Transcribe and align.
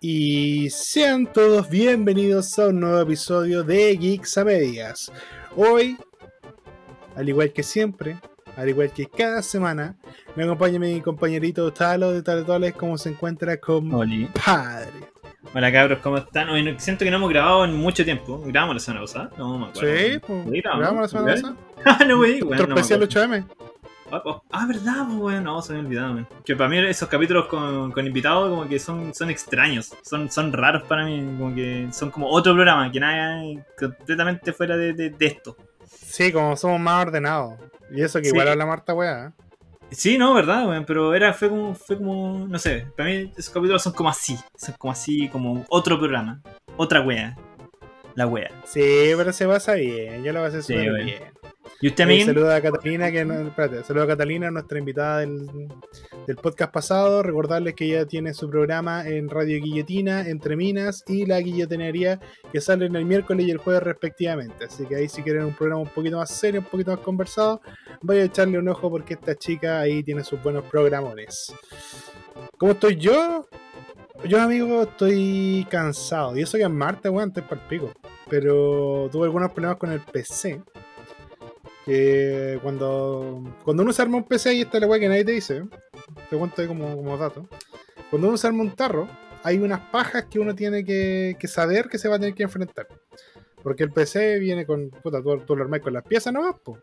Y 0.00 0.70
sean 0.70 1.26
todos 1.32 1.68
bienvenidos 1.68 2.56
a 2.58 2.68
un 2.68 2.80
nuevo 2.80 3.00
episodio 3.00 3.64
de 3.64 3.96
Geeks 3.96 4.38
a 4.38 4.44
Medias. 4.44 5.12
Hoy, 5.56 5.96
al 7.16 7.28
igual 7.28 7.52
que 7.52 7.64
siempre, 7.64 8.16
al 8.56 8.68
igual 8.68 8.92
que 8.92 9.06
cada 9.06 9.42
semana, 9.42 9.96
me 10.36 10.44
acompaña 10.44 10.78
mi 10.78 11.00
compañerito 11.00 11.72
Talo 11.72 12.12
de 12.12 12.22
Tales 12.22 12.74
como 12.74 12.96
se 12.96 13.08
encuentra 13.10 13.56
con 13.58 13.92
Oli. 13.92 14.28
padre. 14.44 14.92
Hola 15.54 15.72
cabros, 15.72 15.98
¿cómo 16.00 16.18
están? 16.18 16.48
Hoy 16.50 16.62
no- 16.62 16.78
siento 16.78 17.04
que 17.04 17.10
no 17.10 17.16
hemos 17.16 17.30
grabado 17.30 17.64
en 17.64 17.74
mucho 17.74 18.04
tiempo. 18.04 18.40
¿Grabamos 18.46 18.76
la 18.76 18.80
semana 18.80 19.00
pasada? 19.00 19.30
No 19.38 19.58
me 19.58 19.66
acuerdo. 19.66 19.96
Sí, 19.96 20.18
pues, 20.24 20.62
grabamos, 20.62 21.02
la 21.02 21.08
semana 21.08 21.32
¿ok? 21.34 21.40
pasada. 21.40 21.56
Ah, 21.84 22.04
no, 22.04 22.16
güey, 22.18 22.40
bueno, 22.40 22.66
no 22.66 22.74
me 22.74 22.80
especial 22.80 23.02
acuerdo. 23.04 23.34
8M. 23.34 23.67
Ah, 24.10 24.22
oh, 24.24 24.42
ah, 24.50 24.66
verdad, 24.66 25.04
pues, 25.06 25.18
weón, 25.18 25.44
no, 25.44 25.60
se 25.60 25.72
me 25.74 25.80
olvidado, 25.80 26.12
weón. 26.14 26.28
Que 26.44 26.56
para 26.56 26.70
mí 26.70 26.78
esos 26.78 27.08
capítulos 27.08 27.46
con, 27.46 27.92
con 27.92 28.06
invitados 28.06 28.48
como 28.48 28.68
que 28.68 28.78
son, 28.78 29.14
son 29.14 29.28
extraños, 29.30 29.92
son, 30.02 30.30
son 30.30 30.52
raros 30.52 30.82
para 30.84 31.04
mí, 31.04 31.18
como 31.38 31.54
que 31.54 31.88
son 31.92 32.10
como 32.10 32.28
otro 32.28 32.54
programa, 32.54 32.90
que 32.90 33.00
nada, 33.00 33.42
completamente 33.78 34.52
fuera 34.52 34.76
de, 34.76 34.92
de- 34.94 35.10
de 35.10 35.26
esto. 35.26 35.56
Sí, 35.86 36.32
como 36.32 36.56
somos 36.56 36.80
más 36.80 37.06
ordenados. 37.06 37.54
Y 37.90 38.02
eso 38.02 38.18
que 38.18 38.26
Sí. 38.26 38.30
igual 38.30 38.48
habla 38.48 38.66
Marta, 38.66 38.94
weá. 38.94 39.26
¿eh? 39.28 39.30
Sí, 39.90 40.18
no, 40.18 40.34
verdad, 40.34 40.66
weón, 40.68 40.84
pero 40.84 41.14
era, 41.14 41.32
fue 41.32 41.48
como, 41.48 41.74
fue 41.74 41.96
como, 41.96 42.46
no 42.48 42.58
sé, 42.58 42.86
para 42.96 43.08
mí 43.08 43.32
esos 43.36 43.52
capítulos 43.52 43.82
son 43.82 43.92
como 43.94 44.08
así, 44.10 44.36
son 44.56 44.74
como 44.78 44.92
así, 44.92 45.28
como 45.28 45.64
otro 45.70 45.98
programa, 45.98 46.40
otra 46.76 47.00
wea, 47.00 47.36
la 48.14 48.26
wea. 48.26 48.50
Sí, 48.64 49.12
pero 49.16 49.32
se 49.32 49.46
pasa 49.46 49.74
bien. 49.74 50.22
Yo 50.24 50.32
lo 50.32 50.42
pasé 50.42 50.62
Sí, 50.62 50.74
súper 50.74 50.90
bueno. 50.90 51.04
bien. 51.06 51.22
¿Y 51.80 51.88
usted, 51.88 52.08
Eh, 52.08 52.24
saluda 52.24 52.56
a 52.56 52.60
Catalina, 52.60 53.12
que 53.12 53.24
no, 53.24 53.34
espérate, 53.34 53.84
saluda 53.84 54.04
a 54.04 54.08
Catalina, 54.08 54.50
nuestra 54.50 54.80
invitada 54.80 55.20
del, 55.20 55.46
del 56.26 56.36
podcast 56.36 56.72
pasado. 56.72 57.22
Recordarles 57.22 57.74
que 57.74 57.84
ella 57.84 58.04
tiene 58.04 58.34
su 58.34 58.50
programa 58.50 59.06
en 59.06 59.28
Radio 59.28 59.62
Guillotina, 59.62 60.28
Entre 60.28 60.56
Minas 60.56 61.04
y 61.06 61.24
La 61.24 61.38
Guillotinería, 61.40 62.18
que 62.52 62.60
salen 62.60 62.96
el 62.96 63.04
miércoles 63.04 63.46
y 63.46 63.52
el 63.52 63.58
jueves 63.58 63.84
respectivamente. 63.84 64.64
Así 64.64 64.86
que 64.86 64.96
ahí 64.96 65.08
si 65.08 65.22
quieren 65.22 65.44
un 65.44 65.54
programa 65.54 65.82
un 65.82 65.88
poquito 65.88 66.16
más 66.16 66.30
serio, 66.30 66.60
un 66.60 66.66
poquito 66.66 66.90
más 66.90 67.00
conversado, 67.00 67.60
vaya 68.02 68.22
a 68.22 68.24
echarle 68.24 68.58
un 68.58 68.68
ojo 68.68 68.90
porque 68.90 69.14
esta 69.14 69.36
chica 69.36 69.78
ahí 69.78 70.02
tiene 70.02 70.24
sus 70.24 70.42
buenos 70.42 70.64
programones. 70.64 71.54
¿Cómo 72.56 72.72
estoy 72.72 72.96
yo? 72.96 73.46
Yo, 74.24 74.40
amigo, 74.40 74.82
estoy 74.82 75.64
cansado. 75.70 76.36
Y 76.36 76.42
eso 76.42 76.58
que 76.58 76.64
en 76.64 76.76
Marte, 76.76 77.08
weón, 77.08 77.28
estoy 77.28 77.44
para 77.44 77.68
pico. 77.68 77.92
Pero 78.28 79.08
tuve 79.12 79.26
algunos 79.26 79.52
problemas 79.52 79.78
con 79.78 79.92
el 79.92 80.00
PC 80.00 80.60
que 81.88 82.58
cuando, 82.62 83.42
cuando 83.64 83.82
uno 83.82 83.94
se 83.94 84.02
arma 84.02 84.18
un 84.18 84.24
PC, 84.24 84.54
y 84.54 84.60
esta 84.60 84.76
es 84.76 84.82
la 84.82 84.86
weá 84.86 85.00
que 85.00 85.08
nadie 85.08 85.24
te 85.24 85.32
dice, 85.32 85.64
te 86.28 86.36
cuento 86.36 86.60
ahí 86.60 86.68
como, 86.68 86.94
como 86.94 87.16
dato. 87.16 87.48
Cuando 88.10 88.28
uno 88.28 88.36
se 88.36 88.46
arma 88.46 88.62
un 88.62 88.76
tarro, 88.76 89.08
hay 89.42 89.56
unas 89.56 89.80
pajas 89.90 90.26
que 90.26 90.38
uno 90.38 90.54
tiene 90.54 90.84
que, 90.84 91.36
que 91.38 91.48
saber 91.48 91.88
que 91.88 91.96
se 91.96 92.08
va 92.08 92.16
a 92.16 92.18
tener 92.18 92.34
que 92.34 92.42
enfrentar. 92.42 92.88
Porque 93.62 93.84
el 93.84 93.90
PC 93.90 94.38
viene 94.38 94.66
con, 94.66 94.90
puta, 94.90 95.22
tú, 95.22 95.38
tú 95.46 95.56
lo 95.56 95.64
armás 95.64 95.80
con 95.80 95.94
las 95.94 96.04
piezas 96.04 96.32
nomás, 96.32 96.56
po. 96.62 96.78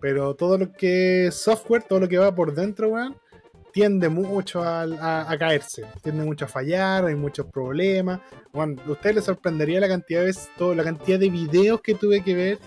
Pero 0.00 0.34
todo 0.34 0.58
lo 0.58 0.72
que 0.72 1.26
es 1.26 1.36
software, 1.36 1.84
todo 1.84 2.00
lo 2.00 2.08
que 2.08 2.18
va 2.18 2.34
por 2.34 2.52
dentro, 2.52 2.88
weón, 2.88 3.16
tiende 3.72 4.08
mucho 4.08 4.62
a, 4.62 5.26
caerse, 5.38 5.84
tiende 6.02 6.24
mucho 6.24 6.44
a 6.44 6.48
fallar, 6.48 7.06
hay 7.06 7.14
muchos 7.14 7.46
problemas. 7.46 8.20
Bueno, 8.52 8.80
a 8.86 8.90
ustedes 8.90 9.16
les 9.16 9.24
sorprendería 9.24 9.80
la 9.80 9.88
cantidad 9.88 10.20
de 10.20 10.26
veces, 10.26 10.50
todo- 10.56 10.74
la 10.74 10.84
cantidad 10.84 11.18
de 11.18 11.30
videos 11.30 11.80
que 11.80 11.94
tuve 11.94 12.22
que 12.22 12.34
ver 12.34 12.58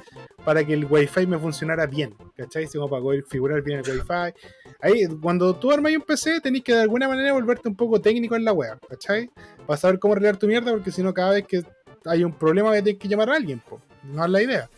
para 0.44 0.64
que 0.66 0.74
el 0.74 0.86
wifi 0.86 1.26
me 1.28 1.38
funcionara 1.40 1.86
bien, 1.86 2.16
¿cachai? 2.36 2.68
Si 2.68 2.78
para 2.78 3.02
configurar 3.02 3.62
bien 3.62 3.80
el 3.80 3.90
wifi. 3.90 4.34
Ahí, 4.82 5.06
cuando 5.22 5.56
tú 5.56 5.72
armas 5.72 5.92
un 5.96 6.02
PC, 6.02 6.42
tenés 6.42 6.64
que 6.64 6.74
de 6.74 6.82
alguna 6.82 7.08
manera 7.08 7.34
volverte 7.34 7.70
un 7.70 7.76
poco 7.76 8.02
técnico 8.02 8.36
en 8.36 8.44
la 8.44 8.54
web, 8.54 8.78
¿cachai? 8.90 9.30
Para 9.66 9.78
saber 9.78 10.00
cómo 10.00 10.14
arreglar 10.14 10.38
tu 10.38 10.48
mierda, 10.48 10.72
porque 10.72 10.92
si 10.92 11.02
no, 11.02 11.14
cada 11.14 11.32
vez 11.32 11.46
que 11.48 11.64
hay 12.06 12.24
un 12.24 12.34
problema, 12.34 12.72
tener 12.74 12.98
que 12.98 13.08
llamar 13.08 13.30
a 13.30 13.36
alguien, 13.36 13.62
no 14.04 14.26
es 14.26 14.32
la 14.32 14.42
idea. 14.42 14.70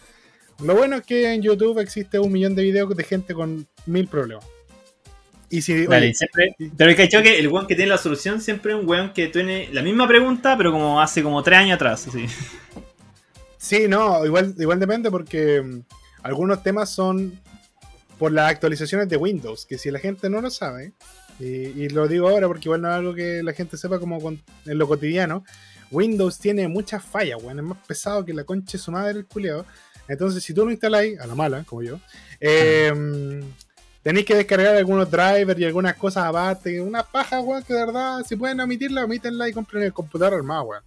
Lo 0.64 0.76
bueno 0.76 0.96
es 0.98 1.02
que 1.04 1.34
en 1.34 1.42
YouTube 1.42 1.80
existe 1.80 2.18
un 2.18 2.32
millón 2.32 2.56
de 2.56 2.64
videos 2.64 2.96
de 2.96 3.04
gente 3.04 3.34
con 3.34 3.68
mil 3.86 4.08
problemas. 4.08 4.46
Y 5.50 5.62
si, 5.62 5.86
Dale, 5.86 6.14
siempre. 6.14 6.56
Pero 6.76 6.92
es 6.92 6.98
que 6.98 7.08
que 7.08 7.40
el 7.40 7.48
weón 7.48 7.68
que 7.68 7.76
tiene 7.76 7.90
la 7.90 7.98
solución 7.98 8.42
siempre 8.42 8.74
es 8.74 8.80
un 8.80 8.88
weón 8.88 9.14
que 9.14 9.28
tiene 9.28 9.70
la 9.72 9.82
misma 9.82 10.08
pregunta, 10.08 10.58
pero 10.58 10.72
como 10.72 11.02
hace 11.02 11.24
como 11.24 11.42
tres 11.42 11.60
años 11.60 11.76
atrás. 11.76 12.08
Así. 12.08 12.26
Sí, 13.58 13.88
no, 13.88 14.26
igual, 14.26 14.54
igual 14.58 14.80
depende 14.80 15.10
porque 15.10 15.62
mm, 15.62 15.80
algunos 16.24 16.62
temas 16.64 16.90
son 16.90 17.40
por 18.18 18.32
las 18.32 18.50
actualizaciones 18.52 19.10
de 19.10 19.18
Windows, 19.18 19.66
que 19.66 19.78
si 19.78 19.92
la 19.92 20.00
gente 20.00 20.30
no 20.30 20.42
lo 20.42 20.50
sabe, 20.50 20.94
y, 21.40 21.46
y 21.46 21.90
lo 21.90 22.08
digo 22.08 22.28
ahora 22.30 22.48
porque 22.48 22.68
igual 22.68 22.82
no 22.82 22.90
es 22.90 22.96
algo 22.96 23.14
que 23.14 23.42
la 23.44 23.54
gente 23.54 23.78
sepa 23.78 24.00
como 24.00 24.20
con- 24.20 24.42
en 24.66 24.78
lo 24.78 24.88
cotidiano, 24.88 25.44
Windows 25.92 26.40
tiene 26.40 26.68
muchas 26.68 27.04
fallas, 27.04 27.42
weón, 27.42 27.60
es 27.60 27.66
más 27.66 27.78
pesado 27.88 28.26
que 28.26 28.34
la 28.34 28.44
concha 28.44 28.74
de 28.78 28.84
su 28.84 28.92
madre 28.92 29.20
el 29.20 29.26
culiado. 29.26 29.66
Entonces, 30.08 30.44
si 30.44 30.54
tú 30.54 30.66
lo 30.66 30.72
instaláis, 30.72 31.20
a 31.20 31.28
la 31.28 31.36
mala, 31.36 31.64
como 31.64 31.84
yo, 31.84 32.00
eh, 32.40 33.42
tenéis 34.08 34.26
que 34.26 34.36
descargar 34.36 34.74
algunos 34.78 35.12
drivers 35.12 35.60
y 35.60 35.66
algunas 35.66 35.98
cosas 35.98 36.24
aparte, 36.24 36.80
una 36.80 37.04
paja, 37.04 37.42
weón, 37.42 37.62
que 37.62 37.74
de 37.74 37.86
verdad, 37.88 38.24
si 38.26 38.38
pueden 38.38 38.58
omitirla, 38.62 39.04
omítenla 39.04 39.50
y 39.50 39.52
compren 39.52 39.84
el 39.84 39.92
computador 39.92 40.36
armado, 40.36 40.64
weón. 40.64 40.84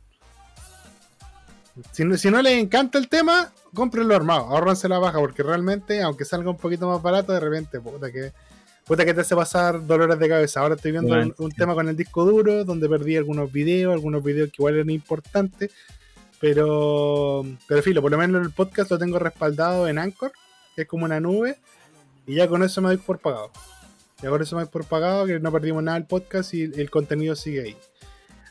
Si 1.92 2.02
no, 2.02 2.16
si 2.16 2.30
no 2.30 2.40
les 2.40 2.54
encanta 2.54 2.96
el 2.96 3.10
tema, 3.10 3.52
cómprenlo 3.74 4.16
armado, 4.16 4.46
ahorranse 4.46 4.88
la 4.88 4.98
baja, 4.98 5.18
porque 5.18 5.42
realmente, 5.42 6.00
aunque 6.00 6.24
salga 6.24 6.48
un 6.48 6.56
poquito 6.56 6.88
más 6.88 7.02
barato, 7.02 7.34
de 7.34 7.40
repente, 7.40 7.78
puta 7.78 8.10
que, 8.10 8.32
puta 8.86 9.04
que 9.04 9.12
te 9.12 9.20
hace 9.20 9.36
pasar 9.36 9.86
dolores 9.86 10.18
de 10.18 10.26
cabeza. 10.26 10.60
Ahora 10.60 10.76
estoy 10.76 10.92
viendo 10.92 11.12
un, 11.12 11.34
un 11.36 11.52
tema 11.52 11.74
con 11.74 11.90
el 11.90 11.96
disco 11.96 12.24
duro, 12.24 12.64
donde 12.64 12.88
perdí 12.88 13.18
algunos 13.18 13.52
videos, 13.52 13.92
algunos 13.92 14.24
videos 14.24 14.48
que 14.48 14.62
igual 14.62 14.76
eran 14.76 14.88
importantes, 14.88 15.70
pero, 16.40 17.44
pero 17.68 17.82
filo, 17.82 18.00
por 18.00 18.12
lo 18.12 18.16
menos 18.16 18.40
el 18.46 18.50
podcast 18.50 18.90
lo 18.90 18.98
tengo 18.98 19.18
respaldado 19.18 19.88
en 19.88 19.98
Anchor, 19.98 20.32
que 20.74 20.82
es 20.82 20.88
como 20.88 21.04
una 21.04 21.20
nube, 21.20 21.58
y 22.30 22.36
ya 22.36 22.48
con 22.48 22.62
eso 22.62 22.80
me 22.80 22.88
doy 22.88 22.96
por 22.98 23.18
pagado. 23.18 23.50
Ya 24.22 24.28
con 24.30 24.40
eso 24.42 24.56
me 24.56 24.62
doy 24.62 24.70
por 24.70 24.84
pagado, 24.84 25.26
que 25.26 25.40
no 25.40 25.50
perdimos 25.50 25.82
nada 25.82 25.98
del 25.98 26.06
podcast 26.06 26.52
y 26.54 26.62
el 26.64 26.90
contenido 26.90 27.34
sigue 27.34 27.62
ahí. 27.62 27.76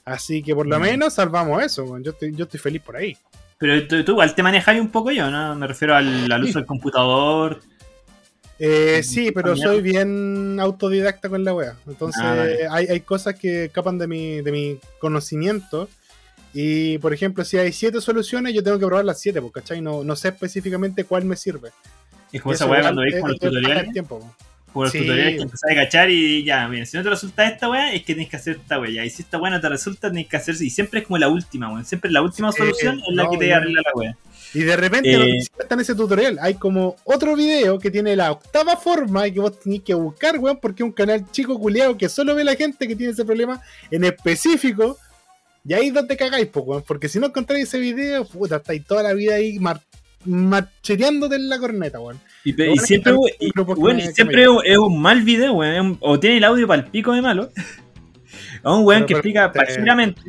Así 0.05 0.41
que 0.41 0.55
por 0.55 0.65
lo 0.67 0.79
menos 0.79 1.13
salvamos 1.13 1.61
eso, 1.63 1.97
yo 1.99 2.11
estoy, 2.11 2.33
yo 2.35 2.45
estoy 2.45 2.59
feliz 2.59 2.81
por 2.81 2.95
ahí. 2.97 3.15
Pero 3.59 3.87
tú, 3.87 4.03
tú 4.03 4.11
igual 4.13 4.33
te 4.33 4.41
manejas 4.41 4.79
un 4.79 4.89
poco 4.89 5.11
yo, 5.11 5.29
¿no? 5.29 5.53
Me 5.55 5.67
refiero 5.67 5.95
al, 5.95 6.31
al 6.31 6.43
uso 6.43 6.59
del 6.59 6.65
computador. 6.65 7.59
Eh, 8.57 9.01
sí, 9.03 9.31
pero 9.31 9.55
soy 9.55 9.81
bien 9.81 10.59
autodidacta 10.59 11.29
con 11.29 11.43
la 11.43 11.53
wea. 11.53 11.75
Entonces, 11.87 12.21
Ah, 12.23 12.35
vale. 12.35 12.67
hay, 12.69 12.87
hay 12.87 12.99
cosas 13.01 13.35
que 13.35 13.65
escapan 13.65 13.97
de 13.97 14.07
mi, 14.07 14.41
de 14.41 14.51
mi 14.51 14.79
conocimiento. 14.99 15.87
Y, 16.53 16.97
por 16.97 17.13
ejemplo, 17.13 17.45
si 17.45 17.57
hay 17.57 17.71
siete 17.71 18.01
soluciones, 18.01 18.53
yo 18.53 18.63
tengo 18.63 18.79
que 18.79 18.85
probar 18.85 19.05
las 19.05 19.21
siete, 19.21 19.41
porque, 19.41 19.61
¿cachai? 19.61 19.81
No, 19.81 20.03
no 20.03 20.15
sé 20.15 20.29
específicamente 20.29 21.03
cuál 21.03 21.23
me 21.25 21.35
sirve. 21.35 21.69
Es 22.31 22.41
como 22.41 22.53
esa 22.53 22.65
weá 22.67 22.81
cuando 22.81 23.01
veis 23.01 23.15
es- 23.15 23.21
con 23.21 23.29
los 23.31 23.35
es 23.41 23.47
tutoriales. 23.47 23.91
tiempo, 23.91 24.19
po. 24.19 24.35
Por 24.73 24.83
los 24.85 24.91
Sí. 24.91 24.99
tutoriales 24.99 25.35
que 25.37 25.41
empezás 25.41 25.71
a 25.71 25.75
cachar 25.75 26.11
y 26.11 26.43
ya, 26.43 26.67
mira, 26.67 26.85
si 26.85 26.95
no 26.95 27.01
te 27.03 27.09
resulta 27.09 27.47
esta 27.47 27.69
weá, 27.69 27.91
es 27.91 28.01
que 28.01 28.13
tienes 28.13 28.29
que 28.29 28.35
hacer 28.35 28.57
esta 28.57 28.79
weá. 28.79 29.03
Y 29.03 29.09
si 29.09 29.23
esta 29.23 29.39
weá 29.39 29.51
no 29.51 29.59
te 29.59 29.67
resulta, 29.67 30.11
tienes 30.11 30.27
que 30.29 30.37
hacer. 30.37 30.55
Y 30.61 30.69
siempre 30.69 30.99
es 30.99 31.07
como 31.07 31.17
la 31.17 31.27
última, 31.27 31.69
weón. 31.71 31.85
Siempre 31.85 32.11
la 32.11 32.21
última 32.21 32.51
Sí, 32.51 32.59
solución 32.59 32.99
es 32.99 33.15
la 33.15 33.23
no, 33.23 33.31
que 33.31 33.37
te 33.37 33.51
arregla 33.53 33.81
la 33.83 33.91
weá. 33.95 34.17
Y 34.53 34.59
de 34.61 34.75
repente 34.77 35.11
Eh. 35.13 35.17
no 35.17 35.61
está 35.61 35.73
en 35.75 35.81
ese 35.81 35.95
tutorial. 35.95 36.37
Hay 36.41 36.53
como 36.55 36.95
otro 37.03 37.35
video 37.35 37.77
que 37.79 37.89
tiene 37.91 38.15
la 38.15 38.31
octava 38.31 38.77
forma 38.77 39.27
y 39.27 39.31
que 39.31 39.39
vos 39.39 39.59
tenés 39.59 39.81
que 39.81 39.93
buscar, 39.95 40.37
weón, 40.37 40.57
porque 40.59 40.83
es 40.83 40.85
un 40.87 40.93
canal 40.93 41.25
chico 41.31 41.59
culiado 41.59 41.97
que 41.97 42.07
solo 42.09 42.35
ve 42.35 42.43
la 42.43 42.55
gente 42.55 42.87
que 42.87 42.95
tiene 42.95 43.13
ese 43.13 43.25
problema 43.25 43.61
en 43.89 44.03
específico. 44.03 44.97
Y 45.65 45.73
ahí 45.73 45.87
es 45.87 45.93
donde 45.93 46.15
cagáis, 46.15 46.47
po, 46.47 46.61
weón. 46.61 46.83
Porque 46.87 47.09
si 47.09 47.19
no 47.19 47.27
encontráis 47.27 47.67
ese 47.67 47.79
video, 47.79 48.23
puta, 48.25 48.57
estáis 48.57 48.85
toda 48.85 49.03
la 49.03 49.13
vida 49.13 49.35
ahí 49.35 49.57
mar 49.59 49.81
macheteándote 50.25 51.35
en 51.35 51.49
la 51.49 51.59
corneta, 51.59 51.99
weón. 51.99 52.19
Y, 52.43 52.51
y 52.51 52.53
bueno 52.53 52.81
siempre, 52.81 53.13
y- 53.39 53.51
siempre 54.13 54.45
es 54.65 54.77
un- 54.77 55.01
mal 55.01 55.21
video, 55.23 55.53
weón. 55.53 55.97
O 56.01 56.19
tiene 56.19 56.37
el 56.37 56.43
audio 56.43 56.67
para 56.67 56.81
el 56.83 56.87
pico 56.89 57.13
de 57.13 57.21
malo. 57.21 57.49
O 58.63 58.77
un 58.77 58.85
weón 58.85 59.05
que 59.05 59.13
explica 59.13 59.51
te- 59.51 59.59
pajiramente. 59.59 60.21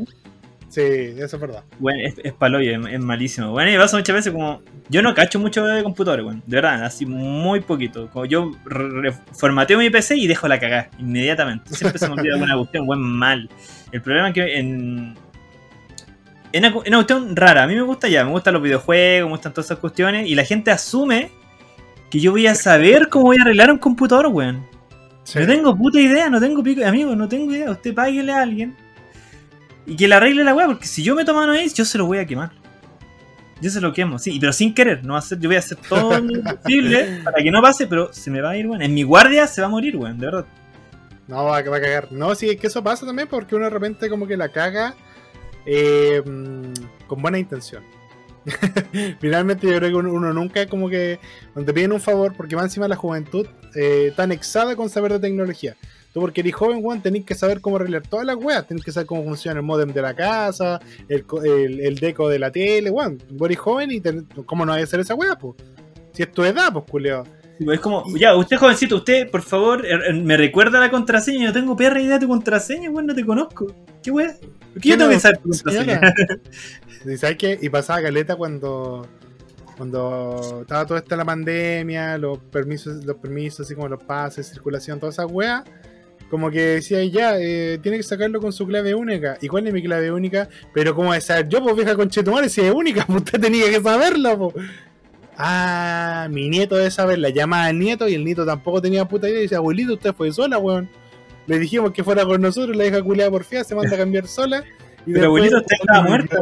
Sí, 0.68 0.82
eso 0.82 1.34
es 1.36 1.40
verdad. 1.40 1.64
Bueno, 1.80 1.98
es, 2.06 2.14
es 2.22 2.32
paloyo, 2.32 2.70
es, 2.70 2.94
es 2.94 3.00
malísimo. 3.00 3.50
Bueno, 3.50 3.72
y 3.72 3.76
pasa 3.76 3.96
muchas 3.96 4.14
veces 4.14 4.32
como. 4.32 4.62
Yo 4.88 5.02
no 5.02 5.14
cacho 5.14 5.38
mucho 5.40 5.64
de 5.66 5.82
computadores, 5.82 6.24
weón. 6.24 6.42
De 6.46 6.56
verdad, 6.56 6.84
así 6.84 7.06
muy 7.06 7.60
poquito. 7.60 8.08
Como 8.10 8.24
yo 8.26 8.52
formateo 9.32 9.78
mi 9.78 9.90
PC 9.90 10.16
y 10.16 10.26
dejo 10.28 10.46
la 10.46 10.60
cagada 10.60 10.88
inmediatamente. 10.98 11.74
Siempre 11.74 11.98
se 11.98 12.06
me 12.08 12.14
olvida 12.14 12.34
alguna 12.34 12.56
cuestión, 12.56 12.88
weón, 12.88 13.02
mal. 13.02 13.50
El 13.90 14.00
problema 14.02 14.28
es 14.28 14.34
que 14.34 14.58
en. 14.58 15.14
En 16.52 16.64
una, 16.64 16.72
cuestión 16.72 17.36
rara, 17.36 17.62
a 17.62 17.66
mí 17.66 17.74
me 17.74 17.82
gusta 17.82 18.08
ya, 18.08 18.24
me 18.24 18.30
gustan 18.30 18.54
los 18.54 18.62
videojuegos, 18.62 19.28
me 19.28 19.32
gustan 19.34 19.52
todas 19.52 19.66
esas 19.66 19.78
cuestiones, 19.78 20.28
y 20.28 20.34
la 20.34 20.44
gente 20.44 20.70
asume 20.70 21.30
que 22.10 22.18
yo 22.18 22.32
voy 22.32 22.46
a 22.46 22.54
saber 22.54 23.08
cómo 23.08 23.26
voy 23.26 23.36
a 23.38 23.42
arreglar 23.42 23.70
un 23.70 23.78
computador, 23.78 24.26
weón. 24.26 24.66
Sí. 25.22 25.38
No 25.38 25.46
tengo 25.46 25.76
puta 25.76 26.00
idea, 26.00 26.28
no 26.28 26.40
tengo 26.40 26.62
pico. 26.62 26.84
Amigo, 26.84 27.14
no 27.14 27.28
tengo 27.28 27.52
idea. 27.54 27.70
Usted 27.70 27.94
páguele 27.94 28.32
a 28.32 28.42
alguien 28.42 28.74
y 29.86 29.96
que 29.96 30.08
le 30.08 30.14
arregle 30.14 30.44
la 30.44 30.54
weá, 30.54 30.66
porque 30.66 30.86
si 30.86 31.02
yo 31.02 31.14
me 31.14 31.24
tomo 31.24 31.40
mano 31.40 31.52
ahí, 31.52 31.68
yo 31.68 31.84
se 31.84 31.98
lo 31.98 32.06
voy 32.06 32.18
a 32.18 32.26
quemar. 32.26 32.52
Yo 33.60 33.70
se 33.70 33.80
lo 33.80 33.92
quemo, 33.92 34.18
sí, 34.18 34.38
pero 34.40 34.52
sin 34.52 34.72
querer. 34.72 35.04
No 35.04 35.12
va 35.12 35.16
a 35.16 35.18
hacer, 35.18 35.38
yo 35.38 35.48
voy 35.48 35.56
a 35.56 35.58
hacer 35.58 35.78
todo 35.88 36.18
lo 36.18 36.42
posible 36.62 37.20
para 37.24 37.42
que 37.42 37.50
no 37.50 37.60
pase, 37.60 37.86
pero 37.86 38.12
se 38.12 38.30
me 38.30 38.40
va 38.40 38.50
a 38.50 38.56
ir, 38.56 38.66
weón. 38.66 38.82
En 38.82 38.94
mi 38.94 39.02
guardia 39.02 39.46
se 39.46 39.60
va 39.60 39.66
a 39.66 39.70
morir, 39.70 39.96
weón, 39.96 40.18
de 40.18 40.26
verdad. 40.26 40.46
No, 41.28 41.44
va, 41.44 41.62
va 41.62 41.76
a 41.76 41.80
cagar. 41.80 42.10
No, 42.10 42.34
sí, 42.34 42.48
es 42.48 42.56
que 42.56 42.68
eso 42.68 42.82
pasa 42.82 43.06
también 43.06 43.28
porque 43.28 43.54
uno 43.54 43.64
de 43.64 43.70
repente 43.70 44.08
como 44.08 44.26
que 44.26 44.36
la 44.36 44.48
caga 44.48 44.94
eh, 45.66 46.22
mm, 46.24 47.06
con 47.06 47.22
buena 47.22 47.38
intención. 47.38 47.82
Finalmente 49.20 49.66
yo 49.66 49.76
creo 49.76 49.90
que 49.90 49.94
uno, 49.94 50.32
nunca 50.32 50.66
como 50.66 50.88
que 50.88 51.18
te 51.54 51.72
piden 51.72 51.92
un 51.92 52.00
favor, 52.00 52.34
porque 52.36 52.56
va 52.56 52.62
encima 52.62 52.88
la 52.88 52.96
juventud 52.96 53.46
eh, 53.74 54.12
tan 54.16 54.32
exada 54.32 54.76
con 54.76 54.88
saber 54.88 55.12
de 55.12 55.20
tecnología. 55.20 55.76
Tú 56.12 56.20
porque 56.20 56.40
eres 56.40 56.54
joven, 56.54 56.82
Juan, 56.82 57.02
tenés 57.02 57.24
que 57.24 57.36
saber 57.36 57.60
cómo 57.60 57.76
arreglar 57.76 58.02
todas 58.02 58.26
las 58.26 58.34
weas, 58.36 58.66
tenés 58.66 58.84
que 58.84 58.90
saber 58.90 59.06
cómo 59.06 59.22
funciona 59.22 59.60
el 59.60 59.64
modem 59.64 59.92
de 59.92 60.02
la 60.02 60.14
casa, 60.14 60.80
el, 61.08 61.24
el, 61.80 61.96
deco 61.96 62.28
de 62.28 62.38
la 62.40 62.50
tele, 62.50 62.90
Juan. 62.90 63.18
Vos 63.30 63.46
eres 63.46 63.58
joven 63.58 63.92
y 63.92 64.00
ten- 64.00 64.26
cómo 64.44 64.66
no 64.66 64.72
hay 64.72 64.80
que 64.80 64.84
hacer 64.84 65.00
esa 65.00 65.14
wea, 65.14 65.36
pues. 65.36 65.54
Si 66.12 66.24
es 66.24 66.32
tu 66.32 66.42
edad, 66.42 66.72
pues, 66.72 66.84
culeo. 66.90 67.24
Es 67.72 67.80
como, 67.80 68.04
ya, 68.16 68.34
usted 68.36 68.56
jovencito, 68.56 68.96
usted, 68.96 69.30
por 69.30 69.42
favor, 69.42 69.84
er- 69.84 70.02
er, 70.08 70.14
me 70.14 70.36
recuerda 70.36 70.80
la 70.80 70.90
contraseña. 70.90 71.40
Yo 71.40 71.46
no 71.48 71.52
tengo 71.52 71.76
perra 71.76 72.00
idea 72.00 72.14
de 72.14 72.20
tu 72.20 72.28
contraseña, 72.28 72.90
weón, 72.90 73.06
no 73.06 73.14
te 73.14 73.24
conozco. 73.24 73.74
¿Qué 74.02 74.10
weón? 74.10 74.32
¿Por 74.72 74.80
qué 74.82 74.88
yo 74.90 74.94
¿Qué 74.94 74.98
tengo 74.98 75.10
que 75.10 75.20
saber 75.20 75.38
tu 75.38 75.50
contraseña? 75.50 76.00
¿Y 77.06 77.16
sabes 77.16 77.36
qué? 77.36 77.58
Y 77.60 77.68
pasaba 77.68 78.02
caleta 78.02 78.36
cuando 78.36 79.06
cuando 79.76 80.58
estaba 80.62 80.84
toda 80.84 81.00
esta 81.00 81.16
la 81.16 81.24
pandemia, 81.24 82.18
los 82.18 82.38
permisos, 82.38 83.02
los 83.04 83.16
permisos, 83.16 83.60
así 83.66 83.74
como 83.74 83.88
los 83.88 84.02
pases, 84.02 84.46
circulación, 84.48 85.00
todas 85.00 85.14
esas 85.14 85.26
weas. 85.30 85.62
Como 86.28 86.50
que 86.50 86.60
decía 86.60 87.02
ya, 87.04 87.38
eh, 87.38 87.78
tiene 87.82 87.96
que 87.96 88.02
sacarlo 88.04 88.40
con 88.40 88.52
su 88.52 88.66
clave 88.66 88.94
única. 88.94 89.36
¿Y 89.40 89.48
cuál 89.48 89.66
es 89.66 89.72
mi 89.72 89.82
clave 89.82 90.12
única? 90.12 90.48
Pero 90.74 90.94
como 90.94 91.12
de 91.14 91.20
saber 91.20 91.48
yo, 91.48 91.62
pues 91.62 91.74
vieja 91.76 91.96
conchetumare, 91.96 92.48
si 92.48 92.60
es 92.60 92.72
única, 92.72 93.04
pues 93.06 93.18
usted 93.22 93.40
tenía 93.40 93.68
que 93.70 93.80
saberla, 93.80 94.36
pues. 94.38 94.54
Ah, 95.42 96.28
mi 96.30 96.48
nieto 96.50 96.76
debe 96.76 96.90
saberla. 96.90 97.30
Llamaba 97.30 97.66
al 97.66 97.78
nieto 97.78 98.08
y 98.08 98.14
el 98.14 98.24
nieto 98.24 98.44
tampoco 98.44 98.82
tenía 98.82 99.06
puta 99.06 99.28
idea. 99.28 99.38
Y 99.40 99.42
dice, 99.42 99.56
abuelito, 99.56 99.94
usted 99.94 100.12
fue 100.14 100.32
sola, 100.32 100.58
weón. 100.58 100.88
Le 101.46 101.58
dijimos 101.58 101.92
que 101.92 102.04
fuera 102.04 102.24
con 102.24 102.40
nosotros, 102.42 102.76
la 102.76 102.86
hija 102.86 103.02
culiada 103.02 103.30
porfiada 103.30 103.64
se 103.64 103.74
manda 103.74 103.94
a 103.94 103.98
cambiar 103.98 104.26
sola. 104.26 104.64
Y 105.06 105.14
Pero 105.14 105.28
abuelito, 105.28 105.56
usted 105.56 105.76
estaba 105.80 106.02
muerta. 106.08 106.36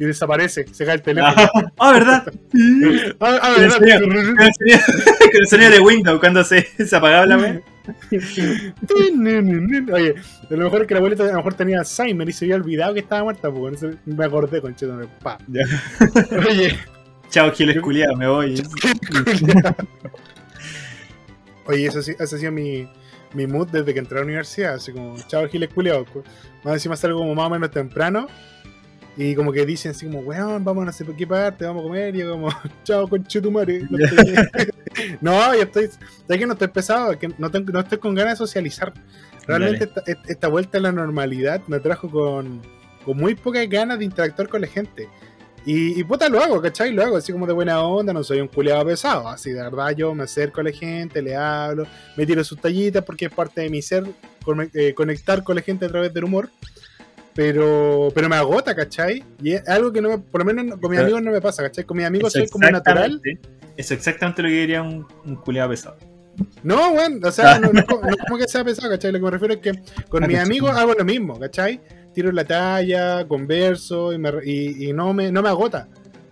y 0.00 0.04
desaparece, 0.04 0.66
se 0.72 0.84
cae 0.84 0.96
el 0.96 1.02
teléfono. 1.02 1.34
Ah, 1.36 1.72
ah, 1.78 1.92
¿verdad? 1.92 2.24
Ah, 3.20 3.38
ah, 3.40 3.54
¿En 3.56 3.62
verdad. 3.62 3.78
Con 3.78 4.16
el 4.16 5.46
sonido, 5.46 5.70
con 5.70 5.70
de 5.70 5.78
Windows 5.78 6.18
cuando 6.18 6.42
se, 6.42 6.66
se 6.84 6.96
apagaba 6.96 7.26
la 7.26 7.38
weá. 7.38 7.60
Oye, 9.92 10.14
a 10.50 10.54
lo 10.54 10.64
mejor 10.64 10.82
es 10.82 10.88
que 10.88 10.94
la 10.94 10.98
abuelita 10.98 11.22
a 11.22 11.28
lo 11.28 11.36
mejor 11.36 11.54
tenía 11.54 11.78
Alzheimer 11.78 12.28
y 12.28 12.32
se 12.32 12.46
había 12.46 12.56
olvidado 12.56 12.94
que 12.94 13.00
estaba 13.00 13.22
muerta, 13.22 13.48
con 13.48 13.74
eso 13.74 13.90
me 14.04 14.24
acordé, 14.24 14.60
conchito. 14.60 15.00
Pa. 15.22 15.38
Ya. 15.46 15.62
Oye, 16.48 16.76
Chao, 17.32 17.50
Giles 17.52 17.80
culiado, 17.80 18.14
me 18.16 18.28
voy. 18.28 18.62
Oye, 21.66 21.86
eso 21.86 22.02
sí, 22.02 22.12
ese 22.18 22.36
ha 22.36 22.38
sido 22.38 22.52
mi, 22.52 22.88
mi 23.34 23.46
mood 23.46 23.68
desde 23.70 23.92
que 23.94 24.00
entré 24.00 24.18
a 24.18 24.20
la 24.20 24.26
universidad, 24.26 24.74
así 24.74 24.92
como, 24.92 25.16
chao 25.28 25.48
giles 25.48 25.70
culiados. 25.72 26.08
cu- 26.10 26.22
Más 26.64 26.74
encima 26.74 26.96
salgo 26.96 27.20
como 27.20 27.34
más 27.34 27.46
o 27.46 27.50
menos 27.50 27.70
temprano 27.70 28.26
y 29.16 29.34
como 29.34 29.52
que 29.52 29.64
dicen 29.64 29.92
así 29.92 30.06
como, 30.06 30.20
weón, 30.20 30.64
vamos 30.64 30.82
a 30.82 30.86
no 30.86 30.92
sé 30.92 31.04
por 31.04 31.14
qué 31.16 31.26
parte, 31.26 31.64
vamos 31.64 31.80
a 31.82 31.84
comer 31.84 32.14
y 32.16 32.18
yo 32.18 32.32
como, 32.32 32.48
chao 32.84 33.08
conchetumare. 33.08 33.82
No, 33.88 33.98
estoy... 34.04 34.34
no, 35.20 35.54
yo 35.54 35.62
estoy, 35.62 35.86
¿sabes 35.86 36.38
que 36.38 36.46
no 36.46 36.52
estoy 36.54 36.68
pesado? 36.68 37.18
Que 37.18 37.28
no, 37.38 37.50
tengo- 37.50 37.72
no 37.72 37.80
estoy 37.80 37.98
con 37.98 38.14
ganas 38.14 38.34
de 38.34 38.44
socializar. 38.44 38.92
Realmente 39.46 39.84
esta, 39.84 40.02
esta 40.28 40.48
vuelta 40.48 40.76
a 40.78 40.80
la 40.82 40.92
normalidad 40.92 41.62
me 41.66 41.80
trajo 41.80 42.10
con, 42.10 42.60
con 43.04 43.16
muy 43.16 43.34
pocas 43.34 43.66
ganas 43.68 43.98
de 43.98 44.04
interactuar 44.04 44.48
con 44.48 44.60
la 44.60 44.66
gente. 44.68 45.08
Y, 45.64 46.00
y 46.00 46.04
puta, 46.04 46.28
lo 46.28 46.42
hago, 46.42 46.60
¿cachai? 46.60 46.92
Lo 46.92 47.02
hago 47.04 47.16
así 47.16 47.30
como 47.32 47.46
de 47.46 47.52
buena 47.52 47.80
onda, 47.82 48.12
no 48.12 48.24
soy 48.24 48.40
un 48.40 48.48
culiado 48.48 48.84
pesado. 48.84 49.28
Así 49.28 49.50
de 49.52 49.62
verdad 49.62 49.90
yo 49.90 50.12
me 50.14 50.24
acerco 50.24 50.60
a 50.60 50.64
la 50.64 50.72
gente, 50.72 51.22
le 51.22 51.36
hablo, 51.36 51.86
me 52.16 52.26
tiro 52.26 52.42
sus 52.42 52.60
tallitas 52.60 53.04
porque 53.04 53.26
es 53.26 53.32
parte 53.32 53.60
de 53.60 53.70
mi 53.70 53.80
ser 53.80 54.04
con- 54.44 54.68
eh, 54.74 54.92
conectar 54.94 55.44
con 55.44 55.54
la 55.56 55.62
gente 55.62 55.84
a 55.86 55.88
través 55.88 56.12
del 56.12 56.24
humor. 56.24 56.48
Pero, 57.34 58.10
pero 58.14 58.28
me 58.28 58.36
agota, 58.36 58.74
¿cachai? 58.74 59.24
Y 59.42 59.52
es 59.52 59.66
algo 59.66 59.90
que 59.90 60.02
no 60.02 60.10
me, 60.10 60.18
por 60.18 60.44
lo 60.44 60.44
menos 60.52 60.78
con 60.78 60.90
mis 60.90 60.98
Pero- 60.98 61.02
amigos 61.04 61.22
no 61.22 61.30
me 61.30 61.40
pasa, 61.40 61.62
¿cachai? 61.62 61.84
Con 61.84 61.96
mis 61.96 62.06
amigos 62.06 62.32
soy 62.32 62.46
como 62.48 62.68
natural. 62.70 63.20
Eso 63.24 63.40
es 63.76 63.90
exactamente 63.92 64.42
lo 64.42 64.48
que 64.48 64.54
diría 64.54 64.82
un, 64.82 65.06
un 65.24 65.36
culiado 65.36 65.70
pesado. 65.70 65.96
No, 66.62 66.90
weón, 66.92 67.24
o 67.24 67.30
sea, 67.32 67.58
no, 67.60 67.72
no 67.72 67.80
no 67.82 68.16
como 68.26 68.36
que 68.38 68.46
sea 68.48 68.62
pesado, 68.64 68.90
¿cachai? 68.90 69.12
Lo 69.12 69.18
que 69.18 69.24
me 69.24 69.30
refiero 69.30 69.54
es 69.54 69.60
que 69.60 69.72
con 70.10 70.24
Ah, 70.24 70.26
mis 70.26 70.38
amigos 70.38 70.76
hago 70.76 70.92
lo 70.92 71.04
mismo, 71.06 71.38
¿cachai? 71.40 71.80
Tiro 72.14 72.30
la 72.32 72.44
talla, 72.44 73.26
converso 73.26 74.12
y, 74.12 74.18
me 74.18 74.30
y- 74.44 74.88
y 74.88 74.92
no, 74.92 75.12
me, 75.14 75.32
no 75.32 75.42
me 75.42 75.48
agota. 75.48 75.88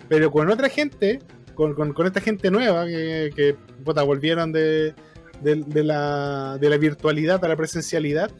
Pero 0.08 0.30
con 0.30 0.50
otra 0.50 0.68
gente, 0.68 1.20
con, 1.54 1.74
con- 1.74 1.92
con 1.92 2.06
esta 2.06 2.20
gente 2.20 2.50
nueva 2.50 2.86
que, 2.86 3.30
que 3.34 3.54
puta, 3.84 4.02
volvieron 4.02 4.52
de, 4.52 4.94
de- 5.40 5.64
de 5.66 5.84
la, 5.84 6.58
de 6.60 6.68
la 6.68 6.76
virtualidad 6.76 7.44
a 7.44 7.48
la 7.48 7.56
presencialidad, 7.56 8.30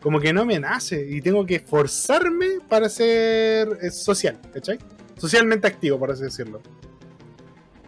como 0.00 0.20
que 0.20 0.32
no 0.32 0.44
me 0.44 0.58
nace 0.60 1.06
y 1.08 1.20
tengo 1.20 1.44
que 1.44 1.56
esforzarme 1.56 2.58
para 2.68 2.88
ser 2.88 3.68
eh, 3.82 3.90
social, 3.90 4.38
¿cachai? 4.54 4.78
Socialmente 5.16 5.66
activo, 5.66 5.98
por 5.98 6.10
así 6.12 6.22
decirlo. 6.22 6.60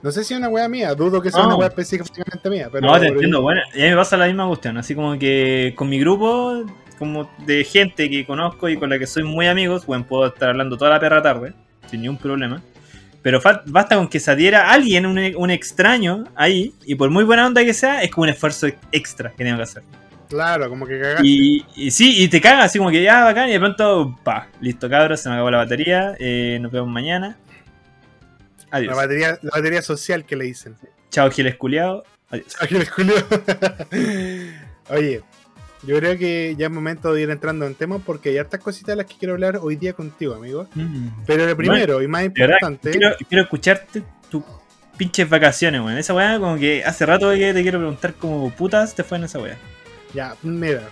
No 0.02 0.10
sé 0.10 0.24
si 0.24 0.32
es 0.34 0.38
una 0.40 0.48
wea 0.48 0.66
mía, 0.68 0.94
dudo 0.94 1.20
que 1.20 1.30
sea 1.30 1.42
No. 1.42 1.48
una 1.48 1.56
wea 1.56 1.68
específicamente 1.68 2.48
mía, 2.48 2.68
pero 2.72 2.86
no, 2.86 2.98
te 2.98 3.06
entiendo, 3.06 3.42
bueno, 3.42 3.60
y 3.74 3.80
a 3.82 3.84
mí 3.84 3.90
me 3.90 3.96
pasa 3.96 4.16
la 4.16 4.26
misma 4.26 4.46
cuestión, 4.48 4.78
así 4.78 4.94
como 4.94 5.18
que 5.18 5.74
con 5.76 5.88
mi 5.90 6.00
grupo, 6.00 6.64
como 7.00 7.30
de 7.46 7.64
gente 7.64 8.10
que 8.10 8.26
conozco 8.26 8.68
y 8.68 8.76
con 8.76 8.90
la 8.90 8.98
que 8.98 9.06
soy 9.06 9.22
muy 9.22 9.46
amigos, 9.46 9.86
bueno, 9.86 10.06
puedo 10.06 10.26
estar 10.26 10.50
hablando 10.50 10.76
toda 10.76 10.90
la 10.90 11.00
perra 11.00 11.22
tarde, 11.22 11.54
sin 11.90 12.02
ningún 12.02 12.18
problema. 12.18 12.62
Pero 13.22 13.40
basta 13.66 13.96
con 13.96 14.06
que 14.06 14.20
se 14.20 14.30
adhiera 14.30 14.70
alguien, 14.70 15.06
un, 15.06 15.18
un 15.34 15.50
extraño, 15.50 16.24
ahí, 16.36 16.74
y 16.84 16.94
por 16.94 17.10
muy 17.10 17.24
buena 17.24 17.46
onda 17.46 17.64
que 17.64 17.72
sea, 17.72 18.02
es 18.02 18.10
como 18.10 18.24
un 18.24 18.28
esfuerzo 18.28 18.68
extra 18.92 19.30
que 19.30 19.44
tengo 19.44 19.56
que 19.56 19.62
hacer. 19.62 19.82
Claro, 20.28 20.68
como 20.68 20.86
que 20.86 21.00
cagaste. 21.00 21.26
Y, 21.26 21.64
y 21.74 21.90
sí, 21.90 22.22
y 22.22 22.28
te 22.28 22.38
cagas 22.38 22.66
así 22.66 22.78
como 22.78 22.90
que 22.90 23.02
ya 23.02 23.24
bacán, 23.24 23.48
y 23.48 23.52
de 23.52 23.60
pronto, 23.60 24.18
pa, 24.22 24.48
listo 24.60 24.88
cabros, 24.90 25.20
se 25.20 25.30
me 25.30 25.36
acabó 25.36 25.50
la 25.50 25.58
batería, 25.58 26.14
eh, 26.18 26.58
nos 26.60 26.70
vemos 26.70 26.90
mañana. 26.90 27.38
Adiós. 28.70 28.94
La 28.94 29.02
batería, 29.02 29.38
la 29.40 29.50
batería 29.54 29.80
social 29.80 30.26
que 30.26 30.36
le 30.36 30.44
dicen. 30.44 30.76
Chao 31.10 31.30
Giles 31.30 31.56
culiao. 31.56 32.04
Adiós. 32.28 32.56
Ángel 32.60 32.88
Julio. 32.88 33.14
Oye, 34.90 35.22
yo 35.82 35.96
creo 35.96 36.18
que 36.18 36.54
ya 36.58 36.66
es 36.66 36.72
momento 36.72 37.12
de 37.14 37.22
ir 37.22 37.30
entrando 37.30 37.66
en 37.66 37.74
temas 37.74 38.02
porque 38.04 38.30
hay 38.30 38.38
hartas 38.38 38.60
cositas 38.60 38.88
de 38.88 38.96
las 38.96 39.06
que 39.06 39.16
quiero 39.16 39.34
hablar 39.34 39.58
hoy 39.62 39.76
día 39.76 39.92
contigo, 39.92 40.34
amigo. 40.34 40.66
Mm. 40.74 41.08
Pero 41.26 41.46
lo 41.46 41.56
primero 41.56 42.02
y 42.02 42.08
más 42.08 42.24
importante, 42.24 42.90
quiero, 42.90 43.16
quiero 43.28 43.44
escucharte 43.44 44.02
tus 44.28 44.42
pinches 44.96 45.28
vacaciones, 45.28 45.80
weón. 45.80 45.96
Esa 45.96 46.12
weá, 46.14 46.38
como 46.38 46.56
que 46.58 46.84
hace 46.84 47.06
rato 47.06 47.30
que 47.30 47.54
te 47.54 47.62
quiero 47.62 47.78
preguntar 47.78 48.14
cómo 48.14 48.50
putas 48.50 48.94
te 48.94 49.02
fue 49.02 49.18
en 49.18 49.24
esa 49.24 49.38
weá. 49.38 49.56
ya, 50.14 50.36
mira. 50.42 50.82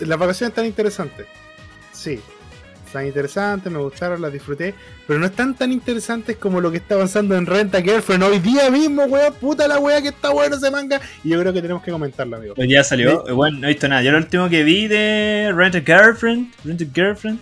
Las 0.00 0.18
vacaciones 0.18 0.50
están 0.50 0.66
interesantes. 0.66 1.26
Sí. 1.92 2.20
Están 2.94 3.06
interesantes, 3.08 3.72
me 3.72 3.80
gustaron, 3.80 4.22
las 4.22 4.32
disfruté. 4.32 4.72
Pero 5.08 5.18
no 5.18 5.26
están 5.26 5.56
tan 5.56 5.72
interesantes 5.72 6.36
como 6.36 6.60
lo 6.60 6.70
que 6.70 6.76
está 6.76 6.94
avanzando 6.94 7.36
en 7.36 7.44
Renta 7.44 7.82
Girlfriend 7.82 8.22
hoy 8.22 8.38
día 8.38 8.70
mismo, 8.70 9.02
weón. 9.06 9.34
Puta 9.34 9.66
la 9.66 9.80
weá 9.80 10.00
que 10.00 10.08
está 10.10 10.30
bueno 10.30 10.54
ese 10.54 10.70
manga. 10.70 11.00
Y 11.24 11.30
yo 11.30 11.40
creo 11.40 11.52
que 11.52 11.60
tenemos 11.60 11.82
que 11.82 11.90
comentarlo, 11.90 12.36
amigo. 12.36 12.54
Hoy 12.56 12.68
día 12.68 12.84
salió, 12.84 13.26
eh, 13.26 13.32
bueno, 13.32 13.58
no 13.58 13.66
he 13.66 13.70
visto 13.72 13.88
nada. 13.88 14.00
Yo 14.02 14.12
lo 14.12 14.18
último 14.18 14.48
que 14.48 14.62
vi 14.62 14.86
de 14.86 15.52
Rent 15.56 15.74
a 15.74 15.80
Girlfriend, 15.80 16.52
Rent 16.64 16.82
a 16.82 16.84
Girlfriend, 16.94 17.40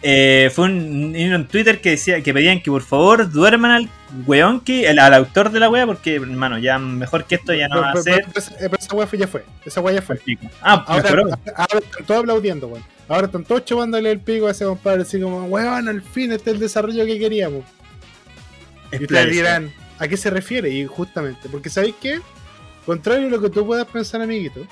eh, 0.00 0.50
fue 0.54 0.64
un, 0.64 1.14
en 1.14 1.46
Twitter 1.48 1.82
que 1.82 1.90
decía 1.90 2.22
que 2.22 2.32
pedían 2.32 2.62
que 2.62 2.70
por 2.70 2.82
favor 2.82 3.30
duerman 3.30 3.72
al 3.72 3.88
weón 4.26 4.60
que, 4.60 4.88
el- 4.88 4.98
al 5.00 5.12
autor 5.12 5.50
de 5.50 5.60
la 5.60 5.68
weá, 5.68 5.84
porque 5.84 6.14
hermano, 6.14 6.56
ya 6.58 6.78
mejor 6.78 7.26
que 7.26 7.34
esto 7.34 7.52
ya 7.52 7.68
no 7.68 7.82
va 7.82 7.90
a 7.90 7.92
Pero- 7.92 8.02
ser. 8.04 8.14
pero- 8.14 8.30
pero 8.32 8.76
esa- 8.78 8.88
pero 8.88 8.96
weá 8.96 9.06
fue- 9.06 9.18
ya 9.18 9.26
fue. 9.28 9.44
Esa 9.66 9.80
weá 9.82 9.94
ya 9.96 10.00
fue. 10.02 10.18
Ah, 10.62 10.82
Ahora, 10.86 11.10
ahora 11.10 11.78
están 11.78 12.06
todos 12.06 12.20
aplaudiendo, 12.20 12.68
weón. 12.68 12.93
Ahora 13.08 13.26
están 13.26 13.44
todos 13.44 13.64
chupándole 13.64 14.10
el 14.10 14.20
pico 14.20 14.46
a 14.46 14.52
ese 14.52 14.64
compadre, 14.64 15.02
así 15.02 15.20
como, 15.20 15.44
weón, 15.44 15.88
al 15.88 16.02
fin 16.02 16.32
este 16.32 16.50
es 16.50 16.54
el 16.54 16.60
desarrollo 16.60 17.04
que 17.04 17.18
queríamos. 17.18 17.64
Y 18.92 19.02
ustedes 19.02 19.30
dirán, 19.30 19.72
¿a 19.98 20.08
qué 20.08 20.16
se 20.16 20.30
refiere? 20.30 20.70
Y 20.70 20.86
justamente, 20.86 21.48
porque 21.48 21.68
¿sabéis 21.68 21.96
qué? 22.00 22.20
Contrario 22.86 23.28
a 23.28 23.30
lo 23.30 23.40
que 23.40 23.50
tú 23.50 23.66
puedas 23.66 23.86
pensar, 23.86 24.22
amiguito, 24.22 24.66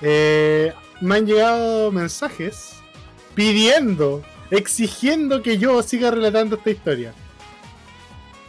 eh, 0.00 0.72
me 1.00 1.16
han 1.16 1.26
llegado 1.26 1.92
mensajes 1.92 2.74
pidiendo, 3.34 4.22
exigiendo 4.50 5.42
que 5.42 5.58
yo 5.58 5.82
siga 5.82 6.10
relatando 6.10 6.56
esta 6.56 6.70
historia. 6.70 7.14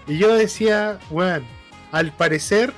Y 0.07 0.17
yo 0.17 0.33
decía, 0.33 0.99
weón, 1.09 1.43
al 1.91 2.11
parecer, 2.11 2.73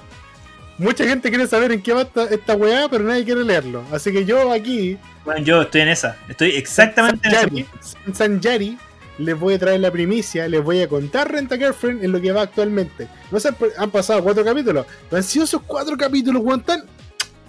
mucha 0.78 1.06
gente 1.06 1.30
quiere 1.30 1.48
saber 1.48 1.72
en 1.72 1.82
qué 1.82 1.94
va 1.94 2.02
esta, 2.04 2.26
esta 2.26 2.56
weá, 2.56 2.88
pero 2.90 3.04
nadie 3.04 3.24
quiere 3.24 3.44
leerlo. 3.44 3.84
Así 3.92 4.12
que 4.12 4.26
yo 4.26 4.52
aquí, 4.52 4.98
Bueno, 5.26 5.44
yo 5.46 5.62
estoy 5.62 5.82
en 5.82 5.90
esa. 5.90 6.18
Estoy 6.28 6.52
exactamente 6.52 7.28
en 7.28 7.34
Sanjari, 7.34 7.64
punto. 7.64 8.18
Sanjari, 8.18 8.78
les 9.20 9.40
voy 9.40 9.54
a 9.54 9.60
traer 9.60 9.80
la 9.80 9.92
primicia, 9.92 10.48
les 10.48 10.64
voy 10.64 10.82
a 10.82 10.88
contar 10.88 11.32
Renta 11.32 11.56
Girlfriend 11.58 12.04
en 12.04 12.12
lo 12.12 12.20
que 12.20 12.32
va 12.32 12.42
actualmente. 12.42 13.08
No 13.32 13.40
sé, 13.40 13.50
han 13.78 13.92
pasado 13.92 14.24
cuatro 14.24 14.44
capítulos. 14.44 14.86
pero 15.10 15.18
Han 15.18 15.24
sido 15.24 15.46
esos 15.46 15.62
cuatro 15.66 15.96
capítulos, 15.98 16.44
tan- 16.66 16.84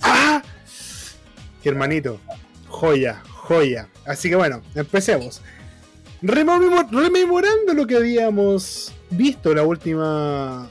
¡Ah! 0.03 0.43
Hermanito, 1.65 2.21
joya, 2.69 3.23
joya. 3.31 3.89
Así 4.07 4.29
que 4.29 4.37
bueno, 4.37 4.61
empecemos. 4.75 5.41
Rememor- 6.23 6.89
rememorando 6.91 7.73
lo 7.75 7.87
que 7.87 7.97
habíamos 7.97 8.93
visto 9.11 9.51
en 9.51 9.57
la 9.57 9.63
última 9.63 10.69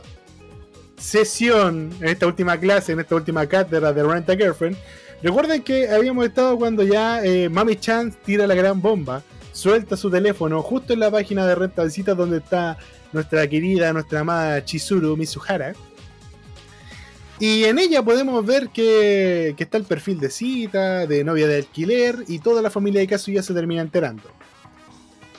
sesión, 1.04 1.92
en 2.00 2.08
esta 2.08 2.26
última 2.26 2.58
clase, 2.58 2.94
en 2.94 3.00
esta 3.00 3.16
última 3.16 3.46
cátedra 3.46 3.92
de 3.92 4.04
Renta 4.04 4.36
Girlfriend, 4.36 4.78
Recuerden 5.24 5.62
que 5.62 5.90
habíamos 5.90 6.26
estado 6.26 6.58
cuando 6.58 6.84
ya 6.84 7.24
eh, 7.24 7.48
Mami 7.48 7.78
Chan 7.78 8.14
tira 8.26 8.46
la 8.46 8.56
gran 8.56 8.82
bomba, 8.82 9.24
suelta 9.54 9.96
su 9.96 10.12
teléfono 10.12 10.62
justo 10.62 10.92
en 10.92 11.00
la 11.00 11.10
página 11.10 11.48
de 11.48 11.56
renta 11.56 11.86
de 11.86 11.92
citas 11.92 12.18
donde 12.18 12.40
está 12.40 12.78
nuestra 13.14 13.48
querida, 13.48 13.94
nuestra 13.94 14.20
amada 14.20 14.66
Chizuru 14.66 15.16
Mizuhara. 15.16 15.76
Y 17.40 17.64
en 17.64 17.80
ella 17.80 18.04
podemos 18.04 18.46
ver 18.46 18.68
que, 18.68 19.54
que 19.56 19.64
está 19.64 19.78
el 19.78 19.86
perfil 19.86 20.20
de 20.20 20.30
cita, 20.30 21.08
de 21.08 21.24
novia 21.24 21.48
de 21.48 21.56
alquiler, 21.56 22.26
y 22.28 22.40
toda 22.40 22.62
la 22.62 22.70
familia 22.70 23.00
de 23.00 23.08
Kazuya 23.08 23.42
se 23.42 23.54
termina 23.54 23.82
enterando. 23.82 24.30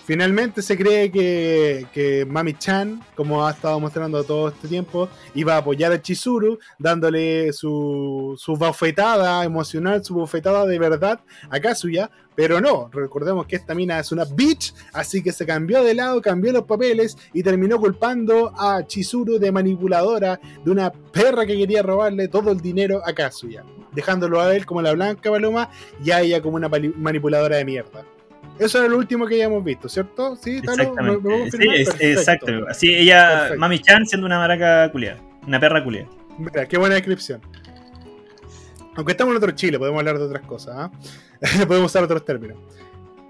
Finalmente 0.05 0.61
se 0.61 0.77
cree 0.77 1.11
que, 1.11 1.87
que 1.91 2.27
Mami-chan, 2.27 3.03
como 3.15 3.47
ha 3.47 3.53
estado 3.53 3.81
mostrando 3.81 4.23
todo 4.23 4.49
este 4.49 4.69
tiempo, 4.69 5.09
iba 5.35 5.55
a 5.55 5.59
apoyar 5.59 5.93
a 5.93 6.03
Chizuru, 6.03 6.59
dándole 6.79 7.55
su, 7.55 8.35
su 8.37 8.55
bofetada 8.55 9.43
emocional, 9.45 10.05
su 10.05 10.13
bofetada 10.13 10.67
de 10.67 10.79
verdad 10.79 11.21
a 11.49 11.59
Kazuya, 11.59 12.11
pero 12.35 12.61
no, 12.61 12.91
recordemos 12.93 13.47
que 13.47 13.57
esta 13.57 13.75
mina 13.75 13.99
es 13.99 14.13
una 14.13 14.27
bitch, 14.27 14.75
así 14.93 15.23
que 15.23 15.33
se 15.33 15.47
cambió 15.47 15.83
de 15.83 15.95
lado, 15.95 16.21
cambió 16.21 16.53
los 16.53 16.65
papeles 16.65 17.17
y 17.33 17.43
terminó 17.43 17.79
culpando 17.79 18.53
a 18.59 18.87
Chizuru 18.87 19.39
de 19.39 19.53
manipuladora, 19.53 20.39
de 20.63 20.71
una 20.71 20.93
perra 20.93 21.47
que 21.47 21.57
quería 21.57 21.83
robarle 21.83 22.29
todo 22.29 22.51
el 22.51 22.61
dinero 22.61 23.01
a 23.07 23.15
Kazuya, 23.15 23.65
dejándolo 23.93 24.43
a 24.43 24.55
él 24.55 24.67
como 24.67 24.83
la 24.83 24.93
blanca 24.93 25.31
paloma 25.31 25.71
y 26.05 26.11
a 26.11 26.21
ella 26.21 26.43
como 26.43 26.57
una 26.57 26.69
manipuladora 26.69 27.57
de 27.57 27.65
mierda. 27.65 28.05
Eso 28.59 28.79
era 28.79 28.89
lo 28.89 28.99
último 28.99 29.27
que 29.27 29.35
habíamos 29.35 29.65
visto, 29.65 29.89
¿cierto? 29.89 30.37
Sí, 30.37 30.61
Talo, 30.63 30.95
¿Me- 30.95 31.03
me 31.13 31.19
puedo 31.19 31.45
Exactamente. 31.45 31.85
Sí, 31.87 32.03
es- 32.11 32.19
exacto. 32.19 32.47
Así 32.69 32.95
ella, 32.95 33.31
Perfecto. 33.31 33.61
Mami 33.61 33.79
Chan 33.81 34.07
siendo 34.07 34.27
una 34.27 34.39
maraca 34.39 34.91
culiada. 34.93 35.21
Una 35.47 35.59
perra 35.61 35.83
culiada. 35.83 36.09
Mira, 36.39 36.67
qué 36.67 36.79
buena 36.79 36.95
descripción. 36.95 37.41
Aunque 38.97 39.13
estamos 39.13 39.33
en 39.33 39.39
otro 39.39 39.51
Chile, 39.53 39.79
podemos 39.79 39.99
hablar 39.99 40.19
de 40.19 40.25
otras 40.25 40.43
cosas, 40.47 40.75
¿ah? 40.79 40.91
podemos 41.67 41.91
usar 41.91 42.05
otros 42.05 42.25
términos. 42.25 42.59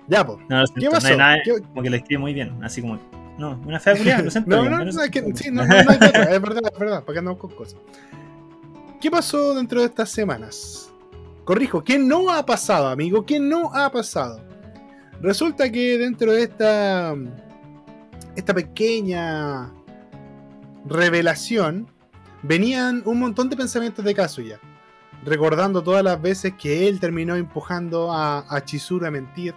Ya, 0.07 0.27
pues. 0.27 0.39
No, 0.49 0.61
lo 0.61 0.67
¿Qué 0.75 0.85
no 0.85 0.91
pasó? 0.91 1.07
hay 1.09 1.17
nada, 1.17 1.37
¿Qué- 1.43 1.61
como 1.63 1.83
que 1.83 1.91
la 1.91 1.97
escribe 1.97 2.21
muy 2.21 2.35
bien. 2.35 2.63
Así 2.63 2.83
como, 2.83 2.99
no, 3.39 3.61
una 3.65 3.81
fea 3.81 3.97
culiada, 3.97 4.23
lo 4.23 4.31
siento. 4.31 4.51
No, 4.51 4.69
no, 4.69 4.85
no, 4.85 5.03
es 5.03 5.11
que, 5.11 5.23
sí, 5.35 5.51
no, 5.51 5.65
no, 5.67 5.83
no 5.83 5.91
hay 5.91 5.97
otra, 5.97 6.35
es 6.35 6.43
verdad, 6.43 6.63
es 6.73 6.79
verdad, 6.79 7.03
para 7.05 7.13
que 7.15 7.19
andamos 7.19 7.41
con 7.41 7.51
cosas. 7.53 7.81
¿Qué 9.01 9.11
pasó 9.11 9.55
dentro 9.55 9.81
de 9.81 9.87
estas 9.87 10.11
semanas? 10.11 10.91
Corrijo, 11.45 11.83
¿qué 11.83 11.99
no 11.99 12.31
ha 12.31 12.45
pasado, 12.45 12.89
amigo? 12.89 13.25
¿Qué 13.25 13.39
no 13.41 13.71
ha 13.75 13.91
pasado? 13.91 14.41
Resulta 15.25 15.73
que 15.73 15.97
dentro 15.97 16.33
de 16.35 16.43
esta, 16.43 17.15
esta 18.37 18.53
pequeña 18.53 19.73
revelación 20.85 21.87
venían 22.43 23.01
un 23.07 23.21
montón 23.21 23.49
de 23.49 23.57
pensamientos 23.57 24.05
de 24.05 24.15
Kazuya, 24.15 24.61
recordando 25.25 25.83
todas 25.83 26.05
las 26.05 26.21
veces 26.21 26.53
que 26.61 26.89
él 26.89 27.01
terminó 27.01 27.37
empujando 27.37 28.13
a, 28.13 28.41
a 28.41 28.57
a 28.59 29.11
mentir, 29.11 29.55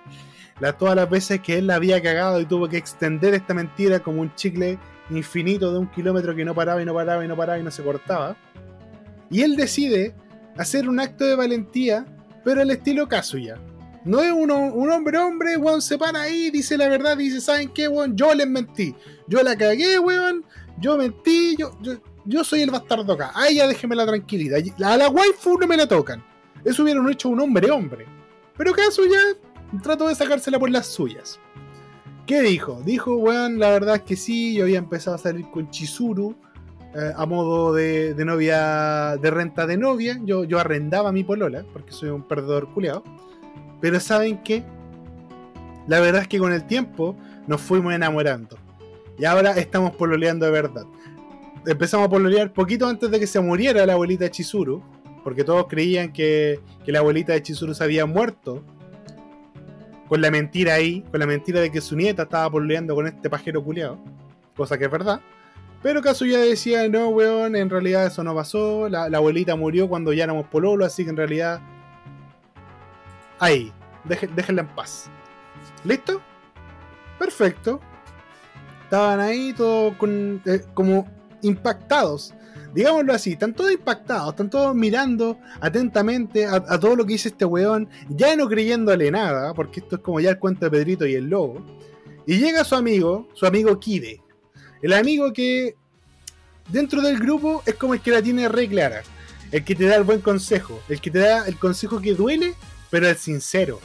la- 0.61 0.71
todas 0.71 0.95
las 0.95 1.09
veces 1.09 1.41
que 1.41 1.57
él 1.57 1.67
la 1.67 1.75
había 1.75 2.01
cagado 2.01 2.39
y 2.39 2.45
tuvo 2.45 2.69
que 2.69 2.77
extender 2.77 3.33
esta 3.33 3.53
mentira 3.53 3.99
como 3.99 4.21
un 4.21 4.33
chicle 4.35 4.79
infinito 5.09 5.73
de 5.73 5.79
un 5.79 5.87
kilómetro 5.87 6.33
que 6.33 6.45
no 6.45 6.55
paraba 6.55 6.81
y 6.81 6.85
no 6.85 6.93
paraba 6.93 7.25
y 7.25 7.27
no 7.27 7.35
paraba 7.35 7.59
y 7.59 7.63
no 7.63 7.71
se 7.71 7.83
cortaba. 7.83 8.37
Y 9.29 9.41
él 9.41 9.57
decide 9.57 10.15
hacer 10.57 10.87
un 10.87 11.01
acto 11.01 11.25
de 11.25 11.35
valentía, 11.35 12.05
pero 12.45 12.61
al 12.61 12.71
estilo 12.71 13.09
Kazuya. 13.09 13.57
No 14.07 14.21
es 14.21 14.31
uno, 14.31 14.57
un 14.73 14.89
hombre 14.89 15.17
hombre, 15.17 15.57
weón, 15.57 15.81
se 15.81 15.97
para 15.97 16.21
ahí, 16.21 16.49
dice 16.49 16.77
la 16.77 16.87
verdad, 16.87 17.17
dice, 17.17 17.41
¿saben 17.41 17.69
qué, 17.69 17.87
weón? 17.87 18.15
Yo 18.15 18.33
les 18.33 18.47
mentí. 18.47 18.95
Yo 19.27 19.43
la 19.43 19.55
cagué, 19.55 19.99
weón. 19.99 20.45
Yo 20.79 20.97
mentí, 20.97 21.55
yo, 21.57 21.71
yo, 21.81 21.93
yo 22.25 22.43
soy 22.43 22.61
el 22.61 22.71
bastardo 22.71 23.11
acá. 23.13 23.31
A 23.35 23.49
ella 23.49 23.67
déjeme 23.67 23.95
la 23.95 24.05
tranquilidad. 24.05 24.61
A 24.83 24.97
la 24.97 25.09
waifu 25.09 25.57
no 25.59 25.67
me 25.67 25.75
la 25.75 25.87
tocan. 25.87 26.23
Eso 26.63 26.83
hubieran 26.83 27.09
hecho 27.09 27.29
un 27.29 27.39
hombre 27.41 27.69
hombre. 27.69 28.05
Pero 28.57 28.73
Kazuya 28.73 29.19
trató 29.83 30.07
de 30.07 30.15
sacársela 30.15 30.57
por 30.57 30.69
las 30.69 30.87
suyas. 30.87 31.39
¿Qué 32.25 32.41
dijo? 32.41 32.81
Dijo, 32.85 33.15
weón, 33.15 33.59
la 33.59 33.71
verdad 33.71 33.95
es 33.95 34.01
que 34.03 34.15
sí, 34.15 34.55
yo 34.55 34.63
había 34.63 34.79
empezado 34.79 35.15
a 35.15 35.19
salir 35.19 35.49
con 35.51 35.69
Chizuru 35.69 36.35
eh, 36.95 37.13
a 37.15 37.25
modo 37.25 37.73
de, 37.73 38.13
de 38.13 38.25
novia, 38.25 39.17
de 39.17 39.31
renta 39.31 39.65
de 39.65 39.77
novia. 39.77 40.19
Yo, 40.23 40.43
yo 40.43 40.59
arrendaba 40.59 41.09
a 41.09 41.11
mi 41.11 41.23
polola, 41.23 41.65
porque 41.71 41.91
soy 41.91 42.09
un 42.09 42.23
perdedor 42.23 42.73
culiado. 42.73 43.03
Pero 43.79 43.99
¿saben 43.99 44.41
qué? 44.43 44.63
La 45.87 45.99
verdad 45.99 46.23
es 46.23 46.27
que 46.27 46.39
con 46.39 46.53
el 46.53 46.65
tiempo 46.65 47.15
nos 47.47 47.61
fuimos 47.61 47.93
enamorando. 47.93 48.57
Y 49.17 49.25
ahora 49.25 49.51
estamos 49.51 49.95
pololeando 49.95 50.45
de 50.45 50.51
verdad. 50.51 50.85
Empezamos 51.65 52.07
a 52.07 52.09
pololear 52.09 52.51
poquito 52.53 52.87
antes 52.87 53.09
de 53.09 53.19
que 53.19 53.27
se 53.27 53.39
muriera 53.39 53.85
la 53.85 53.93
abuelita 53.93 54.25
de 54.25 54.31
Chizuru, 54.31 54.83
porque 55.23 55.43
todos 55.43 55.67
creían 55.67 56.13
que, 56.13 56.59
que 56.85 56.91
la 56.91 56.99
abuelita 56.99 57.33
de 57.33 57.41
Chizuru 57.41 57.73
se 57.73 57.83
había 57.83 58.05
muerto 58.05 58.63
con 60.07 60.21
la 60.21 60.31
mentira 60.31 60.75
ahí, 60.75 61.01
con 61.11 61.19
la 61.19 61.25
mentira 61.25 61.59
de 61.59 61.71
que 61.71 61.81
su 61.81 61.95
nieta 61.95 62.23
estaba 62.23 62.49
pololeando 62.49 62.95
con 62.95 63.07
este 63.07 63.29
pajero 63.29 63.63
culiado, 63.63 63.99
cosa 64.55 64.77
que 64.77 64.85
es 64.85 64.91
verdad. 64.91 65.19
Pero 65.83 66.01
Kazuya 66.01 66.39
decía, 66.39 66.87
no, 66.87 67.09
weón, 67.09 67.55
en 67.55 67.69
realidad 67.69 68.05
eso 68.07 68.23
no 68.23 68.33
pasó, 68.33 68.89
la, 68.89 69.09
la 69.09 69.17
abuelita 69.17 69.55
murió 69.55 69.87
cuando 69.87 70.13
ya 70.13 70.23
éramos 70.23 70.47
pololo, 70.47 70.85
así 70.85 71.03
que 71.03 71.11
en 71.11 71.17
realidad... 71.17 71.61
Ahí, 73.39 73.71
deje- 74.05 74.29
déjenla 74.35 74.61
en 74.63 74.67
paz. 74.75 75.09
¿Listo? 75.83 76.21
Perfecto. 77.19 77.79
Estaban 78.83 79.19
ahí 79.19 79.53
todos 79.53 79.93
eh, 80.45 80.63
como 80.73 81.07
impactados. 81.41 82.33
Digámoslo 82.73 83.13
así, 83.13 83.31
están 83.33 83.53
todos 83.53 83.71
impactados, 83.71 84.29
están 84.29 84.49
todos 84.49 84.75
mirando 84.75 85.37
atentamente 85.61 86.45
a, 86.45 86.55
a 86.55 86.79
todo 86.79 86.95
lo 86.95 87.05
que 87.05 87.13
dice 87.13 87.29
este 87.29 87.45
weón, 87.45 87.89
ya 88.09 88.35
no 88.35 88.47
creyéndole 88.47 89.09
nada, 89.09 89.53
porque 89.53 89.79
esto 89.79 89.95
es 89.95 90.01
como 90.01 90.19
ya 90.19 90.31
el 90.31 90.39
cuento 90.39 90.65
de 90.65 90.71
Pedrito 90.71 91.05
y 91.05 91.15
el 91.15 91.25
lobo. 91.29 91.65
Y 92.25 92.37
llega 92.37 92.63
su 92.63 92.75
amigo, 92.75 93.27
su 93.33 93.45
amigo 93.45 93.79
Kide. 93.79 94.21
El 94.81 94.93
amigo 94.93 95.31
que 95.33 95.75
dentro 96.69 97.01
del 97.01 97.17
grupo 97.19 97.63
es 97.65 97.75
como 97.75 97.93
el 97.93 98.01
que 98.01 98.11
la 98.11 98.21
tiene 98.21 98.47
re 98.49 98.67
clara. 98.67 99.01
El 99.51 99.63
que 99.63 99.73
te 99.75 99.85
da 99.85 99.95
el 99.95 100.03
buen 100.03 100.19
consejo. 100.19 100.79
El 100.89 100.99
que 100.99 101.09
te 101.09 101.19
da 101.19 101.47
el 101.47 101.57
consejo 101.57 102.01
que 102.01 102.13
duele, 102.13 102.53
pero 102.89 103.07
el 103.09 103.17
sincero. 103.17 103.79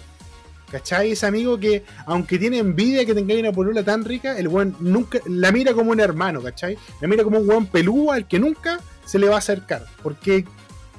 ¿Cachai? 0.71 1.13
Ese 1.13 1.27
amigo 1.27 1.59
que, 1.61 1.85
aunque 2.07 2.39
tiene 2.39 2.57
envidia 2.59 3.05
que 3.05 3.15
tengáis 3.15 3.41
una 3.41 3.53
polula 3.53 3.83
tan 3.83 4.05
rica, 4.07 4.39
el 4.39 4.49
buen 4.49 4.75
nunca 4.81 5.19
la 5.27 5.53
mira 5.53 5.75
como 5.75 5.91
un 5.91 6.01
hermano, 6.01 6.41
¿cachai? 6.41 6.79
La 7.03 7.09
mira 7.09 7.23
como 7.25 7.39
un 7.41 7.47
buen 7.47 7.67
pelúa 7.67 8.15
al 8.15 8.27
que 8.27 8.39
nunca 8.39 8.81
se 9.05 9.19
le 9.19 9.29
va 9.29 9.35
a 9.35 9.39
acercar. 9.39 9.85
Porque 10.03 10.47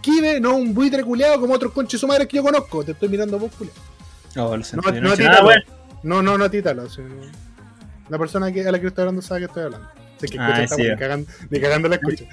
Kide 0.01 0.39
no 0.39 0.51
es 0.51 0.57
un 0.57 0.74
buitre 0.75 1.03
culeado 1.03 1.39
como 1.39 1.55
otros 1.55 1.72
conches 1.74 2.00
su 2.00 2.05
madre 2.07 2.27
que 2.27 2.38
yo 2.38 2.43
conozco. 2.43 2.83
Te 2.83 2.91
estoy 2.91 3.10
mirando 3.10 3.39
vos, 3.39 3.51
culeado. 3.57 3.79
No, 4.36 4.63
siento, 4.63 4.91
No, 4.91 5.01
no, 5.01 5.07
hecho 5.13 5.17
títalo. 5.24 5.50
No, 6.03 6.22
no, 6.22 6.38
no, 6.38 6.51
títalo. 6.51 6.88
sí, 6.89 7.01
no. 7.01 7.25
La 8.10 8.19
persona 8.19 8.51
que, 8.51 8.67
a 8.67 8.72
la 8.72 8.79
que 8.79 8.88
estoy 8.88 9.01
hablando 9.03 9.22
sabe 9.24 9.39
que 9.41 9.45
estoy 9.45 9.63
hablando. 9.63 9.89
Sé 10.19 10.27
que 10.27 10.38
Ah, 10.39 10.62
escucha 10.62 10.75
sí. 10.75 10.81
wea, 10.83 10.91
ni 10.93 11.00
cagando, 11.00 11.31
ni 11.50 11.60
cagando 11.60 11.88
la 11.89 11.95
escucha. 11.95 12.25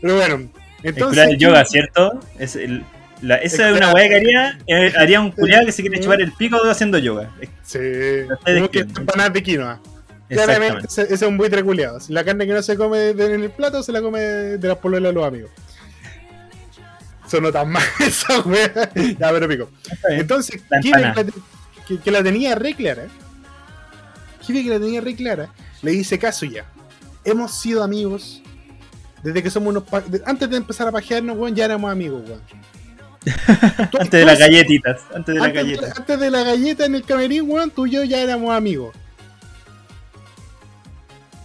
Pero 0.00 0.16
bueno, 0.16 0.34
El 0.34 0.50
entonces. 0.82 1.28
del 1.28 1.38
yoga, 1.38 1.64
¿cierto? 1.64 2.18
Es 2.40 2.56
el, 2.56 2.84
la, 3.22 3.36
esa 3.36 3.70
es 3.70 3.76
una 3.76 3.92
weá 3.92 4.08
que 4.08 4.16
haría, 4.16 4.58
eh, 4.66 4.92
haría 4.98 5.20
un 5.20 5.30
culiado 5.32 5.66
que 5.66 5.72
se 5.72 5.82
quiere 5.82 6.00
chupar 6.00 6.20
el 6.20 6.32
pico 6.32 6.56
haciendo 6.68 6.98
yoga. 6.98 7.30
Sí, 7.62 7.78
como 8.44 8.70
que 8.70 8.80
empanadas 8.80 9.32
de 9.32 9.42
quinoa. 9.42 9.80
Claramente, 10.28 10.84
Exactamente. 10.84 11.14
ese, 11.14 11.14
es 11.14 11.22
un 11.22 11.38
buitre 11.38 11.62
culeado. 11.64 12.00
Si 12.00 12.12
la 12.12 12.22
carne 12.22 12.46
que 12.46 12.52
no 12.52 12.62
se 12.62 12.76
come 12.76 12.98
de- 12.98 13.14
de- 13.14 13.34
en 13.34 13.42
el 13.44 13.50
plato, 13.50 13.82
se 13.82 13.92
la 13.92 14.02
come 14.02 14.20
de, 14.20 14.68
las 14.68 14.76
pololas 14.76 15.10
de 15.10 15.14
los 15.14 15.26
amigos. 15.26 15.50
Sonó 17.26 17.50
tan 17.52 17.70
mal 17.70 17.82
esa 18.00 18.40
wea. 18.40 18.70
ya, 19.18 19.30
pero 19.32 19.48
pico. 19.48 19.70
Entonces, 20.10 20.62
que, 20.82 20.90
la 20.90 21.14
te- 21.14 21.26
que- 21.86 21.98
que 22.00 22.10
la 22.10 22.22
tenía 22.22 22.54
re 22.54 22.74
clara, 22.74 23.06
Kide, 24.40 24.62
que 24.62 24.70
la 24.70 24.78
tenía 24.80 25.00
re 25.00 25.14
clara, 25.14 25.48
le 25.82 25.90
dice 25.92 26.18
caso 26.18 26.46
ya. 26.46 26.64
Hemos 27.24 27.58
sido 27.60 27.82
amigos 27.82 28.42
desde 29.22 29.42
que 29.42 29.50
somos 29.50 29.70
unos. 29.70 29.84
antes 30.24 30.48
de 30.48 30.56
empezar 30.56 30.88
a 30.88 30.92
pajearnos, 30.92 31.36
weón, 31.36 31.54
ya 31.54 31.64
éramos 31.66 31.90
amigos, 31.90 32.22
weón. 32.26 32.40
Antes 33.98 34.10
de 34.10 34.24
las 34.24 34.38
galletitas. 34.38 35.00
Antes 35.14 35.34
de 35.34 35.40
las 35.40 35.52
galletas. 35.52 35.98
antes 35.98 36.20
de 36.20 36.30
la 36.30 36.42
galleta 36.42 36.84
en 36.86 36.94
el 36.94 37.04
camerín, 37.04 37.50
weón, 37.50 37.70
tú 37.70 37.86
y 37.86 37.90
yo 37.92 38.04
ya 38.04 38.20
éramos 38.20 38.54
amigos. 38.54 38.94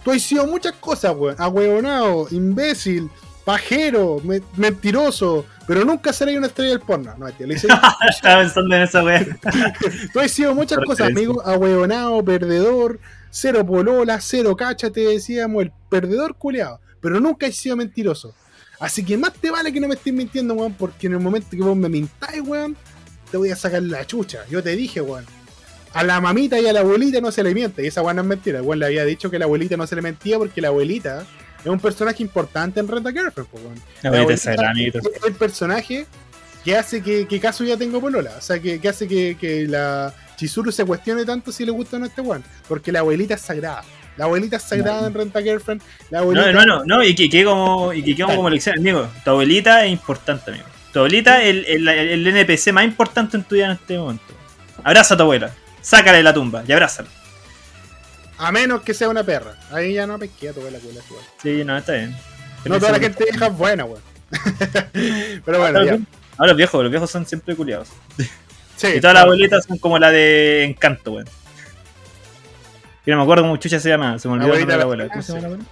Tú 0.04 0.10
has 0.10 0.22
sido 0.22 0.46
muchas 0.46 0.72
cosas, 0.74 1.14
weón. 1.16 1.36
Ahueonado, 1.38 2.26
imbécil, 2.30 3.08
pajero, 3.44 4.20
me- 4.22 4.42
mentiroso, 4.56 5.46
pero 5.66 5.84
nunca 5.84 6.12
seré 6.12 6.36
una 6.36 6.48
estrella 6.48 6.70
del 6.72 6.80
porno. 6.80 7.14
No, 7.18 7.24
mentira, 7.24 7.46
le 7.48 7.54
dice, 7.54 7.68
Estaba 8.10 8.42
pensando 8.42 8.76
en 8.76 8.82
esa 8.82 9.02
weá. 9.02 9.24
Tú 10.12 10.20
has 10.20 10.30
sido 10.30 10.54
muchas 10.54 10.76
Por 10.78 10.86
cosas, 10.88 11.06
amigo. 11.08 11.40
Ahueonado, 11.46 12.22
perdedor, 12.22 13.00
cero 13.30 13.64
polola, 13.64 14.20
cero 14.20 14.54
cacha, 14.56 14.90
te 14.90 15.00
decíamos, 15.00 15.62
el 15.62 15.72
perdedor 15.88 16.36
culeado. 16.36 16.80
Pero 17.00 17.18
nunca 17.20 17.46
has 17.46 17.54
sido 17.54 17.76
mentiroso. 17.76 18.34
Así 18.80 19.04
que 19.04 19.16
más 19.16 19.32
te 19.34 19.50
vale 19.50 19.72
que 19.72 19.80
no 19.80 19.88
me 19.88 19.94
estés 19.94 20.12
mintiendo, 20.12 20.54
weón, 20.54 20.74
porque 20.74 21.06
en 21.06 21.14
el 21.14 21.20
momento 21.20 21.48
que 21.50 21.62
vos 21.62 21.76
me 21.76 21.88
mintáis, 21.88 22.42
weón, 22.42 22.76
te 23.30 23.36
voy 23.36 23.50
a 23.50 23.56
sacar 23.56 23.82
la 23.82 24.06
chucha. 24.06 24.44
Yo 24.50 24.62
te 24.62 24.74
dije, 24.76 25.00
weón. 25.00 25.24
A 25.92 26.02
la 26.02 26.20
mamita 26.20 26.58
y 26.58 26.66
a 26.66 26.72
la 26.72 26.80
abuelita 26.80 27.20
no 27.20 27.30
se 27.30 27.44
le 27.44 27.54
miente. 27.54 27.84
Y 27.84 27.86
esa 27.86 28.02
weón 28.02 28.16
no 28.16 28.22
es 28.22 28.28
mentira. 28.28 28.62
Weón 28.62 28.80
le 28.80 28.86
había 28.86 29.04
dicho 29.04 29.30
que 29.30 29.38
la 29.38 29.44
abuelita 29.44 29.76
no 29.76 29.86
se 29.86 29.94
le 29.94 30.02
mentía 30.02 30.38
porque 30.38 30.60
la 30.60 30.68
abuelita 30.68 31.24
es 31.60 31.66
un 31.66 31.78
personaje 31.80 32.22
importante 32.22 32.80
en 32.80 32.88
Renta 32.88 33.12
Girlfriend, 33.12 33.48
po, 33.48 33.58
weón. 33.58 33.80
La 34.02 34.10
abuelita 34.10 34.52
es 34.52 35.24
el 35.24 35.34
personaje 35.34 36.06
¿qué 36.64 36.76
hace 36.76 37.02
que, 37.02 37.28
que 37.28 37.38
Kazuya 37.38 37.76
tenga 37.76 38.00
polola? 38.00 38.32
O 38.38 38.40
sea, 38.40 38.58
¿qué, 38.58 38.80
qué 38.80 38.88
hace 38.88 39.06
que, 39.06 39.36
que 39.38 39.68
la 39.68 40.12
Chizuru 40.36 40.72
se 40.72 40.84
cuestione 40.84 41.24
tanto 41.24 41.52
si 41.52 41.64
le 41.64 41.70
gusta 41.70 41.96
o 41.96 42.00
no 42.00 42.06
este 42.06 42.22
weón? 42.22 42.42
Porque 42.66 42.90
la 42.90 43.00
abuelita 43.00 43.34
es 43.34 43.42
sagrada. 43.42 43.84
La 44.16 44.24
abuelita 44.26 44.56
es 44.56 44.62
sagrada 44.62 45.00
No. 45.02 45.06
en 45.08 45.14
Renta 45.14 45.42
Girlfriend. 45.42 45.82
La 46.10 46.18
No, 46.18 46.22
abuelita. 46.24 46.48
hermano, 46.50 46.82
no, 46.84 47.02
y 47.02 47.14
que 47.14 47.28
quede 47.28 47.44
como, 47.44 47.92
y 47.92 48.02
que 48.02 48.22
como 48.22 48.48
lección, 48.50 48.78
amigo. 48.78 49.08
Tu 49.24 49.30
abuelita 49.30 49.84
es 49.84 49.92
importante, 49.92 50.50
amigo. 50.52 50.66
Tu 50.92 50.98
abuelita 51.00 51.42
es 51.42 51.48
el, 51.68 51.88
el, 51.88 51.88
el 51.88 52.26
NPC 52.26 52.72
más 52.72 52.84
importante 52.84 53.36
en 53.36 53.42
tu 53.44 53.54
vida 53.56 53.66
en 53.66 53.72
este 53.72 53.98
momento. 53.98 54.22
Abraza 54.84 55.14
a 55.14 55.16
tu 55.16 55.22
abuela, 55.24 55.50
sácala 55.82 56.18
de 56.18 56.22
la 56.22 56.32
tumba 56.34 56.62
y 56.66 56.72
abrázala. 56.72 57.08
A 58.38 58.52
menos 58.52 58.82
que 58.82 58.94
sea 58.94 59.08
una 59.08 59.22
perra. 59.24 59.54
Ahí 59.72 59.94
ya 59.94 60.06
no 60.06 60.18
pesquea 60.18 60.52
toda 60.52 60.70
la 60.70 60.78
abuela. 60.78 61.00
weón. 61.10 61.22
Sí, 61.42 61.64
no, 61.64 61.76
está 61.76 61.92
bien. 61.94 62.16
No 62.64 62.78
toda 62.78 62.92
la 62.92 62.98
gente 63.00 63.24
vieja 63.24 63.46
es 63.46 63.56
buena, 63.56 63.84
weón. 63.84 64.02
Pero 65.44 65.58
bueno, 65.58 65.84
ya. 65.84 65.98
Ahora 66.36 66.48
los 66.52 66.56
viejos, 66.56 66.82
los 66.82 66.90
viejos 66.90 67.10
son 67.10 67.26
siempre 67.26 67.54
culiados. 67.54 67.88
Sí, 68.76 68.88
Y 68.96 69.00
todas 69.00 69.14
las 69.14 69.22
abuelitas 69.24 69.64
son 69.66 69.78
como 69.78 69.98
la 69.98 70.10
de 70.10 70.64
Encanto, 70.64 71.12
weón. 71.12 71.28
Yo 73.06 73.12
no 73.12 73.18
me 73.18 73.22
acuerdo 73.24 73.42
cómo 73.44 73.56
chucha 73.56 73.78
se 73.80 73.88
llama, 73.90 74.18
se 74.18 74.28
me 74.28 74.34
olvidó 74.34 74.54
el 74.54 74.60
nombre 74.60 74.72
de 74.74 74.78
la 74.78 74.84
abuela. 74.84 75.08
¿Cómo 75.08 75.22
se 75.22 75.32
llama 75.32 75.40
la 75.42 75.46
abuela? 75.48 75.64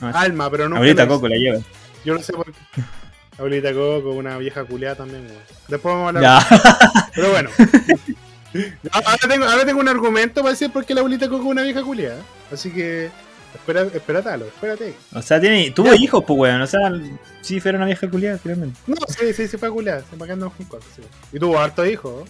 No, 0.00 0.10
es- 0.10 0.16
Alma, 0.16 0.50
pero 0.50 0.68
no. 0.68 0.76
abuelita 0.76 1.08
Coco 1.08 1.28
la 1.28 1.36
lleva. 1.36 1.58
Yo 2.04 2.14
no 2.14 2.22
sé 2.22 2.32
por 2.32 2.46
qué. 2.46 2.58
Abuelita 3.38 3.72
Coco, 3.72 4.10
una 4.10 4.36
vieja 4.36 4.62
culeada 4.64 4.96
también, 4.96 5.22
weón. 5.24 5.38
Después 5.66 5.94
vamos 5.94 6.04
a 6.04 6.08
hablar. 6.08 6.42
Ya. 6.50 7.10
Pero 7.14 7.30
bueno. 7.30 7.50
ahora, 8.92 9.16
tengo, 9.28 9.44
ahora 9.46 9.64
tengo 9.64 9.80
un 9.80 9.88
argumento 9.88 10.42
para 10.42 10.50
decir 10.50 10.70
por 10.70 10.84
qué 10.84 10.94
la 10.94 11.00
abuelita 11.00 11.28
Coco 11.28 11.44
es 11.44 11.50
una 11.50 11.62
vieja 11.62 11.82
culeada. 11.82 12.20
Así 12.52 12.70
que. 12.70 13.10
Espera, 13.54 13.82
espérate, 13.82 14.46
espérate. 14.46 14.94
O 15.14 15.22
sea, 15.22 15.40
tiene, 15.40 15.70
tuvo 15.70 15.94
hijos, 15.94 16.22
pues, 16.26 16.38
weón. 16.38 16.60
O 16.60 16.66
sea, 16.66 16.92
sí, 17.40 17.58
fuera 17.58 17.78
una 17.78 17.86
vieja 17.86 18.08
culiada, 18.08 18.38
finalmente. 18.38 18.78
No, 18.86 18.96
sí, 19.08 19.32
sí, 19.32 19.48
sí 19.48 19.56
fue 19.56 19.70
culeada. 19.70 20.02
Se 20.08 20.16
me 20.16 20.26
quedan 20.26 20.40
con. 20.40 20.80
Sí. 20.94 21.02
Y 21.32 21.38
tuvo 21.38 21.58
hartos 21.58 21.88
hijos. 21.88 22.28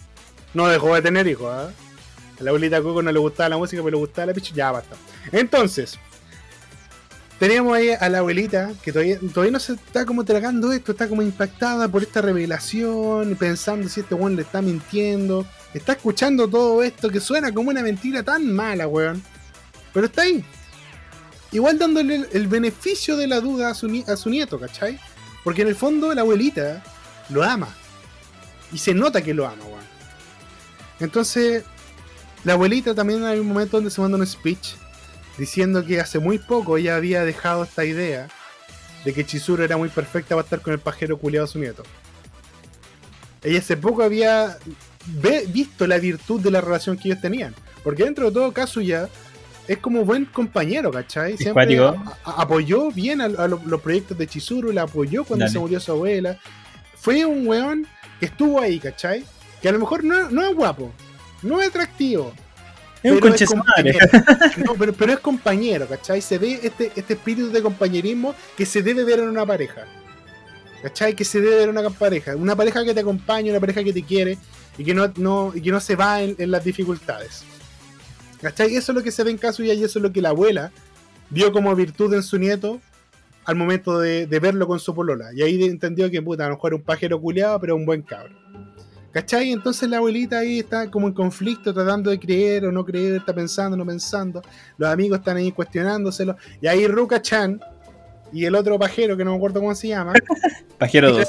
¿no? 0.55 0.65
No 0.65 0.69
dejó 0.69 0.95
de 0.95 1.03
tener 1.03 1.27
hijos, 1.27 1.53
¿ah? 1.53 1.71
La 2.43 2.51
abuelita 2.51 2.83
Coco 2.83 3.03
no 3.03 3.13
le 3.13 3.19
gustaba 3.19 3.49
la 3.51 3.57
música, 3.57 3.83
pero 3.83 3.97
le 3.97 3.99
gustaba 3.99 4.27
la 4.27 4.35
picha. 4.35 4.55
Ya 4.55 4.71
basta. 4.71 4.97
Entonces, 5.31 5.99
teníamos 7.39 7.75
ahí 7.75 7.91
a 7.91 8.09
la 8.09 8.19
abuelita 8.19 8.73
que 8.83 8.93
todavía, 8.93 9.19
todavía 9.33 9.53
no 9.53 9.61
se 9.61 9.75
está 9.75 10.05
como 10.05 10.25
tragando 10.25 10.73
esto, 10.73 10.93
está 10.93 11.09
como 11.09 11.23
impactada 11.23 11.89
por 11.89 12.03
esta 12.03 12.21
revelación, 12.21 13.37
pensando 13.37 13.89
si 13.89 14.01
este 14.01 14.15
weón 14.15 14.37
le 14.37 14.43
está 14.43 14.61
mintiendo. 14.63 15.47
Está 15.75 15.93
escuchando 15.93 16.49
todo 16.49 16.83
esto 16.83 17.09
que 17.09 17.21
suena 17.21 17.53
como 17.53 17.71
una 17.71 17.83
mentira 17.83 18.23
tan 18.23 18.53
mala, 18.53 18.87
weón. 18.87 19.23
Pero 19.95 20.07
está 20.07 20.23
ahí. 20.23 20.45
Igual 21.51 21.79
dándole 21.79 22.17
el, 22.17 22.29
el 22.33 22.47
beneficio 22.47 23.17
de 23.17 23.27
la 23.27 23.41
duda 23.41 23.71
a 23.71 23.75
su, 23.75 24.05
a 24.07 24.17
su 24.17 24.31
nieto, 24.31 24.59
¿cachai? 24.59 24.99
Porque 25.45 25.63
en 25.63 25.69
el 25.69 25.77
fondo 25.77 26.15
la 26.15 26.23
abuelita 26.23 26.83
lo 27.29 27.43
ama. 27.43 27.69
Y 28.73 28.79
se 28.79 28.95
nota 28.95 29.23
que 29.23 29.35
lo 29.35 29.47
ama, 29.47 29.65
weón. 29.65 29.93
Entonces, 31.01 31.65
la 32.45 32.55
abuelita 32.55 32.95
también 32.95 33.25
hay 33.25 33.39
un 33.39 33.47
momento 33.49 33.77
donde 33.77 33.91
se 33.91 34.01
manda 34.01 34.19
un 34.19 34.27
speech 34.27 34.75
diciendo 35.39 35.85
que 35.85 36.01
hace 36.01 36.19
muy 36.19 36.39
poco 36.39 36.77
ella 36.77 36.97
había 36.97 37.25
dejado 37.25 37.65
esta 37.65 37.85
idea 37.85 38.29
de 39.05 39.13
que 39.15 39.25
Chizuru 39.25 39.63
era 39.63 39.77
muy 39.77 39.89
perfecta 39.89 40.35
para 40.35 40.45
estar 40.45 40.61
con 40.61 40.73
el 40.73 40.79
pajero 40.79 41.17
culiado 41.19 41.47
su 41.47 41.59
nieto. 41.59 41.83
Ella 43.43 43.59
hace 43.59 43.77
poco 43.77 44.03
había 44.03 44.57
ve- 45.07 45.45
visto 45.49 45.87
la 45.87 45.99
virtud 45.99 46.41
de 46.41 46.51
la 46.51 46.61
relación 46.61 46.97
que 46.97 47.09
ellos 47.09 47.21
tenían. 47.21 47.55
Porque 47.83 48.05
dentro 48.05 48.27
de 48.27 48.33
todo 48.33 48.53
Kazuya 48.53 49.09
es 49.67 49.79
como 49.79 50.05
buen 50.05 50.25
compañero, 50.27 50.91
¿cachai? 50.93 51.37
Siempre 51.37 51.53
cuático. 51.77 51.85
a- 52.25 52.31
a- 52.31 52.43
apoyó 52.43 52.91
bien 52.93 53.21
a, 53.21 53.25
a 53.25 53.49
lo- 53.49 53.61
los 53.67 53.81
proyectos 53.81 54.17
de 54.19 54.27
Chizuru, 54.29 54.71
la 54.73 54.83
apoyó 54.83 55.25
cuando 55.25 55.45
Dale. 55.45 55.53
se 55.53 55.59
murió 55.59 55.81
su 55.81 55.91
abuela. 55.93 56.39
Fue 56.97 57.25
un 57.25 57.47
weón 57.49 57.87
que 58.21 58.27
estuvo 58.27 58.61
ahí, 58.61 58.79
¿cachai? 58.79 59.25
Que 59.61 59.69
a 59.69 59.73
lo 59.73 59.81
mejor 59.81 60.05
no, 60.05 60.31
no 60.31 60.47
es 60.47 60.55
guapo, 60.55 60.93
no 61.43 61.61
es 61.61 61.69
atractivo, 61.69 62.33
Es 63.03 63.13
un 63.13 63.21
conche. 63.21 63.47
No, 64.65 64.75
pero, 64.79 64.93
pero 64.93 65.13
es 65.13 65.19
compañero, 65.21 65.87
¿cachai? 65.89 66.21
Se 66.21 66.39
ve 66.39 66.61
este, 66.63 66.93
este 66.95 67.15
espíritu 67.15 67.51
de 67.51 67.63
compañerismo 67.63 68.35
que 68.57 68.65
se 68.65 68.83
debe 68.83 69.05
ver 69.05 69.21
en 69.21 69.29
una 69.29 69.45
pareja. 69.45 69.85
¿Cachai? 70.83 71.15
Que 71.15 71.25
se 71.25 71.41
debe 71.41 71.57
ver 71.57 71.69
en 71.69 71.77
una 71.77 71.91
pareja. 71.91 72.37
Una 72.37 72.57
pareja 72.57 72.85
que 72.85 72.95
te 72.95 73.01
acompaña, 73.01 73.51
una 73.51 73.61
pareja 73.61 73.85
que 73.85 73.93
te 73.93 74.03
quiere 74.03 74.39
y 74.79 74.85
que 74.85 74.95
no, 74.95 75.13
no, 75.17 75.53
y 75.55 75.61
que 75.61 75.71
no 75.71 75.81
se 75.81 75.97
va 75.97 76.23
en, 76.23 76.35
en 76.39 76.51
las 76.51 76.65
dificultades. 76.65 77.45
¿Cachai? 78.41 78.75
Eso 78.75 78.93
es 78.93 78.97
lo 78.97 79.03
que 79.03 79.13
se 79.13 79.23
ve 79.23 79.31
en 79.31 79.39
Kazuya 79.39 79.75
y 79.75 79.85
eso 79.85 79.99
es 79.99 80.03
lo 80.03 80.13
que 80.13 80.21
la 80.21 80.31
abuela 80.31 80.73
vio 81.31 81.53
como 81.53 81.75
virtud 81.75 82.13
en 82.15 82.23
su 82.23 82.39
nieto 82.39 82.81
al 83.45 83.57
momento 83.57 83.99
de, 83.99 84.27
de 84.27 84.41
verlo 84.41 84.67
con 84.67 84.81
su 84.81 84.95
polola. 84.95 85.31
Y 85.35 85.43
ahí 85.43 85.63
entendió 85.65 86.11
que, 86.11 86.23
puta, 86.23 86.45
a 86.45 86.49
lo 86.49 86.55
mejor 86.55 86.71
era 86.71 86.77
un 86.77 86.83
pajero 86.83 87.21
culeado, 87.21 87.61
pero 87.61 87.77
un 87.77 87.87
buen 87.87 88.03
cabro. 88.03 88.42
¿Cachai? 89.13 89.53
Entonces 89.53 89.89
la 89.91 89.99
abuelita 89.99 90.39
ahí 90.39 90.61
está 90.61 90.91
como 90.91 91.07
en 91.07 91.13
conflicto, 91.13 91.75
tratando 91.75 92.11
de 92.11 92.19
creer 92.19 92.65
o 92.65 92.73
no 92.73 92.85
creer, 92.85 93.17
está 93.17 93.35
pensando, 93.35 93.77
no 93.77 93.85
pensando. 93.85 94.41
Los 94.79 94.89
amigos 94.91 95.19
están 95.19 95.37
ahí 95.37 95.53
cuestionándoselo. 95.53 96.37
Y 96.63 96.67
ahí 96.67 96.87
Ruka-chan 96.87 97.61
y 98.33 98.47
el 98.47 98.55
otro 98.55 98.79
pajero, 98.79 99.15
que 99.17 99.25
no 99.25 99.33
me 99.33 99.37
acuerdo 99.37 99.61
cómo 99.61 99.75
se 99.75 99.89
llama, 99.89 100.15
Pajero 100.79 101.13
2. 101.13 101.29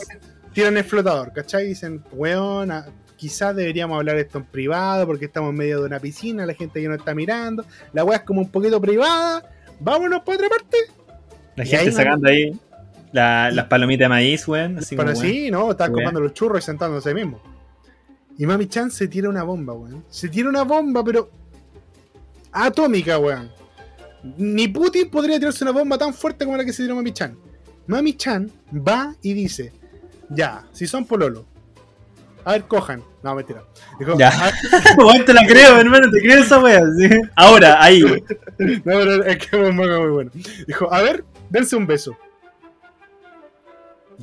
tiran 0.54 0.78
el 0.78 0.86
flotador, 0.86 1.34
¿cachai? 1.34 1.67
Dicen, 1.67 2.02
weón, 2.13 2.72
quizás 3.17 3.54
deberíamos 3.54 3.98
hablar 3.98 4.15
esto 4.17 4.38
en 4.38 4.46
privado 4.46 5.06
porque 5.06 5.26
estamos 5.26 5.50
en 5.50 5.58
medio 5.58 5.82
de 5.82 5.88
una 5.88 6.00
piscina, 6.00 6.46
la 6.46 6.54
gente 6.54 6.82
ya 6.82 6.88
no 6.88 6.96
está 6.96 7.13
mirando, 7.13 7.65
la 7.91 8.06
weá 8.06 8.19
es 8.19 8.24
como 8.24 8.39
un 8.39 8.50
poquito 8.50 8.80
privada, 8.80 9.43
vámonos 9.82 10.22
para 10.24 10.38
otra 10.38 10.48
parte. 10.50 10.78
La 11.58 11.65
Y 11.65 11.67
gente 11.67 11.86
ahí, 11.88 11.91
sacando 11.91 12.30
ahí 12.30 12.58
la- 13.12 13.52
las 13.52 13.65
palomitas 13.65 14.06
de 14.06 14.10
maíz, 14.10 14.48
weón. 14.48 14.78
Así 14.78 14.96
Pero 14.96 15.10
como, 15.10 15.19
weón. 15.19 15.34
sí, 15.34 15.52
¿no? 15.52 15.72
Están 15.72 15.91
comiendo 15.91 16.22
los 16.22 16.34
churros 16.34 16.63
y 16.63 16.65
sentándose 16.65 17.10
ahí 17.10 17.15
mismo. 17.15 17.41
Y 18.38 18.46
Mami 18.46 18.67
Chan 18.67 18.89
se 18.91 19.08
tira 19.08 19.30
una 19.30 19.43
bomba, 19.43 19.74
weón. 19.74 20.04
Se 20.10 20.28
tira 20.30 20.50
una 20.50 20.63
bomba, 20.63 21.04
pero. 21.04 21.30
atómica, 22.52 23.17
weón. 23.19 23.52
Ni 24.38 24.67
Putin 24.67 25.10
podría 25.10 25.38
tirarse 25.38 25.63
una 25.63 25.72
bomba 25.74 25.98
tan 25.98 26.13
fuerte 26.13 26.46
como 26.46 26.58
la 26.58 26.65
que 26.65 26.74
se 26.74 26.84
tiró 26.84 26.96
Mami 26.96 27.12
Chan. 27.12 27.38
Mami 27.88 28.13
Chan 28.15 28.52
va 28.76 29.15
y 29.22 29.34
dice: 29.34 29.74
Ya, 30.30 30.65
si 30.72 30.88
son 30.88 31.06
pololo. 31.06 31.46
A 32.46 32.54
ver, 32.54 32.63
cojan. 32.65 33.02
No, 33.22 33.36
mentira. 33.36 33.63
Dijo, 34.00 34.17
Ya. 34.17 34.30
"A 34.30 34.46
ver, 35.13 35.26
te 35.26 35.34
la 35.34 35.46
creo, 35.48 35.78
hermano, 35.80 36.12
te 36.12 36.19
creo 36.19 36.43
esa 36.43 36.60
weá. 36.60 36.82
¿sí? 36.98 37.10
Ahora, 37.36 37.82
ahí. 37.82 38.02
No, 38.60 38.82
pero 38.84 39.24
es 39.26 39.38
que 39.38 39.67
es 39.67 39.74
muy 39.74 39.88
bueno. 40.10 40.32
Dijo, 40.67 40.93
a 40.93 41.02
ver, 41.02 41.24
dense 41.50 41.76
un 41.76 41.86
beso. 41.88 42.15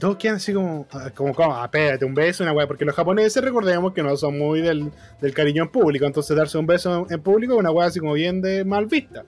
Todos 0.00 0.16
quedan 0.16 0.36
así 0.36 0.52
como, 0.52 0.86
ah, 0.92 1.10
como, 1.14 1.34
como, 1.34 1.54
ah, 1.54 1.70
un 2.02 2.14
beso, 2.14 2.42
una 2.42 2.52
weá, 2.52 2.66
porque 2.66 2.84
los 2.84 2.94
japoneses 2.94 3.42
recordemos 3.44 3.92
que 3.92 4.02
no 4.02 4.16
son 4.16 4.38
muy 4.38 4.60
del, 4.60 4.90
del 5.20 5.34
cariño 5.34 5.62
en 5.64 5.68
público, 5.68 6.06
entonces 6.06 6.36
darse 6.36 6.58
un 6.58 6.66
beso 6.66 7.06
en 7.08 7.20
público 7.22 7.52
es 7.54 7.60
una 7.60 7.70
weá 7.70 7.86
así 7.88 8.00
como 8.00 8.14
bien 8.14 8.40
de 8.40 8.64
mal 8.64 8.86
vista. 8.86 9.24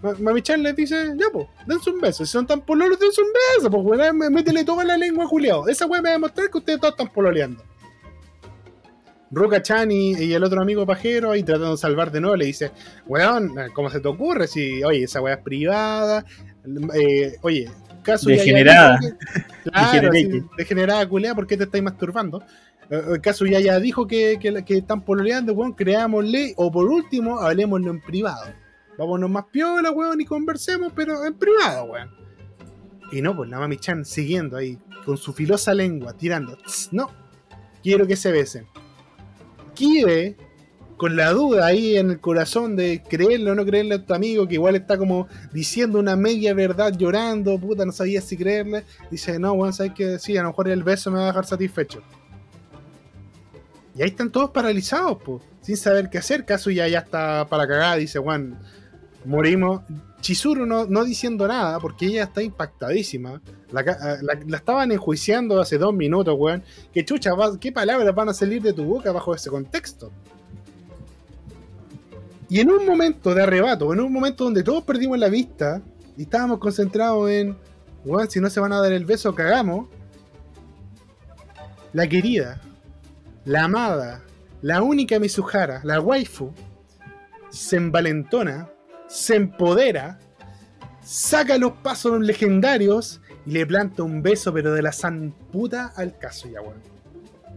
Ma- 0.00 0.14
Mami 0.18 0.40
Chan 0.42 0.62
les 0.62 0.74
dice, 0.74 1.12
ya 1.16 1.26
pues, 1.32 1.46
dense 1.66 1.90
un 1.90 2.00
beso, 2.00 2.24
si 2.24 2.32
son 2.32 2.46
tan 2.46 2.60
pololos, 2.62 2.98
dense 2.98 3.20
un 3.20 3.28
beso, 3.56 3.70
pues 3.70 4.12
mé- 4.12 4.30
métele 4.30 4.64
toda 4.64 4.84
la 4.84 4.96
lengua, 4.96 5.26
Juliado. 5.26 5.68
Esa 5.68 5.86
weá 5.86 6.00
me 6.00 6.08
va 6.08 6.10
a 6.10 6.18
demostrar 6.18 6.48
que 6.50 6.58
ustedes 6.58 6.80
todos 6.80 6.92
están 6.94 7.08
pololeando. 7.12 7.62
Ruka 9.30 9.62
Chan 9.62 9.90
y, 9.90 10.12
y 10.12 10.34
el 10.34 10.44
otro 10.44 10.60
amigo 10.60 10.84
pajero 10.84 11.30
ahí 11.30 11.42
tratando 11.42 11.70
de 11.70 11.76
salvar 11.78 12.10
de 12.12 12.20
nuevo 12.20 12.36
le 12.36 12.44
dice, 12.46 12.70
weón, 13.06 13.54
¿cómo 13.74 13.88
se 13.88 14.00
te 14.00 14.08
ocurre? 14.08 14.46
Si, 14.46 14.84
oye, 14.84 15.04
esa 15.04 15.22
weá 15.22 15.34
es 15.36 15.40
privada, 15.42 16.24
eh, 16.94 17.36
oye, 17.40 17.70
caso 18.02 18.28
Degenerada. 18.28 18.98
Claro, 19.64 20.10
así, 20.10 20.42
degenerada 20.58 21.08
culea, 21.08 21.34
¿por 21.36 21.46
qué 21.46 21.56
te 21.56 21.64
estáis 21.64 21.84
masturbando? 21.84 22.42
Eh, 22.90 23.00
El 23.14 23.20
caso 23.20 23.46
ya 23.46 23.60
ya 23.60 23.78
dijo 23.78 24.06
que, 24.08 24.38
que, 24.40 24.64
que 24.64 24.78
están 24.78 25.02
pololeando, 25.02 25.52
weón, 25.52 25.72
creámosle, 25.72 26.54
o 26.56 26.70
por 26.72 26.86
último, 26.88 27.38
hablemoslo 27.40 27.90
en 27.92 28.00
privado. 28.00 28.52
Vámonos 28.98 29.30
más 29.30 29.44
piola, 29.52 29.90
weón, 29.92 30.20
y 30.20 30.24
conversemos, 30.24 30.92
pero 30.94 31.24
en 31.24 31.34
privado, 31.34 31.84
weón. 31.84 32.10
Y 33.12 33.22
no, 33.22 33.36
pues 33.36 33.48
la 33.50 33.58
mami 33.60 33.76
Chan 33.76 34.04
siguiendo 34.04 34.56
ahí, 34.56 34.76
con 35.04 35.16
su 35.16 35.32
filosa 35.32 35.72
lengua, 35.74 36.12
tirando. 36.14 36.56
"Tss, 36.56 36.88
No, 36.92 37.08
quiero 37.82 38.06
que 38.06 38.16
se 38.16 38.32
besen. 38.32 38.66
Kibe, 39.74 40.36
con 41.02 41.16
la 41.16 41.32
duda 41.32 41.66
ahí 41.66 41.96
en 41.96 42.10
el 42.12 42.20
corazón 42.20 42.76
de 42.76 43.02
creerle 43.02 43.50
o 43.50 43.56
no 43.56 43.64
creerle 43.66 43.96
a 43.96 44.06
tu 44.06 44.14
amigo, 44.14 44.46
que 44.46 44.54
igual 44.54 44.76
está 44.76 44.96
como 44.96 45.26
diciendo 45.52 45.98
una 45.98 46.14
media 46.14 46.54
verdad, 46.54 46.92
llorando, 46.96 47.58
puta, 47.58 47.84
no 47.84 47.90
sabía 47.90 48.20
si 48.20 48.36
creerle. 48.36 48.84
Dice, 49.10 49.36
no, 49.40 49.52
weón, 49.54 49.72
sabes 49.72 49.94
que 49.94 50.20
sí, 50.20 50.36
a 50.36 50.42
lo 50.42 50.50
mejor 50.50 50.68
el 50.68 50.84
beso 50.84 51.10
me 51.10 51.16
va 51.18 51.24
a 51.24 51.26
dejar 51.26 51.44
satisfecho. 51.44 52.02
Y 53.96 54.02
ahí 54.02 54.10
están 54.10 54.30
todos 54.30 54.50
paralizados, 54.50 55.18
pues, 55.24 55.42
sin 55.60 55.76
saber 55.76 56.08
qué 56.08 56.18
hacer. 56.18 56.44
Kazuya 56.44 56.86
ya 56.86 57.00
está 57.00 57.48
para 57.50 57.66
cagar, 57.66 57.98
dice, 57.98 58.20
Juan, 58.20 58.56
morimos. 59.24 59.82
Chizuru 60.20 60.66
no, 60.66 60.86
no 60.86 61.02
diciendo 61.04 61.48
nada, 61.48 61.80
porque 61.80 62.06
ella 62.06 62.22
está 62.22 62.42
impactadísima. 62.44 63.42
La, 63.72 63.82
ca- 63.82 64.18
la- 64.22 64.56
estaban 64.56 64.92
enjuiciando 64.92 65.60
hace 65.60 65.78
dos 65.78 65.92
minutos, 65.92 66.36
weón. 66.38 66.62
¿Qué 66.94 67.04
chucha, 67.04 67.32
qué 67.60 67.72
palabras 67.72 68.14
van 68.14 68.28
a 68.28 68.34
salir 68.34 68.62
de 68.62 68.72
tu 68.72 68.84
boca 68.84 69.10
bajo 69.10 69.34
ese 69.34 69.50
contexto? 69.50 70.12
Y 72.52 72.60
en 72.60 72.70
un 72.70 72.84
momento 72.84 73.34
de 73.34 73.44
arrebato, 73.44 73.94
en 73.94 74.00
un 74.00 74.12
momento 74.12 74.44
donde 74.44 74.62
todos 74.62 74.84
perdimos 74.84 75.18
la 75.18 75.30
vista 75.30 75.80
y 76.18 76.24
estábamos 76.24 76.58
concentrados 76.58 77.30
en, 77.30 77.56
weón, 78.04 78.30
si 78.30 78.40
no 78.40 78.50
se 78.50 78.60
van 78.60 78.74
a 78.74 78.80
dar 78.82 78.92
el 78.92 79.06
beso, 79.06 79.34
cagamos. 79.34 79.88
la 81.94 82.06
querida, 82.06 82.60
la 83.46 83.64
amada, 83.64 84.20
la 84.60 84.82
única 84.82 85.18
Mizuhara, 85.18 85.80
la 85.82 85.98
waifu, 85.98 86.52
se 87.48 87.76
envalentona, 87.76 88.68
se 89.06 89.36
empodera, 89.36 90.18
saca 91.02 91.56
los 91.56 91.72
pasos 91.78 92.20
legendarios 92.20 93.22
y 93.46 93.52
le 93.52 93.66
planta 93.66 94.02
un 94.02 94.20
beso, 94.20 94.52
pero 94.52 94.74
de 94.74 94.82
la 94.82 94.92
san 94.92 95.32
puta 95.50 95.94
al 95.96 96.18
caso 96.18 96.50
ya, 96.50 96.60
weón. 96.60 96.82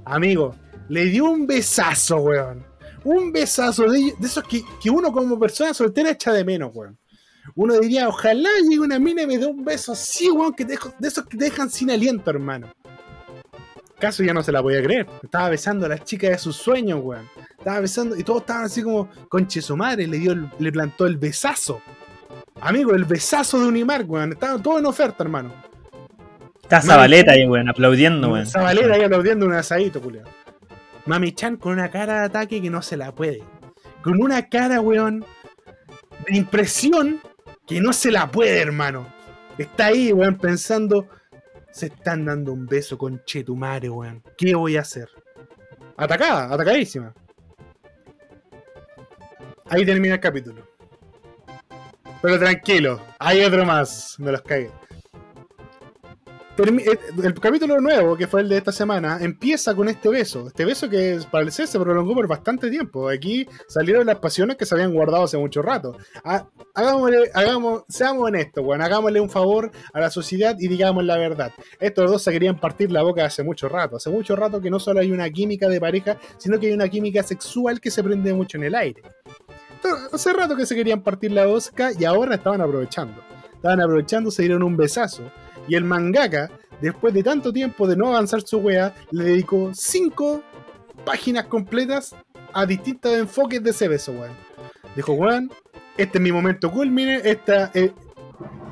Amigo, 0.05 0.55
le 0.88 1.03
dio 1.08 1.25
un 1.29 1.45
besazo, 1.47 2.15
weón. 2.19 2.75
Un 3.06 3.32
besazo 3.32 3.84
de, 3.89 4.13
de 4.18 4.28
esos 4.28 4.44
que, 4.44 4.63
que 4.82 4.89
uno 4.89 5.12
como 5.12 5.39
persona 5.39 5.74
soltera 5.74 6.10
echa 6.12 6.34
de 6.34 6.44
menos, 6.44 6.72
weón. 6.74 6.98
Uno 7.56 7.80
diría, 7.80 8.08
ojalá 8.10 8.50
llegue 8.63 8.80
una 8.80 8.98
mina 9.00 9.22
y 9.22 9.28
me 9.28 9.38
dé 9.38 9.46
un 9.46 9.63
beso 9.63 9.91
así, 9.94 10.30
weón, 10.30 10.54
que 10.54 10.65
te 10.65 10.74
dejo- 10.74 10.94
de 10.98 11.08
esos 11.08 11.26
que 11.28 11.38
te 11.38 11.46
dejan 11.46 11.70
sin 11.70 11.91
aliento, 11.91 12.30
hermano. 12.32 12.74
Caso 14.00 14.24
ya 14.24 14.34
no 14.34 14.44
se 14.44 14.52
la 14.52 14.62
podía 14.62 14.84
creer. 14.84 15.08
Estaba 15.24 15.50
besando 15.50 15.86
a 15.86 15.89
la 15.89 16.04
chica 16.04 16.30
de 16.30 16.38
sus 16.38 16.56
sueños, 16.58 17.00
weón. 17.04 17.30
Estaba 17.58 17.80
besando 17.80 18.15
y 18.18 18.24
todos 18.24 18.41
estaban 18.41 18.65
así 18.65 18.82
como, 18.84 19.08
conche 19.30 19.62
su 19.62 19.78
madre, 19.78 20.06
le 20.08 20.18
dio, 20.18 20.32
el- 20.34 20.50
le 20.60 20.72
plantó 20.72 21.06
el 21.06 21.18
besazo. 21.18 21.82
Amigo, 22.62 22.94
el 22.94 23.06
besazo 23.06 23.60
de 23.60 23.68
Unimar, 23.68 24.04
weón. 24.06 24.34
Estaba 24.34 24.60
todo 24.62 24.80
en 24.80 24.86
oferta, 24.88 25.24
hermano. 25.24 25.54
Está 26.63 26.82
Zabaleta 26.82 27.34
ahí, 27.34 27.46
weón, 27.48 27.70
aplaudiendo, 27.70 28.30
weón. 28.34 28.48
Zabalera 28.48 28.96
ahí 28.96 29.04
aplaudiendo 29.04 29.46
un 29.46 29.54
asadito, 29.54 30.02
culiao. 30.02 30.26
Mami 31.06 31.34
Chan 31.34 31.58
con 31.58 31.74
una 31.74 31.89
cara 31.89 32.20
de 32.20 32.26
ataque 32.26 32.62
que 32.62 32.70
no 32.70 32.82
se 32.82 32.98
la 32.98 33.13
puede. 33.13 33.44
Con 34.04 34.22
una 34.22 34.50
cara, 34.50 34.82
weón, 34.82 35.26
de 36.28 36.38
impresión 36.38 37.22
que 37.68 37.80
no 37.80 37.94
se 37.94 38.12
la 38.12 38.32
puede, 38.32 38.60
hermano. 38.62 39.08
Está 39.58 39.88
ahí, 39.88 40.12
weón, 40.12 40.38
pensando. 40.38 41.08
Se 41.72 41.88
están 41.88 42.26
dando 42.26 42.54
un 42.54 42.65
beso 42.65 42.98
con 42.98 43.24
Chetumare, 43.26 43.89
weón. 43.89 44.24
¿Qué 44.38 44.56
voy 44.56 44.78
a 44.78 44.82
hacer? 44.82 45.10
Atacada, 45.98 46.54
atacadísima. 46.54 47.13
Ahí 49.70 49.86
termina 49.86 50.15
el 50.15 50.20
capítulo. 50.20 50.68
Pero 52.22 52.39
tranquilo, 52.39 53.02
hay 53.20 53.44
otro 53.44 53.65
más. 53.65 54.15
Me 54.20 54.32
los 54.32 54.41
cagué. 54.41 54.72
Eh, 56.58 56.98
el 57.22 57.34
capítulo 57.34 57.82
nuevo, 57.82 58.15
que 58.15 58.28
fue 58.28 58.39
el 58.39 58.48
de 58.48 58.58
esta 58.58 58.72
semana, 58.72 59.18
empieza 59.20 59.76
con 59.76 59.89
este 59.89 60.08
beso. 60.08 60.48
Este 60.48 60.63
beso 60.63 60.89
que 60.89 61.20
parece 61.30 61.68
se 61.68 61.78
prolongó 61.80 62.13
por 62.13 62.28
bastante 62.28 62.70
tiempo. 62.70 63.10
Aquí 63.10 63.46
salieron 63.68 64.06
las 64.06 64.20
pasiones 64.20 64.56
que 64.56 64.65
se 64.65 64.74
habían 64.74 64.94
guardado 64.94 65.24
hace 65.26 65.38
mucho 65.38 65.62
rato. 65.62 65.98
Ha- 66.24 66.48
hagámosle, 66.74 67.30
seamos 67.89 68.24
honestos. 68.24 68.63
Hagámosle 68.80 69.20
un 69.20 69.30
favor 69.30 69.70
a 69.94 70.00
la 70.00 70.10
sociedad 70.10 70.56
y 70.58 70.70
digamos 70.70 71.04
la 71.04 71.18
verdad. 71.18 71.52
Estos 71.80 72.10
dos 72.10 72.24
se 72.24 72.32
querían 72.32 72.58
partir 72.60 72.89
la 72.89 73.02
boca 73.02 73.26
hace 73.26 73.44
mucho 73.44 73.68
rato. 73.68 73.98
Hace 73.98 74.10
mucho 74.10 74.36
rato 74.38 74.62
que 74.62 74.70
no 74.70 74.80
solo 74.80 75.02
hay 75.02 75.12
una 75.12 75.30
química 75.30 75.68
de 75.68 75.82
pareja, 75.82 76.18
sino 76.38 76.58
que 76.58 76.68
hay 76.68 76.74
una 76.74 76.88
química 76.88 77.22
sexual 77.22 77.82
que 77.82 77.91
se 77.91 78.02
prende 78.02 78.34
mucho 78.34 78.58
en 78.58 78.63
el 78.63 78.76
aire. 78.76 79.02
Hace 80.13 80.32
rato 80.32 80.56
que 80.56 80.65
se 80.65 80.74
querían 80.76 81.04
partir 81.04 81.32
la 81.34 81.46
boca 81.46 81.91
y 82.00 82.06
ahora 82.06 82.36
estaban 82.36 82.62
aprovechando. 82.62 83.22
Estaban 83.56 83.82
aprovechando, 83.82 84.32
se 84.32 84.44
dieron 84.44 84.63
un 84.63 84.78
besazo. 84.78 85.24
Y 85.67 85.75
el 85.75 85.84
mangaka, 85.84 86.51
después 86.82 87.13
de 87.13 87.23
tanto 87.23 87.51
tiempo 87.51 87.88
de 87.88 87.95
no 87.95 88.10
avanzar 88.10 88.41
su 88.41 88.60
wea, 88.60 88.93
le 89.12 89.23
dedicó 89.25 89.71
cinco 89.73 90.43
páginas 91.06 91.45
completas 91.45 92.15
a 92.54 92.65
distintos 92.65 93.13
enfoques 93.17 93.63
de 93.63 93.71
ese 93.71 93.88
beso, 93.88 94.12
weón. 94.13 94.32
Dijo, 94.95 95.13
weón, 95.13 95.51
este 95.97 96.17
es 96.17 96.21
mi 96.21 96.32
momento 96.32 96.71
culmine, 96.71 97.21
esta 97.23 97.71
es, 97.73 97.91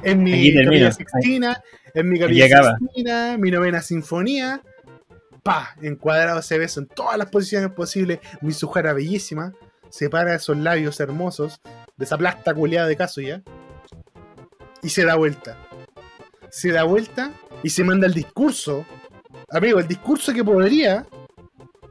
es 0.02 0.16
mi 0.16 0.54
capilla 0.54 0.92
sextina, 0.92 1.62
es 1.94 2.04
mi 2.04 2.20
capilla 2.20 2.78
sextina, 2.78 3.38
mi 3.38 3.52
novena 3.52 3.82
sinfonía. 3.82 4.62
Pa, 5.44 5.76
encuadrado 5.82 6.40
ese 6.40 6.58
beso 6.58 6.80
en 6.80 6.88
todas 6.88 7.18
las 7.18 7.30
posiciones 7.30 7.70
posibles. 7.72 8.20
Mi 8.42 8.54
sujara 8.54 8.94
bellísima, 8.94 9.54
separa 9.90 10.34
esos 10.36 10.58
labios 10.58 11.00
hermosos 11.02 11.60
de 11.98 12.06
esa 12.06 12.18
plasta 12.18 12.54
culeada 12.54 12.88
de 12.88 12.96
Kazuya 12.96 13.44
y 14.82 14.90
se 14.90 15.06
da 15.06 15.16
vuelta. 15.16 15.58
Se 16.54 16.72
da 16.72 16.84
vuelta 16.84 17.34
y 17.64 17.70
se 17.72 17.84
manda 17.84 18.06
el 18.06 18.14
discurso. 18.14 18.86
Amigo, 19.50 19.80
el 19.80 19.88
discurso 19.88 20.32
que 20.32 20.44
podría 20.44 21.04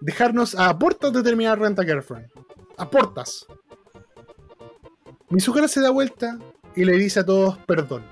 dejarnos 0.00 0.54
a 0.54 0.78
puertas 0.78 1.12
de 1.12 1.20
terminar 1.20 1.58
Renta 1.58 1.82
Girlfriend. 1.82 2.28
A 2.76 2.88
puertas. 2.88 3.44
Mizuhara 5.30 5.66
se 5.66 5.80
da 5.80 5.90
vuelta 5.90 6.38
y 6.76 6.84
le 6.84 6.92
dice 6.92 7.18
a 7.18 7.26
todos 7.26 7.58
perdón. 7.66 8.04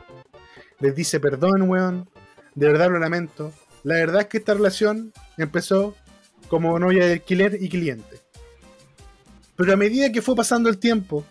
Les 0.81 0.93
dice 0.93 1.21
perdón, 1.21 1.71
weón. 1.71 2.11
De 2.57 2.67
verdad 2.67 2.91
lo 2.91 2.99
lamento. 2.99 3.53
La 3.85 3.95
verdad 3.95 4.23
es 4.23 4.27
que 4.27 4.39
esta 4.39 4.55
relación 4.55 5.13
empezó 5.39 5.95
como 6.49 6.77
novia 6.81 7.07
de 7.07 7.13
alquiler 7.13 7.59
y 7.63 7.69
cliente. 7.69 8.19
Pero 9.55 9.73
a 9.73 9.77
medida 9.77 10.11
que 10.11 10.21
fue 10.21 10.35
pasando 10.35 10.69
el 10.69 10.79
tiempo 10.79 11.25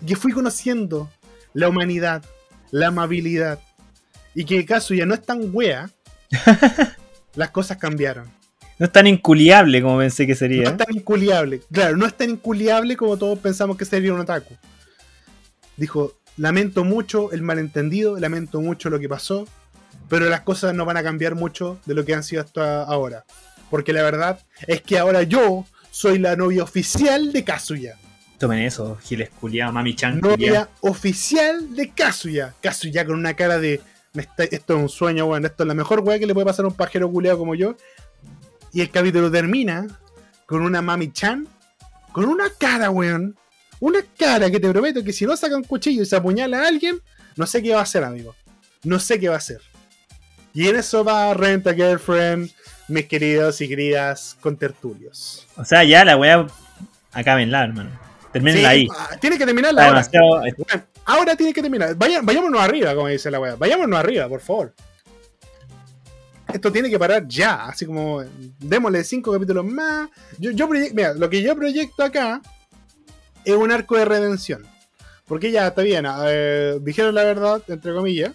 y 0.00 0.06
que 0.06 0.16
fui 0.16 0.32
conociendo 0.32 1.10
la 1.52 1.68
humanidad, 1.68 2.24
la 2.70 2.86
amabilidad 2.86 3.60
y 4.34 4.44
que 4.44 4.64
Kazuya 4.64 5.06
no 5.06 5.14
es 5.14 5.22
tan 5.22 5.50
wea, 5.52 5.90
las 7.34 7.50
cosas 7.50 7.76
cambiaron. 7.78 8.30
No 8.78 8.86
es 8.86 8.92
tan 8.92 9.06
inculiable 9.06 9.80
como 9.80 9.98
pensé 9.98 10.26
que 10.26 10.32
No 10.32 10.38
sería. 10.38 10.68
es 10.70 10.76
tan 10.76 10.94
inculiable. 10.94 11.60
Claro, 11.72 11.96
no 11.96 12.06
es 12.06 12.14
tan 12.16 12.30
inculiable 12.30 12.96
como 12.96 13.16
todos 13.16 13.38
pensamos 13.38 13.76
que 13.76 13.84
sería 13.84 14.12
un 14.12 14.20
otaku. 14.20 14.56
Dijo, 15.76 16.14
lamento 16.36 16.84
mucho 16.84 17.30
el 17.32 17.42
malentendido, 17.42 18.18
lamento 18.18 18.60
mucho 18.60 18.90
lo 18.90 18.98
que 18.98 19.08
pasó, 19.08 19.46
pero 20.08 20.28
las 20.28 20.40
cosas 20.40 20.74
no 20.74 20.84
van 20.84 20.96
a 20.96 21.02
cambiar 21.02 21.34
mucho 21.36 21.78
de 21.86 21.94
lo 21.94 22.04
que 22.04 22.14
han 22.14 22.24
sido 22.24 22.42
hasta 22.42 22.82
ahora. 22.82 23.24
Porque 23.70 23.92
la 23.92 24.02
verdad 24.02 24.40
es 24.66 24.82
que 24.82 24.98
ahora 24.98 25.22
yo 25.22 25.66
soy 25.90 26.18
la 26.18 26.34
novia 26.36 26.62
oficial 26.64 27.32
de 27.32 27.44
Kazuya. 27.44 27.96
Tomen 28.38 28.58
eso, 28.58 28.98
giles 29.02 29.30
culiados, 29.30 29.72
mami 29.72 29.94
chan 29.94 30.20
culiao. 30.20 30.36
Novia 30.36 30.68
oficial 30.80 31.74
de 31.76 31.90
Kazuya. 31.90 32.54
Kazuya 32.60 33.06
con 33.06 33.14
una 33.16 33.34
cara 33.34 33.58
de. 33.58 33.80
"Me 34.14 34.22
está- 34.22 34.44
esto 34.44 34.76
es 34.76 34.80
un 34.82 34.88
sueño, 34.88 35.26
weón. 35.26 35.44
Esto 35.44 35.62
es 35.64 35.66
la 35.66 35.74
mejor 35.74 36.00
weá 36.00 36.18
que 36.18 36.26
le 36.26 36.32
puede 36.34 36.46
pasar 36.46 36.64
a 36.64 36.68
un 36.68 36.74
pajero 36.74 37.10
culeado 37.10 37.38
como 37.38 37.54
yo. 37.54 37.76
Y 38.72 38.80
el 38.80 38.90
capítulo 38.90 39.30
termina 39.30 39.86
con 40.46 40.62
una 40.62 40.80
mami 40.82 41.12
chan. 41.12 41.46
Con 42.12 42.24
una 42.26 42.44
cara, 42.58 42.90
weón. 42.90 43.36
Una 43.80 44.00
cara 44.18 44.50
que 44.50 44.58
te 44.60 44.70
prometo 44.70 45.02
que 45.04 45.12
si 45.12 45.26
no 45.26 45.36
saca 45.36 45.56
un 45.56 45.64
cuchillo 45.64 46.02
y 46.02 46.06
se 46.06 46.16
apuñala 46.16 46.62
a 46.62 46.68
alguien, 46.68 47.00
no 47.36 47.46
sé 47.46 47.62
qué 47.62 47.72
va 47.74 47.80
a 47.80 47.82
hacer, 47.82 48.02
amigo. 48.04 48.34
No 48.84 48.98
sé 49.00 49.18
qué 49.18 49.28
va 49.28 49.34
a 49.34 49.38
hacer. 49.38 49.60
Y 50.52 50.68
en 50.68 50.76
eso 50.76 51.02
va 51.04 51.34
Renta 51.34 51.74
Girlfriend, 51.74 52.50
mis 52.88 53.06
queridos 53.06 53.60
y 53.60 53.68
queridas 53.68 54.36
contertulios. 54.40 55.46
O 55.56 55.64
sea, 55.64 55.82
ya 55.82 56.04
la 56.04 56.16
weá 56.16 56.46
acábenla, 57.12 57.64
hermano. 57.64 57.90
Termínenla 58.32 58.68
Sí, 58.70 58.74
ahí. 58.74 58.88
ah, 58.96 59.16
Tiene 59.20 59.38
que 59.38 59.44
terminarla 59.46 59.82
ahora. 59.86 59.98
demasiado. 60.00 60.40
Bueno, 60.40 60.84
ahora 61.04 61.36
tiene 61.36 61.52
que 61.52 61.62
terminar. 61.62 61.94
Vaya- 61.96 62.20
vayámonos 62.22 62.60
arriba, 62.60 62.94
como 62.94 63.08
dice 63.08 63.30
la 63.30 63.40
weá. 63.40 63.56
Vayámonos 63.56 63.98
arriba, 63.98 64.28
por 64.28 64.40
favor. 64.40 64.74
Esto 66.52 66.70
tiene 66.70 66.90
que 66.90 66.98
parar 66.98 67.26
ya. 67.26 67.66
Así 67.66 67.86
como, 67.86 68.22
démosle 68.60 69.02
cinco 69.04 69.32
capítulos 69.32 69.64
más. 69.64 70.08
Yo, 70.38 70.68
mira, 70.68 71.14
lo 71.14 71.28
que 71.30 71.42
yo 71.42 71.54
proyecto 71.56 72.04
acá 72.04 72.40
es 73.44 73.54
un 73.54 73.72
arco 73.72 73.96
de 73.96 74.04
redención. 74.04 74.66
Porque 75.26 75.50
ya 75.50 75.68
está 75.68 75.80
bien, 75.82 76.04
eh, 76.26 76.78
dijeron 76.82 77.14
la 77.14 77.24
verdad, 77.24 77.62
entre 77.68 77.94
comillas. 77.94 78.32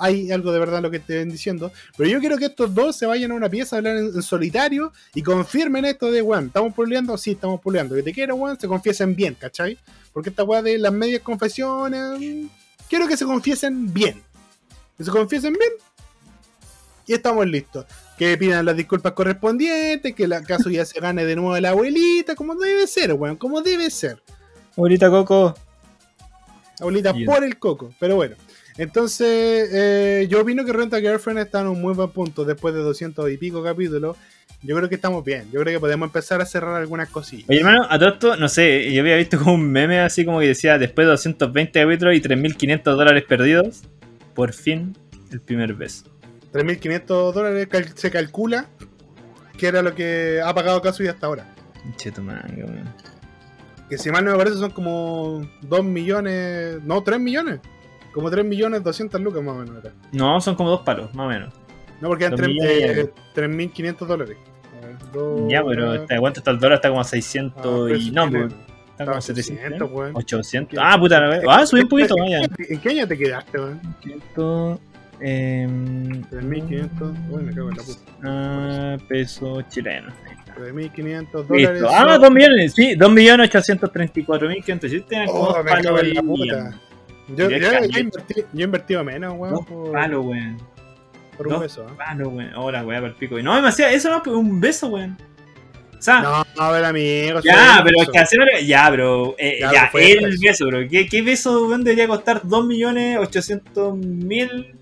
Hay 0.00 0.32
algo 0.32 0.50
de 0.50 0.58
verdad 0.58 0.78
en 0.78 0.82
lo 0.82 0.90
que 0.90 0.98
te 0.98 1.18
ven 1.18 1.30
diciendo. 1.30 1.70
Pero 1.96 2.10
yo 2.10 2.18
quiero 2.18 2.38
que 2.38 2.46
estos 2.46 2.74
dos 2.74 2.96
se 2.96 3.06
vayan 3.06 3.30
a 3.30 3.34
una 3.34 3.48
pieza 3.48 3.76
a 3.76 3.78
hablar 3.78 3.96
en, 3.96 4.06
en 4.06 4.22
solitario 4.22 4.92
y 5.14 5.22
confirmen 5.22 5.84
esto 5.84 6.10
de, 6.10 6.22
weón, 6.22 6.46
¿estamos 6.46 6.74
puleando? 6.74 7.16
Sí, 7.18 7.32
estamos 7.32 7.60
puleando. 7.60 7.94
Que 7.94 8.02
te 8.02 8.12
quiero, 8.12 8.34
weón, 8.34 8.58
se 8.58 8.66
confiesen 8.66 9.14
bien, 9.14 9.34
¿cachai? 9.34 9.78
Porque 10.12 10.30
esta 10.30 10.42
weá 10.42 10.62
de 10.62 10.78
las 10.78 10.92
medias 10.92 11.22
confesiones. 11.22 12.48
Quiero 12.88 13.06
que 13.06 13.16
se 13.16 13.24
confiesen 13.24 13.92
bien. 13.92 14.20
Que 14.98 15.04
se 15.04 15.10
confiesen 15.10 15.52
bien. 15.52 15.72
Y 17.06 17.12
estamos 17.12 17.46
listos. 17.46 17.86
Que 18.18 18.36
pidan 18.36 18.64
las 18.66 18.76
disculpas 18.76 19.12
correspondientes. 19.12 20.14
Que 20.14 20.26
la 20.26 20.42
caso 20.42 20.70
ya 20.70 20.84
se 20.84 20.98
gane 21.00 21.24
de 21.24 21.36
nuevo 21.36 21.58
la 21.58 21.70
abuelita. 21.70 22.34
Como 22.34 22.54
debe 22.54 22.86
ser, 22.86 23.12
weón. 23.12 23.36
Como 23.36 23.62
debe 23.62 23.90
ser. 23.90 24.22
Ahorita 24.76 25.10
Coco. 25.10 25.54
Abuelita 26.80 27.12
Bien. 27.12 27.26
por 27.26 27.44
el 27.44 27.58
coco. 27.58 27.92
Pero 27.98 28.16
bueno. 28.16 28.36
Entonces, 28.78 29.68
eh, 29.72 30.26
yo 30.30 30.40
opino 30.42 30.64
que 30.64 30.72
Renta 30.72 31.00
Girlfriend 31.00 31.40
está 31.40 31.60
en 31.60 31.68
un 31.68 31.80
muy 31.80 31.92
buen 31.94 32.10
punto 32.10 32.44
después 32.44 32.74
de 32.74 32.80
200 32.80 33.30
y 33.30 33.36
pico 33.36 33.62
capítulos. 33.62 34.16
Yo 34.62 34.76
creo 34.76 34.88
que 34.88 34.94
estamos 34.94 35.24
bien. 35.24 35.44
Yo 35.52 35.60
creo 35.60 35.74
que 35.76 35.80
podemos 35.80 36.06
empezar 36.08 36.40
a 36.40 36.46
cerrar 36.46 36.74
algunas 36.76 37.08
cosillas. 37.08 37.48
Oye, 37.48 37.60
hermano, 37.60 37.86
a 37.88 37.98
todo 37.98 38.08
esto, 38.10 38.36
no 38.36 38.48
sé, 38.48 38.92
yo 38.92 39.00
había 39.00 39.16
visto 39.16 39.38
como 39.38 39.54
un 39.54 39.70
meme 39.70 40.00
así 40.00 40.24
como 40.24 40.40
que 40.40 40.48
decía, 40.48 40.76
después 40.78 41.06
de 41.06 41.10
220 41.12 41.80
capítulos 41.82 42.14
y 42.14 42.20
3.500 42.20 42.82
dólares 42.82 43.24
perdidos, 43.26 43.82
por 44.34 44.52
fin 44.52 44.96
el 45.32 45.40
primer 45.40 45.74
beso. 45.74 46.04
3.500 46.52 47.32
dólares 47.32 47.68
cal- 47.68 47.92
se 47.94 48.10
calcula 48.10 48.66
que 49.56 49.66
era 49.66 49.82
lo 49.82 49.94
que 49.94 50.40
ha 50.44 50.52
pagado 50.54 50.80
Kazuya 50.82 51.12
hasta 51.12 51.26
ahora. 51.26 51.54
Che 51.96 52.10
tu 52.12 52.22
madre, 52.22 52.62
weón. 52.64 52.84
Que 53.88 53.96
si 53.98 54.10
mal 54.10 54.24
no 54.24 54.32
me 54.32 54.36
parece 54.38 54.56
son 54.56 54.70
como 54.72 55.48
2 55.62 55.84
millones, 55.84 56.82
no, 56.84 57.02
3 57.02 57.18
millones. 57.18 57.60
Como 58.12 58.30
3 58.30 58.44
millones 58.44 58.82
200 58.82 59.20
lucas 59.20 59.42
más 59.42 59.56
o 59.56 59.58
menos. 59.60 59.84
era. 59.84 59.92
No, 60.12 60.40
son 60.40 60.54
como 60.56 60.70
dos 60.70 60.80
palos, 60.82 61.14
más 61.14 61.26
o 61.26 61.28
menos. 61.28 61.54
No, 62.00 62.08
porque 62.08 62.24
eran 62.24 62.36
Dos 62.36 62.46
tres- 62.46 62.48
millones. 62.54 62.98
eh, 62.98 63.12
3.500 63.34 64.06
dólares. 64.06 64.36
A 64.82 65.12
dos 65.12 65.42
Ya, 65.50 65.62
pero 65.62 65.94
está, 65.94 66.18
¿cuánto 66.18 66.40
está 66.40 66.50
el 66.50 66.58
dólar? 66.58 66.76
Está 66.76 66.88
como 66.88 67.00
a 67.00 67.02
Ah, 67.02 67.04
600 67.04 67.62
pero 67.62 67.96
y. 67.96 68.10
No, 68.10 68.30
pues, 68.30 68.52
está 68.92 69.04
como 69.06 69.20
700. 69.20 69.62
700, 69.62 69.90
weón. 69.92 70.10
800. 70.16 70.78
Ah, 70.82 70.96
puta, 70.98 71.20
la. 71.20 71.42
Ah, 71.48 71.66
subí 71.66 71.82
un 71.82 71.88
poquito, 71.88 72.14
vaya. 72.18 72.40
¿En 72.68 72.80
qué 72.80 72.88
año 72.88 73.06
te 73.06 73.16
quedaste, 73.18 73.58
weón? 73.58 73.80
500. 74.00 74.78
em, 75.20 76.22
3.500. 76.30 77.14
Uy, 77.30 77.42
me 77.42 77.52
cago 77.54 77.68
en 77.70 77.76
la 77.76 77.82
puta. 77.82 78.00
ah, 78.24 78.96
pesos 79.08 79.68
chilenos. 79.68 80.14
Ahí 80.26 80.36
está. 80.38 80.54
3.500 80.56 81.46
dólares. 81.46 81.82
Ah, 81.88 82.18
2 82.18 82.30
millones, 82.30 82.72
sí, 82.74 82.94
2 82.94 83.12
millones 83.12 83.48
834 83.54 84.48
mil 84.48 84.56
500. 84.64 84.90
Sí, 84.90 85.00
tienen 85.02 85.28
como 85.28 85.42
Oh, 85.42 85.52
dos 85.54 85.64
me 85.64 85.70
cago 85.82 85.98
en 86.00 86.14
la 86.14 86.22
puta. 86.22 86.80
Yo, 87.36 87.48
yo, 87.50 87.58
yo, 87.58 87.98
invertí, 88.00 88.34
yo 88.52 88.60
he 88.60 88.64
invertido 88.64 89.04
menos, 89.04 89.34
weón, 89.38 89.54
Dos 89.54 89.66
por, 89.66 89.92
palos, 89.92 90.24
weón. 90.26 90.58
por 91.36 91.46
un 91.46 91.52
dos 91.54 91.62
beso. 91.62 91.86
¿eh? 91.88 91.92
Palos, 91.96 92.28
weón. 92.28 92.50
Ahora, 92.54 92.84
weón, 92.84 93.00
para 93.02 93.12
el 93.12 93.14
pico. 93.18 93.38
Y 93.38 93.42
no, 93.42 93.54
demasiado. 93.54 93.92
Eso 93.92 94.10
no, 94.24 94.32
un 94.38 94.60
beso, 94.60 94.88
weón. 94.88 95.16
O 95.98 96.02
sea, 96.02 96.20
No, 96.22 96.44
a 96.62 96.72
ver, 96.72 96.84
amigo. 96.84 97.40
ya, 97.44 97.82
pero 97.84 98.00
es 98.02 98.08
que 98.08 98.18
hacer. 98.18 98.38
Ya, 98.64 98.88
pero. 98.90 99.34
eh, 99.38 99.58
Ya, 99.60 99.72
ya, 99.72 99.90
pero 99.92 100.26
el 100.26 100.30
beso. 100.30 100.42
beso, 100.42 100.66
bro. 100.66 100.88
¿Qué, 100.88 101.06
qué 101.06 101.20
beso, 101.22 101.66
weón, 101.68 101.84
debería 101.84 102.08
costar 102.08 102.40
2 102.44 102.66
millones 102.66 103.18
800 103.18 103.96
mil 103.96 104.74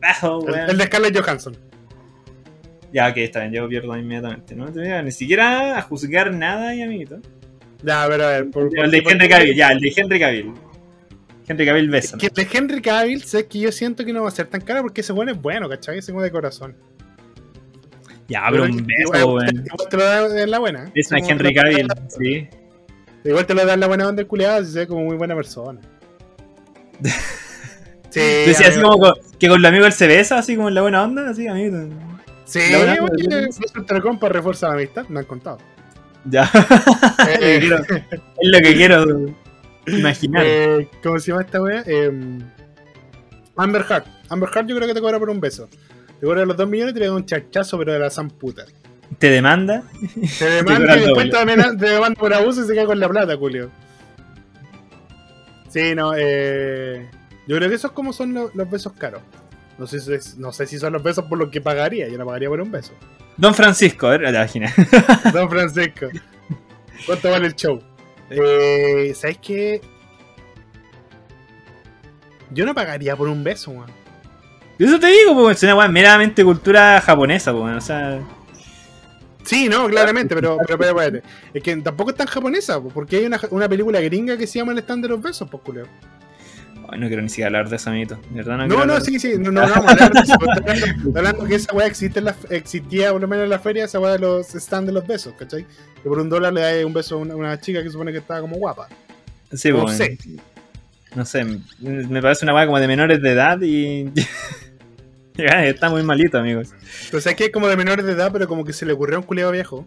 pesos, 0.00 0.44
El, 0.46 0.52
weón? 0.52 0.70
el 0.70 0.78
de 0.78 0.84
Scarlett 0.84 1.18
Johansson. 1.18 1.56
Ya, 2.92 3.08
ok, 3.08 3.16
está 3.18 3.40
bien, 3.40 3.52
yo 3.52 3.68
pierdo 3.68 3.96
inmediatamente. 3.98 4.54
No 4.54 4.66
te 4.72 4.80
voy 4.80 4.88
a 4.88 5.02
ni 5.02 5.10
siquiera 5.10 5.76
a 5.76 5.82
juzgar 5.82 6.32
nada, 6.32 6.74
y 6.74 6.82
amiguito. 6.82 7.18
Ya, 7.82 8.04
a 8.04 8.08
ver, 8.08 8.22
a 8.22 8.28
ver. 8.28 8.50
Por, 8.50 8.70
El 8.78 8.90
de 8.90 9.02
por- 9.02 9.12
Henry 9.12 9.28
Cavill, 9.28 9.54
ya, 9.54 9.68
el 9.72 9.80
de 9.80 9.92
Henry 9.94 10.18
Cavill. 10.20 10.54
Henry 11.48 11.66
Cavill 11.66 11.88
beso. 11.90 12.18
Que 12.18 12.28
de 12.28 12.46
Henry 12.52 12.80
Cavill, 12.82 13.22
sé 13.24 13.46
que 13.46 13.58
yo 13.60 13.72
siento 13.72 14.04
que 14.04 14.12
no 14.12 14.22
va 14.22 14.28
a 14.28 14.32
ser 14.32 14.46
tan 14.46 14.60
caro 14.60 14.82
porque 14.82 15.00
ese 15.00 15.12
weón 15.12 15.28
es 15.30 15.40
bueno, 15.40 15.68
¿cachai? 15.68 15.98
Ese 15.98 16.12
weón 16.12 16.24
de 16.24 16.30
corazón. 16.30 16.76
Ya, 18.28 18.46
pero 18.50 18.64
un 18.64 18.86
beso, 18.86 19.10
weón. 19.32 19.64
igual 19.66 19.88
te 19.88 19.96
lo 19.96 20.04
da 20.04 20.42
en 20.42 20.50
la 20.50 20.58
buena. 20.58 20.90
Es 20.94 21.10
una 21.10 21.20
Como 21.20 21.30
Henry 21.32 21.54
lo- 21.54 21.62
Cavill, 21.62 21.88
sí. 22.08 22.48
Igual 23.24 23.46
te 23.46 23.54
lo 23.54 23.64
da 23.66 23.74
en 23.74 23.80
la 23.80 23.86
buena 23.86 24.06
onda 24.08 24.22
el 24.22 24.28
culiado, 24.28 24.64
si 24.64 24.72
se 24.72 24.78
ve 24.80 24.86
como 24.86 25.04
muy 25.04 25.16
buena 25.16 25.34
persona. 25.34 25.80
Sí, 28.10 28.20
Entonces, 28.20 28.66
así 28.66 28.78
amigo. 28.80 28.92
como 28.92 29.02
con- 29.12 29.38
que 29.38 29.48
con 29.48 29.58
el 29.58 29.66
amigo 29.66 29.84
él 29.84 29.92
se 29.92 30.06
besa, 30.06 30.38
así 30.38 30.56
como 30.56 30.68
en 30.68 30.74
la 30.74 30.80
buena 30.80 31.02
onda, 31.04 31.28
así, 31.28 31.46
amiguito. 31.46 31.76
Sí, 32.46 32.58
la 32.72 32.78
buena 32.78 33.46
entre 33.76 34.00
compas 34.00 34.32
refuerza 34.32 34.68
la 34.68 34.74
amistad, 34.74 35.06
me 35.08 35.20
han 35.20 35.26
contado. 35.26 35.58
Ya. 36.24 36.50
Eh, 37.40 37.58
Quiero- 37.60 37.78
es 37.80 38.48
lo 38.50 38.58
que 38.60 38.74
quiero 38.74 39.04
imaginar. 39.96 40.42
Eh, 40.46 40.88
¿Cómo 41.02 41.18
se 41.18 41.30
llama 41.30 41.42
esta 41.42 41.60
wea? 41.62 41.82
Eh, 41.86 42.10
Amber 43.56 43.82
Heart. 43.84 44.06
Amber 44.28 44.48
Heart 44.50 44.68
yo 44.68 44.76
creo 44.76 44.88
que 44.88 44.94
te 44.94 45.00
cobra 45.00 45.18
por 45.18 45.30
un 45.30 45.40
beso. 45.40 45.68
Te 46.20 46.26
cobra 46.26 46.44
los 46.44 46.56
2 46.56 46.68
millones 46.68 46.94
y 46.94 46.98
te 46.98 47.04
da 47.04 47.12
un 47.14 47.24
chachazo, 47.26 47.78
pero 47.78 47.92
de 47.92 47.98
la 48.00 48.10
san 48.10 48.28
puta. 48.30 48.64
Te 49.18 49.30
demanda. 49.30 49.82
Te 50.38 50.44
demanda 50.50 50.96
y 50.96 51.00
después 51.00 51.30
te 51.30 51.36
demanda- 51.86 52.18
por 52.18 52.34
abuso 52.34 52.62
y 52.62 52.66
se 52.66 52.74
cae 52.74 52.86
con 52.86 52.98
la 53.00 53.08
plata, 53.08 53.36
Julio. 53.36 53.70
Sí, 55.68 55.94
no, 55.94 56.12
eh, 56.16 57.08
yo 57.46 57.56
creo 57.56 57.68
que 57.68 57.74
esos 57.76 57.92
como 57.92 58.12
son 58.12 58.32
los, 58.34 58.54
los 58.54 58.70
besos 58.70 58.92
caros. 58.94 59.20
No 59.78 59.86
sé, 59.86 60.00
si 60.00 60.12
es- 60.12 60.36
no 60.38 60.52
sé 60.52 60.66
si 60.66 60.78
son 60.78 60.92
los 60.92 61.02
besos 61.02 61.24
por 61.26 61.38
lo 61.38 61.50
que 61.50 61.60
pagaría. 61.60 62.08
Yo 62.08 62.18
no 62.18 62.26
pagaría 62.26 62.48
por 62.48 62.60
un 62.60 62.70
beso. 62.70 62.92
Don 63.36 63.54
Francisco, 63.54 64.08
a 64.08 64.10
ver, 64.16 64.22
la 64.22 64.32
página. 64.32 64.72
Don 65.32 65.48
Francisco. 65.48 66.08
¿Cuánto 67.06 67.30
vale 67.30 67.46
el 67.46 67.54
show? 67.54 67.80
Eh, 68.30 69.12
¿Sabes 69.14 69.38
qué? 69.38 69.80
Yo 72.50 72.64
no 72.64 72.74
pagaría 72.74 73.16
por 73.16 73.28
un 73.28 73.44
beso, 73.44 73.70
weón. 73.70 73.90
Eso 74.78 75.00
te 75.00 75.08
digo, 75.08 75.34
pues, 75.34 75.56
es 75.56 75.62
una 75.64 75.74
weá 75.74 75.88
meramente 75.88 76.44
cultura 76.44 77.00
japonesa, 77.00 77.52
pues, 77.52 77.76
o 77.76 77.80
sea. 77.80 78.20
Sí, 79.42 79.68
no, 79.68 79.88
claramente, 79.88 80.34
pero, 80.34 80.58
pero, 80.66 80.94
pero. 80.94 81.20
Es 81.52 81.62
que 81.62 81.76
tampoco 81.76 82.10
es 82.10 82.16
tan 82.16 82.26
japonesa, 82.26 82.80
po, 82.80 82.88
porque 82.88 83.16
hay 83.16 83.26
una, 83.26 83.40
una 83.50 83.68
película 83.68 84.00
gringa 84.00 84.36
que 84.36 84.46
se 84.46 84.58
llama 84.58 84.72
El 84.72 84.78
stand 84.78 85.02
de 85.02 85.08
los 85.08 85.20
besos, 85.20 85.48
pues, 85.50 85.62
culeo. 85.62 85.86
Ay, 86.90 87.00
no 87.00 87.06
quiero 87.06 87.20
ni 87.22 87.28
siquiera 87.28 87.48
hablar 87.48 87.68
de 87.68 87.76
eso, 87.76 87.90
amiguito. 87.90 88.18
Verdad 88.30 88.66
no, 88.66 88.86
No, 88.86 89.00
sí, 89.00 89.18
sí, 89.18 89.34
no, 89.38 89.50
no, 89.50 89.60
no 89.66 89.68
vamos 89.68 89.86
a 89.86 89.90
hablar 89.90 90.12
de 90.12 90.20
eso. 90.20 90.34
Estoy 90.96 91.12
hablando, 91.16 91.44
que 91.44 91.54
esa 91.54 91.74
weá 91.74 91.86
existe 91.86 92.18
en 92.18 92.24
la, 92.24 92.36
existía 92.48 93.12
por 93.12 93.20
lo 93.20 93.28
menos 93.28 93.44
en 93.44 93.50
la 93.50 93.58
feria, 93.58 93.84
esa 93.84 94.00
weá 94.00 94.12
de 94.12 94.20
los 94.20 94.54
stand 94.54 94.86
de 94.86 94.92
los 94.92 95.06
besos, 95.06 95.34
¿cachai? 95.38 95.66
Que 96.02 96.08
por 96.08 96.18
un 96.18 96.30
dólar 96.30 96.54
le 96.54 96.62
da 96.62 96.86
un 96.86 96.94
beso 96.94 97.16
a 97.16 97.18
una, 97.18 97.36
una 97.36 97.60
chica 97.60 97.82
que 97.82 97.90
supone 97.90 98.10
que 98.10 98.18
estaba 98.18 98.40
como 98.40 98.56
guapa. 98.56 98.88
Sí, 99.52 99.70
no 99.70 99.82
pues, 99.82 99.98
sé. 99.98 100.18
No 101.14 101.26
sé, 101.26 101.44
me 101.78 102.22
parece 102.22 102.46
una 102.46 102.54
weá 102.54 102.64
como 102.64 102.80
de 102.80 102.88
menores 102.88 103.20
de 103.20 103.32
edad 103.32 103.60
y. 103.60 104.10
Está 105.36 105.88
muy 105.88 106.02
malito, 106.02 106.38
amigos. 106.38 106.70
Sabes 107.10 107.36
que 107.36 107.44
es 107.44 107.52
como 107.52 107.68
de 107.68 107.76
menores 107.76 108.04
de 108.04 108.12
edad, 108.12 108.32
pero 108.32 108.48
como 108.48 108.64
que 108.64 108.72
se 108.72 108.84
le 108.84 108.92
ocurrió 108.92 109.16
a 109.16 109.20
un 109.20 109.26
culiado 109.26 109.52
viejo. 109.52 109.86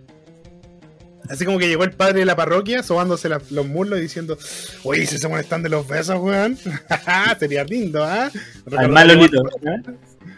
Así 1.29 1.45
como 1.45 1.59
que 1.59 1.67
llegó 1.67 1.83
el 1.83 1.91
padre 1.91 2.19
de 2.19 2.25
la 2.25 2.35
parroquia 2.35 2.83
sobándose 2.83 3.29
la- 3.29 3.41
los 3.51 3.67
muslos 3.67 3.99
y 3.99 4.01
diciendo, 4.03 4.37
oye, 4.83 5.05
si 5.05 5.17
se 5.17 5.27
molestan 5.27 5.63
de 5.63 5.69
los 5.69 5.87
besos, 5.87 6.19
weón. 6.19 6.57
Sería 7.39 7.63
lindo, 7.63 8.03
¿ah? 8.03 8.29
Al 8.77 8.89
más 8.89 9.07
Lolito. 9.07 9.41
¿eh? 9.61 9.81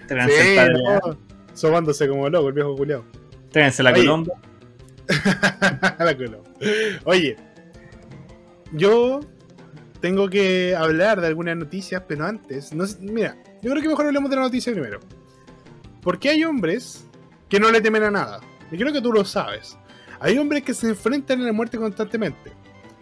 Sí, 0.07 0.31
¿eh? 0.57 0.67
no, 0.71 1.17
sobándose 1.53 2.07
como 2.07 2.29
loco, 2.29 2.47
el 2.49 2.53
viejo 2.53 2.75
culiado. 2.75 3.05
Tráiganse 3.51 3.81
la 3.83 3.93
colomba. 3.93 4.33
La 5.99 6.15
coló. 6.15 6.43
Oye, 7.05 7.35
yo 8.71 9.19
tengo 10.01 10.29
que 10.29 10.75
hablar 10.75 11.21
de 11.21 11.27
algunas 11.27 11.55
noticias, 11.57 12.03
pero 12.07 12.25
antes, 12.25 12.73
no 12.73 12.85
mira, 13.01 13.37
yo 13.61 13.71
creo 13.71 13.81
que 13.81 13.89
mejor 13.89 14.05
hablemos 14.05 14.29
de 14.29 14.35
la 14.37 14.41
noticia 14.43 14.71
primero. 14.73 14.99
Porque 16.01 16.29
hay 16.29 16.43
hombres 16.43 17.05
que 17.49 17.59
no 17.59 17.71
le 17.71 17.81
temen 17.81 18.03
a 18.03 18.11
nada. 18.11 18.41
Y 18.71 18.77
creo 18.77 18.91
que 18.91 19.01
tú 19.01 19.13
lo 19.13 19.23
sabes. 19.23 19.77
Hay 20.23 20.37
hombres 20.37 20.63
que 20.63 20.73
se 20.73 20.87
enfrentan 20.87 21.41
a 21.41 21.47
la 21.47 21.51
muerte 21.51 21.77
constantemente. 21.77 22.53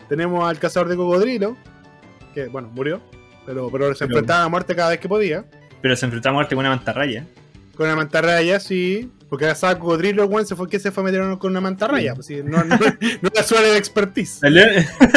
Tenemos 0.10 0.44
al 0.44 0.58
cazador 0.58 0.90
de 0.90 0.96
cocodrilo, 0.96 1.56
que 2.34 2.48
bueno, 2.48 2.72
murió, 2.74 3.00
pero, 3.46 3.70
pero 3.72 3.94
se 3.94 4.06
enfrentaba 4.06 4.40
a 4.40 4.44
la 4.46 4.50
muerte 4.50 4.76
cada 4.76 4.90
vez 4.90 5.00
que 5.00 5.08
podía. 5.08 5.46
Pero 5.84 5.96
se 5.96 6.06
enfrentó 6.06 6.30
a 6.30 6.32
muerte 6.32 6.56
con 6.56 6.66
una 6.66 6.76
mantarraya. 6.76 7.28
Con 7.76 7.86
una 7.86 7.96
mantarraya, 7.96 8.60
sí. 8.60 9.12
Porque 9.30 9.46
cazaba 9.46 9.78
cocodrilo, 9.78 10.26
weón 10.26 10.48
se 10.48 10.56
fue 10.56 10.68
que 10.68 10.80
se 10.80 10.90
fue 10.90 11.04
a 11.04 11.06
meter 11.06 11.38
con 11.38 11.52
una 11.52 11.62
mantarraya. 11.62 12.16
Pues, 12.16 12.26
sí, 12.26 12.42
no, 12.44 12.64
no, 12.64 12.76
no 12.76 13.30
era 13.32 13.44
su 13.44 13.54
de 13.54 13.78
expertise. 13.78 14.32
Salió, 14.42 14.64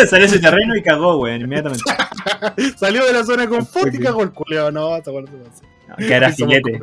salió 0.06 0.26
ese 0.26 0.38
terreno 0.40 0.76
y 0.76 0.82
cagó, 0.82 1.16
weón, 1.16 1.40
inmediatamente. 1.40 1.84
Salió 2.76 3.06
de 3.06 3.14
la 3.14 3.24
zona 3.24 3.44
de 3.44 3.48
confort 3.56 3.94
y 3.94 3.98
cagó 3.98 4.22
el 4.22 4.30
culeado. 4.30 4.70
No, 4.70 4.94
esta 4.94 5.10
weá 5.10 5.22
no 5.22 5.96
que 5.96 6.14
hará 6.14 6.32
somos 6.32 6.54
filete. 6.54 6.82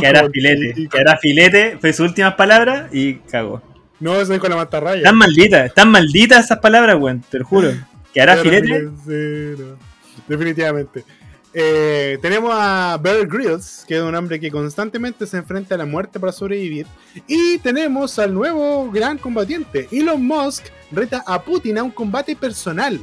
Que 0.00 0.06
hará 0.08 0.28
filete. 0.28 0.88
Que 0.88 0.98
hará 0.98 1.16
filete. 1.18 1.78
Fue 1.80 1.92
sus 1.92 2.08
últimas 2.08 2.34
palabras 2.34 2.92
y 2.92 3.14
cagó. 3.14 3.62
No, 4.00 4.18
eso 4.18 4.32
es 4.32 4.40
con 4.40 4.50
la 4.50 4.56
mantarraya. 4.56 4.98
Están 4.98 5.16
malditas, 5.16 5.66
están 5.66 5.90
malditas 5.90 6.46
esas 6.46 6.58
palabras, 6.58 6.96
weón, 6.98 7.22
te 7.28 7.38
lo 7.38 7.44
juro. 7.44 7.72
Que 8.12 8.20
hará 8.20 8.38
filete. 8.38 8.82
no. 8.82 9.78
Definitivamente. 10.26 11.04
Eh, 11.52 12.18
tenemos 12.22 12.52
a 12.54 12.98
Bear 13.00 13.26
Grylls, 13.26 13.84
que 13.86 13.96
es 13.96 14.02
un 14.02 14.14
hombre 14.14 14.38
que 14.38 14.50
constantemente 14.50 15.26
se 15.26 15.36
enfrenta 15.36 15.74
a 15.74 15.78
la 15.78 15.86
muerte 15.86 16.20
para 16.20 16.32
sobrevivir. 16.32 16.86
Y 17.26 17.58
tenemos 17.58 18.18
al 18.18 18.32
nuevo 18.32 18.90
gran 18.90 19.18
combatiente. 19.18 19.88
Elon 19.90 20.24
Musk 20.24 20.66
reta 20.92 21.22
a 21.26 21.42
Putin 21.42 21.78
a 21.78 21.82
un 21.82 21.90
combate 21.90 22.36
personal. 22.36 23.00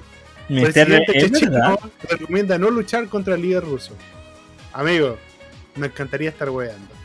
El 0.49 0.61
presidente 0.63 1.13
checheno 1.19 1.77
recomienda 2.09 2.57
no 2.57 2.69
luchar 2.69 3.07
contra 3.07 3.35
el 3.35 3.41
líder 3.41 3.63
ruso. 3.63 3.93
Amigo, 4.71 5.17
me 5.75 5.87
encantaría 5.87 6.29
estar 6.29 6.49
weando. 6.49 6.96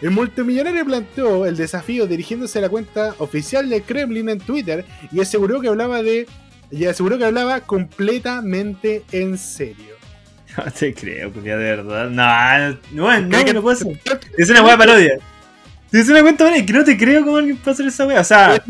El 0.00 0.10
multimillonario 0.10 0.84
planteó 0.84 1.44
el 1.46 1.56
desafío 1.56 2.06
dirigiéndose 2.06 2.58
a 2.58 2.62
la 2.62 2.68
cuenta 2.68 3.14
oficial 3.18 3.68
de 3.68 3.82
Kremlin 3.82 4.28
en 4.28 4.38
Twitter 4.38 4.84
y 5.10 5.20
aseguró 5.20 5.60
que 5.60 5.68
hablaba 5.68 6.02
de 6.02 6.26
y 6.70 6.84
aseguró 6.84 7.16
que 7.18 7.24
hablaba 7.24 7.60
completamente 7.60 9.04
en 9.12 9.38
serio. 9.38 9.96
No 10.56 10.72
te 10.72 10.92
creo, 10.92 11.32
culiao, 11.32 11.56
de 11.58 11.64
verdad. 11.64 12.10
No, 12.10 12.78
no, 12.92 13.02
bueno, 13.04 13.28
¿Cree 13.28 13.40
no, 13.40 13.44
que- 13.46 13.54
no 13.54 13.62
puedo 13.62 13.76
ser. 13.76 14.00
Es 14.36 14.50
una 14.50 14.62
weá 14.64 14.76
parodia. 14.76 15.18
Es 15.92 16.08
una 16.08 16.20
cuenta 16.22 16.52
que 16.64 16.72
no 16.72 16.84
te 16.84 16.98
creo 16.98 17.24
cómo 17.24 17.36
alguien 17.36 17.56
puede 17.58 17.74
hacer 17.74 17.86
esa 17.86 18.06
weá. 18.06 18.20
O 18.20 18.24
sea, 18.24 18.62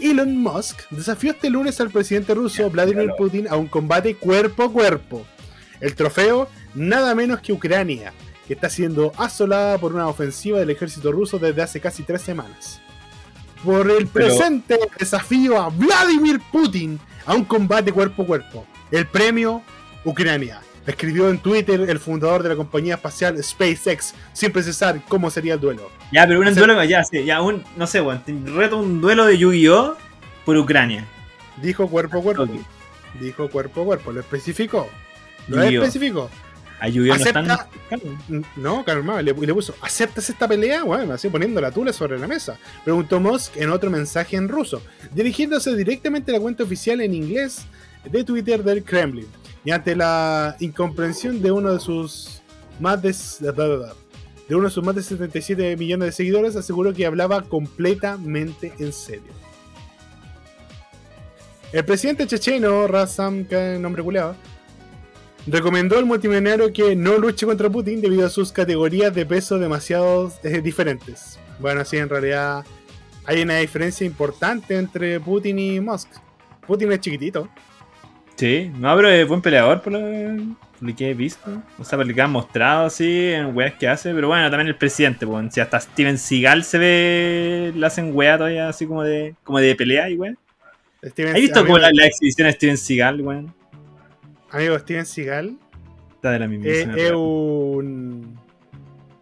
Elon 0.00 0.36
Musk 0.36 0.82
desafió 0.90 1.32
este 1.32 1.50
lunes 1.50 1.80
al 1.80 1.90
presidente 1.90 2.32
ruso 2.34 2.70
Vladimir. 2.70 3.10
Putin 3.18 3.48
a 3.48 3.56
un 3.56 3.66
combate 3.66 4.14
cuerpo 4.14 4.64
a 4.64 4.72
cuerpo. 4.72 5.26
El 5.80 5.94
trofeo, 5.94 6.48
nada 6.74 7.14
menos 7.14 7.40
que 7.40 7.52
Ucrania, 7.52 8.12
que 8.46 8.54
está 8.54 8.68
siendo 8.68 9.12
asolada 9.16 9.78
por 9.78 9.94
una 9.94 10.06
ofensiva 10.08 10.58
del 10.58 10.70
ejército 10.70 11.10
ruso 11.12 11.38
desde 11.38 11.62
hace 11.62 11.80
casi 11.80 12.02
tres 12.02 12.22
semanas. 12.22 12.80
Por 13.64 13.90
el 13.90 14.06
Pero- 14.06 14.26
presente 14.26 14.78
desafío 14.98 15.60
a 15.60 15.70
Vladimir 15.70 16.40
Putin 16.52 16.98
a 17.24 17.34
un 17.34 17.44
combate 17.44 17.92
cuerpo 17.92 18.22
a 18.22 18.26
cuerpo. 18.26 18.66
El 18.90 19.06
premio 19.06 19.62
Ucrania. 20.04 20.60
Escribió 20.86 21.30
en 21.30 21.38
Twitter 21.38 21.80
el 21.88 21.98
fundador 21.98 22.42
de 22.42 22.50
la 22.50 22.56
compañía 22.56 22.96
espacial 22.96 23.42
SpaceX, 23.42 24.12
sin 24.34 24.52
precisar 24.52 25.00
cómo 25.08 25.30
sería 25.30 25.54
el 25.54 25.60
duelo. 25.60 25.90
ya, 26.12 26.26
pero 26.26 26.40
un 26.40 26.46
o 26.48 26.52
sea- 26.52 26.62
duelo, 26.66 26.84
ya, 26.84 27.02
sí, 27.04 27.24
ya, 27.24 27.40
un, 27.40 27.64
no 27.76 27.86
sé, 27.86 28.02
te 28.26 28.34
Reto 28.44 28.76
un 28.76 29.00
duelo 29.00 29.24
de 29.24 29.38
Yu-Gi-Oh! 29.38 29.96
por 30.44 30.58
Ucrania. 30.58 31.06
Dijo 31.62 31.88
cuerpo 31.88 32.18
a 32.18 32.22
cuerpo. 32.22 32.46
Dijo 33.18 33.48
cuerpo 33.48 33.80
a 33.80 33.84
cuerpo, 33.86 34.12
lo 34.12 34.20
especificó. 34.20 34.90
Lo 35.48 35.64
Yu-Gi-Oh. 35.64 36.28
Especificó. 36.86 37.38
Ayudió 37.38 37.50
no 37.90 38.00
están. 38.00 38.44
No, 38.56 38.84
calma, 38.84 39.22
le, 39.22 39.32
le 39.32 39.54
puso, 39.54 39.74
¿aceptas 39.80 40.28
esta 40.30 40.48
pelea? 40.48 40.84
Bueno, 40.84 41.14
así 41.14 41.28
poniendo 41.28 41.60
la 41.60 41.70
tula 41.70 41.92
sobre 41.92 42.18
la 42.18 42.26
mesa. 42.26 42.58
Preguntó 42.84 43.20
Musk 43.20 43.56
en 43.56 43.70
otro 43.70 43.90
mensaje 43.90 44.36
en 44.36 44.48
ruso, 44.48 44.82
dirigiéndose 45.12 45.74
directamente 45.76 46.30
a 46.30 46.34
la 46.34 46.40
cuenta 46.40 46.64
oficial 46.64 47.00
en 47.00 47.14
inglés 47.14 47.62
de 48.04 48.24
Twitter 48.24 48.62
del 48.62 48.84
Kremlin. 48.84 49.26
Y 49.64 49.70
ante 49.70 49.96
la 49.96 50.56
incomprensión 50.60 51.40
de 51.40 51.50
uno 51.50 51.72
de 51.72 51.80
sus 51.80 52.42
más 52.80 53.00
de, 53.00 53.14
de 54.48 54.54
uno 54.54 54.64
de 54.64 54.70
sus 54.70 54.84
más 54.84 54.94
de 54.94 55.02
77 55.02 55.76
millones 55.76 56.06
de 56.06 56.12
seguidores, 56.12 56.56
aseguró 56.56 56.92
que 56.92 57.06
hablaba 57.06 57.42
completamente 57.42 58.72
en 58.78 58.92
serio. 58.92 59.32
El 61.72 61.84
presidente 61.84 62.26
checheno, 62.26 62.86
Razam, 62.86 63.46
que 63.46 63.78
nombre 63.80 64.02
culeado, 64.02 64.36
recomendó 65.46 65.98
al 65.98 66.06
multimillonario 66.06 66.72
que 66.72 66.96
no 66.96 67.18
luche 67.18 67.46
contra 67.46 67.70
Putin 67.70 68.00
debido 68.00 68.26
a 68.26 68.30
sus 68.30 68.52
categorías 68.52 69.14
de 69.14 69.26
peso 69.26 69.58
demasiado 69.58 70.32
eh, 70.42 70.60
diferentes. 70.60 71.38
Bueno, 71.58 71.84
sí, 71.84 71.98
en 71.98 72.08
realidad 72.08 72.64
hay 73.26 73.42
una 73.42 73.56
diferencia 73.56 74.06
importante 74.06 74.76
entre 74.76 75.20
Putin 75.20 75.58
y 75.58 75.80
Musk. 75.80 76.08
Putin 76.66 76.92
es 76.92 77.00
chiquitito. 77.00 77.48
Sí, 78.36 78.70
no, 78.78 78.96
pero 78.96 79.08
es 79.08 79.28
buen 79.28 79.40
peleador 79.40 79.80
por 79.80 79.92
lo, 79.92 80.00
por 80.00 80.88
lo 80.88 80.96
que 80.96 81.10
he 81.10 81.14
visto. 81.14 81.62
O 81.78 81.84
sea, 81.84 81.96
por 81.96 82.06
lo 82.06 82.14
que 82.14 82.20
han 82.20 82.32
mostrado 82.32 82.86
así 82.86 83.30
en 83.32 83.56
weas 83.56 83.74
que 83.74 83.86
hace. 83.86 84.12
Pero 84.12 84.28
bueno, 84.28 84.50
también 84.50 84.68
el 84.68 84.76
presidente, 84.76 85.26
pues. 85.26 85.54
Si 85.54 85.60
hasta 85.60 85.80
Steven 85.80 86.18
Seagal 86.18 86.64
se 86.64 86.78
ve, 86.78 87.72
le 87.74 87.86
hacen 87.86 88.10
wea 88.14 88.36
todavía 88.36 88.68
así 88.68 88.86
como 88.86 89.04
de, 89.04 89.34
como 89.44 89.60
de 89.60 89.74
pelea 89.76 90.10
y. 90.10 90.18
Steven, 91.04 91.34
¿Has 91.34 91.40
visto 91.40 91.64
como 91.64 91.78
la, 91.78 91.90
la 91.92 92.06
exhibición 92.06 92.46
de 92.48 92.52
Steven 92.54 92.78
Seagal, 92.78 93.20
weón? 93.20 93.54
Amigo 94.54 94.78
Steven 94.78 95.06
Seagal 95.06 95.58
Está 96.14 96.30
de 96.30 96.38
la 96.38 96.44
eh, 96.46 96.48
mismísima. 96.48 96.96
es 96.96 97.12
un 97.12 98.38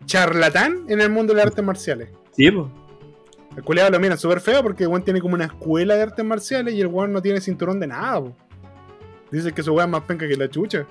charlatán 0.05 0.85
en 0.89 1.01
el 1.01 1.11
mundo 1.11 1.33
de 1.33 1.39
las 1.39 1.47
artes 1.47 1.65
marciales. 1.65 2.11
Sí, 2.31 2.51
pues. 2.51 2.67
El 3.57 3.63
culeado 3.65 3.91
lo 3.91 4.01
mira 4.01 4.17
súper 4.17 4.41
feo 4.41 4.63
porque 4.63 4.85
el 4.85 4.89
weón 4.89 5.05
tiene 5.05 5.21
como 5.21 5.35
una 5.35 5.47
escuela 5.47 5.95
de 5.97 6.03
artes 6.03 6.25
marciales 6.25 6.75
y 6.75 6.81
el 6.81 6.87
weón 6.87 7.13
no 7.13 7.21
tiene 7.21 7.41
cinturón 7.41 7.81
de 7.81 7.87
nada. 7.89 8.21
po. 8.21 8.37
Dice 9.31 9.53
que 9.53 9.63
su 9.63 9.73
weón 9.73 9.89
es 9.89 9.93
más 9.93 10.03
penca 10.03 10.29
que 10.29 10.37
la 10.37 10.49
chucha. 10.49 10.87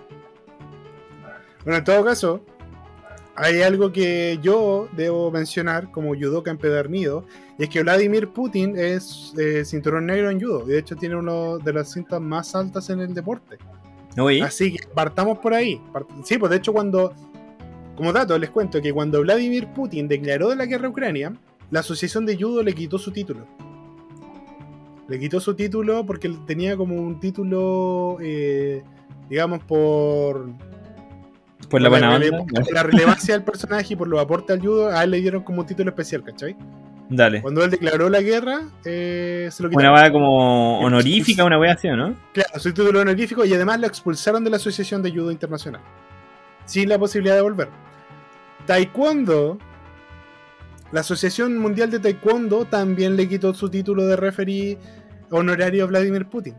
Bueno, 1.63 1.77
en 1.77 1.84
todo 1.84 2.04
caso, 2.04 2.43
hay 3.36 3.62
algo 3.62 3.91
que 3.91 4.38
yo 4.41 4.89
debo 4.91 5.32
mencionar 5.32 5.91
como 5.91 6.13
judoka 6.13 6.51
empedernido, 6.51 7.25
y 7.58 7.63
es 7.63 7.69
que 7.69 7.84
Vladimir 7.84 8.30
Putin 8.30 8.75
es 8.77 9.34
eh, 9.38 9.63
cinturón 9.63 10.08
negro 10.08 10.30
en 10.30 10.41
judo, 10.41 10.63
y 10.67 10.71
de 10.71 10.80
hecho 10.80 10.95
tiene 10.95 11.15
una 11.15 11.63
de 11.63 11.73
las 11.73 11.91
cintas 11.91 12.19
más 12.19 12.54
altas 12.56 12.89
en 12.89 12.99
el 12.99 13.13
deporte. 13.13 13.58
Oye. 14.17 14.41
Así 14.43 14.74
que 14.74 14.88
partamos 14.93 15.38
por 15.39 15.54
ahí. 15.54 15.82
Sí, 16.24 16.38
pues 16.38 16.50
de 16.50 16.58
hecho 16.58 16.74
cuando, 16.74 17.13
como 17.95 18.12
dato, 18.12 18.38
les 18.38 18.50
cuento 18.50 18.82
que 18.82 18.91
cuando 18.93 19.21
Vladimir 19.21 19.67
Putin 19.74 20.08
declaró 20.08 20.54
la 20.56 20.65
guerra 20.65 20.88
a 20.88 20.89
Ucrania, 20.89 21.34
la 21.69 21.80
asociación 21.80 22.26
de 22.26 22.36
judo 22.38 22.62
le 22.63 22.74
quitó 22.74 22.97
su 22.97 23.12
título. 23.12 23.45
Le 25.08 25.19
quitó 25.19 25.39
su 25.39 25.54
título 25.56 26.06
porque 26.06 26.30
tenía 26.45 26.78
como 26.78 26.95
un 26.95 27.19
título, 27.19 28.17
eh, 28.21 28.82
digamos, 29.30 29.62
por, 29.63 30.50
Por 31.69 31.82
la 31.82 31.89
por 31.89 32.00
buena 32.00 32.17
rele- 32.17 32.39
onda. 32.39 32.62
por 32.62 32.74
la 32.74 32.84
relevancia 32.84 33.34
del 33.34 33.43
personaje 33.43 33.93
y 33.93 33.95
por 33.97 34.08
los 34.08 34.19
aportes 34.21 34.56
al 34.56 34.62
judo, 34.62 34.89
a 34.89 35.04
él 35.04 35.12
le 35.12 35.21
dieron 35.21 35.43
como 35.43 35.62
un 35.62 35.65
título 35.67 35.89
especial, 35.89 36.24
¿cachai? 36.24 36.56
Dale. 37.13 37.41
Cuando 37.41 37.62
él 37.62 37.69
declaró 37.69 38.08
la 38.10 38.21
guerra, 38.21 38.62
eh, 38.86 39.50
se 39.52 39.62
lo 39.63 39.67
Una 39.67 39.78
quitaron. 39.78 39.95
wea 39.95 40.12
como 40.13 40.80
honorífica, 40.80 41.43
una 41.43 41.60
wea 41.60 41.74
así, 41.74 41.89
¿o 41.89 41.97
¿no? 41.97 42.15
Claro, 42.32 42.58
su 42.58 42.71
título 42.71 43.02
honorífico 43.02 43.43
y 43.43 43.54
además 43.54 43.82
lo 43.82 43.88
expulsaron 43.88 44.45
de 44.45 44.50
la 44.50 44.56
Asociación 44.56 45.04
de 45.04 45.12
Judo 45.12 45.30
Internacional. 45.30 45.82
Sin 46.65 46.88
la 46.88 46.97
posibilidad 46.97 47.36
de 47.36 47.41
volver. 47.41 47.67
Taekwondo. 48.65 49.58
La 50.93 51.02
Asociación 51.02 51.58
Mundial 51.58 51.91
de 51.91 52.00
Taekwondo 52.00 52.63
también 52.63 53.17
le 53.17 53.28
quitó 53.28 53.54
su 53.54 53.69
título 53.69 54.06
de 54.06 54.15
referee 54.15 54.78
honorario 55.32 55.84
a 55.84 55.88
Vladimir 55.88 56.28
Putin. 56.28 56.56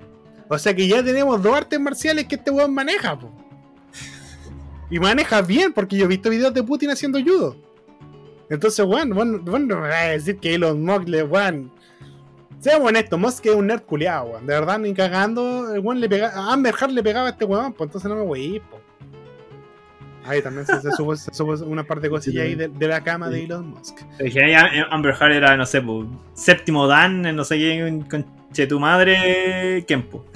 O 0.49 0.59
sea 0.59 0.75
que 0.75 0.87
ya 0.87 1.03
tenemos 1.03 1.43
dos 1.43 1.57
artes 1.57 1.81
marciales 1.81 2.27
que 2.27 2.35
este 2.35 2.51
weón 2.51 2.75
maneja, 2.75 3.19
po. 3.19 3.33
Y 4.91 4.99
maneja 4.99 5.41
bien, 5.41 5.73
porque 5.73 5.97
yo 5.97 6.05
he 6.05 6.09
visto 6.09 6.29
videos 6.29 6.53
de 6.53 6.62
Putin 6.62 6.91
haciendo 6.91 7.19
judo. 7.23 7.57
Entonces, 8.53 8.85
weón, 8.85 9.15
weón, 9.15 9.49
weón 9.49 9.67
no 9.67 9.81
me 9.81 9.88
va 9.88 9.99
a 10.01 10.09
decir 10.09 10.37
que 10.37 10.55
Elon 10.55 10.85
Musk 10.85 11.09
le, 11.09 11.23
weón. 11.23 11.73
Seamos 12.61 12.88
honestos, 12.91 13.19
Musk 13.19 13.47
es 13.47 13.55
un 13.55 13.67
nerd 13.67 13.81
culiado, 13.81 14.27
weón. 14.27 14.47
De 14.47 14.53
verdad, 14.53 14.79
ni 14.79 14.93
cagando, 14.93 15.73
el 15.75 15.81
weón 15.81 16.01
le 16.01 16.09
pegaba. 16.09 16.35
A 16.35 16.53
Amber 16.53 16.75
Heard 16.79 16.93
le 16.93 17.03
pegaba 17.03 17.29
a 17.29 17.31
este 17.31 17.47
weón, 17.47 17.73
pues 17.73 17.88
entonces 17.88 18.11
no 18.11 18.17
me 18.17 18.23
weí, 18.23 18.61
po. 18.61 18.79
Ahí 20.27 20.43
también 20.43 20.67
se, 20.67 20.81
se 20.83 20.93
supo, 20.93 21.17
se 21.17 21.33
supo 21.33 21.55
una 21.65 21.83
parte 21.83 22.03
de 22.03 22.11
cosillas 22.11 22.45
ahí 22.45 22.55
de, 22.55 22.69
de 22.69 22.87
la 22.87 23.03
cama 23.03 23.31
de 23.31 23.43
Elon 23.43 23.69
Musk. 23.71 24.01
Dije, 24.19 24.53
eh, 24.53 24.85
Amber 24.91 25.15
Heard 25.19 25.33
era, 25.33 25.57
no 25.57 25.65
sé, 25.65 25.81
po, 25.81 26.07
séptimo 26.35 26.87
Dan, 26.87 27.25
en 27.25 27.35
no 27.35 27.45
sé 27.45 27.57
qué, 27.57 28.05
con 28.11 28.27
tu 28.69 28.79
madre, 28.79 29.83
Kempo. 29.88 30.27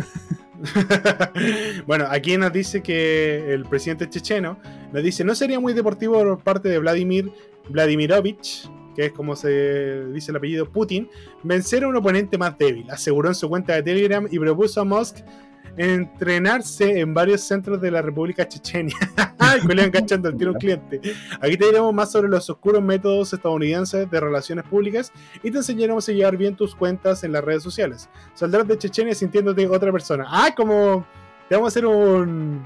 bueno, 1.86 2.06
aquí 2.08 2.38
nos 2.38 2.50
dice 2.50 2.82
que 2.82 3.52
el 3.52 3.66
presidente 3.66 4.08
checheno 4.08 4.58
nos 4.90 5.02
dice, 5.02 5.22
no 5.22 5.34
sería 5.34 5.60
muy 5.60 5.74
deportivo 5.74 6.18
por 6.18 6.38
parte 6.38 6.70
de 6.70 6.78
Vladimir 6.78 7.30
Vladimirovich, 7.68 8.70
que 8.94 9.06
es 9.06 9.12
como 9.12 9.36
se 9.36 10.06
dice 10.12 10.30
el 10.30 10.36
apellido 10.36 10.70
Putin, 10.70 11.08
vencer 11.42 11.84
a 11.84 11.88
un 11.88 11.96
oponente 11.96 12.38
más 12.38 12.56
débil, 12.58 12.90
aseguró 12.90 13.28
en 13.28 13.34
su 13.34 13.48
cuenta 13.48 13.74
de 13.74 13.82
Telegram 13.82 14.26
y 14.30 14.38
propuso 14.38 14.80
a 14.80 14.84
Musk 14.84 15.18
entrenarse 15.76 17.00
en 17.00 17.12
varios 17.12 17.42
centros 17.42 17.80
de 17.80 17.90
la 17.90 18.02
República 18.02 18.48
Chechenia. 18.48 18.96
Ay, 19.38 19.60
le 19.62 19.84
enganchando 19.84 20.28
el 20.28 20.36
tiro 20.36 20.52
un 20.52 20.58
cliente. 20.58 21.00
Aquí 21.40 21.56
te 21.56 21.66
diremos 21.66 21.92
más 21.92 22.10
sobre 22.10 22.28
los 22.28 22.48
oscuros 22.48 22.82
métodos 22.82 23.32
estadounidenses 23.32 24.10
de 24.10 24.20
relaciones 24.20 24.64
públicas 24.64 25.12
y 25.42 25.50
te 25.50 25.58
enseñaremos 25.58 26.08
a 26.08 26.12
llevar 26.12 26.36
bien 26.36 26.56
tus 26.56 26.74
cuentas 26.74 27.24
en 27.24 27.32
las 27.32 27.44
redes 27.44 27.62
sociales. 27.62 28.08
Saldrás 28.34 28.66
de 28.66 28.78
Chechenia 28.78 29.14
sintiéndote 29.14 29.66
otra 29.68 29.92
persona. 29.92 30.24
Ah, 30.28 30.54
como 30.56 31.06
te 31.48 31.54
vamos 31.54 31.68
a 31.68 31.72
hacer 31.72 31.86
un. 31.86 32.62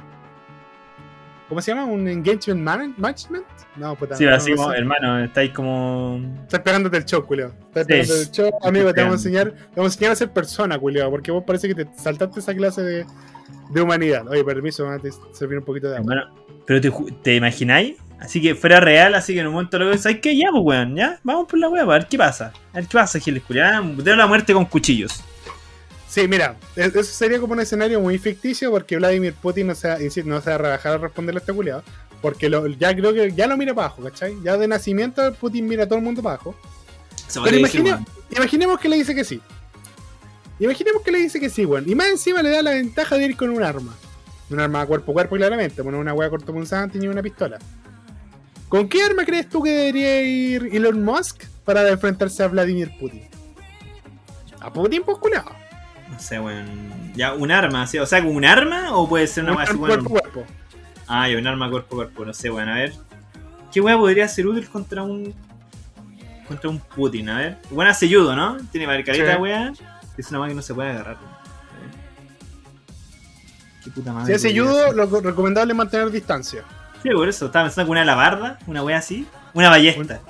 ¿Cómo 1.50 1.60
se 1.60 1.72
llama? 1.74 1.84
¿Un 1.84 2.08
engagement 2.08 2.60
man- 2.62 2.94
management? 2.96 3.44
No, 3.76 3.94
puta. 3.96 4.16
Sí, 4.16 4.24
no, 4.24 4.34
así 4.34 4.52
no 4.52 4.56
como, 4.56 4.70
sé. 4.70 4.78
hermano, 4.78 5.22
estáis 5.24 5.50
como. 5.52 6.18
Estás 6.42 6.60
pegándote 6.60 6.96
el 6.96 7.04
show, 7.04 7.26
culeo. 7.26 7.48
Estás 7.68 7.82
Sí. 7.82 7.88
pegándote 7.88 8.20
el 8.22 8.30
show. 8.30 8.50
Amigo, 8.62 8.94
te 8.94 9.00
vamos 9.02 9.14
a 9.14 9.28
enseñar, 9.28 9.50
te 9.52 9.76
vamos 9.76 9.92
a 9.92 9.94
enseñar 9.94 10.12
a 10.12 10.16
ser 10.16 10.30
persona, 10.30 10.78
culeo, 10.78 11.10
porque 11.10 11.30
vos 11.30 11.44
parece 11.46 11.68
que 11.68 11.74
te 11.74 11.86
saltaste 11.96 12.40
esa 12.40 12.54
clase 12.54 12.82
de, 12.82 13.06
de 13.70 13.80
humanidad. 13.82 14.26
Oye, 14.28 14.42
permiso, 14.44 14.86
me 14.88 14.94
a 14.94 15.00
servir 15.32 15.58
un 15.58 15.64
poquito 15.64 15.90
de 15.90 15.98
agua. 15.98 16.14
Hermano, 16.14 16.34
pero 16.66 16.80
te, 16.80 16.90
te 17.22 17.34
imagináis? 17.36 17.96
Así 18.20 18.40
que 18.40 18.54
fuera 18.54 18.80
real, 18.80 19.14
así 19.14 19.34
que 19.34 19.40
en 19.40 19.46
un 19.48 19.54
momento 19.54 19.78
lo 19.78 19.88
ves, 19.88 20.02
¿sabes 20.02 20.20
qué? 20.20 20.36
Ya, 20.36 20.48
pues, 20.52 20.62
weón, 20.62 20.94
ya, 20.94 21.18
vamos 21.24 21.46
por 21.48 21.58
la 21.58 21.68
wea, 21.68 21.82
a 21.82 21.86
ver 21.86 22.06
qué 22.06 22.16
pasa. 22.18 22.52
A 22.72 22.76
ver 22.76 22.86
qué 22.86 22.92
pasa, 22.98 23.18
Giles 23.18 23.42
Culián. 23.42 23.96
De 23.96 24.14
la 24.14 24.26
muerte 24.26 24.52
con 24.52 24.66
cuchillos. 24.66 25.24
Sí, 26.10 26.26
mira, 26.26 26.56
e- 26.74 26.86
eso 26.86 27.04
sería 27.04 27.38
como 27.38 27.52
un 27.52 27.60
escenario 27.60 28.00
muy 28.00 28.18
ficticio 28.18 28.70
porque 28.72 28.96
Vladimir 28.96 29.32
Putin 29.34 29.68
no 29.68 29.74
se 29.76 29.88
va, 29.88 29.98
no 30.24 30.40
se 30.40 30.50
va 30.50 30.54
a 30.56 30.58
rebajar 30.58 30.94
a 30.94 30.98
responderle 30.98 31.38
a 31.38 31.42
este 31.42 31.52
culiado. 31.52 31.84
Porque 32.20 32.48
lo- 32.50 32.66
ya 32.66 32.94
creo 32.94 33.14
que 33.14 33.32
ya 33.32 33.46
lo 33.46 33.56
mira 33.56 33.72
para 33.74 33.86
abajo, 33.86 34.02
¿cachai? 34.02 34.34
Ya 34.42 34.56
de 34.56 34.66
nacimiento 34.66 35.32
Putin 35.34 35.66
mira 35.68 35.84
a 35.84 35.86
todo 35.86 35.98
el 35.98 36.04
mundo 36.04 36.20
para 36.20 36.34
abajo. 36.34 36.54
Pero 37.44 37.56
imagine- 37.60 37.90
imaginemos 38.36 38.80
que 38.80 38.88
le 38.88 38.96
dice 38.96 39.14
que 39.14 39.24
sí. 39.24 39.40
Imaginemos 40.58 41.02
que 41.02 41.12
le 41.12 41.18
dice 41.18 41.38
que 41.40 41.48
sí, 41.48 41.64
weón. 41.64 41.88
Y 41.88 41.94
más 41.94 42.08
encima 42.08 42.42
le 42.42 42.50
da 42.50 42.60
la 42.60 42.72
ventaja 42.72 43.16
de 43.16 43.26
ir 43.26 43.36
con 43.36 43.48
un 43.50 43.62
arma. 43.62 43.94
Un 44.50 44.58
arma 44.60 44.84
cuerpo 44.84 45.12
a 45.12 45.14
cuerpo, 45.14 45.36
claramente. 45.36 45.80
Bueno, 45.80 45.98
una 46.00 46.12
wea 46.12 46.28
cortopunzante 46.28 46.98
ni 46.98 47.06
una 47.06 47.22
pistola. 47.22 47.58
¿Con 48.68 48.88
qué 48.88 49.02
arma 49.02 49.24
crees 49.24 49.48
tú 49.48 49.62
que 49.62 49.70
debería 49.70 50.22
ir 50.22 50.68
Elon 50.72 51.02
Musk 51.04 51.44
para 51.64 51.88
enfrentarse 51.88 52.42
a 52.42 52.48
Vladimir 52.48 52.90
Putin? 52.98 53.22
A 54.60 54.72
Putin, 54.72 55.02
pues 55.04 55.16
culiao. 55.18 55.54
Sé, 56.20 56.38
weón. 56.38 57.12
Ya, 57.14 57.32
un 57.34 57.50
arma, 57.50 57.86
¿sí? 57.86 57.98
O 57.98 58.06
sea, 58.06 58.22
¿un 58.22 58.44
arma 58.44 58.94
o 58.94 59.08
puede 59.08 59.26
ser 59.26 59.42
una 59.44 59.52
Un 59.52 59.58
wea 59.58 59.66
así, 59.66 59.74
weón? 59.76 60.04
cuerpo 60.04 60.18
a 60.18 60.30
cuerpo. 60.30 60.52
Ah, 61.08 61.28
ya, 61.28 61.38
un 61.38 61.46
arma 61.46 61.68
cuerpo 61.70 61.94
a 61.94 61.96
cuerpo, 61.96 62.24
no 62.26 62.34
sé, 62.34 62.50
weón, 62.50 62.68
a 62.68 62.74
ver. 62.76 62.92
¿Qué 63.72 63.80
wea 63.80 63.96
podría 63.96 64.28
ser 64.28 64.46
útil 64.46 64.68
contra 64.68 65.02
un. 65.02 65.34
contra 66.46 66.68
un 66.70 66.78
Putin? 66.78 67.28
A 67.30 67.38
ver. 67.38 67.58
Bueno, 67.70 67.90
hace 67.90 68.06
judo, 68.08 68.34
¿no? 68.36 68.58
Tiene 68.70 68.86
marcarita, 68.86 69.34
Sí. 69.36 69.40
wea. 69.40 69.72
Es 70.18 70.30
una 70.30 70.40
wea 70.40 70.48
que 70.50 70.54
no 70.54 70.62
se 70.62 70.74
puede 70.74 70.90
agarrar. 70.90 71.16
Qué 73.84 73.90
puta 73.90 74.12
madre. 74.12 74.26
Si 74.38 74.46
hace 74.48 74.58
judo, 74.58 74.92
lo 74.92 75.08
co- 75.08 75.20
recomendable 75.20 75.72
es 75.72 75.76
mantener 75.76 76.10
distancia. 76.10 76.62
Sí, 77.02 77.08
por 77.10 77.28
eso. 77.28 77.46
Estaba 77.46 77.64
pensando 77.64 77.86
que 77.86 77.92
una 77.92 78.02
alabarda, 78.02 78.58
una 78.66 78.82
wea 78.82 78.98
así. 78.98 79.26
Una 79.54 79.70
ballesta. 79.70 80.20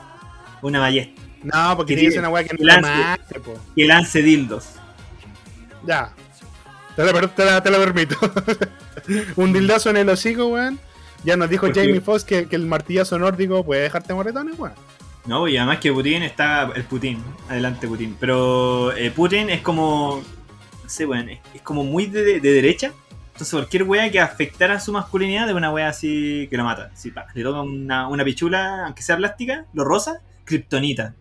Una 0.62 0.78
ballesta. 0.78 1.20
No, 1.42 1.76
porque 1.76 1.94
Que 1.94 2.00
tiene 2.00 2.08
que 2.10 2.12
ser 2.12 2.20
una 2.20 2.28
weá 2.28 2.44
que 2.44 2.56
no 2.56 2.64
lance. 2.64 2.88
la 2.90 2.96
mate, 3.18 3.40
po. 3.40 3.58
Que 3.74 3.86
lance 3.86 4.22
dildos. 4.22 4.68
Ya. 5.86 6.12
Te 6.96 7.04
la, 7.04 7.12
per- 7.12 7.28
te 7.28 7.44
la- 7.44 7.62
te 7.62 7.70
la 7.70 7.78
permito. 7.78 8.16
Un 9.36 9.52
dildazo 9.52 9.90
en 9.90 9.96
el 9.98 10.08
hocico, 10.08 10.46
weón. 10.48 10.78
Ya 11.24 11.36
nos 11.36 11.48
dijo 11.50 11.66
Porque- 11.66 11.80
Jamie 11.80 12.00
Foxx 12.00 12.24
que, 12.24 12.46
que 12.48 12.56
el 12.56 12.66
martillazo 12.66 13.18
nórdico 13.18 13.64
puede 13.64 13.82
dejarte 13.82 14.12
moretones, 14.14 14.58
weón. 14.58 14.74
No, 15.26 15.46
y 15.46 15.56
además 15.56 15.78
que 15.78 15.92
Putin 15.92 16.22
está. 16.22 16.70
El 16.74 16.84
Putin, 16.84 17.22
adelante 17.48 17.86
Putin. 17.86 18.16
Pero 18.18 18.92
eh, 18.96 19.10
Putin 19.10 19.50
es 19.50 19.60
como. 19.60 20.22
No 20.82 20.88
sé, 20.90 21.06
weón, 21.06 21.28
es, 21.28 21.40
es 21.54 21.62
como 21.62 21.84
muy 21.84 22.06
de, 22.06 22.40
de 22.40 22.52
derecha. 22.52 22.92
Entonces 23.32 23.52
cualquier 23.52 23.84
wea 23.84 24.10
que 24.10 24.20
afectara 24.20 24.78
su 24.80 24.92
masculinidad 24.92 25.46
de 25.46 25.54
una 25.54 25.70
wea 25.70 25.88
así 25.88 26.46
que 26.50 26.56
lo 26.58 26.64
mata. 26.64 26.90
Si 26.94 27.10
pa, 27.10 27.26
le 27.34 27.42
toca 27.42 27.60
una, 27.62 28.08
una 28.08 28.24
pichula, 28.24 28.84
aunque 28.86 29.02
sea 29.02 29.16
plástica, 29.16 29.66
lo 29.72 29.84
rosa, 29.84 30.20
kriptonita. 30.44 31.14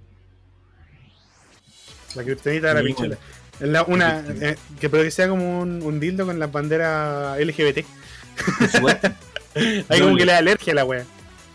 La 2.15 2.23
kriptonita 2.23 2.67
de 2.69 2.73
la 2.73 2.81
pichula. 2.83 3.17
La- 3.59 3.83
una, 3.83 4.23
eh, 4.41 4.57
que 4.79 4.89
puede 4.89 5.03
que 5.05 5.11
sea 5.11 5.27
como 5.27 5.59
un, 5.61 5.81
un 5.81 5.99
dildo 5.99 6.25
con 6.25 6.39
las 6.39 6.51
banderas 6.51 7.37
LGBT. 7.39 7.85
Hay 9.89 9.99
como 10.01 10.15
que 10.15 10.25
le 10.25 10.31
da 10.31 10.37
alergia 10.37 10.73
a 10.73 10.75
la 10.75 10.85
wea. 10.85 11.05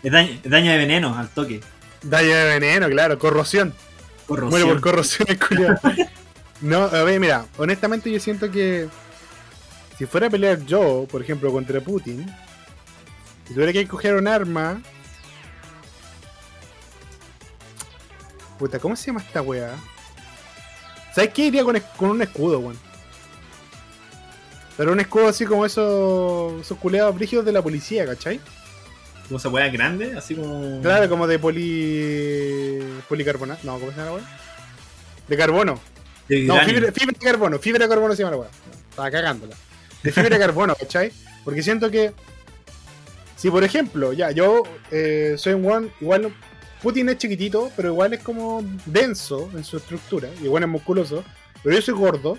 Es 0.03 0.11
daño, 0.11 0.39
es 0.43 0.49
daño 0.51 0.71
de 0.71 0.77
veneno 0.77 1.17
al 1.17 1.29
toque. 1.29 1.61
Daño 2.03 2.35
de 2.35 2.43
veneno, 2.59 2.87
claro, 2.89 3.17
corrosión. 3.17 3.73
Corrosión. 4.27 4.49
Muere 4.49 4.65
por 4.65 4.81
corrosión. 4.81 5.27
No, 6.61 6.83
a 6.83 7.03
ver, 7.03 7.19
mira, 7.19 7.45
honestamente 7.57 8.09
yo 8.09 8.17
siento 8.19 8.49
que 8.49 8.87
si 9.97 10.05
fuera 10.05 10.27
a 10.27 10.29
pelear 10.29 10.65
yo, 10.65 11.05
por 11.11 11.21
ejemplo, 11.21 11.51
contra 11.51 11.81
Putin, 11.81 12.25
y 13.49 13.53
tuviera 13.53 13.73
que 13.73 13.81
escoger 13.81 14.15
un 14.15 14.25
arma. 14.27 14.81
Puta, 18.57 18.79
¿cómo 18.79 18.95
se 18.95 19.07
llama 19.07 19.19
esta 19.21 19.41
weá? 19.41 19.75
¿Sabes 21.15 21.29
qué 21.29 21.45
iría 21.45 21.63
con, 21.63 21.81
con 21.95 22.09
un 22.09 22.21
escudo, 22.21 22.59
weón? 22.59 22.77
Pero 24.75 24.91
un 24.91 24.99
escudo 24.99 25.29
así 25.29 25.45
como 25.45 25.65
esos, 25.65 26.59
esos 26.59 26.77
culeados 26.77 27.15
brígidos 27.15 27.45
de 27.45 27.53
la 27.53 27.61
policía, 27.61 28.05
¿cachai? 28.05 28.41
Como 29.29 29.37
esa 29.37 29.47
wea 29.47 29.69
grande, 29.69 30.13
así 30.17 30.35
como. 30.35 30.81
Claro, 30.81 31.07
como 31.07 31.25
de 31.25 31.39
poli. 31.39 32.79
policarbonato. 33.07 33.61
No, 33.63 33.79
¿cómo 33.79 33.91
se 33.91 33.97
llama 33.97 34.09
la 34.09 34.15
weá? 34.17 34.39
De 35.29 35.37
carbono. 35.37 35.79
De 36.27 36.41
No, 36.41 36.59
fibra, 36.65 36.91
fibra 36.91 37.17
de 37.17 37.25
carbono, 37.25 37.59
fibra 37.59 37.85
de 37.85 37.89
carbono 37.89 38.13
se 38.13 38.21
llama 38.21 38.31
la 38.31 38.41
weá. 38.41 38.49
Estaba 38.89 39.09
cagándola. 39.09 39.55
De 40.03 40.11
fibra 40.11 40.29
de 40.29 40.39
carbono, 40.39 40.75
¿cachai? 40.79 41.13
Porque 41.45 41.63
siento 41.63 41.89
que. 41.89 42.11
Si 43.37 43.49
por 43.49 43.63
ejemplo, 43.63 44.11
ya, 44.11 44.31
yo 44.31 44.63
eh, 44.91 45.35
soy 45.37 45.53
un 45.53 45.63
weón, 45.63 45.91
igual 46.01 46.33
Putin 46.85 47.09
es 47.09 47.17
chiquitito, 47.17 47.71
pero 47.75 47.89
igual 47.89 48.13
es 48.13 48.21
como 48.21 48.63
denso 48.85 49.49
en 49.55 49.63
su 49.63 49.77
estructura, 49.77 50.29
igual 50.43 50.61
es 50.61 50.69
musculoso, 50.69 51.23
pero 51.63 51.75
yo 51.75 51.81
soy 51.81 51.95
gordo. 51.95 52.37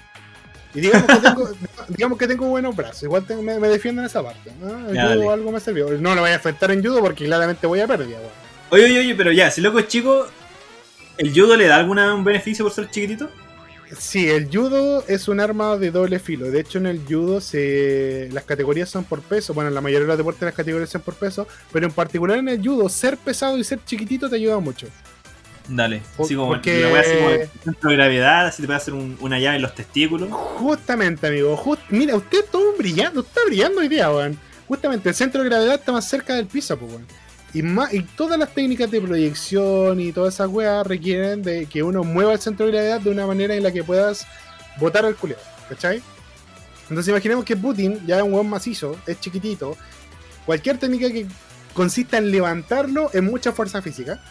Y 0.73 0.83
digamos 0.83 1.09
que 1.09 1.17
tengo, 1.17 1.51
digamos 1.89 2.19
que 2.19 2.29
tengo 2.29 2.47
buenos 2.47 2.77
brazos, 2.77 3.03
igual 3.03 3.25
me, 3.43 3.59
me 3.59 3.67
defiendo 3.67 4.03
en 4.03 4.07
esa 4.07 4.23
parte. 4.23 4.53
¿no? 4.61 4.89
El 4.89 4.95
Ya, 4.95 5.09
judo 5.09 5.33
algo 5.33 5.51
me 5.51 5.59
sirvió. 5.59 5.91
No 5.99 6.15
lo 6.15 6.21
voy 6.21 6.31
a 6.31 6.35
enfrentar 6.35 6.71
en 6.71 6.81
judo 6.81 7.01
porque 7.01 7.25
claramente 7.25 7.67
voy 7.67 7.81
a 7.81 7.89
perder, 7.89 8.07
weón. 8.07 8.21
Oye, 8.71 8.85
oye, 8.85 8.99
oye, 9.01 9.15
pero 9.17 9.33
ya, 9.33 9.51
si 9.51 9.61
loco 9.61 9.81
es 9.81 9.89
chico, 9.89 10.29
¿el 11.19 11.33
judo 11.33 11.57
le 11.57 11.67
da 11.67 11.75
algún 11.75 12.23
beneficio 12.23 12.65
por 12.65 12.73
ser 12.73 12.89
chiquitito? 12.89 13.29
Sí, 13.99 14.29
el 14.29 14.49
judo 14.49 15.05
es 15.07 15.29
un 15.29 15.39
arma 15.41 15.77
de 15.77 15.91
doble 15.91 16.19
filo. 16.19 16.51
De 16.51 16.61
hecho, 16.61 16.79
en 16.79 16.87
el 16.87 17.01
judo 17.09 17.41
se... 17.41 18.29
las 18.33 18.45
categorías 18.45 18.89
son 18.89 19.05
por 19.05 19.21
peso. 19.23 19.55
Bueno, 19.55 19.69
en 19.69 19.75
la 19.75 19.81
mayoría 19.81 20.03
de 20.05 20.09
los 20.09 20.19
deportes 20.19 20.43
las 20.43 20.55
categorías 20.55 20.91
son 20.91 21.03
por 21.03 21.15
peso. 21.15 21.47
Pero 21.73 21.87
en 21.87 21.93
particular 21.93 22.39
en 22.39 22.49
el 22.49 22.61
judo, 22.67 22.89
ser 22.89 23.17
pesado 23.17 23.57
y 23.59 23.65
ser 23.65 23.79
chiquitito 23.85 24.29
te 24.29 24.37
ayuda 24.37 24.59
mucho. 24.59 24.87
Dale. 25.69 26.03
Así 26.19 26.35
como 26.37 26.49
porque- 26.49 26.81
la 26.81 26.99
así 27.01 27.11
como 27.17 27.31
el 27.31 27.49
centro 27.65 27.91
de 27.91 27.97
gravedad, 27.97 28.47
así 28.47 28.63
te 28.63 28.67
puede 28.67 28.77
hacer 28.77 28.95
un- 28.95 29.17
una 29.21 29.39
llave 29.39 29.57
en 29.57 29.63
los 29.63 29.75
testículos. 29.75 30.29
Justamente, 30.31 31.27
amigo. 31.27 31.57
just- 31.57 31.83
Mira, 31.91 32.17
usted 32.17 32.45
todo 32.51 32.77
brillando. 32.77 33.21
Está 33.21 33.41
brillando 33.47 33.81
hoy 33.81 33.89
día, 33.89 34.11
weón. 34.11 34.39
Justamente, 34.69 35.09
el 35.09 35.15
centro 35.15 35.43
de 35.43 35.49
gravedad 35.49 35.75
está 35.77 35.93
más 35.93 36.09
cerca 36.09 36.35
del 36.35 36.47
piso, 36.47 36.77
pues, 36.77 36.91
weón. 36.93 37.07
Y, 37.57 37.63
más, 37.63 37.95
y 37.95 38.03
todas 38.03 38.39
las 38.39 38.53
técnicas 38.53 38.91
de 38.91 39.01
proyección 39.01 39.99
y 39.99 40.13
todas 40.13 40.35
esas 40.35 40.49
weas 40.49 40.87
requieren 40.87 41.41
de 41.41 41.65
que 41.65 41.83
uno 41.83 42.05
mueva 42.05 42.35
el 42.35 42.39
centro 42.39 42.67
de 42.67 42.73
gravedad 42.73 43.01
de 43.01 43.09
una 43.09 43.27
manera 43.27 43.55
en 43.55 43.63
la 43.63 43.73
que 43.73 43.83
puedas 43.83 44.27
botar 44.79 45.07
al 45.07 45.17
culiado, 45.17 45.41
¿cachai? 45.67 46.03
Entonces 46.83 47.09
imaginemos 47.09 47.47
que 47.47 47.57
Putin 47.57 48.07
ya 48.07 48.19
es 48.19 48.23
un 48.25 48.35
weón 48.35 48.51
macizo, 48.51 48.99
es 49.07 49.19
chiquitito. 49.21 49.75
Cualquier 50.45 50.77
técnica 50.77 51.11
que 51.11 51.27
consista 51.73 52.19
en 52.19 52.31
levantarlo 52.31 53.11
es 53.15 53.23
mucha 53.23 53.53
fuerza 53.53 53.81
física. 53.81 54.23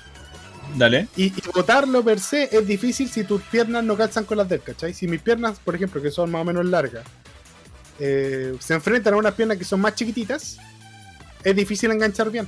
Dale. 0.77 1.07
Y, 1.15 1.25
y 1.25 1.41
botarlo 1.51 2.03
per 2.03 2.19
se 2.19 2.55
es 2.55 2.67
difícil 2.67 3.09
si 3.09 3.23
tus 3.23 3.41
piernas 3.41 3.83
no 3.83 3.97
calzan 3.97 4.25
con 4.25 4.37
las 4.37 4.47
del, 4.47 4.61
¿cachai? 4.61 4.93
Si 4.93 5.07
mis 5.07 5.21
piernas, 5.21 5.57
por 5.65 5.73
ejemplo, 5.73 5.99
que 5.99 6.11
son 6.11 6.29
más 6.29 6.43
o 6.43 6.45
menos 6.45 6.63
largas, 6.63 7.03
eh, 7.97 8.55
se 8.59 8.75
enfrentan 8.75 9.15
a 9.15 9.17
unas 9.17 9.33
piernas 9.33 9.57
que 9.57 9.65
son 9.65 9.81
más 9.81 9.95
chiquititas, 9.95 10.59
es 11.43 11.55
difícil 11.55 11.89
enganchar 11.89 12.29
bien. 12.29 12.47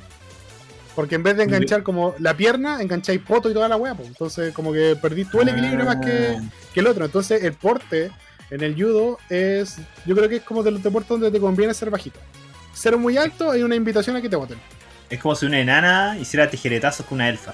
Porque 0.97 1.13
en 1.13 1.21
vez 1.21 1.37
de 1.37 1.43
enganchar 1.43 1.83
como 1.83 2.15
la 2.17 2.35
pierna, 2.35 2.81
engancháis 2.81 3.21
poto 3.21 3.51
y 3.51 3.53
toda 3.53 3.69
la 3.69 3.75
weá, 3.77 3.93
pues. 3.93 4.07
Entonces, 4.07 4.51
como 4.51 4.73
que 4.73 4.97
perdí 4.99 5.25
todo 5.25 5.43
el 5.43 5.49
equilibrio 5.49 5.85
más 5.85 5.97
que, 5.97 6.35
Ah. 6.39 6.41
que 6.73 6.79
el 6.79 6.87
otro. 6.87 7.05
Entonces, 7.05 7.43
el 7.43 7.53
porte 7.53 8.09
en 8.49 8.63
el 8.63 8.73
judo 8.73 9.19
es. 9.29 9.77
Yo 10.07 10.15
creo 10.15 10.27
que 10.27 10.37
es 10.37 10.41
como 10.41 10.63
de 10.63 10.71
los 10.71 10.81
deportes 10.81 11.09
donde 11.09 11.29
te 11.29 11.39
conviene 11.39 11.75
ser 11.75 11.91
bajito. 11.91 12.19
Ser 12.73 12.97
muy 12.97 13.15
alto 13.15 13.51
hay 13.51 13.61
una 13.61 13.75
invitación 13.75 14.15
a 14.15 14.21
que 14.23 14.27
te 14.27 14.35
voten. 14.35 14.57
Es 15.07 15.19
como 15.21 15.35
si 15.35 15.45
una 15.45 15.59
enana 15.59 16.17
hiciera 16.19 16.49
tijeretazos 16.49 17.05
con 17.05 17.17
una 17.17 17.29
elfa. 17.29 17.53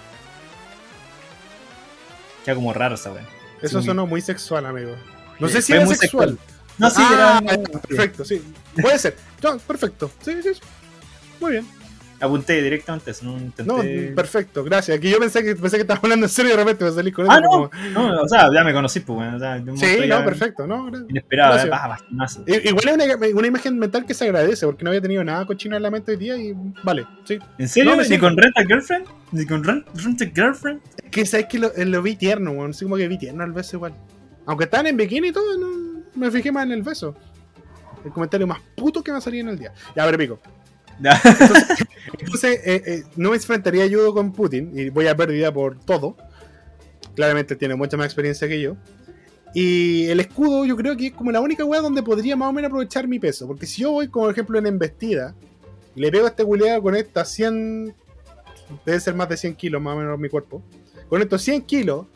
Queda 2.45 2.55
como 2.55 2.73
raro 2.73 2.95
esa 2.95 3.11
wea. 3.11 3.25
Eso 3.61 3.81
Sí. 3.81 3.87
sonó 3.87 4.07
muy 4.07 4.21
sexual, 4.21 4.65
amigo. 4.65 4.95
No 5.39 5.49
sé 5.49 5.61
si 5.61 5.73
era 5.73 5.85
sexual. 5.85 5.99
sexual. 5.99 6.37
No, 6.77 6.89
sí, 6.89 7.01
Ah, 7.05 7.41
era. 7.43 7.61
perfecto, 7.81 8.23
sí. 8.25 8.41
Puede 8.81 8.97
ser. 8.99 9.17
No, 9.43 9.57
perfecto. 9.59 10.09
Sí, 10.23 10.41
sí, 10.41 10.53
sí. 10.53 10.59
Muy 11.41 11.51
bien. 11.51 11.67
Apunté 12.19 12.61
directamente 12.61 13.11
eso, 13.11 13.25
no 13.25 13.37
intenté. 13.37 13.63
No, 14.09 14.15
perfecto, 14.15 14.63
gracias. 14.63 14.97
Que 14.99 15.09
yo 15.09 15.19
pensé 15.19 15.43
que 15.43 15.55
pensé 15.55 15.75
que 15.77 15.81
estabas 15.81 16.03
hablando 16.03 16.25
en 16.25 16.29
serio 16.29 16.53
y 16.53 16.57
de 16.57 16.63
repente 16.63 16.85
me 16.85 16.91
salí 16.91 17.11
con 17.11 17.29
Ah, 17.29 17.33
eso. 17.39 17.41
no. 17.43 17.49
como- 17.49 17.69
No, 18.11 18.21
o 18.21 18.27
sea, 18.27 18.49
ya 18.53 18.63
me 18.63 18.71
conocí, 18.73 19.01
pues, 19.01 19.15
bueno, 19.17 19.35
o 19.35 19.39
sea, 19.39 19.59
de 19.59 19.71
un 19.71 19.77
Sí, 19.77 19.85
no, 19.99 20.05
ya 20.05 20.23
perfecto, 20.23 20.65
no. 20.65 20.87
Inesperado, 21.09 21.49
Gracias. 21.53 21.67
eh, 21.67 21.69
baja, 21.69 21.87
bastonazo. 21.89 22.43
Igual 22.47 22.87
es 22.87 23.15
una, 23.17 23.27
una 23.39 23.47
imagen 23.47 23.77
mental 23.79 24.05
que 24.05 24.13
se 24.13 24.23
agradece 24.25 24.65
porque 24.65 24.83
no 24.83 24.89
había 24.91 25.01
tenido 25.01 25.23
nada 25.23 25.45
cochino 25.45 25.75
en 25.75 25.83
la 25.83 25.91
mente 25.91 26.11
hoy 26.11 26.17
día 26.17 26.37
y 26.37 26.53
vale, 26.83 27.05
sí. 27.25 27.39
¿En 27.57 27.67
serio? 27.67 27.95
No, 27.95 28.01
¿Ni 28.01 28.17
con 28.17 28.37
Rent 28.37 28.57
a 28.57 28.63
Girlfriend? 28.65 29.05
¿Ni 29.31 29.45
con 29.45 29.63
Rent, 29.63 29.85
Rent 29.95 30.21
a 30.21 30.25
Girlfriend? 30.25 30.81
Es 31.03 31.09
que 31.11 31.25
sabes 31.25 31.47
que 31.47 31.59
lo, 31.59 31.71
lo 31.75 32.01
vi 32.01 32.15
tierno, 32.15 32.51
weón. 32.51 32.71
Así 32.71 32.85
como 32.85 32.95
que 32.97 33.07
vi 33.07 33.17
tierno 33.17 33.43
al 33.43 33.51
beso 33.51 33.75
igual. 33.77 33.93
Aunque 34.45 34.63
estaban 34.65 34.87
en 34.87 34.97
bikini 34.97 35.29
y 35.29 35.31
todo, 35.31 35.57
no, 35.57 36.03
me 36.15 36.31
fijé 36.31 36.51
más 36.51 36.65
en 36.65 36.71
el 36.73 36.83
beso. 36.83 37.15
El 38.05 38.11
comentario 38.11 38.45
más 38.47 38.59
puto 38.75 39.01
que 39.03 39.11
me 39.11 39.21
salía 39.21 39.41
en 39.41 39.49
el 39.49 39.57
día. 39.59 39.71
Ya, 39.95 40.03
a 40.03 40.05
ver, 40.05 40.17
pico. 40.17 40.39
Entonces, 42.19 42.59
eh, 42.65 42.83
eh, 42.85 43.03
no 43.15 43.31
me 43.31 43.35
enfrentaría 43.35 43.85
yo 43.87 44.13
con 44.13 44.31
Putin 44.31 44.71
y 44.77 44.89
voy 44.89 45.07
a 45.07 45.15
pérdida 45.15 45.53
por 45.53 45.79
todo. 45.79 46.15
Claramente 47.15 47.55
tiene 47.55 47.75
mucha 47.75 47.97
más 47.97 48.05
experiencia 48.05 48.47
que 48.47 48.61
yo. 48.61 48.75
Y 49.53 50.05
el 50.07 50.19
escudo, 50.19 50.65
yo 50.65 50.75
creo 50.75 50.97
que 50.97 51.07
es 51.07 51.13
como 51.13 51.31
la 51.31 51.39
única 51.39 51.63
weá 51.63 51.79
donde 51.81 52.01
podría 52.01 52.35
más 52.35 52.49
o 52.49 52.53
menos 52.53 52.69
aprovechar 52.69 53.07
mi 53.07 53.19
peso. 53.19 53.45
Porque 53.47 53.65
si 53.65 53.83
yo 53.83 53.91
voy, 53.91 54.07
como 54.07 54.29
ejemplo, 54.29 54.57
en 54.57 54.65
embestida 54.65 55.35
le 55.95 56.11
pego 56.11 56.25
a 56.25 56.29
este 56.29 56.43
culeado 56.43 56.81
con 56.81 56.95
estas 56.95 57.29
100. 57.29 57.93
Debe 58.85 58.99
ser 58.99 59.13
más 59.13 59.29
de 59.29 59.37
100 59.37 59.55
kilos 59.55 59.81
más 59.81 59.95
o 59.95 59.99
menos 59.99 60.17
mi 60.17 60.29
cuerpo. 60.29 60.63
Con 61.07 61.21
estos 61.21 61.41
100 61.43 61.61
kilos, 61.63 62.07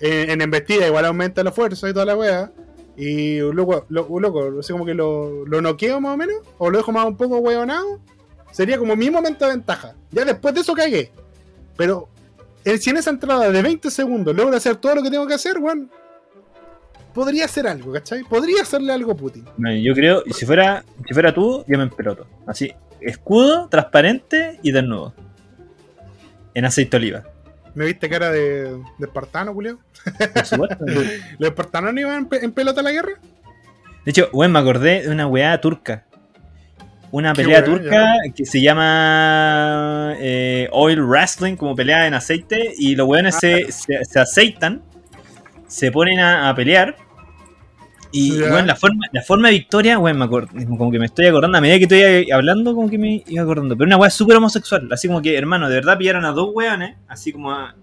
eh, 0.00 0.26
en 0.28 0.42
embestida 0.42 0.86
igual 0.86 1.06
aumenta 1.06 1.42
la 1.42 1.52
fuerza 1.52 1.88
y 1.88 1.92
toda 1.92 2.04
la 2.04 2.16
weá. 2.16 2.52
Y 2.98 3.38
loco, 3.38 3.86
lo, 3.90 4.08
loco, 4.18 4.50
no 4.50 4.60
sé 4.60 4.72
como 4.72 4.84
que 4.84 4.92
lo, 4.92 5.46
lo 5.46 5.62
noqueo 5.62 6.00
más 6.00 6.14
o 6.14 6.16
menos, 6.16 6.36
o 6.58 6.68
lo 6.68 6.78
dejo 6.78 6.90
más 6.90 7.06
un 7.06 7.16
poco 7.16 7.38
hueonado, 7.38 8.00
sería 8.50 8.76
como 8.76 8.96
mi 8.96 9.08
momento 9.08 9.44
de 9.44 9.52
ventaja. 9.52 9.94
Ya 10.10 10.24
después 10.24 10.52
de 10.52 10.62
eso 10.62 10.74
cagué. 10.74 11.12
Pero 11.76 12.08
eh, 12.64 12.76
si 12.76 12.90
en 12.90 12.96
esa 12.96 13.10
entrada 13.10 13.50
de 13.50 13.62
20 13.62 13.88
segundos 13.90 14.34
logro 14.34 14.56
hacer 14.56 14.76
todo 14.76 14.96
lo 14.96 15.02
que 15.02 15.10
tengo 15.10 15.28
que 15.28 15.34
hacer, 15.34 15.58
weón, 15.58 15.88
podría 17.14 17.44
hacer 17.44 17.68
algo, 17.68 17.92
¿cachai? 17.92 18.24
Podría 18.24 18.62
hacerle 18.62 18.92
algo 18.92 19.12
a 19.12 19.16
Putin. 19.16 19.44
Yo 19.82 19.94
creo, 19.94 20.24
y 20.26 20.32
si 20.32 20.44
fuera, 20.44 20.84
si 21.06 21.14
fuera 21.14 21.32
tú, 21.32 21.64
yo 21.68 21.78
me 21.78 21.84
empeloto. 21.84 22.26
Así, 22.46 22.72
escudo, 23.00 23.68
transparente 23.68 24.58
y 24.62 24.72
desnudo. 24.72 25.14
En 26.52 26.64
aceite 26.64 26.96
oliva. 26.96 27.24
¿Me 27.74 27.84
viste 27.86 28.08
cara 28.08 28.30
de, 28.30 28.64
de 28.72 29.06
espartano, 29.06 29.52
Julio? 29.54 29.78
Por 30.34 30.46
supuesto. 30.46 30.84
¿Los 31.38 31.48
espartanos 31.50 31.92
no 31.94 32.00
iban 32.00 32.16
en, 32.18 32.26
pe- 32.26 32.44
en 32.44 32.52
pelota 32.52 32.80
a 32.80 32.84
la 32.84 32.92
guerra? 32.92 33.12
De 34.04 34.10
hecho, 34.10 34.28
weón, 34.32 34.52
me 34.52 34.58
acordé 34.58 35.02
de 35.02 35.10
una 35.10 35.26
weá 35.26 35.60
turca. 35.60 36.04
Una 37.10 37.32
¿Qué 37.32 37.42
pelea 37.42 37.58
weá, 37.60 37.64
turca 37.64 38.14
que 38.34 38.44
se 38.44 38.60
llama 38.60 40.14
eh, 40.18 40.68
Oil 40.72 41.02
Wrestling, 41.02 41.56
como 41.56 41.74
pelea 41.74 42.06
en 42.06 42.14
aceite, 42.14 42.72
y 42.76 42.94
los 42.96 43.06
weones 43.08 43.34
Ah. 43.36 43.38
se, 43.40 43.72
se, 43.72 44.04
se 44.04 44.20
aceitan, 44.20 44.82
se 45.66 45.90
ponen 45.92 46.20
a, 46.20 46.48
a 46.50 46.54
pelear. 46.54 46.96
Y, 48.10 48.40
weón, 48.40 48.66
la 48.66 48.74
forma, 48.74 49.04
la 49.12 49.22
forma 49.22 49.48
de 49.48 49.54
victoria, 49.54 49.98
weón, 49.98 50.18
me 50.18 50.24
acuerdo, 50.24 50.48
como 50.78 50.90
que 50.90 50.98
me 50.98 51.06
estoy 51.06 51.26
acordando, 51.26 51.58
a 51.58 51.60
medida 51.60 51.76
que 51.76 51.82
estoy 51.84 52.30
hablando, 52.30 52.74
como 52.74 52.88
que 52.88 52.96
me 52.98 53.22
iba 53.26 53.42
acordando. 53.42 53.76
Pero 53.76 53.86
una 53.86 53.96
weá 53.98 54.10
súper 54.10 54.36
homosexual, 54.36 54.88
así 54.90 55.08
como 55.08 55.20
que, 55.20 55.36
hermano, 55.36 55.68
de 55.68 55.74
verdad 55.74 55.98
pillaron 55.98 56.24
a 56.24 56.32
dos 56.32 56.50
weones, 56.54 56.96
así 57.06 57.32
como 57.32 57.52
a- 57.52 57.74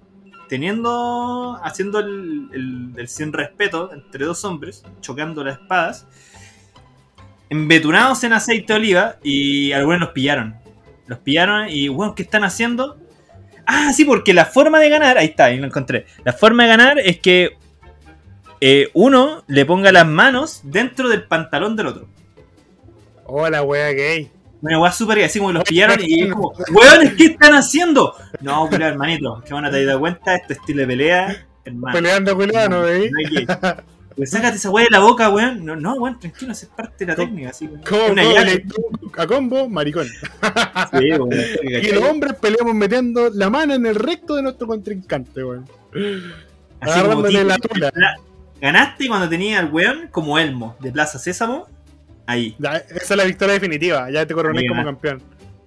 teniendo, 0.50 1.60
haciendo 1.64 2.00
el, 2.00 2.50
el, 2.54 2.90
el 2.98 3.08
sin 3.08 3.34
respeto 3.34 3.92
entre 3.94 4.26
dos 4.26 4.44
hombres, 4.46 4.84
chocando 5.02 5.44
las 5.44 5.60
espadas, 5.60 6.08
embetunados 7.50 8.24
en 8.24 8.34
aceite 8.34 8.74
de 8.74 8.80
oliva 8.80 9.16
y 9.24 9.72
algunos 9.72 10.00
los 10.00 10.10
pillaron. 10.10 10.56
Los 11.08 11.20
pillaron 11.20 11.70
y, 11.70 11.88
weón, 11.90 12.16
¿qué 12.16 12.24
están 12.24 12.44
haciendo? 12.44 12.98
Ah, 13.68 13.92
sí, 13.94 14.06
porque 14.06 14.34
la 14.34 14.46
forma 14.46 14.80
de 14.80 14.90
ganar, 14.90 15.18
ahí 15.18 15.28
está, 15.28 15.46
ahí 15.46 15.58
lo 15.60 15.68
encontré. 15.68 16.06
La 16.24 16.34
forma 16.34 16.64
de 16.64 16.70
ganar 16.70 17.00
es 17.00 17.20
que 17.20 17.58
eh, 18.68 18.90
uno 18.96 19.44
le 19.46 19.64
ponga 19.64 19.92
las 19.92 20.08
manos 20.08 20.62
dentro 20.64 21.08
del 21.08 21.24
pantalón 21.26 21.76
del 21.76 21.86
otro. 21.88 22.08
Hola, 23.26 23.62
wea 23.62 23.92
gay. 23.92 24.32
Una 24.62 24.80
weá 24.80 24.92
súper 24.92 25.18
gay, 25.18 25.26
así 25.26 25.38
como 25.38 25.52
los 25.52 25.64
pillaron 25.64 26.00
y 26.02 26.24
es 26.24 26.34
como, 26.34 26.52
weones, 26.72 27.14
¿qué 27.14 27.26
están 27.26 27.54
haciendo? 27.54 28.16
No, 28.42 28.68
pero 28.72 28.88
hermanito, 28.88 29.44
que 29.46 29.54
bueno, 29.54 29.70
te 29.70 29.82
has 29.82 29.86
dado 29.86 30.00
cuenta, 30.00 30.36
este 30.36 30.54
estilo 30.54 30.82
de 30.82 30.88
pelea, 30.88 31.46
hermano. 31.64 31.94
Peleando, 31.96 32.36
peleando, 32.36 32.82
veis. 32.82 33.12
No 33.12 33.58
Pues 34.16 34.32
sácate 34.32 34.56
esa 34.56 34.72
weá 34.72 34.86
de 34.86 34.90
la 34.92 35.00
boca, 35.02 35.30
weón. 35.30 35.64
No, 35.64 35.76
no, 35.76 35.94
weón, 35.96 36.20
tranquilo, 36.20 36.52
es 36.54 36.66
parte 36.66 37.06
de 37.06 37.12
la 37.12 37.16
¿Cómo- 37.16 37.28
técnica, 37.28 37.50
así. 37.52 37.70
¿Cómo, 37.88 38.06
Una 38.14 38.24
llave. 38.24 38.66
a 39.18 39.28
combo, 39.28 39.70
maricón. 39.70 40.08
Sí, 40.08 41.12
weón, 41.12 41.30
Y 41.84 41.92
los 41.92 42.04
hombres 42.04 42.34
peleamos 42.42 42.74
metiendo 42.74 43.30
la 43.30 43.52
mano 43.52 43.76
en 43.76 43.86
el 43.86 43.94
recto 43.94 44.36
de 44.36 44.42
nuestro 44.42 44.66
contrincante, 44.66 45.44
weón. 45.44 45.68
Así 46.80 47.00
como 47.00 47.12
agarrándole 47.22 47.44
la 47.44 47.58
tula. 47.58 47.92
Ganaste 48.62 49.08
cuando 49.08 49.28
tenía 49.30 49.60
al 49.60 49.72
weón 49.72 50.08
como 50.12 50.40
Elmo 50.40 50.76
de 50.80 50.92
Plaza 50.92 51.20
Sésamo. 51.20 51.68
Ahí, 52.28 52.56
Ya, 52.58 52.78
esa 52.78 53.14
es 53.14 53.18
la 53.18 53.24
victoria 53.26 53.54
definitiva, 53.54 54.10
ya 54.10 54.26
te 54.26 54.34
coroné 54.34 54.68
como 54.68 54.84
campeón. 54.84 55.22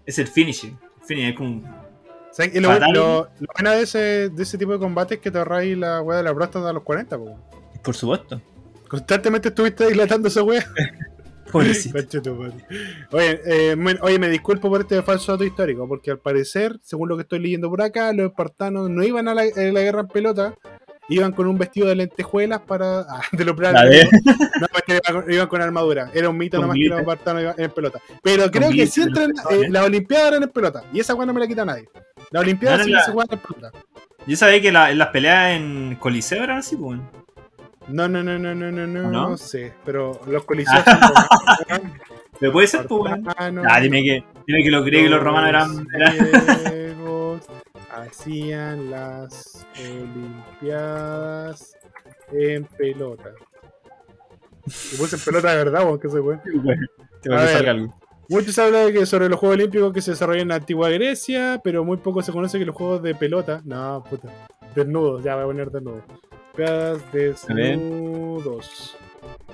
es 0.07 0.19
el 0.19 0.27
finishing. 0.27 0.77
El 1.01 1.07
finishing 1.07 1.31
es 1.31 1.37
como 1.37 1.49
un- 1.51 1.79
y 2.55 2.61
lo, 2.61 2.69
Fatal. 2.69 2.93
lo, 2.93 3.29
lo 3.41 3.47
bueno 3.55 3.71
de 3.73 3.83
ese, 3.83 4.29
de 4.29 4.43
ese 4.45 4.57
tipo 4.59 4.73
de 4.73 4.79
combate 4.79 5.15
es 5.17 5.21
que 5.21 5.31
te 5.31 5.39
ahorráis 5.39 5.77
la 5.77 6.01
weá 6.03 6.19
de 6.19 6.25
la 6.25 6.33
próstata 6.35 6.71
a 6.71 6.73
los 6.73 6.83
40, 6.85 7.17
po. 7.19 7.25
weón. 7.25 7.41
Por 7.83 7.95
supuesto. 7.97 8.41
Constantemente 8.89 9.49
estuviste 9.49 9.89
dilatando 9.89 10.29
esa 10.29 10.43
weá. 10.43 10.65
Oye, 13.13 13.41
eh, 13.47 13.75
me, 13.77 13.97
oye, 14.03 14.19
me 14.19 14.29
disculpo 14.29 14.69
por 14.69 14.83
este 14.83 15.03
falso 15.03 15.33
dato 15.33 15.45
histórico, 15.45 15.89
porque 15.89 16.11
al 16.11 16.19
parecer, 16.19 16.79
según 16.83 17.09
lo 17.09 17.17
que 17.17 17.23
estoy 17.23 17.39
leyendo 17.39 17.71
por 17.71 17.81
acá, 17.83 18.13
los 18.13 18.27
espartanos 18.29 18.91
no 18.91 19.03
iban 19.03 19.29
a 19.29 19.35
la, 19.35 19.43
a 19.43 19.61
la 19.73 19.81
guerra 19.81 20.01
en 20.01 20.09
pelota, 20.09 20.55
iban 21.09 21.33
con 21.33 21.47
un 21.47 21.57
vestido 21.59 21.89
de 21.89 21.95
lentejuelas 21.97 22.61
para. 22.61 23.01
Ah, 23.09 23.21
de 23.33 23.45
lo 23.45 23.55
La 23.55 23.85
de- 23.85 24.09
No, 24.61 25.33
iban 25.33 25.47
con, 25.49 25.63
armadura. 25.63 26.11
Era 26.15 26.29
un 26.29 26.37
mito 26.39 26.57
Con 26.59 26.63
nomás 26.69 26.75
que 26.77 26.89
los 26.89 26.99
glitter. 26.99 27.01
espartanos 27.01 27.43
iban 27.43 27.55
en 27.59 27.71
pelota. 27.71 28.01
Pero 28.23 28.51
creo 28.51 28.69
que 28.69 28.75
glitter 28.75 28.89
sí 28.89 29.03
entran. 29.03 29.33
Eh, 29.51 29.69
las 29.71 29.85
Olimpiadas 29.85 30.29
eran 30.29 30.43
en 30.45 30.49
pelota. 30.51 30.83
Y 30.93 31.01
esa 31.01 31.15
weá 31.15 31.27
no 31.27 31.33
me 31.33 31.41
la 31.41 31.47
quita 31.47 31.65
nadie. 31.65 31.89
Las 32.31 32.43
Olimpiadas 32.43 32.79
No, 32.81 32.85
sí 32.85 32.91
la- 32.91 33.03
se 33.05 33.13
juegan 33.13 33.39
en 33.39 33.39
pelota. 33.55 33.79
Yo 34.27 34.37
sabía 34.37 34.61
que 34.61 34.71
la- 34.73 34.93
las 34.95 35.09
peleas 35.09 35.53
en 35.53 35.97
Coliseo 35.99 36.43
eran 36.45 36.59
así, 36.59 36.77
pues. 36.77 37.01
No, 37.89 38.07
no, 38.07 38.23
no, 38.23 38.39
no, 38.39 38.55
no, 38.55 38.71
no, 38.71 38.87
no, 38.87 39.09
¿O 39.09 39.11
no? 39.31 39.37
sé. 39.39 39.73
Pero 39.87 40.21
los 40.27 40.45
coliseos 40.45 40.85
son 40.85 40.99
Pero 42.41 42.53
puede 42.53 42.67
ser, 42.67 42.87
pues, 42.87 43.15
espartanos, 43.15 43.65
Ah, 43.69 43.81
dime 43.81 44.03
que, 44.05 44.23
dime 44.47 44.63
que 44.63 44.71
los 44.71 44.85
griegos 44.85 45.09
y 45.09 45.11
los 45.11 45.23
romanos 45.23 45.49
eran. 45.49 45.87
Hacían 47.91 48.91
las 48.91 49.67
Olimpiadas 49.79 51.77
en 52.33 52.65
pelota. 52.65 53.31
Y 54.93 54.97
puse 54.97 55.17
en 55.17 55.23
pelota 55.23 55.51
de 55.51 55.57
verdad, 55.65 55.85
weón, 55.85 55.99
que 55.99 56.09
se 56.09 56.21
fue. 56.21 56.39
Te 57.23 57.31
va 57.31 57.37
A 57.37 57.41
a 57.41 57.45
ver. 57.45 57.53
salga 57.55 57.71
algo. 57.73 57.95
Mucho 58.29 58.53
se 58.53 58.61
habla 58.63 58.81
de 58.85 58.93
que 58.93 59.07
sobre 59.07 59.29
los 59.31 59.39
Juegos 59.39 59.57
Olímpicos 59.57 59.93
que 59.93 60.03
se 60.03 60.11
desarrollan 60.11 60.43
en 60.43 60.49
la 60.49 60.57
antigua 60.57 60.91
Grecia, 60.91 61.61
pero 61.65 61.83
muy 61.85 61.97
poco 61.97 62.21
se 62.23 62.31
conoce 62.31 62.59
que 62.59 62.67
los 62.67 62.77
Juegos 62.77 63.03
de 63.03 63.15
pelota. 63.15 63.63
No, 63.65 64.05
puta. 64.09 64.29
Desnudos, 64.75 65.25
ya 65.25 65.35
voy 65.35 65.45
a 65.45 65.47
poner 65.47 65.71
desnudos. 65.71 66.03
Olimpiadas 66.55 67.13
desnudos. 67.13 68.97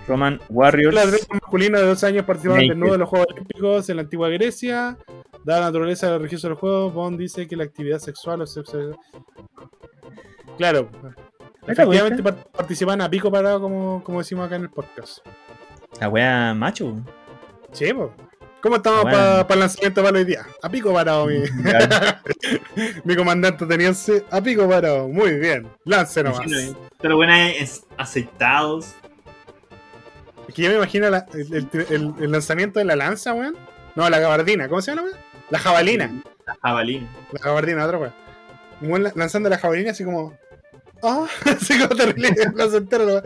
Roman 0.08 0.40
Warriors. 0.50 0.94
Los 0.94 1.04
atletas 1.04 1.28
masculinos 1.30 1.80
de 1.80 1.86
12 1.86 2.06
años 2.06 2.24
participaban 2.24 2.66
desnudos 2.66 2.94
en 2.94 3.00
los 3.00 3.08
Juegos 3.08 3.28
Olímpicos 3.30 3.88
en 3.90 3.96
la 3.96 4.02
antigua 4.02 4.28
Grecia. 4.28 4.98
Dada 5.44 5.60
la 5.60 5.66
naturaleza 5.66 6.10
del 6.10 6.22
registro 6.22 6.48
de 6.48 6.54
los 6.54 6.60
Juegos, 6.60 6.94
Bond 6.94 7.18
dice 7.18 7.46
que 7.46 7.54
la 7.56 7.64
actividad 7.64 7.98
sexual 7.98 8.40
o 8.40 8.46
sexo. 8.46 8.98
Claro. 10.56 10.88
Efectivamente 11.66 12.22
par- 12.22 12.44
participan 12.52 13.00
a 13.00 13.10
pico 13.10 13.30
parado, 13.30 13.60
como, 13.60 14.02
como 14.04 14.18
decimos 14.20 14.46
acá 14.46 14.56
en 14.56 14.62
el 14.62 14.70
podcast. 14.70 15.18
La 16.00 16.08
wea 16.08 16.54
macho. 16.54 16.94
Sí, 17.72 17.92
po. 17.92 18.12
¿Cómo 18.62 18.76
estamos 18.76 19.02
Bueno. 19.02 19.16
para 19.18 19.54
el 19.54 19.60
lanzamiento 19.60 20.02
para 20.02 20.18
hoy 20.18 20.24
día? 20.24 20.46
A 20.62 20.68
pico 20.70 20.92
parado, 20.92 21.26
mi, 21.26 21.38
mi 23.04 23.14
comandante 23.16 23.64
ateniense. 23.64 24.24
A 24.30 24.40
pico 24.40 24.66
parado. 24.68 25.08
Muy 25.08 25.38
bien. 25.38 25.68
Lance 25.84 26.22
nomás. 26.22 26.40
Pero 27.00 27.16
buena 27.16 27.50
es 27.50 27.84
aceitados. 27.98 28.94
Es 30.48 30.54
que 30.54 30.62
yo 30.62 30.70
me 30.70 30.76
imagino 30.76 31.10
la- 31.10 31.26
el- 31.34 31.68
el- 31.90 32.14
el 32.20 32.30
lanzamiento 32.32 32.78
de 32.78 32.86
la 32.86 32.96
lanza, 32.96 33.34
weón. 33.34 33.56
No, 33.94 34.08
la 34.10 34.18
gabardina. 34.18 34.68
¿Cómo 34.68 34.80
se 34.80 34.90
llama, 34.92 35.02
weón? 35.02 35.16
La 35.50 35.58
jabalina. 35.58 36.10
La 36.46 36.56
jabalina. 36.62 37.08
La 37.32 37.40
gabardina, 37.40 37.84
otra 37.84 37.98
weón. 37.98 38.12
Un 38.80 39.10
lanzando 39.14 39.48
la 39.48 39.58
jabalina 39.58 39.90
así 39.92 40.04
como. 40.04 40.36
¡Ah! 41.02 41.26
así 41.44 41.78
como 41.78 41.94
terrible. 41.94 42.32
plazo 42.54 42.78
entero, 42.78 43.06
weón. 43.06 43.22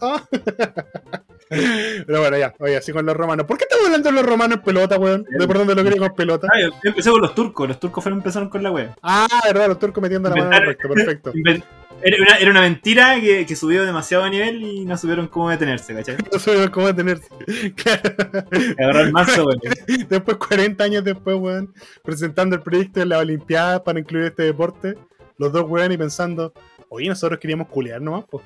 ¡Ah! 0.00 0.22
Pero 1.48 2.20
bueno, 2.20 2.38
ya. 2.38 2.54
Oye, 2.60 2.78
así 2.78 2.92
con 2.92 3.04
los 3.04 3.14
romanos. 3.14 3.46
¿Por 3.46 3.58
qué 3.58 3.64
estamos 3.64 3.86
hablando 3.86 4.08
de 4.08 4.14
los 4.14 4.24
romanos 4.24 4.58
en 4.58 4.64
pelota, 4.64 4.98
weón? 4.98 5.26
De 5.38 5.46
perdón 5.46 5.66
de 5.66 5.74
los 5.74 5.84
griegos 5.84 6.08
en 6.08 6.14
pelota. 6.14 6.48
Ah, 6.50 6.60
yo 6.60 6.70
empecé 6.82 7.10
con 7.10 7.20
los 7.20 7.34
turcos. 7.34 7.68
Los 7.68 7.78
turcos 7.78 8.02
fueron 8.02 8.20
empezaron 8.20 8.48
con 8.48 8.62
la 8.62 8.70
wea. 8.70 8.96
Ah, 9.02 9.26
verdad, 9.44 9.68
los 9.68 9.78
turcos 9.78 10.02
metiendo 10.02 10.30
la 10.30 10.36
mano 10.36 10.56
en. 10.56 10.76
Perfecto. 10.76 11.32
Era 12.04 12.16
una, 12.20 12.36
era 12.38 12.50
una 12.50 12.60
mentira 12.62 13.20
que, 13.20 13.46
que 13.46 13.56
subió 13.56 13.84
demasiado 13.84 14.24
a 14.24 14.30
nivel 14.30 14.62
y 14.62 14.84
no 14.84 14.96
supieron 14.98 15.28
cómo 15.28 15.50
detenerse, 15.50 15.94
¿cachai? 15.94 16.16
No 16.32 16.38
sé 16.38 16.70
cómo 16.70 16.86
detenerse. 16.88 17.28
Claro. 17.76 18.14
Agarró 18.78 19.00
el 19.00 19.12
mazo, 19.12 19.44
weón. 19.46 19.60
Después, 20.08 20.36
40 20.36 20.82
años 20.84 21.04
después, 21.04 21.36
weón, 21.36 21.72
presentando 22.02 22.56
el 22.56 22.62
proyecto 22.62 23.00
de 23.00 23.06
la 23.06 23.18
Olimpiada 23.18 23.82
para 23.84 24.00
incluir 24.00 24.26
este 24.26 24.42
deporte, 24.42 24.96
los 25.38 25.52
dos 25.52 25.68
weón 25.68 25.92
y 25.92 25.96
pensando, 25.96 26.52
oye, 26.88 27.08
nosotros 27.08 27.38
queríamos 27.38 27.68
culear 27.68 28.00
nomás, 28.00 28.24
po. 28.24 28.42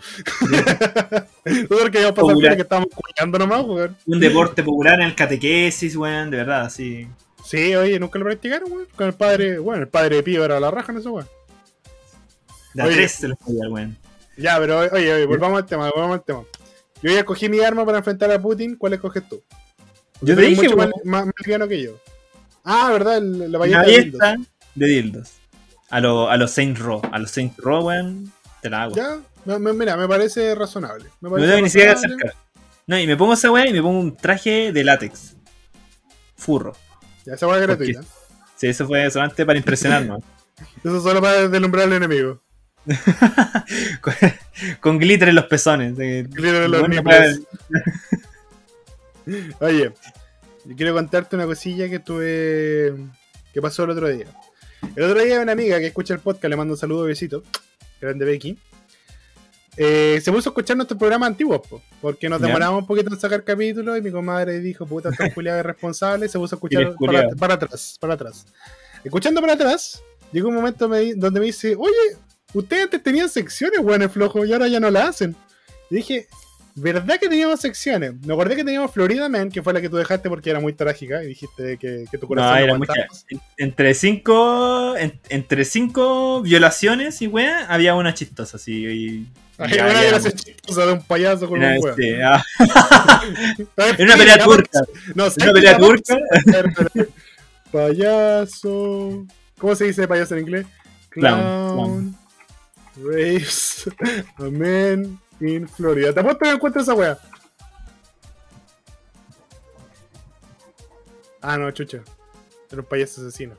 nosotros 1.45 1.91
queríamos 1.91 2.15
pasar 2.15 2.35
Popular. 2.35 2.57
que 2.57 2.63
estábamos 2.63 2.91
culeando 2.95 3.39
nomás, 3.39 3.63
weón. 3.65 3.97
Un 4.07 4.21
deporte 4.21 4.63
popular 4.63 5.01
en 5.01 5.07
el 5.07 5.15
catequesis, 5.15 5.97
weón, 5.97 6.31
de 6.31 6.37
verdad, 6.39 6.63
así. 6.63 7.07
Sí, 7.45 7.75
oye, 7.75 7.99
nunca 7.99 8.19
lo 8.19 8.25
practicaron, 8.25 8.71
weón. 8.71 8.87
Con 8.95 9.07
el 9.07 9.15
padre, 9.15 9.59
bueno, 9.59 9.83
el 9.83 9.89
padre 9.89 10.17
de 10.17 10.23
Pío 10.23 10.45
era 10.45 10.61
la 10.61 10.71
raja 10.71 10.93
en 10.93 10.99
eso, 10.99 11.13
weón. 11.13 11.27
De 12.77 12.83
a 12.83 12.87
Oye. 12.87 12.97
tres 12.97 13.13
se 13.13 13.29
los 13.29 13.39
podía, 13.39 13.69
weón. 13.71 13.97
Ya, 14.37 14.59
pero 14.59 14.81
oye, 14.81 14.91
oye, 15.15 15.25
volvamos 15.27 15.59
al 15.63 15.67
tema, 15.67 15.91
volvamos 15.91 16.19
al 16.19 16.25
tema. 16.25 16.43
Yo 17.03 17.11
ya 17.11 17.19
escogí 17.21 17.49
mi 17.49 17.61
arma 17.61 17.85
para 17.87 17.99
enfrentar 17.99 18.31
a 18.31 18.41
Putin, 18.41 18.77
¿cuál 18.77 18.93
escoges 18.93 19.27
tú? 19.29 19.43
Yo 20.21 20.35
te 20.35 20.43
dije, 20.43 20.63
mucho 20.65 20.77
más, 20.77 20.91
más, 21.05 21.27
más 21.27 21.35
liviano 21.43 21.67
que 21.69 21.83
yo. 21.83 21.99
Ah, 22.65 22.91
¿verdad? 22.93 23.21
La 23.23 23.59
ballesta 23.59 23.83
de 23.85 23.93
dildos. 24.03 24.21
ballesta 24.21 24.51
de 24.75 24.87
dildos. 24.87 25.33
A 25.89 26.01
los 26.01 26.31
a 26.31 26.37
los 26.37 26.51
Saint 26.51 26.77
Row. 26.79 27.01
A 27.13 27.19
los 27.19 27.31
Saint 27.31 27.59
Row, 27.59 27.85
weón, 27.87 28.31
te 28.61 28.69
la 28.69 28.83
hago. 28.83 28.95
Ya, 28.97 29.19
me- 29.45 29.59
me- 29.59 29.73
mira, 29.73 29.97
me 29.97 30.07
parece 30.09 30.55
razonable. 30.55 31.05
Me 31.21 31.29
No 31.29 31.31
parece 31.31 31.49
tengo 31.49 31.63
ni 31.63 31.71
siquiera 31.71 31.93
acercar. 31.93 32.35
No, 32.87 32.99
y 32.99 33.07
me 33.07 33.17
pongo 33.17 33.33
esa 33.35 33.51
weá 33.51 33.67
y 33.69 33.73
me 33.73 33.81
pongo 33.83 33.99
un 34.01 34.17
traje 34.17 34.71
de 34.73 34.85
látex. 34.85 35.35
Furro. 36.37 36.77
Ya, 37.25 37.35
esa 37.35 37.47
hueá 37.47 37.61
es 37.61 37.67
¿Por 37.67 37.79
qué? 37.79 37.93
gratuita. 37.93 38.15
Sí, 38.57 38.67
eso 38.69 38.87
fue 38.87 39.11
solamente 39.11 39.45
para 39.47 39.59
impresionarnos. 39.59 40.23
Eso 40.85 41.01
solo 41.03 41.21
para 41.21 41.49
deslumbrar 41.49 41.85
al 41.85 41.93
enemigo. 41.95 42.41
con, 44.01 44.15
con 44.81 44.99
glitter 44.99 45.29
en 45.31 45.35
los 45.35 45.47
pezones. 45.47 45.97
de- 45.97 46.25
Glitter 46.29 46.63
en 46.65 46.71
los 46.71 46.89
nipples. 46.89 47.41
Oye, 49.61 49.93
yo 50.65 50.77
quiero 50.77 50.95
contarte 50.95 51.37
una 51.37 51.47
cosilla 51.47 51.89
que 51.89 51.99
tuve. 51.99 52.95
que 53.53 53.61
pasó 53.61 53.85
el 53.85 53.91
otro 53.91 54.09
día. 54.09 54.27
El 54.95 55.03
otro 55.05 55.23
día 55.23 55.41
una 55.41 55.53
amiga 55.53 55.79
que 55.79 55.87
escucha 55.89 56.15
el 56.15 56.21
podcast, 56.21 56.45
le 56.51 56.57
mando 56.57 56.75
un 56.75 56.79
saludo, 56.79 57.05
besito. 57.05 57.43
Grande 58.01 58.25
Becky. 58.25 58.59
eh, 59.79 60.21
se 60.23 60.31
puso 60.31 60.49
a 60.49 60.53
escuchar 60.53 60.77
nuestros 60.77 60.99
programas 60.99 61.29
antiguos, 61.29 61.61
po, 61.67 61.83
porque 62.01 62.29
nos 62.29 62.41
Ya. 62.41 62.47
demoramos 62.47 62.83
un 62.83 62.87
poquito 62.87 63.13
en 63.13 63.19
sacar 63.21 63.43
capítulos 63.43 63.99
y 63.99 64.03
mi 64.03 64.11
comadre 64.11 64.61
dijo, 64.61 64.87
puta, 64.87 65.09
esta 65.11 65.29
culiada 65.35 65.61
es 65.61 65.67
responsable, 65.67 66.27
y 66.27 66.29
se 66.29 66.39
puso 66.39 66.55
a 66.55 66.57
escuchar 66.57 66.95
para, 66.99 67.29
para 67.31 67.55
atrás, 67.55 67.97
para 68.01 68.15
atrás. 68.15 68.47
Escuchando 69.03 69.41
para 69.41 69.55
atrás, 69.55 70.03
llegó 70.33 70.49
un 70.49 70.55
momento 70.55 70.89
me 70.89 71.15
donde 71.15 71.41
me 71.41 71.47
dice, 71.47 71.75
oye, 71.77 72.17
ustedes 72.55 72.85
antes 72.85 73.03
tenían 73.03 73.29
secciones, 73.29 73.81
weones 73.81 74.11
flojos, 74.13 74.47
y 74.49 74.53
ahora 74.53 74.69
ya 74.69 74.81
no 74.81 74.91
la 74.91 75.09
hacen. 75.09 75.35
Y 75.91 75.97
dije, 75.97 76.27
¿verdad 76.75 77.19
que 77.21 77.29
teníamos 77.29 77.61
secciones? 77.61 78.13
Me 78.25 78.35
acordé 78.35 78.57
que 78.57 78.65
teníamos 78.65 78.91
Florida 78.91 79.29
Man, 79.29 79.51
que 79.51 79.63
fue 79.63 79.73
la 79.73 79.81
que 79.81 79.89
tú 79.89 79.97
dejaste 79.97 80.29
porque 80.29 80.51
era 80.51 80.61
muy 80.61 80.73
trágica, 80.73 81.23
y 81.23 81.29
dijiste 81.29 81.77
que, 81.79 82.05
que 82.11 82.19
tu 82.19 82.27
corazón 82.27 82.53
No, 82.59 82.65
era 82.65 82.77
mucha. 82.79 82.93
en- 83.31 83.41
Entre 83.57 83.95
cinco. 83.95 84.97
en- 84.97 85.19
entre 85.29 85.65
cinco 85.65 86.43
violaciones 86.43 87.23
y 87.23 87.27
weá, 87.29 87.67
había 87.67 87.95
una 87.95 88.15
chistosa, 88.15 88.57
así. 88.57 88.85
Y, 88.87 89.27
una 89.59 90.03
las 90.11 90.35
chistosa 90.35 90.85
de 90.85 90.93
un 90.93 91.03
payaso 91.03 91.49
con 91.49 91.59
un 91.63 91.65
weón. 91.79 91.89
este, 91.99 92.23
ah, 92.23 92.43
era 93.77 94.05
una 94.05 94.17
pelea 94.17 94.39
turca. 94.45 94.81
No, 95.15 95.25
Una 95.25 95.53
pelea 95.53 95.79
turca. 95.79 96.17
Payaso. 97.73 99.27
¿Cómo 99.59 99.75
se 99.75 99.85
dice 99.85 100.07
payaso 100.07 100.35
en 100.35 100.41
inglés? 100.43 100.67
Clown, 101.09 101.41
Clown. 101.41 102.17
Race. 102.97 103.91
A 104.39 104.45
man 104.45 105.19
in 105.41 105.69
Florida. 105.69 106.13
¿Te 106.13 106.21
apuesto 106.21 106.45
que 106.45 106.51
encuentro 106.51 106.83
esa 106.83 106.95
wea? 106.95 107.19
Ah, 111.43 111.57
no, 111.57 111.71
chucha. 111.71 112.01
Era 112.71 112.81
un 112.81 112.87
payaso 112.89 113.21
asesino. 113.21 113.55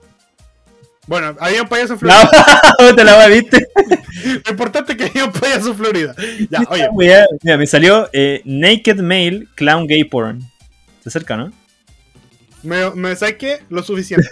Bueno, 1.06 1.38
había 1.40 1.62
un 1.62 1.70
payaso 1.70 1.94
en 1.94 2.00
Florida. 2.00 2.30
No, 2.80 2.96
te 2.96 3.04
la 3.04 3.28
viste. 3.30 3.68
Lo 4.46 4.52
importante 4.52 4.92
es 4.92 4.98
que 4.98 5.06
había 5.06 5.26
un 5.26 5.32
payaso 5.32 5.70
en 5.70 5.76
Florida. 5.78 6.16
Ya, 6.50 6.64
oye. 6.70 6.90
Mira, 6.98 7.58
me 7.58 7.66
salió 7.66 8.10
eh, 8.12 8.42
Naked 8.44 9.00
Male 9.00 9.48
Clown 9.56 9.88
Gay 9.88 10.04
Porn. 10.04 10.42
Se 11.02 11.10
acerca, 11.10 11.38
¿no? 11.38 11.54
Me, 12.64 12.90
me 12.92 13.16
¿Sabes 13.16 13.36
qué? 13.36 13.62
Lo 13.70 13.82
suficiente. 13.84 14.28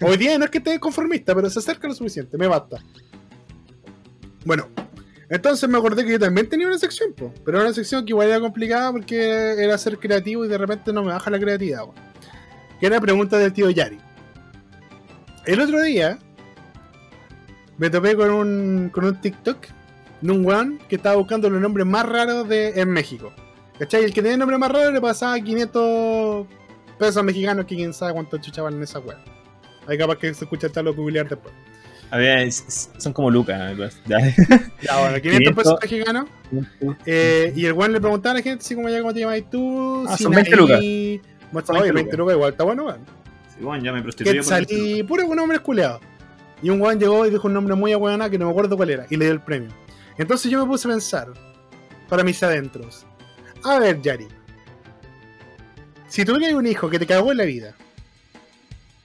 Hoy 0.00 0.16
día 0.16 0.36
no 0.38 0.44
es 0.44 0.50
que 0.50 0.58
esté 0.58 0.80
conformista, 0.80 1.34
pero 1.34 1.48
se 1.50 1.58
acerca 1.58 1.86
lo 1.86 1.94
suficiente. 1.94 2.36
Me 2.36 2.48
basta. 2.48 2.82
Bueno, 4.48 4.66
entonces 5.28 5.68
me 5.68 5.76
acordé 5.76 6.06
que 6.06 6.12
yo 6.12 6.18
también 6.18 6.48
tenía 6.48 6.66
una 6.66 6.78
sección, 6.78 7.14
pero 7.44 7.58
era 7.58 7.66
una 7.66 7.74
sección 7.74 8.06
que 8.06 8.12
igual 8.12 8.28
era 8.28 8.40
complicada 8.40 8.90
porque 8.90 9.62
era 9.62 9.76
ser 9.76 9.98
creativo 9.98 10.42
y 10.42 10.48
de 10.48 10.56
repente 10.56 10.90
no 10.90 11.02
me 11.02 11.12
baja 11.12 11.30
la 11.30 11.38
creatividad. 11.38 11.82
Que 12.80 12.86
era 12.86 12.98
pregunta 12.98 13.36
del 13.36 13.52
tío 13.52 13.68
Yari. 13.68 13.98
El 15.44 15.60
otro 15.60 15.82
día 15.82 16.18
me 17.76 17.90
topé 17.90 18.16
con 18.16 18.30
un, 18.30 18.88
con 18.88 19.04
un 19.04 19.20
TikTok 19.20 19.66
de 20.22 20.32
un 20.32 20.46
weón 20.46 20.78
que 20.88 20.96
estaba 20.96 21.16
buscando 21.16 21.50
los 21.50 21.60
nombres 21.60 21.86
más 21.86 22.06
raros 22.06 22.48
de, 22.48 22.80
en 22.80 22.88
México. 22.88 23.30
¿Cachai? 23.78 24.04
El 24.04 24.14
que 24.14 24.22
tenía 24.22 24.32
el 24.32 24.38
nombre 24.38 24.56
más 24.56 24.72
raro 24.72 24.90
le 24.90 25.00
pasaba 25.02 25.38
500 25.38 26.46
pesos 26.98 27.22
mexicanos 27.22 27.66
que 27.66 27.76
quién 27.76 27.92
sabe 27.92 28.14
cuánto 28.14 28.38
chuchaban 28.38 28.72
en 28.72 28.82
esa 28.82 28.98
web. 28.98 29.18
Ahí 29.86 29.98
capaz 29.98 30.16
que 30.16 30.32
se 30.32 30.44
escucha 30.44 30.68
el 30.74 30.84
lo 30.86 30.94
googlear 30.94 31.28
después. 31.28 31.52
A 32.10 32.16
ver, 32.16 32.50
son 32.52 33.12
como 33.12 33.30
lucas. 33.30 33.58
Ya. 34.06 34.18
Ya, 34.80 35.00
bueno, 35.00 35.20
500 35.20 35.20
500. 35.20 35.54
pesos 35.54 35.78
mexicanos. 35.82 36.28
Eh, 37.04 37.52
y 37.54 37.66
el 37.66 37.72
weón 37.72 37.92
le 37.92 38.00
preguntaba 38.00 38.32
a 38.32 38.34
la 38.36 38.42
gente 38.42 38.64
así 38.64 38.74
como 38.74 38.88
ya, 38.88 39.00
¿cómo 39.00 39.12
te 39.12 39.20
llamas 39.20 39.42
tú? 39.50 40.06
Ah, 40.08 40.16
son 40.16 40.32
20 40.32 40.56
lucas. 40.56 40.80
Muestra, 41.52 41.74
20 41.74 41.90
oye, 41.90 41.92
20 41.92 42.16
lucas 42.16 42.34
igual, 42.34 42.50
está 42.52 42.64
bueno, 42.64 42.84
weón. 42.86 43.00
Sí, 43.54 43.62
bueno, 43.62 43.84
ya 43.84 43.92
me 43.92 44.02
por 44.02 44.44
salí 44.44 45.02
puro 45.02 45.26
un 45.26 45.36
nombre 45.36 45.56
esculeado. 45.56 46.00
Y 46.62 46.70
un 46.70 46.80
weón 46.80 46.98
llegó 46.98 47.26
y 47.26 47.30
dijo 47.30 47.46
un 47.46 47.54
nombre 47.54 47.74
muy 47.74 47.92
ahueonado 47.92 48.30
que 48.30 48.38
no 48.38 48.46
me 48.46 48.50
acuerdo 48.50 48.76
cuál 48.76 48.90
era. 48.90 49.06
Y 49.10 49.16
le 49.16 49.26
dio 49.26 49.34
el 49.34 49.40
premio. 49.40 49.70
Entonces 50.16 50.50
yo 50.50 50.60
me 50.60 50.66
puse 50.66 50.88
a 50.88 50.90
pensar, 50.90 51.28
para 52.08 52.24
mis 52.24 52.42
adentros. 52.42 53.06
A 53.64 53.78
ver, 53.78 54.00
Yari. 54.00 54.26
Si 56.08 56.24
tuvieras 56.24 56.54
un 56.54 56.66
hijo 56.66 56.88
que 56.88 56.98
te 56.98 57.06
cagó 57.06 57.30
en 57.32 57.38
la 57.38 57.44
vida, 57.44 57.74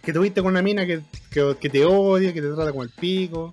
que 0.03 0.11
tuviste 0.13 0.41
con 0.41 0.51
una 0.51 0.61
mina 0.61 0.85
que, 0.85 1.01
que, 1.31 1.55
que 1.59 1.69
te 1.69 1.85
odia, 1.85 2.33
que 2.33 2.41
te 2.41 2.49
trata 2.51 2.71
con 2.71 2.83
el 2.83 2.89
pico, 2.89 3.51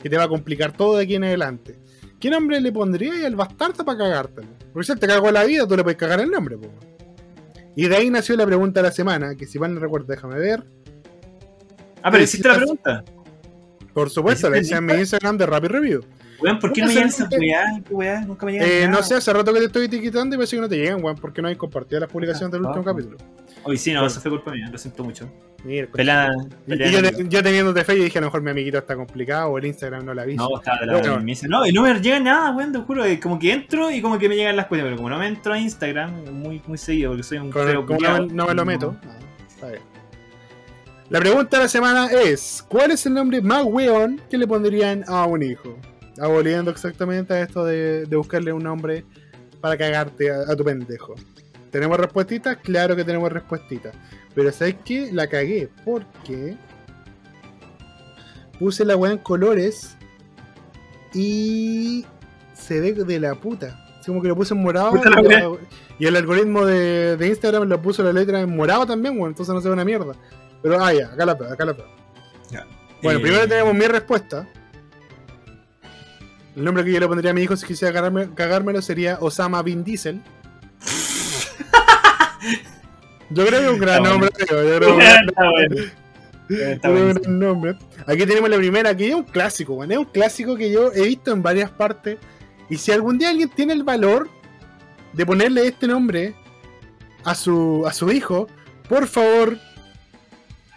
que 0.00 0.08
te 0.08 0.16
va 0.16 0.24
a 0.24 0.28
complicar 0.28 0.72
todo 0.72 0.96
de 0.96 1.04
aquí 1.04 1.16
en 1.16 1.24
adelante, 1.24 1.76
¿qué 2.20 2.30
nombre 2.30 2.60
le 2.60 2.70
pondrías 2.72 3.24
al 3.24 3.34
bastardo 3.36 3.84
para 3.84 3.98
cagártelo? 3.98 4.48
Porque 4.72 4.86
si 4.86 4.92
él 4.92 5.00
te 5.00 5.06
cagó 5.08 5.30
la 5.32 5.44
vida, 5.44 5.66
tú 5.66 5.76
le 5.76 5.82
puedes 5.82 5.98
cagar 5.98 6.20
el 6.20 6.30
nombre, 6.30 6.56
po. 6.56 6.68
Y 7.74 7.86
de 7.88 7.96
ahí 7.96 8.10
nació 8.10 8.36
la 8.36 8.46
pregunta 8.46 8.80
de 8.80 8.88
la 8.88 8.92
semana, 8.92 9.34
que 9.34 9.46
si 9.46 9.58
mal 9.58 9.74
no 9.74 9.80
recuerdo, 9.80 10.06
déjame 10.08 10.36
ver. 10.38 10.64
Ah, 12.02 12.10
pero 12.10 12.22
hiciste 12.22 12.46
la 12.48 12.54
pregunta. 12.56 13.04
Por 13.92 14.10
supuesto, 14.10 14.48
la 14.48 14.58
¿Hiciste 14.58 14.74
hice 14.76 14.78
en 14.78 14.86
mi? 14.86 14.94
Instagram 14.94 15.36
de 15.38 15.46
Rapid 15.46 15.68
Review. 15.68 16.04
Weón, 16.40 16.60
¿por 16.60 16.72
qué 16.72 16.82
no 16.82 16.86
¿Cómo 16.86 16.94
me 16.94 16.94
llegan 16.94 17.08
esas 17.80 17.90
weá? 17.90 18.20
Nunca 18.20 18.46
me 18.46 18.52
llegan 18.52 18.68
Eh, 18.68 18.80
nada. 18.86 18.92
no 18.98 19.02
sé, 19.02 19.14
hace 19.16 19.32
rato 19.32 19.52
que 19.52 19.58
te 19.58 19.66
estoy 19.66 19.84
etiquetando 19.86 20.36
y 20.36 20.38
parece 20.38 20.54
que 20.56 20.60
no 20.62 20.68
te 20.68 20.76
llegan, 20.76 21.02
weón, 21.02 21.16
porque 21.16 21.42
no 21.42 21.48
hay 21.48 21.56
compartido 21.56 22.00
las 22.00 22.10
publicaciones 22.10 22.52
del 22.52 22.62
último 22.62 22.82
Ah, 22.82 22.84
capítulo. 22.92 23.16
Hoy 23.68 23.76
sí, 23.76 23.92
no, 23.92 24.00
Bueno. 24.00 24.06
eso 24.10 24.20
fue 24.20 24.30
culpa 24.30 24.52
mía, 24.52 24.68
lo 24.72 24.78
siento 24.78 25.04
mucho. 25.04 25.30
Mira, 25.62 25.88
y, 26.66 26.72
y 26.72 26.90
yo, 26.92 27.00
yo 27.28 27.42
teniéndote 27.42 27.84
fe, 27.84 27.98
yo 27.98 28.04
dije, 28.04 28.16
a 28.18 28.20
lo 28.22 28.28
mejor 28.28 28.42
mi 28.42 28.50
amiguito 28.50 28.78
está 28.78 28.96
complicado 28.96 29.48
o 29.50 29.58
el 29.58 29.66
Instagram 29.66 30.06
no 30.06 30.14
la 30.14 30.24
vi. 30.24 30.36
No, 30.36 30.48
estaba 30.56 30.78
de 30.80 30.86
la 30.86 30.92
Bueno. 30.94 31.18
me 31.18 31.24
dice, 31.26 31.48
no, 31.48 31.66
y 31.66 31.72
no 31.72 31.82
me 31.82 31.92
llega 32.00 32.18
nada, 32.20 32.52
weón, 32.52 32.72
te 32.72 32.78
juro, 32.78 33.04
eh, 33.04 33.20
como 33.20 33.38
que 33.38 33.52
entro 33.52 33.90
y 33.90 34.00
como 34.00 34.18
que 34.18 34.28
me 34.28 34.36
llegan 34.36 34.56
las 34.56 34.66
cuentas, 34.66 34.86
pero 34.86 34.96
como 34.96 35.10
no 35.10 35.18
me 35.18 35.26
entro 35.26 35.52
a 35.52 35.58
Instagram 35.58 36.30
muy, 36.32 36.62
muy 36.66 36.78
seguido, 36.78 37.10
porque 37.10 37.24
soy 37.24 37.38
un 37.38 37.52
feo 37.52 37.84
como 37.84 38.00
no, 38.00 38.26
no 38.26 38.46
me 38.46 38.54
lo 38.54 38.64
meto. 38.64 38.96
Ah, 39.04 39.18
está 39.48 39.68
bien. 39.68 39.82
La 41.10 41.18
pregunta 41.20 41.56
de 41.56 41.62
la 41.64 41.68
semana 41.68 42.08
es: 42.12 42.64
¿Cuál 42.68 42.92
es 42.92 43.04
el 43.06 43.14
nombre 43.14 43.42
más 43.42 43.64
weón 43.64 44.20
que 44.30 44.38
le 44.38 44.46
pondrían 44.46 45.04
a 45.08 45.26
un 45.26 45.42
hijo? 45.42 45.76
Aboliendo 46.20 46.70
exactamente 46.70 47.34
a 47.34 47.42
esto 47.42 47.64
de, 47.64 48.06
de 48.06 48.16
buscarle 48.16 48.52
un 48.52 48.62
nombre 48.62 49.04
para 49.60 49.76
cagarte 49.76 50.30
a, 50.30 50.52
a 50.52 50.56
tu 50.56 50.64
pendejo. 50.64 51.14
¿Tenemos 51.70 51.98
respuestitas? 51.98 52.56
Claro 52.58 52.96
que 52.96 53.04
tenemos 53.04 53.30
respuestitas. 53.32 53.94
Pero 54.34 54.52
¿sabes 54.52 54.76
qué? 54.84 55.10
La 55.12 55.26
cagué 55.26 55.68
porque 55.84 56.56
puse 58.58 58.84
la 58.84 58.96
weá 58.96 59.12
en 59.12 59.18
colores 59.18 59.96
y 61.14 62.04
se 62.54 62.80
ve 62.80 62.92
de 62.92 63.20
la 63.20 63.34
puta. 63.34 63.84
Así 63.98 64.06
como 64.06 64.22
que 64.22 64.28
lo 64.28 64.36
puse 64.36 64.54
en 64.54 64.62
morado 64.62 64.92
y, 64.96 64.98
weá. 65.26 65.40
la- 65.40 65.56
y 65.98 66.06
el 66.06 66.16
algoritmo 66.16 66.64
de, 66.64 67.16
de 67.16 67.26
Instagram 67.28 67.68
le 67.68 67.78
puso 67.78 68.02
la 68.02 68.12
letra 68.12 68.40
en 68.40 68.54
morado 68.54 68.86
también, 68.86 69.14
bueno, 69.16 69.28
entonces 69.30 69.54
no 69.54 69.60
se 69.60 69.68
ve 69.68 69.74
una 69.74 69.84
mierda. 69.84 70.12
Pero 70.62 70.82
ah, 70.84 70.92
ya, 70.92 71.06
acá 71.06 71.24
la 71.26 71.36
pego, 71.38 71.52
acá 71.52 71.64
la 71.64 71.74
pego. 71.74 71.88
Ya. 72.50 72.66
Bueno, 73.02 73.18
Eh, 73.18 73.22
primero 73.22 73.46
tenemos 73.48 73.74
mi 73.74 73.86
respuesta. 73.86 74.46
El 76.56 76.64
nombre 76.64 76.84
que 76.84 76.92
yo 76.92 76.98
le 76.98 77.06
pondría 77.06 77.30
a 77.30 77.34
mi 77.34 77.42
hijo 77.42 77.56
si 77.56 77.66
quisiera 77.66 77.92
cagármelo 78.34 78.82
sería 78.82 79.18
Osama 79.20 79.62
Bin 79.62 79.84
Diesel. 79.84 80.20
Yo 83.30 83.46
creo 83.46 83.60
que 83.60 83.66
es 83.66 83.72
un 83.72 83.78
gran 83.78 84.02
nombre, 84.02 84.30
bueno. 84.50 84.88
un 84.88 86.80
bueno. 86.82 87.20
Nombre. 87.28 87.76
Aquí 88.06 88.24
tenemos 88.24 88.48
la 88.48 88.56
primera, 88.56 88.96
que 88.96 89.08
es 89.08 89.14
un 89.14 89.24
clásico, 89.24 89.74
weón. 89.74 89.92
Es 89.92 89.98
un 89.98 90.06
clásico 90.06 90.56
que 90.56 90.70
yo 90.70 90.90
he 90.92 91.06
visto 91.06 91.32
en 91.32 91.42
varias 91.42 91.70
partes. 91.70 92.18
Y 92.70 92.76
si 92.76 92.90
algún 92.92 93.18
día 93.18 93.30
alguien 93.30 93.50
tiene 93.50 93.74
el 93.74 93.82
valor 93.82 94.28
de 95.12 95.26
ponerle 95.26 95.66
este 95.66 95.86
nombre 95.86 96.34
a 97.24 97.34
su, 97.34 97.84
a 97.86 97.92
su 97.92 98.10
hijo, 98.10 98.46
por 98.88 99.06
favor, 99.06 99.58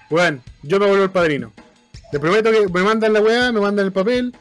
bueno, 0.10 0.40
yo 0.64 0.80
me 0.80 0.88
vuelvo 0.88 1.04
el 1.06 1.12
padrino. 1.12 1.54
Te 2.12 2.20
prometo 2.20 2.52
que 2.52 2.68
me 2.68 2.84
mandan 2.84 3.14
la 3.14 3.22
weá, 3.22 3.52
me 3.52 3.62
mandan 3.62 3.86
el 3.86 3.92
papel. 3.94 4.36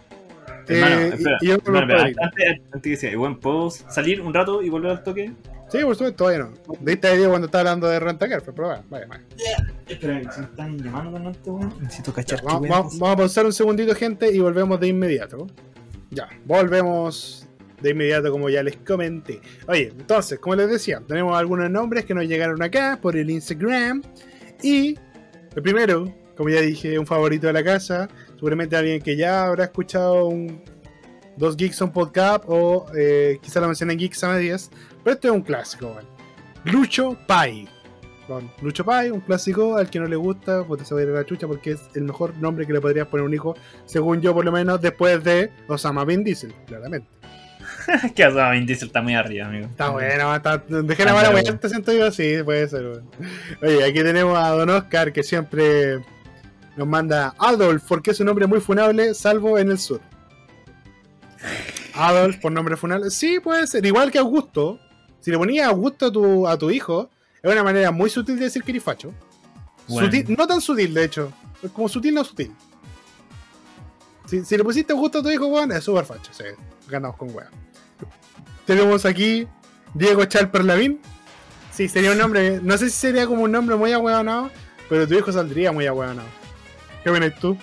Hermano, 0.66 0.96
eh, 0.96 1.08
espera, 1.08 1.38
y, 1.40 1.44
y 1.44 1.48
yo 1.48 1.58
me 1.58 1.62
vuelvo 1.62 1.78
el 1.78 1.90
hermano, 1.90 2.08
espera, 2.08 2.30
padrino. 2.30 2.54
antes, 2.54 2.74
antes 2.74 2.90
que 2.90 2.96
sea, 2.96 3.36
¿puedo 3.40 3.70
salir 3.70 4.20
un 4.20 4.34
rato 4.34 4.62
y 4.62 4.68
volver 4.68 4.90
al 4.90 5.02
toque? 5.04 5.32
Sí, 5.70 5.78
por 5.84 5.94
supuesto, 5.94 6.16
todavía 6.16 6.44
no. 6.44 6.76
De 6.80 6.92
esta 6.92 7.14
idea 7.14 7.28
cuando 7.28 7.46
estaba 7.46 7.60
hablando 7.60 7.88
de 7.88 8.00
Rentacar, 8.00 8.42
pero 8.42 8.68
vaya, 8.68 8.84
vaya, 8.90 9.06
vaya. 9.06 9.24
Espera, 9.86 10.32
se 10.32 10.40
me 10.40 10.46
están 10.46 10.78
llamando 10.78 11.32
weón. 11.46 11.74
Necesito 11.80 12.12
cachar 12.12 12.42
Vamos, 12.42 13.00
a 13.00 13.16
pausar 13.16 13.46
un 13.46 13.52
segundito, 13.52 13.94
gente, 13.94 14.32
y 14.32 14.40
volvemos 14.40 14.80
de 14.80 14.88
inmediato. 14.88 15.46
Ya, 16.10 16.28
volvemos 16.44 17.48
de 17.80 17.90
inmediato, 17.90 18.32
como 18.32 18.48
ya 18.50 18.62
les 18.64 18.76
comenté. 18.78 19.40
Oye, 19.68 19.92
entonces, 19.96 20.40
como 20.40 20.56
les 20.56 20.68
decía, 20.68 21.02
tenemos 21.06 21.38
algunos 21.38 21.70
nombres 21.70 22.04
que 22.04 22.14
nos 22.14 22.26
llegaron 22.26 22.60
acá 22.62 22.98
por 23.00 23.16
el 23.16 23.30
Instagram. 23.30 24.02
Y 24.62 24.98
el 25.54 25.62
primero, 25.62 26.12
como 26.36 26.48
ya 26.48 26.60
dije, 26.60 26.98
un 26.98 27.06
favorito 27.06 27.46
de 27.46 27.52
la 27.52 27.62
casa. 27.62 28.08
Seguramente 28.34 28.74
alguien 28.74 29.00
que 29.00 29.16
ya 29.16 29.44
habrá 29.44 29.64
escuchado 29.64 30.26
un, 30.26 30.62
dos 31.36 31.56
Geeks 31.56 31.80
on 31.82 31.92
Podcast 31.92 32.44
o 32.46 32.86
eh, 32.96 33.38
quizá 33.42 33.60
lo 33.60 33.66
mencioné 33.66 33.94
en 33.94 33.98
Geeks 34.00 34.24
a 34.24 34.34
medias. 34.34 34.70
Pero 35.04 35.14
este 35.14 35.28
es 35.28 35.34
un 35.34 35.42
clásico. 35.42 35.96
Lucho 36.64 37.16
Pai. 37.26 37.68
Con 38.26 38.50
Lucho 38.62 38.84
Pai, 38.84 39.10
un 39.10 39.20
clásico 39.20 39.76
al 39.76 39.90
que 39.90 39.98
no 39.98 40.06
le 40.06 40.16
gusta, 40.16 40.64
pues 40.64 40.86
se 40.86 40.94
va 40.94 41.00
a 41.00 41.02
ir 41.02 41.08
a 41.10 41.12
la 41.12 41.26
chucha 41.26 41.48
porque 41.48 41.72
es 41.72 41.80
el 41.94 42.02
mejor 42.04 42.36
nombre 42.36 42.66
que 42.66 42.72
le 42.72 42.80
podrías 42.80 43.08
poner 43.08 43.24
a 43.24 43.26
un 43.26 43.34
hijo, 43.34 43.56
según 43.86 44.20
yo 44.20 44.32
por 44.34 44.44
lo 44.44 44.52
menos, 44.52 44.80
después 44.80 45.24
de 45.24 45.50
Osama 45.66 46.04
Bin 46.04 46.22
Diesel, 46.22 46.54
claramente. 46.66 47.08
que 48.14 48.26
Osama 48.26 48.52
Bin 48.52 48.66
Diesel 48.66 48.86
está 48.86 49.02
muy 49.02 49.14
arriba, 49.14 49.46
amigo. 49.46 49.66
Está 49.66 49.88
bueno, 49.90 50.36
está, 50.36 50.58
dejé 50.58 51.04
la 51.04 51.14
mala 51.14 51.42
te 51.42 51.68
siento 51.68 51.92
yo, 51.92 52.12
sí, 52.12 52.36
puede 52.44 52.68
ser. 52.68 52.84
weón. 52.84 53.10
Oye, 53.62 53.82
aquí 53.82 54.00
tenemos 54.02 54.38
a 54.38 54.50
Don 54.50 54.70
Oscar 54.70 55.12
que 55.12 55.24
siempre 55.24 55.98
nos 56.76 56.86
manda 56.86 57.34
Adolf, 57.36 57.82
porque 57.88 58.12
es 58.12 58.20
un 58.20 58.26
nombre 58.26 58.46
muy 58.46 58.60
funable, 58.60 59.14
salvo 59.14 59.58
en 59.58 59.72
el 59.72 59.78
sur. 59.78 60.00
Adolf 61.94 62.36
por 62.36 62.52
nombre 62.52 62.76
funable, 62.76 63.10
sí, 63.10 63.40
puede 63.40 63.66
ser, 63.66 63.84
igual 63.84 64.12
que 64.12 64.18
Augusto. 64.18 64.78
Si 65.20 65.30
le 65.30 65.38
ponías 65.38 65.66
Augusto 65.68 66.06
a 66.06 66.12
tu, 66.12 66.46
a 66.48 66.56
tu 66.58 66.70
hijo, 66.70 67.10
es 67.42 67.52
una 67.52 67.62
manera 67.62 67.90
muy 67.90 68.08
sutil 68.10 68.36
de 68.38 68.44
decir 68.44 68.62
que 68.62 68.70
eres 68.72 68.82
facho. 68.82 69.12
Bueno. 69.88 70.08
Sutil- 70.08 70.36
no 70.36 70.46
tan 70.46 70.60
sutil, 70.60 70.94
de 70.94 71.04
hecho. 71.04 71.32
Como 71.74 71.88
sutil, 71.88 72.14
no 72.14 72.24
sutil. 72.24 72.52
Si, 74.26 74.44
si 74.44 74.56
le 74.56 74.64
pusiste 74.64 74.92
Augusto 74.92 75.18
a 75.18 75.22
tu 75.22 75.30
hijo, 75.30 75.46
weón, 75.46 75.72
es 75.72 75.84
súper 75.84 76.04
facho. 76.04 76.32
Sí, 76.32 76.44
ganamos 76.88 77.16
con 77.16 77.34
weón. 77.34 77.50
Tenemos 78.66 79.04
aquí 79.04 79.46
Diego 79.94 80.24
Chalper 80.24 80.64
Lavín. 80.64 81.00
Sí, 81.72 81.88
sería 81.88 82.12
un 82.12 82.18
nombre. 82.18 82.60
No 82.62 82.76
sé 82.78 82.86
si 82.90 82.96
sería 82.96 83.26
como 83.26 83.42
un 83.42 83.52
nombre 83.52 83.76
muy 83.76 83.92
ahueonado, 83.92 84.50
pero 84.88 85.06
tu 85.08 85.14
hijo 85.14 85.32
saldría 85.32 85.72
muy 85.72 85.86
ahueonado. 85.86 86.28
¿Qué 87.02 87.10
opinas 87.10 87.34
tú? 87.40 87.54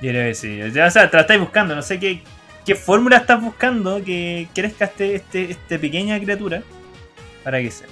Yo 0.00 0.10
creo 0.10 0.28
que 0.28 0.34
sí. 0.34 0.62
O 0.62 0.70
sea, 0.90 1.10
te 1.10 1.16
la 1.16 1.22
estáis 1.22 1.40
buscando. 1.40 1.74
No 1.74 1.82
sé 1.82 1.98
qué, 2.00 2.22
qué 2.64 2.74
fórmula 2.74 3.18
estás 3.18 3.40
buscando 3.40 4.02
que 4.02 4.48
crezca 4.54 4.86
este, 4.86 5.14
este, 5.16 5.50
este 5.52 5.78
pequeña 5.78 6.18
criatura 6.20 6.62
para 7.42 7.60
que 7.60 7.70
sea. 7.70 7.86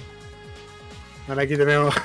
Ahora 1.27 1.43
aquí 1.43 1.55
tenemos. 1.55 1.95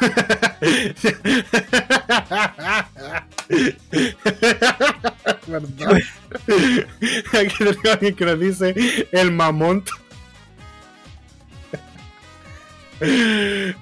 Aquí 7.32 7.54
tenemos 7.58 7.84
alguien 7.90 8.14
que 8.14 8.24
nos 8.24 8.38
dice 8.38 8.74
el 9.12 9.32
mamont. 9.32 9.88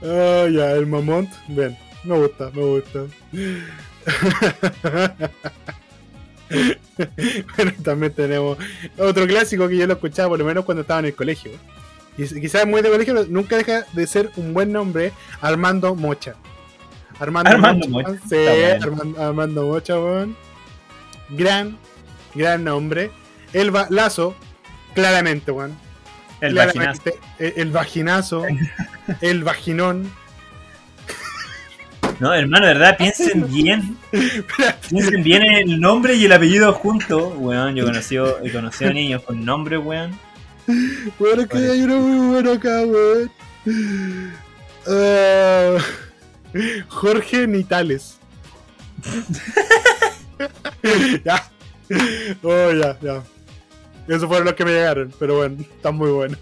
Oh, 0.02 0.46
ya, 0.48 0.72
el 0.72 0.86
mamont. 0.86 1.30
Bien, 1.48 1.76
me 2.04 2.18
gusta, 2.18 2.50
me 2.54 2.62
gusta. 2.62 3.06
bueno, 7.56 7.72
también 7.82 8.12
tenemos 8.12 8.58
otro 8.96 9.26
clásico 9.26 9.68
que 9.68 9.76
yo 9.76 9.86
lo 9.86 9.94
escuchaba 9.94 10.30
por 10.30 10.38
lo 10.38 10.44
menos 10.44 10.64
cuando 10.64 10.82
estaba 10.82 11.00
en 11.00 11.06
el 11.06 11.14
colegio. 11.14 11.50
y 12.16 12.40
quizás 12.40 12.66
muy 12.66 12.82
de 12.82 12.90
colegio, 12.90 13.14
pero 13.14 13.26
nunca 13.28 13.56
deja 13.56 13.84
de 13.92 14.06
ser 14.06 14.30
un 14.36 14.54
buen 14.54 14.72
nombre, 14.72 15.12
Armando 15.40 15.94
Mocha. 15.94 16.34
Armando, 17.18 17.50
Armando 17.50 17.88
Mocha. 17.88 18.08
Mocha, 18.10 18.20
Sí, 18.28 18.36
bueno. 18.36 18.84
Armando, 18.84 19.22
Armando 19.22 19.66
Mocha, 19.66 19.98
weón. 19.98 20.36
Gran, 21.30 21.78
gran 22.34 22.64
nombre. 22.64 23.10
Elba 23.52 23.86
Lazo, 23.90 24.36
claramente, 24.94 25.50
weón. 25.50 25.76
El 26.40 26.52
Claramente, 26.52 27.10
vaginazo. 27.12 27.34
El, 27.38 27.52
el 27.56 27.70
vaginazo, 27.70 28.42
el 29.22 29.44
vaginón. 29.44 30.12
No, 32.18 32.32
hermano, 32.32 32.66
verdad, 32.66 32.96
piensen 32.96 33.46
bien. 33.52 33.96
Piensen 34.88 35.22
bien 35.22 35.42
en 35.42 35.70
el 35.70 35.80
nombre 35.80 36.14
y 36.14 36.24
el 36.24 36.32
apellido 36.32 36.72
juntos. 36.72 37.34
Weón, 37.36 37.74
yo 37.74 37.84
he 37.84 37.86
conocido, 37.86 38.38
he 38.42 38.50
conocido 38.50 38.92
niños 38.92 39.22
con 39.22 39.44
nombres, 39.44 39.80
weón. 39.82 40.18
Bueno, 41.18 41.42
es 41.42 41.48
que 41.48 41.58
hay 41.58 41.82
uno 41.82 42.00
muy 42.00 42.26
bueno 42.28 42.52
acá, 42.52 42.82
weón. 42.84 43.30
Ah, 44.86 45.76
Jorge 46.88 47.46
Nitales. 47.46 48.18
ya. 51.24 51.50
Oh, 52.42 52.72
ya, 52.72 52.98
ya. 53.00 53.22
Esos 54.08 54.28
fueron 54.28 54.46
los 54.46 54.54
que 54.54 54.64
me 54.64 54.72
llegaron, 54.72 55.12
pero 55.18 55.36
bueno, 55.36 55.56
están 55.60 55.96
muy 55.96 56.10
buenos. 56.10 56.38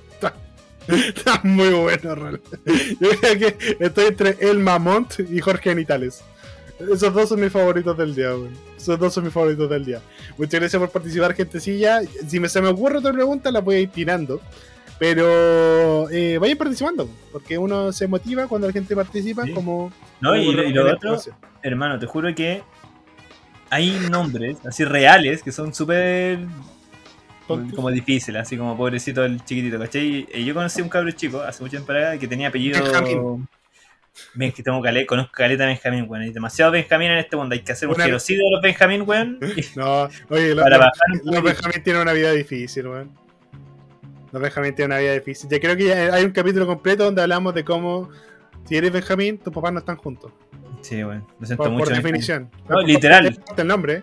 Están 0.89 1.41
muy 1.45 1.71
buenos, 1.71 2.19
realmente. 2.19 2.59
Yo 3.01 3.11
creo 3.21 3.39
que 3.39 3.77
estoy 3.81 4.07
entre 4.07 4.37
El 4.41 4.59
Mamont 4.59 5.13
y 5.21 5.41
Jorge 5.41 5.75
Nitales. 5.75 6.23
Esos 6.79 7.15
dos 7.15 7.29
son 7.29 7.41
mis 7.41 7.53
favoritos 7.53 7.97
del 7.97 8.15
día, 8.15 8.31
weón. 8.35 8.53
Esos 8.77 8.99
dos 8.99 9.15
son 9.15 9.25
mis 9.25 9.33
favoritos 9.33 9.71
del 9.71 9.85
día. 9.85 10.01
Muchas 10.37 10.61
gracias 10.61 10.81
por 10.81 10.91
participar, 10.91 11.35
gentecilla. 11.35 12.01
Si 12.27 12.41
me, 12.41 12.49
se 12.49 12.61
me 12.61 12.69
ocurre 12.69 12.99
otra 12.99 13.13
pregunta, 13.13 13.51
la 13.51 13.61
voy 13.61 13.77
a 13.77 13.81
ir 13.81 13.91
tirando. 13.91 14.41
Pero 14.99 16.09
eh, 16.11 16.39
vayan 16.39 16.57
participando, 16.57 17.09
porque 17.33 17.59
uno 17.59 17.93
se 17.93 18.07
motiva 18.07 18.47
cuando 18.47 18.67
la 18.69 18.73
gente 18.73 18.95
participa 18.95 19.45
Sí. 19.45 19.53
como... 19.53 19.93
No, 20.21 20.37
y, 20.37 20.47
como 20.47 20.63
y 20.63 20.73
lo 20.73 20.93
otro, 20.93 21.21
hermano, 21.63 21.99
te 21.99 22.07
juro 22.07 22.33
que 22.35 22.63
hay 23.71 23.91
nombres 24.11 24.59
así 24.65 24.85
reales 24.85 25.43
que 25.43 25.51
son 25.51 25.75
súper. 25.75 26.39
Como 27.47 27.91
difíciles, 27.91 28.43
así 28.43 28.57
como 28.57 28.77
pobrecito 28.77 29.25
el 29.25 29.45
chiquitito, 29.45 29.79
¿cachai? 29.79 30.27
Y 30.33 30.45
yo 30.45 30.55
conocí 30.55 30.81
a 30.81 30.85
un 30.85 30.91
cabro 30.91 31.11
chico 31.13 31.41
hace 31.43 31.63
mucho 31.63 31.83
tiempo 31.83 31.93
que 32.19 32.27
tenía 32.29 32.49
apellido. 32.49 32.83
Benjamín. 32.83 33.49
Ven, 34.35 34.53
que 34.53 34.63
tengo 34.63 34.81
caleta, 34.81 35.07
conozco 35.07 35.33
caleta 35.33 35.67
Benjamín, 35.67 36.07
weón. 36.09 36.23
Hay 36.23 36.31
demasiado 36.33 36.71
Benjamín 36.71 37.11
en 37.11 37.19
este 37.19 37.37
mundo. 37.37 37.53
Hay 37.55 37.61
que 37.63 37.73
hacer 37.73 37.89
un 37.89 37.97
Una- 37.97 38.05
genocidio 38.05 38.45
de 38.45 38.51
los 38.53 38.63
Benjamín, 38.63 39.03
weón. 39.07 39.39
No, 39.77 40.09
oye, 40.31 40.55
los, 40.55 40.63
Para 40.63 40.91
los-. 41.25 41.43
Benjamín 41.43 41.83
tienen 41.83 42.03
una 42.03 42.13
vida 42.13 42.31
difícil, 42.33 42.87
weón. 42.87 43.11
Los 44.33 44.41
Benjamín 44.43 44.75
tienen 44.75 44.93
una 44.93 45.01
vida 45.01 45.13
difícil. 45.15 45.49
Ya 45.51 45.61
creo 45.61 45.77
que 45.77 45.85
ya 45.87 46.15
hay 46.15 46.25
un 46.25 46.31
capítulo 46.33 46.67
completo 46.67 47.05
donde 47.05 47.23
hablamos 47.23 47.55
de 47.55 47.65
cómo, 47.65 48.09
si 48.65 48.77
eres 48.77 48.93
Benjamín, 48.93 49.39
tus 49.39 49.53
papás 49.53 49.73
no 49.73 49.81
están 49.81 49.97
juntos. 49.97 50.33
Sí, 50.81 51.03
weón. 51.03 51.27
Lo 51.41 51.47
siento 51.47 51.65
Por, 51.65 51.73
mucho. 51.73 51.85
por 51.87 51.95
definición. 51.95 52.51
No, 52.69 52.81
literal. 52.83 53.25
No 53.25 53.31
importa 53.31 53.63
el 53.63 53.69
nombre. 53.69 54.03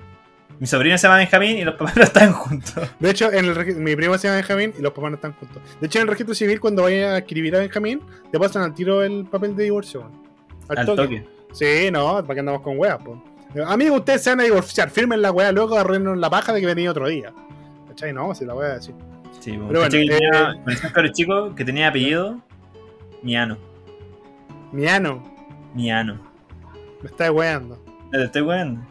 ¿Eh? 0.52 0.58
Mi 0.60 0.68
sobrino 0.68 0.98
se 0.98 1.08
llama 1.08 1.18
Benjamín 1.18 1.58
y 1.58 1.64
los 1.64 1.76
papás 1.76 1.96
no 1.98 2.04
están 2.04 2.32
juntos. 2.34 2.90
De 3.00 3.10
hecho, 3.10 3.32
en 3.32 3.46
el 3.46 3.76
mi 3.78 3.96
primo 3.96 4.18
se 4.18 4.28
llama 4.28 4.38
Benjamín 4.38 4.74
y 4.78 4.82
los 4.82 4.92
papás 4.94 5.12
no 5.12 5.16
están 5.16 5.34
juntos. 5.34 5.62
De 5.80 5.88
hecho, 5.88 6.00
en 6.00 6.04
el 6.04 6.08
registro 6.10 6.36
civil, 6.36 6.60
cuando 6.60 6.84
vayas 6.84 7.14
a 7.14 7.18
escribir 7.20 7.56
a 7.56 7.60
Benjamín, 7.60 8.02
te 8.32 8.40
pasan 8.40 8.64
al 8.64 8.74
tiro 8.74 9.04
el 9.04 9.26
papel 9.26 9.56
de 9.56 9.64
divorcio. 9.64 10.10
Al 10.68 10.86
toque. 10.86 11.26
Sí, 11.54 11.90
no, 11.92 12.16
para 12.22 12.34
que 12.34 12.40
andamos 12.40 12.62
con 12.62 12.78
weas, 12.78 12.98
po. 13.04 13.22
Amigo, 13.68 13.96
ustedes 13.96 14.24
se 14.24 14.30
van 14.30 14.40
a 14.40 14.44
divorciar, 14.44 14.90
firmen 14.90 15.22
la 15.22 15.32
wea, 15.32 15.52
luego 15.52 15.78
arruinan 15.78 16.22
la 16.22 16.30
paja 16.30 16.54
de 16.54 16.62
que 16.62 16.68
venía 16.68 16.90
otro 16.92 17.08
día. 17.10 17.34
¿Cachai? 17.90 18.14
No, 18.14 18.34
si 18.34 18.46
la 18.46 18.56
wea 18.56 18.76
así. 18.76 18.94
Sí, 19.42 19.52
weón. 19.52 19.68
Pero 19.68 19.80
bueno, 19.82 19.92
¿Cachai 19.92 20.08
que 20.08 20.16
eh, 20.16 20.20
tenía- 20.20 20.88
a 20.90 20.94
cabro 20.94 21.12
chico 21.12 21.54
que 21.56 21.66
tenía 21.66 21.90
apellido 21.90 22.40
Miano. 23.22 23.58
Miano, 24.72 25.22
Miano. 25.74 26.20
me 27.02 27.10
está 27.10 27.30
weando. 27.32 27.78
Te 28.12 28.24
estoy 28.24 28.42
weando. 28.44 28.82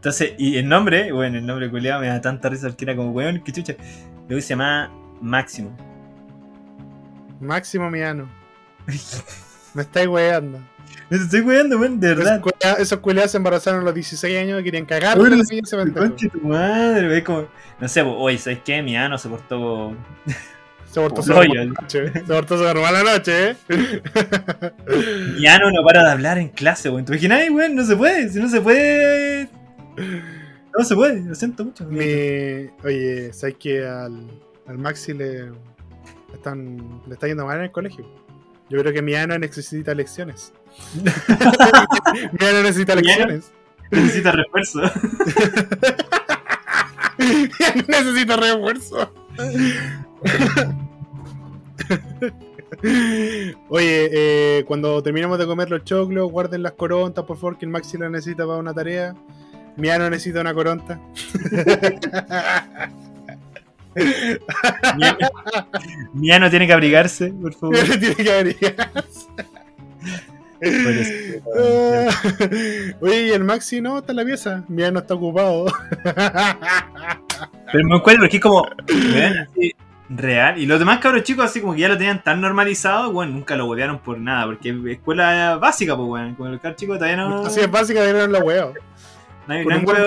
Entonces, 0.00 0.32
y 0.38 0.56
el 0.56 0.66
nombre, 0.66 1.12
bueno, 1.12 1.36
el 1.36 1.44
nombre 1.44 1.68
culiado 1.68 2.00
me 2.00 2.06
da 2.06 2.22
tanta 2.22 2.48
risa 2.48 2.68
porque 2.68 2.86
era 2.86 2.96
como 2.96 3.10
weón, 3.10 3.44
que 3.44 3.52
chucha. 3.52 3.74
Luego 4.28 4.40
se 4.40 4.48
llama 4.48 4.90
Máximo. 5.20 5.76
Máximo 7.38 7.90
Miano. 7.90 8.26
Me 9.74 9.82
estáis 9.82 10.08
weando. 10.08 10.58
No 11.10 11.18
te 11.18 11.24
estoy 11.24 11.42
weando, 11.42 11.78
weón, 11.78 12.00
de 12.00 12.12
Esos 12.12 12.24
verdad. 12.24 12.80
Esos 12.80 12.98
culiados 13.00 13.30
se 13.30 13.36
embarazaron 13.36 13.80
a 13.80 13.84
los 13.84 13.94
16 13.94 14.38
años 14.38 14.62
y 14.62 14.64
querían 14.64 14.86
cagar 14.86 15.18
la 15.18 15.28
no 15.28 15.44
pendejo. 15.44 15.98
Conche 15.98 16.30
tu 16.30 16.40
madre, 16.48 17.06
wey, 17.06 17.20
como. 17.20 17.48
No 17.78 17.86
sé, 17.86 18.02
pues, 18.02 18.16
oye, 18.16 18.38
¿sabes 18.38 18.60
qué? 18.64 18.80
Miano 18.80 19.18
se 19.18 19.28
portó. 19.28 19.94
Se 20.90 20.98
portó 20.98 21.22
su 21.22 21.34
noche. 21.34 22.10
Se 22.14 22.20
portó 22.22 22.56
su 22.56 22.64
la 22.64 23.02
noche, 23.02 23.50
eh. 23.50 23.56
Miano 25.38 25.70
no 25.70 25.84
para 25.84 26.04
de 26.04 26.10
hablar 26.10 26.38
en 26.38 26.48
clase, 26.48 26.88
weón. 26.88 27.04
¿Te 27.04 27.12
imaginas, 27.12 27.50
weón? 27.50 27.74
No 27.74 27.84
se 27.84 27.96
puede, 27.96 28.30
si 28.30 28.40
no 28.40 28.48
se 28.48 28.62
puede. 28.62 29.59
No 30.76 30.84
se 30.84 30.94
puede, 30.94 31.20
lo 31.22 31.34
siento 31.34 31.64
mucho. 31.64 31.84
Mi, 31.84 32.70
oye, 32.84 33.32
¿sabes 33.32 33.56
que 33.56 33.84
al, 33.84 34.28
al 34.66 34.78
Maxi 34.78 35.12
le, 35.12 35.50
están, 36.32 37.02
le 37.08 37.14
está 37.14 37.26
yendo 37.26 37.44
mal 37.44 37.56
en 37.58 37.64
el 37.64 37.72
colegio? 37.72 38.06
Yo 38.68 38.78
creo 38.78 38.92
que 38.92 39.02
Miano 39.02 39.36
necesita 39.36 39.94
lecciones. 39.94 40.52
Miano 42.38 42.62
necesita 42.62 42.94
lecciones. 42.94 43.50
Necesita 43.90 44.30
refuerzo. 44.30 44.80
Miano 47.18 47.84
necesita 47.88 48.36
refuerzo. 48.36 49.12
Oye, 53.68 54.08
eh, 54.12 54.64
cuando 54.66 55.02
terminemos 55.02 55.36
de 55.38 55.46
comer 55.46 55.68
los 55.68 55.82
choclos, 55.84 56.30
guarden 56.30 56.62
las 56.62 56.72
corontas, 56.72 57.24
por 57.24 57.36
favor, 57.36 57.58
que 57.58 57.64
el 57.64 57.72
Maxi 57.72 57.98
las 57.98 58.10
necesita 58.10 58.46
para 58.46 58.58
una 58.58 58.72
tarea. 58.72 59.16
Miano 59.80 60.08
necesita 60.10 60.40
una 60.40 60.54
coronta. 60.54 61.00
Miano, 64.96 65.18
Miano 66.14 66.50
tiene 66.50 66.66
que 66.66 66.72
abrigarse, 66.72 67.32
por 67.32 67.52
favor. 67.54 67.74
Miano 67.76 67.98
tiene 67.98 68.14
que 68.16 68.32
abrigar. 68.32 68.90
Por 70.60 70.92
eso, 70.92 71.40
Ah, 71.58 72.08
Oye, 73.00 73.28
y 73.28 73.30
el 73.30 73.44
Maxi 73.44 73.80
no 73.80 73.98
está 73.98 74.12
en 74.12 74.16
la 74.16 74.24
pieza. 74.24 74.64
Miano 74.68 74.98
está 75.00 75.14
ocupado. 75.14 75.66
Pero 77.72 77.88
me 77.88 77.96
encuentro 77.96 78.24
porque 78.24 78.36
es 78.36 78.42
como. 78.42 78.66
así, 78.66 79.74
real. 80.10 80.58
Y 80.58 80.66
los 80.66 80.78
demás 80.78 80.98
cabros 80.98 81.22
chicos, 81.22 81.46
así 81.46 81.60
como 81.60 81.74
que 81.74 81.80
ya 81.80 81.88
lo 81.88 81.96
tenían 81.96 82.22
tan 82.22 82.40
normalizado, 82.42 83.10
bueno, 83.12 83.32
nunca 83.32 83.56
lo 83.56 83.66
huevearon 83.66 84.00
por 84.00 84.18
nada. 84.18 84.44
Porque 84.46 84.68
es 84.70 84.76
escuela 84.98 85.56
básica, 85.56 85.96
pues, 85.96 86.08
weón. 86.08 86.34
Como 86.34 86.50
los 86.50 86.60
cabros 86.60 86.78
chicos 86.78 86.98
todavía 86.98 87.16
no. 87.16 87.46
Así 87.46 87.60
es 87.60 87.70
básica, 87.70 88.02
dieron 88.04 88.30
la 88.30 88.40
huevo. 88.40 88.74
No 89.50 89.56
hay, 89.56 89.64
no 89.64 89.74
hay 89.74 89.84
huevo. 89.84 90.06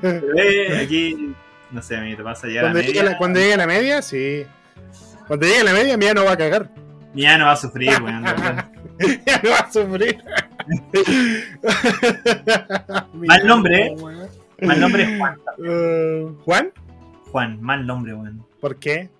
Pero, 0.00 0.38
eh, 0.38 0.80
aquí. 0.82 1.34
No 1.70 1.82
sé, 1.82 1.98
amiguito, 1.98 2.24
pasa 2.24 2.46
a 2.46 2.48
llegar 2.48 2.64
a 2.64 2.68
Cuando 2.68 2.78
la 2.80 2.86
llegue, 2.86 2.98
media. 2.98 3.10
la, 3.10 3.18
cuando 3.18 3.40
llegue 3.40 3.52
a 3.52 3.56
la 3.58 3.66
media, 3.66 4.00
sí. 4.00 4.46
Cuando 5.26 5.44
llegue 5.44 5.60
a 5.60 5.64
la 5.64 5.72
media, 5.74 5.98
Miano 5.98 6.24
va 6.24 6.32
a 6.32 6.36
cagar. 6.38 6.70
Ya 7.12 7.36
no 7.36 7.44
va 7.44 7.52
a 7.52 7.56
sufrir, 7.56 7.90
weón. 8.02 8.24
ya 9.26 9.40
no 9.42 9.50
va 9.50 9.58
a 9.58 9.70
sufrir. 9.70 10.24
Mal 13.12 13.46
nombre, 13.46 13.94
Mal 14.62 14.80
nombre 14.80 15.02
es 15.02 15.18
Juan. 15.18 15.36
Eh, 15.62 16.26
¿Juan? 16.44 16.72
Juan, 17.30 17.60
mal 17.60 17.86
nombre, 17.86 18.14
weón. 18.14 18.46
¿Por 18.62 18.76
qué? 18.76 19.10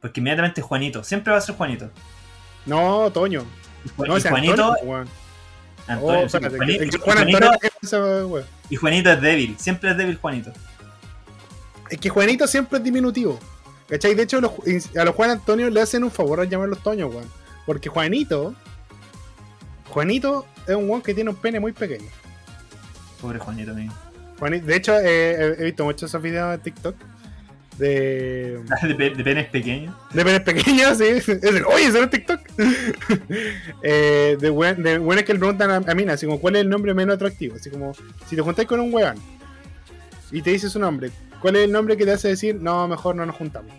Porque 0.00 0.20
inmediatamente 0.20 0.62
Juanito. 0.62 1.02
Siempre 1.02 1.32
va 1.32 1.38
a 1.38 1.40
ser 1.40 1.56
Juanito. 1.56 1.90
No, 2.66 3.10
Toño. 3.10 3.44
Y, 3.84 3.88
No, 4.02 4.16
y 4.16 4.20
Juanito. 4.20 4.52
Antonio, 4.62 4.74
Juan. 4.84 5.08
Antonio, 5.88 6.20
Oh, 6.24 6.28
sí, 6.28 6.38
Juanito- 6.38 6.82
el 6.82 6.98
Juan 6.98 7.28
y 8.70 8.76
Juanito 8.76 9.12
es 9.12 9.20
débil. 9.20 9.56
Siempre 9.58 9.90
es 9.90 9.96
débil 9.96 10.16
Juanito. 10.16 10.52
Es 11.90 11.98
que 11.98 12.08
Juanito 12.08 12.46
siempre 12.46 12.78
es 12.78 12.84
diminutivo. 12.84 13.38
¿Cachai? 13.88 14.14
De 14.16 14.24
hecho, 14.24 14.40
los- 14.40 14.52
a 14.98 15.04
los 15.04 15.14
Juan 15.14 15.30
Antonio 15.30 15.70
le 15.70 15.80
hacen 15.80 16.02
un 16.02 16.10
favor 16.10 16.40
al 16.40 16.48
llamarlos 16.48 16.82
Toño, 16.82 17.06
weón. 17.06 17.30
Porque 17.66 17.88
Juanito. 17.88 18.54
Juanito 19.90 20.46
es 20.66 20.74
un 20.74 20.90
weón 20.90 21.02
que 21.02 21.14
tiene 21.14 21.30
un 21.30 21.36
pene 21.36 21.60
muy 21.60 21.72
pequeño. 21.72 22.08
Pobre 23.20 23.38
Juanito, 24.38 24.66
de 24.66 24.76
hecho, 24.76 24.98
eh, 24.98 25.56
he 25.58 25.64
visto 25.64 25.84
muchos 25.84 26.10
esos 26.10 26.20
videos 26.20 26.50
de 26.50 26.58
TikTok. 26.58 26.96
De. 27.78 28.58
De, 28.82 28.94
pe- 28.94 29.10
de 29.10 29.24
penes 29.24 29.46
pequeños. 29.48 29.94
De 30.12 30.24
penes 30.24 30.40
pequeños, 30.40 30.96
sí. 30.98 31.04
Es 31.08 31.28
el, 31.28 31.64
Oye, 31.66 31.86
¿eso 31.86 31.98
no 31.98 32.04
es 32.04 32.10
TikTok? 32.10 32.40
eh, 33.82 34.36
de 34.40 34.50
weón- 34.50 34.82
de 34.82 35.24
que 35.24 35.32
le 35.32 35.38
preguntan 35.38 35.70
a, 35.70 35.76
a 35.76 35.94
Mina, 35.94 36.14
así 36.14 36.26
como, 36.26 36.40
¿cuál 36.40 36.56
es 36.56 36.62
el 36.62 36.68
nombre 36.68 36.94
menos 36.94 37.16
atractivo? 37.16 37.56
Así 37.56 37.70
como, 37.70 37.92
si 38.26 38.36
te 38.36 38.42
juntáis 38.42 38.68
con 38.68 38.80
un 38.80 38.92
weón 38.92 39.16
y 40.32 40.42
te 40.42 40.50
dice 40.50 40.68
su 40.68 40.78
nombre, 40.78 41.10
¿cuál 41.40 41.56
es 41.56 41.64
el 41.64 41.72
nombre 41.72 41.96
que 41.96 42.04
te 42.04 42.12
hace 42.12 42.28
decir, 42.28 42.56
no, 42.60 42.88
mejor 42.88 43.14
no 43.16 43.26
nos 43.26 43.36
juntamos? 43.36 43.72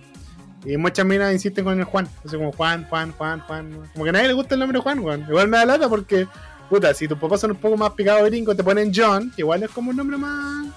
Y 0.66 0.76
muchas 0.78 1.06
minas 1.06 1.32
insisten 1.34 1.64
con 1.64 1.78
el 1.80 1.86
Juan, 1.86 2.08
así 2.26 2.36
como 2.36 2.52
Juan, 2.52 2.86
Juan, 2.90 3.12
Juan, 3.14 3.40
Juan. 3.42 3.72
Como 3.94 4.04
que 4.04 4.10
a 4.10 4.14
nadie 4.14 4.28
le 4.28 4.34
gusta 4.34 4.56
el 4.56 4.60
nombre 4.60 4.80
Juan, 4.80 5.00
weón. 5.00 5.22
Igual 5.28 5.48
me 5.48 5.58
da 5.58 5.66
lata 5.66 5.88
porque, 5.88 6.28
puta, 6.70 6.94
si 6.94 7.08
tus 7.08 7.18
papás 7.18 7.40
son 7.42 7.52
un 7.52 7.58
poco 7.58 7.78
más 7.78 7.92
picados 7.92 8.28
gringos, 8.30 8.56
te 8.58 8.64
ponen 8.64 8.92
John, 8.94 9.32
que 9.36 9.44
igual 9.44 9.64
es 9.64 9.70
como 9.70 9.92
un 9.92 9.98
nombre 9.98 10.18
más. 10.18 10.68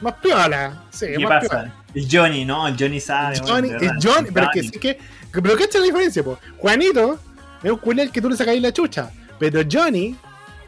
Más 0.00 0.14
piola. 0.14 0.82
Sí, 0.90 1.06
¿Qué 1.16 1.18
más 1.18 1.42
pasa? 1.44 1.48
piola. 1.62 1.74
El 1.94 2.08
Johnny, 2.10 2.44
no, 2.44 2.68
el 2.68 2.76
Johnny 2.78 3.00
sabe. 3.00 3.38
Johnny, 3.40 3.68
es 3.70 3.80
verdad, 3.80 3.96
Johnny, 4.02 4.28
pero 4.32 4.48
es 4.54 4.70
que, 4.72 4.78
que. 4.80 4.98
Pero 5.32 5.56
¿cacha 5.56 5.78
la 5.78 5.84
diferencia, 5.84 6.22
po? 6.22 6.38
Juanito 6.58 7.18
es 7.62 7.70
un 7.70 7.78
culial 7.78 8.10
que 8.12 8.20
tú 8.20 8.28
le 8.30 8.36
sacáis 8.36 8.60
la 8.62 8.72
chucha. 8.72 9.10
Pero 9.38 9.60
Johnny, 9.70 10.16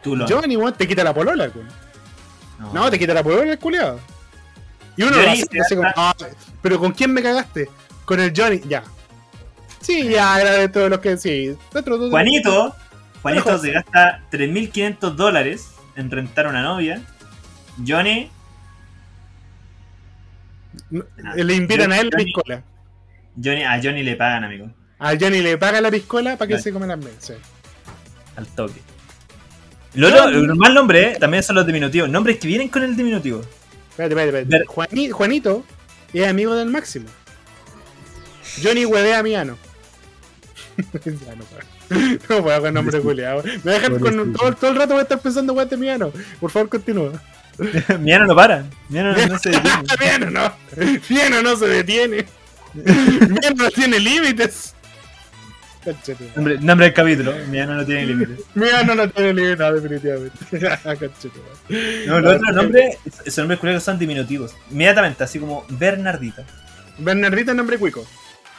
Tú 0.02 0.16
lo. 0.16 0.26
Johnny, 0.26 0.56
weón, 0.56 0.72
te 0.74 0.88
quita 0.88 1.04
la 1.04 1.12
polola, 1.14 1.50
weón. 1.54 1.68
No, 2.72 2.90
te 2.90 2.98
quita 2.98 3.14
la 3.14 3.22
polola 3.22 3.52
el 3.52 3.58
culiado. 3.58 4.00
Y 4.96 5.02
uno 5.02 5.12
Johnny 5.16 5.44
lo 5.52 5.62
hace, 5.62 5.76
como, 5.76 5.88
"Ah, 5.96 6.14
pero 6.62 6.78
¿con 6.78 6.92
quién 6.92 7.12
me 7.12 7.22
cagaste? 7.22 7.68
Con 8.04 8.20
el 8.20 8.32
Johnny, 8.36 8.60
ya. 8.68 8.82
Sí, 9.80 10.08
ya, 10.08 10.40
era 10.40 10.52
de 10.52 10.68
todos 10.68 10.90
los 10.90 10.98
que 11.00 11.16
sí. 11.16 11.56
Todo- 11.72 12.10
Juanito, 12.10 12.74
Juanito 13.22 13.58
se 13.58 13.72
gasta 13.72 14.20
3.500 14.30 15.16
dólares 15.16 15.70
en 15.96 16.10
rentar 16.10 16.46
una 16.48 16.62
novia. 16.62 17.00
Johnny, 17.86 18.30
Le 20.90 21.54
invitan 21.54 21.92
a 21.92 22.00
él 22.00 22.10
la 22.12 22.18
piscola. 22.24 22.64
Johnny, 23.42 23.62
a 23.62 23.80
Johnny 23.82 24.02
le 24.02 24.16
pagan, 24.16 24.44
amigo, 24.44 24.70
A 24.98 25.16
Johnny 25.18 25.40
le 25.40 25.56
pagan 25.56 25.82
la 25.82 25.90
piscola 25.90 26.36
para 26.36 26.48
que 26.48 26.58
se 26.58 26.72
come 26.72 26.86
las 26.86 26.98
mesas. 26.98 27.36
al 28.36 28.46
toque. 28.48 28.80
Lo 29.94 30.08
otro, 30.08 30.28
el 30.28 30.46
normal 30.46 30.74
nombre, 30.74 31.12
eh, 31.12 31.16
también 31.18 31.42
son 31.42 31.56
los 31.56 31.66
diminutivos. 31.66 32.08
Nombres 32.08 32.38
que 32.38 32.46
vienen 32.48 32.68
con 32.68 32.82
el 32.82 32.94
diminutivo. 32.96 33.40
Espérate, 33.90 34.14
espérate, 34.14 34.38
espérate. 34.42 34.48
Ver- 34.98 35.12
Juanito 35.12 35.64
es 36.12 36.26
amigo 36.28 36.54
del 36.54 36.68
Máximo. 36.68 37.06
Johnny 38.62 38.84
huevea 38.84 39.18
a 39.18 39.22
Miano. 39.22 39.56
ya 41.04 41.34
no 41.34 41.44
puedo. 41.44 42.18
No 42.28 42.42
puedo 42.44 42.60
con 42.62 42.74
nombre 42.74 43.00
culiado. 43.00 43.42
Me 43.64 43.72
dejan 43.72 43.98
con 43.98 44.32
todo 44.34 44.70
el 44.70 44.76
rato 44.76 44.92
voy 44.94 45.00
a 45.00 45.02
estar 45.02 45.20
pensando 45.20 45.52
weón 45.52 45.68
de 45.68 45.76
Miano. 45.76 46.12
Por 46.40 46.50
favor, 46.50 46.68
continúa. 46.68 47.12
Miano 48.00 48.26
no 48.26 48.34
para. 48.34 48.64
Miano 48.88 49.12
no, 49.12 49.26
no 49.28 49.38
se 49.38 49.50
detiene. 49.50 49.82
Miano 50.00 50.30
no. 50.30 50.52
Miano 51.08 51.42
no 51.42 51.56
se 51.56 51.66
detiene. 51.66 52.26
Miano 52.74 53.56
no 53.56 53.70
tiene 53.70 53.98
límites. 53.98 54.74
Nombre, 56.36 56.58
nombre 56.60 56.86
del 56.86 56.94
capítulo. 56.94 57.34
Miano 57.48 57.74
no 57.74 57.86
tiene 57.86 58.06
límites. 58.06 58.38
Miano 58.54 58.94
no 58.94 59.08
tiene 59.08 59.32
límites, 59.32 59.58
no, 59.58 59.72
definitivamente. 59.72 60.38
No, 62.06 62.20
los 62.20 62.36
otros 62.36 62.54
nombres, 62.54 62.98
esos 63.24 63.38
nombres 63.38 63.60
culiados 63.60 63.82
son 63.82 63.98
diminutivos. 63.98 64.54
Inmediatamente, 64.70 65.24
así 65.24 65.38
como 65.38 65.64
Bernardita. 65.70 66.44
Bernardita 66.98 67.52
es 67.52 67.56
nombre 67.56 67.78
cuico. 67.78 68.06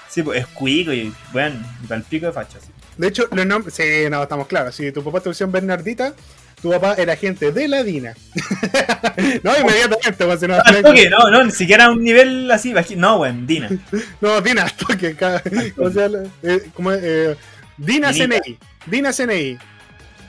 Sí, 0.10 0.24
pues 0.24 0.39
es 0.42 0.48
cuico 0.48 0.92
y, 0.92 1.14
bueno, 1.32 1.64
y 1.84 1.88
para 1.88 2.00
el 2.00 2.04
pico 2.04 2.26
de 2.26 2.34
facha. 2.34 2.60
sí. 2.60 2.68
De 2.98 3.08
hecho, 3.08 3.28
los 3.32 3.46
nombres. 3.46 3.74
Sí, 3.74 3.84
no, 4.10 4.24
estamos 4.24 4.48
claros. 4.48 4.76
Si 4.76 4.92
tu 4.92 5.04
papá 5.04 5.22
te 5.22 5.30
pusieron 5.30 5.52
Bernardita, 5.52 6.14
tu 6.62 6.70
papá 6.70 6.95
era 6.97 7.14
agente 7.14 7.51
de 7.51 7.68
la 7.68 7.84
DINA. 7.84 8.14
no, 9.43 9.57
inmediatamente, 9.59 10.26
pues, 10.26 10.39
si 10.39 10.47
no, 10.47 10.57
toque, 10.84 11.09
no, 11.09 11.30
no, 11.30 11.43
ni 11.43 11.51
siquiera 11.51 11.86
a 11.86 11.91
un 11.91 12.03
nivel 12.03 12.49
así, 12.51 12.74
no, 12.95 13.18
weón, 13.18 13.47
Dina. 13.47 13.70
no, 14.22 14.41
DINA, 14.41 14.64
al 14.64 14.74
toque. 14.74 15.16
cada- 15.16 15.41
o 15.78 15.89
sea, 15.89 16.09
eh, 16.43 16.70
como, 16.74 16.91
eh, 16.93 17.36
DINA 17.78 18.12
Dinita. 18.12 18.41
CNI. 18.41 18.57
DINA 18.86 19.14
CNI. 19.14 19.57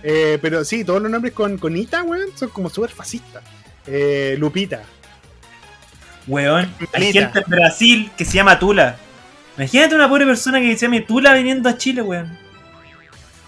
Eh, 0.04 0.38
pero 0.42 0.64
sí, 0.64 0.84
todos 0.84 1.00
los 1.02 1.10
nombres 1.10 1.32
con, 1.34 1.58
con 1.58 1.76
Ita, 1.76 2.02
weón, 2.02 2.28
son 2.34 2.48
como 2.48 2.70
súper 2.70 2.90
fascistas. 2.90 3.42
Eh, 3.86 4.36
Lupita. 4.38 4.82
Weón, 6.26 6.72
hay 6.92 7.12
Lita. 7.12 7.20
gente 7.20 7.38
en 7.40 7.50
Brasil 7.50 8.10
que 8.16 8.24
se 8.24 8.32
llama 8.32 8.58
Tula. 8.58 8.96
Imagínate 9.56 9.94
una 9.94 10.08
pobre 10.08 10.24
persona 10.24 10.60
que 10.60 10.76
se 10.76 10.86
llame 10.86 11.02
Tula 11.02 11.34
viniendo 11.34 11.68
a 11.68 11.76
Chile, 11.76 12.00
weón. 12.02 12.38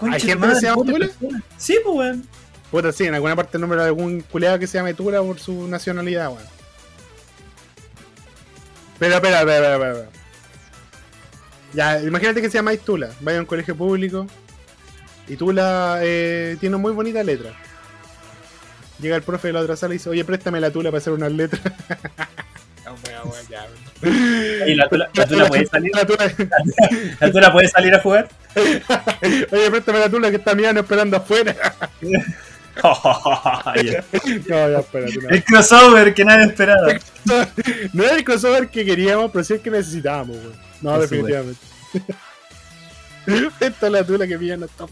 ¿Hay 0.02 0.20
gente 0.20 0.48
que 0.48 0.54
se 0.56 0.66
llama 0.66 0.84
Tula? 0.84 1.08
Sí, 1.56 1.78
pues, 1.82 1.96
weón. 1.96 2.28
Puta, 2.74 2.90
sí, 2.90 3.04
en 3.04 3.14
alguna 3.14 3.36
parte 3.36 3.56
el 3.56 3.60
nombre 3.60 3.78
de 3.78 3.86
algún 3.86 4.22
culeado 4.22 4.58
que 4.58 4.66
se 4.66 4.78
llame 4.78 4.94
Tula 4.94 5.22
por 5.22 5.38
su 5.38 5.68
nacionalidad, 5.68 6.26
weón. 6.26 6.42
Pero, 8.98 9.14
espera, 9.14 9.38
espera, 9.42 9.58
espera, 9.58 9.74
espera, 9.74 9.92
espera. 9.92 10.10
Ya, 11.72 12.00
imagínate 12.02 12.42
que 12.42 12.50
se 12.50 12.58
llama 12.58 12.76
Tula. 12.76 13.10
Vaya 13.20 13.38
a 13.38 13.42
un 13.42 13.46
colegio 13.46 13.76
público. 13.76 14.26
Y 15.28 15.36
Tula 15.36 16.00
eh, 16.02 16.56
tiene 16.58 16.74
una 16.74 16.82
muy 16.82 16.90
bonita 16.90 17.22
letra. 17.22 17.52
Llega 18.98 19.14
el 19.14 19.22
profe 19.22 19.46
de 19.48 19.52
la 19.54 19.60
otra 19.60 19.76
sala 19.76 19.94
y 19.94 19.98
dice, 19.98 20.10
oye, 20.10 20.24
préstame 20.24 20.58
la 20.60 20.72
Tula 20.72 20.90
para 20.90 20.98
hacer 20.98 21.12
unas 21.12 21.30
letras. 21.30 21.62
No, 22.84 22.96
weón, 23.06 23.30
weón, 23.30 23.46
ya, 23.48 23.68
weón. 24.02 24.68
Y 24.68 24.74
la 24.74 24.88
Tula, 24.88 25.08
la 25.14 25.26
Tula 25.28 25.46
puede 25.46 25.66
salir, 25.66 25.92
La 25.94 26.04
Tula- 26.04 26.34
la 27.20 27.30
Tula 27.30 27.52
puede 27.52 27.68
salir 27.68 27.94
a 27.94 28.00
jugar. 28.00 28.28
Oye, 29.52 29.70
préstame 29.70 30.00
la 30.00 30.08
Tula 30.08 30.30
que 30.30 30.36
está 30.38 30.56
mirando 30.56 30.80
esperando 30.80 31.18
afuera. 31.18 31.54
Ya. 33.84 34.04
No, 34.48 34.70
ya, 34.70 34.78
espérate. 34.80 35.18
no. 35.20 35.28
el 35.30 35.44
crossover 35.44 36.14
que 36.14 36.24
nadie 36.24 36.46
esperaba. 36.46 36.88
No 37.92 38.02
era 38.04 38.16
el 38.16 38.24
crossover 38.24 38.68
que 38.68 38.84
queríamos, 38.84 39.30
pero 39.30 39.44
sí 39.44 39.54
el 39.54 39.60
que 39.60 39.70
necesitábamos, 39.70 40.36
weón. 40.36 40.54
No, 40.82 40.98
definitivamente. 40.98 41.60
Esta 43.60 43.86
es 43.86 43.92
la 43.92 44.04
tula 44.04 44.26
que 44.26 44.38
pilla 44.38 44.56
no 44.58 44.66
está. 44.66 44.84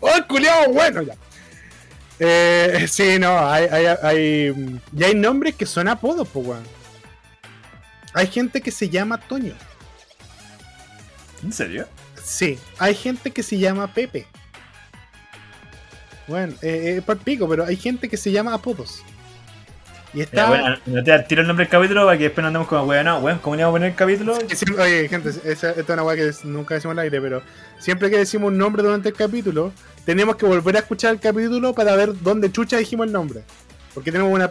¡Oh, 0.00 0.14
el 0.16 0.26
culiao! 0.26 0.72
Bueno, 0.72 1.02
ya. 1.02 1.14
Eh, 2.18 2.86
sí, 2.88 3.18
no, 3.18 3.38
hay, 3.50 3.64
hay, 3.66 3.86
hay. 4.02 4.52
mm, 4.52 4.78
Ya 4.92 5.08
hay 5.08 5.14
nombres 5.14 5.54
que 5.56 5.66
son 5.66 5.88
apodos, 5.88 6.26
pues, 6.32 6.46
weón. 6.46 6.64
Hay 8.14 8.26
gente 8.28 8.60
que 8.60 8.70
se 8.70 8.88
llama 8.88 9.18
Toño. 9.18 9.54
¿En 11.42 11.52
serio? 11.52 11.86
Sí, 12.22 12.58
hay 12.78 12.94
gente 12.94 13.30
que 13.32 13.42
se 13.42 13.58
llama 13.58 13.92
Pepe. 13.92 14.26
Bueno, 16.32 16.54
eh, 16.62 17.02
eh, 17.06 17.16
pico, 17.22 17.46
pero 17.46 17.66
hay 17.66 17.76
gente 17.76 18.08
que 18.08 18.16
se 18.16 18.32
llama 18.32 18.54
apodos. 18.54 19.02
Y 20.14 20.22
está. 20.22 20.48
bueno, 20.48 20.76
no 20.86 21.04
te 21.04 21.18
tiro 21.20 21.42
el 21.42 21.46
nombre 21.46 21.66
del 21.66 21.70
capítulo 21.70 22.06
para 22.06 22.16
que 22.16 22.24
después 22.24 22.40
no 22.42 22.48
andemos 22.48 22.68
como 22.68 22.84
weón. 22.84 23.04
No, 23.04 23.18
weón, 23.18 23.38
¿cómo 23.40 23.54
le 23.54 23.64
vamos 23.64 23.74
a 23.74 23.76
poner 23.76 23.90
el 23.90 23.94
capítulo? 23.94 24.38
Oye, 24.82 25.08
gente, 25.10 25.28
esa, 25.28 25.70
esta 25.70 25.80
es 25.80 25.88
una 25.90 26.02
weá 26.04 26.16
que 26.16 26.32
nunca 26.44 26.74
decimos 26.74 26.92
al 26.94 27.00
aire, 27.00 27.20
pero 27.20 27.42
siempre 27.78 28.08
que 28.08 28.16
decimos 28.16 28.48
un 28.48 28.56
nombre 28.56 28.82
durante 28.82 29.10
el 29.10 29.14
capítulo, 29.14 29.74
tenemos 30.06 30.36
que 30.36 30.46
volver 30.46 30.76
a 30.76 30.78
escuchar 30.78 31.12
el 31.12 31.20
capítulo 31.20 31.74
para 31.74 31.94
ver 31.96 32.18
dónde 32.22 32.50
chucha 32.50 32.78
dijimos 32.78 33.08
el 33.08 33.12
nombre. 33.12 33.42
Porque 33.92 34.10
tenemos 34.10 34.32
una. 34.32 34.48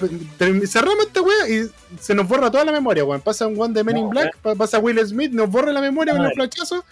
Cerramos 0.68 1.06
esta 1.08 1.22
weá 1.24 1.50
y 1.50 1.68
se 2.00 2.14
nos 2.14 2.28
borra 2.28 2.52
toda 2.52 2.64
la 2.64 2.72
memoria, 2.72 3.04
weón. 3.04 3.22
Pasa 3.22 3.48
un 3.48 3.60
one 3.60 3.74
de 3.74 3.84
Men 3.84 3.98
in 3.98 4.10
Black, 4.12 4.38
pa- 4.38 4.54
pasa 4.54 4.78
Will 4.78 5.04
Smith, 5.08 5.32
nos 5.32 5.50
borra 5.50 5.72
la 5.72 5.82
memoria 5.82 6.14
con 6.14 6.22
los 6.24 6.34
flachazos 6.34 6.84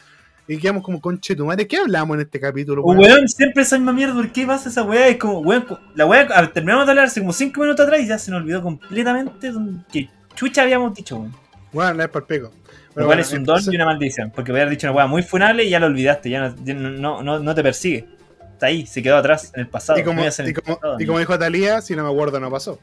y 0.49 0.57
quedamos 0.57 0.83
como 0.83 0.99
conche 0.99 1.35
tu 1.35 1.45
madre. 1.45 1.67
¿Qué 1.67 1.77
hablamos 1.77 2.15
en 2.15 2.21
este 2.21 2.39
capítulo, 2.39 2.81
weón? 2.83 2.97
weón, 2.99 3.29
siempre 3.29 3.61
esa 3.61 3.77
misma 3.77 3.93
mierda, 3.93 4.15
¿por 4.15 4.31
qué 4.31 4.47
pasa 4.47 4.69
esa 4.69 4.81
weá? 4.81 5.07
Es 5.07 5.17
como, 5.17 5.39
weón, 5.41 5.65
la 5.95 6.07
weá, 6.07 6.21
a 6.21 6.41
ver, 6.41 6.51
terminamos 6.51 6.87
de 6.87 6.91
hablar 6.91 7.05
hace 7.05 7.19
como 7.19 7.33
5 7.33 7.61
minutos 7.61 7.85
atrás 7.85 8.01
y 8.01 8.07
ya 8.07 8.17
se 8.17 8.31
nos 8.31 8.41
olvidó 8.41 8.63
completamente 8.63 9.51
que 9.91 10.09
chucha 10.33 10.63
habíamos 10.63 10.95
dicho, 10.95 11.17
weón. 11.17 11.33
Bueno, 11.71 11.93
la 11.93 12.05
es 12.05 12.09
por 12.09 12.25
pico. 12.25 12.45
Lo 12.45 12.51
Pero 12.95 13.05
cual 13.05 13.05
bueno, 13.05 13.21
es 13.21 13.31
un 13.31 13.43
don 13.43 13.61
y 13.71 13.75
una 13.75 13.85
maldición, 13.85 14.31
porque 14.33 14.51
haber 14.51 14.69
dicho 14.69 14.87
una 14.87 14.95
weá 14.95 15.05
muy 15.05 15.21
funable 15.21 15.65
y 15.65 15.69
ya 15.69 15.79
lo 15.79 15.85
olvidaste, 15.85 16.31
ya 16.31 16.49
no, 16.49 16.55
ya 16.63 16.73
no, 16.73 17.21
no, 17.21 17.39
no 17.39 17.55
te 17.55 17.61
persigue. 17.61 18.07
Está 18.53 18.65
ahí, 18.65 18.87
se 18.87 19.03
quedó 19.03 19.17
atrás, 19.17 19.51
en 19.53 19.61
el 19.61 19.67
pasado. 19.67 19.99
Y 19.99 20.03
como, 20.03 20.23
el 20.23 20.49
y 20.49 20.53
como- 20.53 20.75
pasado, 20.79 20.95
y 20.99 21.05
como 21.05 21.19
dijo 21.19 21.37
Talía, 21.37 21.79
si 21.81 21.95
no 21.95 22.03
me 22.03 22.09
acuerdo, 22.09 22.39
no 22.39 22.49
pasó. 22.49 22.79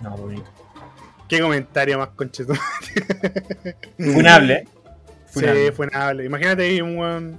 No, 0.00 0.16
bonito. 0.16 0.44
Qué 1.28 1.40
comentario 1.40 1.98
más 1.98 2.10
concheto. 2.10 2.54
Funable, 3.98 4.54
¿eh? 4.54 4.68
Sí, 5.32 5.40
Funable. 5.40 5.72
fue 5.72 5.86
nable. 5.88 6.24
Imagínate 6.24 6.62
ahí 6.64 6.80
un 6.80 6.98
weón 6.98 7.38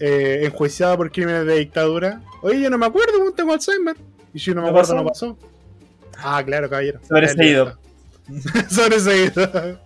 eh, 0.00 0.42
enjuiciado 0.44 0.96
por 0.96 1.10
crímenes 1.10 1.46
de 1.46 1.56
dictadura. 1.58 2.20
Oye, 2.42 2.60
yo 2.60 2.70
no 2.70 2.78
me 2.78 2.86
acuerdo, 2.86 3.18
weón, 3.20 3.34
tengo 3.34 3.52
Alzheimer. 3.52 3.96
Y 4.34 4.38
si 4.38 4.50
no 4.50 4.56
me 4.56 4.62
¿No 4.62 4.68
acuerdo, 4.68 5.04
pasó? 5.04 5.26
no 5.26 5.36
pasó. 5.36 5.38
Ah, 6.18 6.42
claro, 6.44 6.68
caballero. 6.70 7.00
Sobreseído. 7.06 7.78
Sobreseído. 8.70 9.78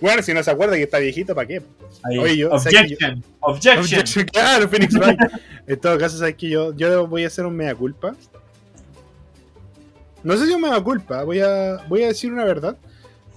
bueno, 0.00 0.22
si 0.22 0.34
no 0.34 0.42
se 0.42 0.50
acuerda 0.50 0.76
que 0.76 0.82
está 0.82 0.98
viejito, 0.98 1.34
¿para 1.34 1.48
qué? 1.48 1.62
Ahí. 2.04 2.18
Oye, 2.18 2.36
yo- 2.36 2.50
¿sabes 2.58 2.64
que 2.74 2.78
Objection, 2.94 3.24
objection. 3.40 3.78
Objection, 3.84 4.24
claro, 4.26 4.68
Phoenix 4.68 4.94
Wright. 4.94 5.18
En 5.66 5.80
todo 5.80 5.98
caso, 5.98 6.18
sabes 6.18 6.34
que 6.36 6.50
yo, 6.50 6.74
yo 6.76 7.06
voy 7.06 7.24
a 7.24 7.28
hacer 7.28 7.46
un 7.46 7.56
mea 7.56 7.74
culpa. 7.74 8.14
No 10.22 10.36
sé 10.36 10.46
si 10.46 10.52
un 10.52 10.60
mea 10.62 10.80
culpa, 10.80 11.22
voy 11.24 11.40
a, 11.40 11.78
voy 11.88 12.02
a 12.02 12.08
decir 12.08 12.32
una 12.32 12.44
verdad. 12.44 12.76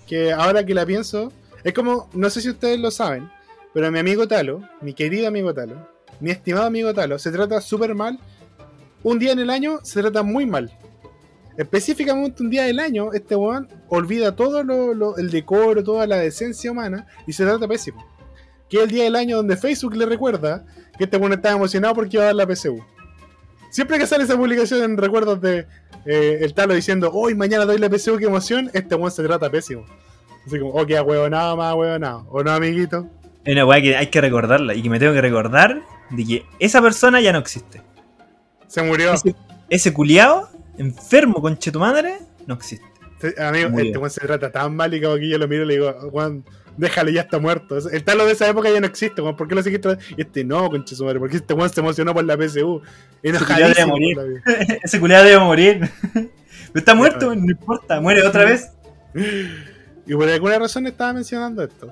Que 0.07 0.31
ahora 0.33 0.65
que 0.65 0.73
la 0.73 0.85
pienso, 0.85 1.31
es 1.63 1.73
como, 1.73 2.09
no 2.13 2.29
sé 2.29 2.41
si 2.41 2.49
ustedes 2.49 2.79
lo 2.79 2.91
saben, 2.91 3.29
pero 3.73 3.91
mi 3.91 3.99
amigo 3.99 4.27
Talo, 4.27 4.61
mi 4.81 4.93
querido 4.93 5.27
amigo 5.27 5.53
Talo, 5.53 5.87
mi 6.19 6.31
estimado 6.31 6.65
amigo 6.65 6.93
Talo, 6.93 7.17
se 7.19 7.31
trata 7.31 7.61
súper 7.61 7.95
mal. 7.95 8.19
Un 9.03 9.17
día 9.17 9.31
en 9.31 9.39
el 9.39 9.49
año 9.49 9.79
se 9.83 10.01
trata 10.01 10.23
muy 10.23 10.45
mal. 10.45 10.71
Específicamente 11.57 12.43
un 12.43 12.49
día 12.49 12.63
del 12.63 12.79
año, 12.79 13.13
este 13.13 13.35
weón 13.35 13.67
olvida 13.89 14.35
todo 14.35 14.63
lo, 14.63 15.17
el 15.17 15.29
decoro, 15.29 15.83
toda 15.83 16.07
la 16.07 16.17
decencia 16.17 16.71
humana 16.71 17.07
y 17.27 17.33
se 17.33 17.43
trata 17.43 17.67
pésimo. 17.67 18.05
Que 18.69 18.77
es 18.77 18.83
el 18.83 18.89
día 18.89 19.03
del 19.03 19.15
año 19.15 19.37
donde 19.37 19.57
Facebook 19.57 19.95
le 19.95 20.05
recuerda 20.05 20.65
que 20.97 21.05
este 21.05 21.17
weón 21.17 21.33
estaba 21.33 21.55
emocionado 21.55 21.93
porque 21.95 22.17
iba 22.17 22.23
a 22.23 22.27
dar 22.27 22.35
la 22.35 22.47
PSU. 22.47 22.83
Siempre 23.69 23.97
que 23.97 24.07
sale 24.07 24.23
esa 24.23 24.37
publicación 24.37 24.83
en 24.83 24.97
recuerdos 24.97 25.41
de 25.41 25.65
eh, 26.05 26.39
el 26.41 26.53
talo 26.53 26.73
diciendo, 26.73 27.11
hoy 27.13 27.35
mañana 27.35 27.65
doy 27.65 27.77
la 27.77 27.89
PSU, 27.89 28.17
qué 28.17 28.25
emoción, 28.25 28.69
este 28.73 28.95
weón 28.95 29.11
se 29.11 29.23
trata 29.23 29.49
pésimo. 29.49 29.85
Así 30.45 30.59
como, 30.59 30.71
ok, 30.71 30.91
a 30.91 31.03
huevo 31.03 31.29
nada 31.29 31.55
más, 31.55 31.75
huevo 31.75 31.99
nada. 31.99 32.23
¿O 32.29 32.43
no, 32.43 32.51
amiguito? 32.51 33.07
Es 33.43 33.53
una 33.53 33.65
weá 33.65 33.81
que 33.81 33.95
hay 33.95 34.07
que 34.07 34.21
recordarla 34.21 34.73
y 34.73 34.81
que 34.81 34.89
me 34.89 34.99
tengo 34.99 35.13
que 35.13 35.21
recordar 35.21 35.81
de 36.09 36.25
que 36.25 36.45
esa 36.59 36.81
persona 36.81 37.21
ya 37.21 37.31
no 37.31 37.39
existe. 37.39 37.81
Se 38.67 38.81
murió. 38.83 39.13
Ese, 39.13 39.35
ese 39.69 39.93
culiao, 39.93 40.49
enfermo 40.77 41.41
con 41.41 41.57
tu 41.57 41.79
madre, 41.79 42.19
no 42.45 42.55
existe. 42.55 42.85
Este, 43.21 43.43
amigo, 43.43 43.69
este 43.79 43.97
weón 43.97 44.09
se 44.09 44.21
trata 44.21 44.51
tan 44.51 44.75
mal 44.75 44.93
y 44.93 45.01
como 45.01 45.15
que 45.15 45.29
yo 45.29 45.37
lo 45.37 45.47
miro 45.47 45.63
y 45.63 45.67
le 45.67 45.73
digo, 45.75 45.93
Juan, 46.11 46.43
déjale, 46.77 47.13
ya 47.13 47.21
está 47.21 47.39
muerto. 47.39 47.77
El 47.77 48.03
talo 48.03 48.25
de 48.25 48.33
esa 48.33 48.47
época 48.49 48.69
ya 48.69 48.79
no 48.79 48.87
existe, 48.87 49.21
weón. 49.21 49.35
¿Por 49.35 49.47
qué 49.47 49.55
lo 49.55 49.63
seguiste? 49.63 49.97
Y 50.17 50.21
este 50.21 50.43
no, 50.43 50.69
conche 50.69 50.95
su 50.95 51.05
madre, 51.05 51.19
porque 51.19 51.37
este 51.37 51.53
weón 51.53 51.69
se 51.69 51.79
emocionó 51.81 52.13
por 52.13 52.23
la 52.23 52.35
PSU. 52.35 52.81
culiao 53.21 53.69
debe 53.69 53.85
morir. 53.85 54.17
Ese 54.83 54.99
culiado 54.99 55.25
debe 55.25 55.39
morir. 55.39 55.89
Pero 56.13 56.31
está 56.75 56.95
muerto, 56.95 57.35
no 57.35 57.51
importa. 57.51 58.01
Muere 58.01 58.23
otra 58.23 58.45
vez. 58.45 58.71
Y 60.05 60.13
por 60.13 60.27
alguna 60.29 60.59
razón 60.59 60.87
estaba 60.87 61.13
mencionando 61.13 61.63
esto. 61.63 61.91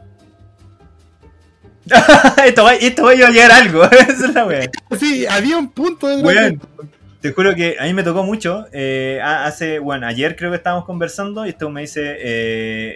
esto, 2.45 2.64
va, 2.64 2.76
esto 2.76 3.03
va 3.03 3.12
a 3.12 3.16
llegar 3.16 3.51
a 3.51 3.57
algo. 3.57 3.84
Esa 3.91 4.12
es 4.28 4.34
la 4.34 4.45
wea. 4.45 4.70
Sí, 4.99 5.26
había 5.26 5.57
un 5.57 5.70
punto 5.70 6.07
de. 6.07 6.57
Te 7.22 7.34
juro 7.34 7.53
que 7.53 7.76
a 7.80 7.84
mí 7.84 7.93
me 7.93 8.03
tocó 8.03 8.24
mucho. 8.24 8.66
eh, 8.72 9.20
ha- 9.22 9.45
hace, 9.45 9.80
bueno, 9.80 10.07
ayer 10.07 10.36
creo 10.38 10.51
que 10.51 10.57
estábamos 10.57 10.86
conversando 10.86 11.45
y 11.45 11.49
esto 11.49 11.70
me 11.70 11.82
dice, 11.82 12.01
eh, 12.12 12.18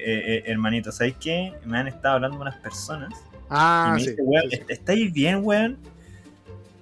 eh, 0.05 0.43
hermanito, 0.45 0.91
¿sabes 0.93 1.15
qué? 1.19 1.53
Me 1.65 1.77
han 1.77 1.87
estado 1.89 2.15
hablando 2.15 2.39
unas 2.39 2.55
personas 2.57 3.09
y 3.13 3.45
Ah, 3.49 3.91
me 3.95 3.99
sí. 3.99 4.09
dice, 4.11 4.21
weón, 4.21 4.43
sí, 4.49 4.55
sí. 4.55 4.61
¿est- 4.61 4.71
¿estáis 4.71 5.11
bien, 5.11 5.39
weón? 5.43 5.77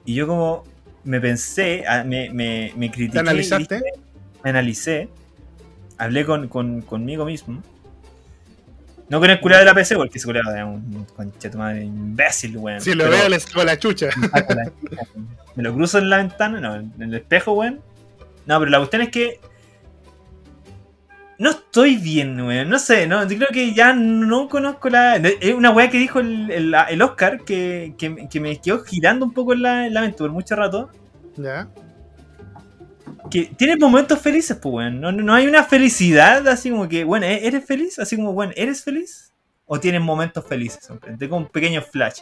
Y 0.05 0.13
yo 0.13 0.27
como 0.27 0.63
me 1.03 1.19
pensé, 1.19 1.83
ah, 1.87 2.03
me, 2.03 2.29
me, 2.29 2.73
me 2.75 2.91
critiqué. 2.91 3.13
¿Te 3.13 3.17
y 3.17 3.21
analizaste? 3.21 3.75
dije- 3.77 3.91
me 4.43 4.49
analicé, 4.51 5.09
hablé 5.97 6.25
con, 6.25 6.47
con, 6.47 6.81
conmigo 6.81 7.25
mismo. 7.25 7.63
No 9.11 9.19
con 9.19 9.29
el 9.29 9.41
culiado 9.41 9.63
de 9.63 9.65
la 9.65 9.73
PC, 9.75 9.97
porque 9.97 10.17
ese 10.19 10.25
culiado 10.25 10.55
es 10.55 10.63
un 10.63 11.05
concha 11.15 11.51
tu 11.51 11.57
madre 11.57 11.83
imbécil, 11.83 12.55
weón. 12.57 12.79
Si 12.79 12.93
lo 12.93 13.03
Pero- 13.03 13.17
veo, 13.17 13.27
le 13.29 13.39
saco 13.41 13.61
la 13.65 13.77
chucha. 13.77 14.07
me 15.55 15.63
lo 15.63 15.73
cruzo 15.73 15.97
en 15.97 16.09
la 16.09 16.17
ventana, 16.17 16.61
no, 16.61 16.75
en 16.75 16.93
el 16.97 17.13
espejo, 17.15 17.51
weón. 17.51 17.81
No, 18.45 18.57
pero 18.57 18.71
la 18.71 18.77
cuestión 18.77 19.01
es 19.01 19.09
que. 19.09 19.41
No 21.37 21.49
estoy 21.49 21.97
bien, 21.97 22.39
weón. 22.39 22.69
No 22.69 22.79
sé, 22.79 23.05
no, 23.05 23.27
yo 23.27 23.35
creo 23.35 23.49
que 23.51 23.73
ya 23.73 23.91
no 23.93 24.47
conozco 24.47 24.89
la. 24.89 25.17
Es 25.17 25.53
una 25.55 25.71
weá 25.71 25.89
que 25.89 25.97
dijo 25.97 26.19
el, 26.21 26.49
el, 26.49 26.73
el 26.89 27.01
Oscar 27.01 27.41
que, 27.43 27.93
que, 27.97 28.29
que 28.29 28.39
me 28.39 28.61
quedó 28.61 28.81
girando 28.83 29.25
un 29.25 29.33
poco 29.33 29.51
en 29.51 29.61
la, 29.63 29.87
en 29.87 29.93
la 29.93 30.01
mente 30.01 30.19
por 30.19 30.31
mucho 30.31 30.55
rato. 30.55 30.89
Ya. 31.35 31.67
Que 33.31 33.45
tienes 33.57 33.79
momentos 33.79 34.19
felices, 34.19 34.57
pues, 34.61 34.73
weón. 34.75 34.99
No, 35.01 35.11
no, 35.11 35.33
hay 35.33 35.47
una 35.47 35.63
felicidad 35.63 36.47
así 36.47 36.69
como 36.69 36.87
que, 36.89 37.03
bueno, 37.05 37.25
¿e- 37.25 37.47
¿eres 37.47 37.65
feliz? 37.65 37.97
Así 37.97 38.15
como, 38.17 38.33
bueno, 38.33 38.51
¿eres 38.55 38.83
feliz? 38.83 39.31
¿O 39.65 39.79
tienes 39.79 40.01
momentos 40.01 40.45
felices? 40.45 40.83
siempre? 40.85 41.15
Tengo 41.17 41.37
un 41.37 41.47
pequeño 41.47 41.81
flash. 41.81 42.19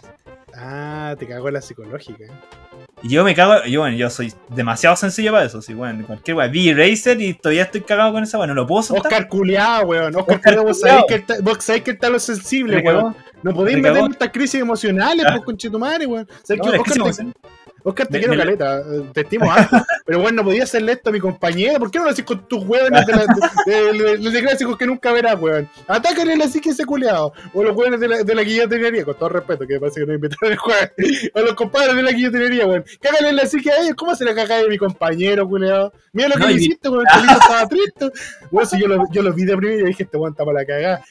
Ah, 0.55 1.15
te 1.17 1.27
cago 1.27 1.47
en 1.47 1.55
la 1.55 1.61
psicológica. 1.61 2.25
Y 3.01 3.09
yo 3.09 3.23
me 3.23 3.33
cago, 3.33 3.63
yo 3.65 3.79
bueno, 3.81 3.95
yo 3.97 4.09
soy 4.09 4.31
demasiado 4.49 4.95
sencillo 4.95 5.31
para 5.31 5.45
eso, 5.45 5.61
sí, 5.61 5.73
bueno, 5.73 6.05
cualquier 6.05 6.35
weá, 6.37 6.47
vi 6.47 6.73
Racer 6.73 7.19
y 7.21 7.33
todavía 7.33 7.63
estoy 7.63 7.81
cagado 7.81 8.11
con 8.11 8.23
esa 8.23 8.37
weá, 8.37 8.45
no 8.47 8.53
lo 8.53 8.67
puedo 8.67 8.83
soltar. 8.83 9.05
Oscar 9.11 9.27
culiao, 9.29 9.85
weón. 9.87 10.15
Oscar, 10.15 10.35
Oscar 10.35 10.55
culiao, 10.57 10.63
vos 10.65 10.79
sabés 10.79 11.03
que 11.07 11.15
el 11.15 11.25
ta- 11.25 11.35
vos 11.41 11.57
sabés 11.63 11.81
que 11.83 11.91
el 11.91 11.97
talo 11.99 12.17
es 12.17 12.23
sensible, 12.23 12.79
weón. 12.85 13.15
No 13.41 13.53
podéis 13.53 13.77
Me 13.77 13.83
meter 13.89 14.03
en 14.05 14.11
estas 14.11 14.29
crisis 14.29 14.59
emocionales, 14.61 15.25
Ah. 15.27 15.31
pues, 15.33 15.45
conchetumare, 15.45 16.05
weón. 16.05 16.27
¿Sabes 16.43 16.61
No, 16.63 16.71
la 16.73 16.81
Oscar, 16.81 16.93
te. 17.15 17.33
Oscar, 17.83 18.07
te 18.07 18.13
Me- 18.13 18.19
quiero 18.19 18.33
me- 18.33 18.39
caleta, 18.39 18.81
te 19.13 19.21
estimo 19.21 19.51
harto. 19.51 19.77
pero 20.05 20.19
bueno, 20.19 20.37
no 20.37 20.43
podías 20.43 20.65
hacerle 20.65 20.93
esto 20.93 21.09
a 21.09 21.13
mi 21.13 21.19
compañera. 21.19 21.79
¿Por 21.79 21.89
qué 21.91 21.99
no 21.99 22.05
lo 22.05 22.11
haces 22.11 22.25
con 22.25 22.47
tus 22.47 22.63
hueones 22.65 23.05
de, 23.05 23.13
de, 23.65 23.93
de- 23.93 24.17
de- 24.17 24.29
de 24.31 24.41
clásicos 24.41 24.77
que 24.77 24.85
nunca 24.85 25.11
verás, 25.11 25.39
weón? 25.39 25.69
Atácale 25.87 26.35
la 26.35 26.47
psique 26.47 26.69
a 26.69 26.71
ese 26.73 26.85
culiao. 26.85 27.33
O 27.53 27.63
los 27.63 27.75
hueones 27.75 27.99
de 27.99 28.07
la, 28.07 28.23
de 28.23 28.35
la 28.35 28.43
guillotinería, 28.43 29.05
con 29.05 29.15
todo 29.17 29.29
respeto, 29.29 29.65
que 29.67 29.73
me 29.75 29.79
parece 29.79 30.01
que 30.01 30.05
no 30.05 30.13
invitaron 30.13 30.51
el 30.51 30.57
jueves. 30.57 30.91
O 31.33 31.41
los 31.41 31.53
compadres 31.55 31.95
de 31.95 32.03
la 32.03 32.11
guillotinería, 32.11 32.65
weón. 32.67 32.83
Cágale 33.01 33.31
la 33.33 33.45
psique 33.45 33.71
a 33.71 33.77
ellos. 33.81 33.95
¿Cómo 33.95 34.15
se 34.15 34.25
la 34.25 34.35
caga 34.35 34.59
a 34.59 34.63
mi 34.67 34.77
compañero, 34.77 35.47
culiao? 35.47 35.91
Mira 36.13 36.29
lo 36.29 36.35
que 36.35 36.39
No, 36.41 36.49
y- 36.51 36.55
hiciste, 36.55 36.89
weón. 36.89 37.05
El 37.23 37.29
estaba 37.29 37.67
triste. 37.67 38.09
Weón, 38.51 38.67
si 38.67 38.79
yo 38.79 38.87
lo, 38.87 39.03
yo 39.11 39.21
lo 39.21 39.33
vi 39.33 39.45
de 39.45 39.55
primero 39.57 39.79
y 39.79 39.89
dije, 39.89 40.03
este 40.03 40.17
weón 40.17 40.33
está 40.33 40.43
para 40.45 40.59
la 40.59 40.65
cagada. 40.65 41.01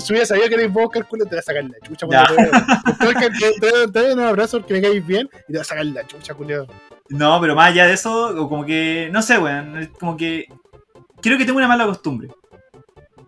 Si 0.00 0.12
hubiera 0.12 0.26
sabido 0.26 0.48
que 0.48 0.54
eres 0.54 0.72
vos, 0.72 0.86
Oscar, 0.86 1.06
culiao, 1.06 1.28
te 1.28 1.36
va 1.36 1.40
a 1.40 1.42
sacar 1.42 1.64
la 1.64 1.78
chucha. 1.80 2.06
Te. 2.08 3.06
Te, 3.06 3.60
te, 3.60 3.60
te, 3.60 3.86
doy 4.00 4.12
un 4.12 4.20
abrazo 4.20 4.58
porque 4.58 4.74
me 4.74 4.82
caes 4.82 5.06
bien 5.06 5.28
y 5.48 5.52
te 5.52 5.58
va 5.58 5.62
a 5.62 5.64
sacar 5.64 5.86
la 5.86 6.06
chucha, 6.06 6.17
culiao. 6.36 6.66
No, 7.08 7.40
pero 7.40 7.54
más 7.54 7.68
allá 7.70 7.86
de 7.86 7.94
eso, 7.94 8.34
como 8.48 8.64
que, 8.64 9.08
no 9.12 9.22
sé, 9.22 9.38
weón, 9.38 9.90
como 9.98 10.16
que 10.16 10.46
creo 11.22 11.38
que 11.38 11.44
tengo 11.44 11.58
una 11.58 11.68
mala 11.68 11.86
costumbre. 11.86 12.28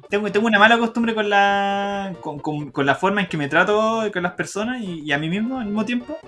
Tengo, 0.08 0.30
tengo 0.32 0.48
una 0.48 0.58
mala 0.58 0.76
costumbre 0.76 1.14
con 1.14 1.30
la 1.30 2.12
con, 2.20 2.40
con- 2.40 2.70
con 2.72 2.84
la 2.84 2.96
forma 2.96 3.20
en 3.20 3.28
que 3.28 3.36
me 3.36 3.48
trato 3.48 4.02
con 4.12 4.22
las 4.24 4.32
personas 4.32 4.82
y, 4.82 5.02
y 5.02 5.12
a 5.12 5.18
mí 5.18 5.28
mismo 5.28 5.58
al 5.58 5.66
mismo 5.66 5.84
tiempo. 5.84 6.18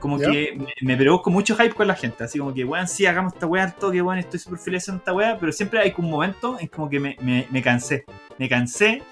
Como 0.00 0.18
¿Ya? 0.18 0.30
que 0.30 0.56
me, 0.58 0.66
me 0.82 0.96
produzco 0.96 1.30
mucho 1.30 1.54
hype 1.56 1.74
con 1.74 1.86
la 1.86 1.94
gente. 1.94 2.24
Así 2.24 2.38
como 2.38 2.52
que, 2.52 2.64
weón, 2.64 2.88
sí, 2.88 3.06
hagamos 3.06 3.34
esta 3.34 3.46
weá 3.46 3.64
al 3.64 3.74
toque, 3.76 4.02
weón, 4.02 4.18
estoy 4.18 4.40
súper 4.40 4.58
feliz 4.58 4.82
haciendo 4.82 4.98
esta 4.98 5.12
weá. 5.12 5.38
Pero 5.38 5.52
siempre 5.52 5.78
hay 5.80 5.94
un 5.96 6.10
momento 6.10 6.56
en 6.58 6.66
como 6.66 6.90
que 6.90 6.98
me, 6.98 7.16
me, 7.20 7.46
me 7.50 7.62
cansé. 7.62 8.04
Me 8.36 8.48
cansé. 8.48 9.02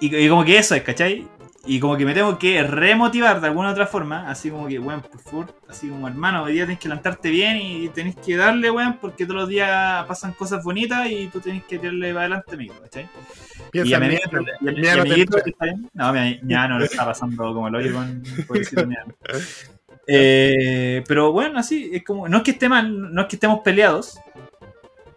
Y, 0.00 0.16
y 0.16 0.28
como 0.28 0.44
que 0.44 0.56
eso 0.58 0.74
es, 0.74 0.82
¿cachai? 0.82 1.28
Y 1.66 1.80
como 1.80 1.96
que 1.96 2.04
me 2.04 2.12
tengo 2.12 2.38
que 2.38 2.62
remotivar 2.62 3.40
de 3.40 3.46
alguna 3.46 3.70
otra 3.70 3.86
forma, 3.86 4.28
así 4.28 4.50
como 4.50 4.66
que, 4.68 4.78
weón, 4.78 5.00
por 5.00 5.18
favor, 5.20 5.54
así 5.66 5.88
como 5.88 6.06
hermano, 6.08 6.42
hoy 6.42 6.52
día 6.52 6.64
tenés 6.66 6.78
que 6.78 6.88
levantarte 6.88 7.30
bien 7.30 7.56
y 7.56 7.88
tenés 7.88 8.16
que 8.16 8.36
darle, 8.36 8.70
weón, 8.70 8.98
porque 9.00 9.24
todos 9.24 9.40
los 9.40 9.48
días 9.48 10.04
pasan 10.06 10.32
cosas 10.34 10.62
bonitas 10.62 11.10
y 11.10 11.28
tú 11.28 11.40
tenés 11.40 11.64
que 11.64 11.78
tirarle 11.78 12.08
para 12.12 12.20
adelante, 12.26 12.54
amigo, 12.54 12.74
¿cachai? 12.82 13.04
Y 13.04 13.70
Piensa 13.70 13.96
a 13.96 14.00
mi 14.00 14.06
amiguito, 14.06 14.30
y 14.60 14.68
a 14.68 14.72
mi- 15.04 15.10
mi 15.10 15.24
que 15.26 15.50
está 15.50 15.64
bien. 15.64 15.90
No, 15.94 16.12
mi 16.12 16.40
ya 16.42 16.68
no 16.68 16.78
lo 16.78 16.84
está 16.84 17.04
pasando 17.06 17.54
como 17.54 17.68
el 17.68 17.74
hoyo 17.76 17.94
con 17.94 18.22
pobrecito. 18.46 18.84
Eh, 20.06 21.02
pero 21.08 21.32
bueno, 21.32 21.58
así, 21.58 21.88
es 21.94 22.04
como, 22.04 22.28
no 22.28 22.36
es 22.38 22.42
que 22.42 22.50
esté 22.50 22.68
mal, 22.68 23.14
no 23.14 23.22
es 23.22 23.26
que 23.28 23.36
estemos 23.36 23.60
peleados. 23.60 24.18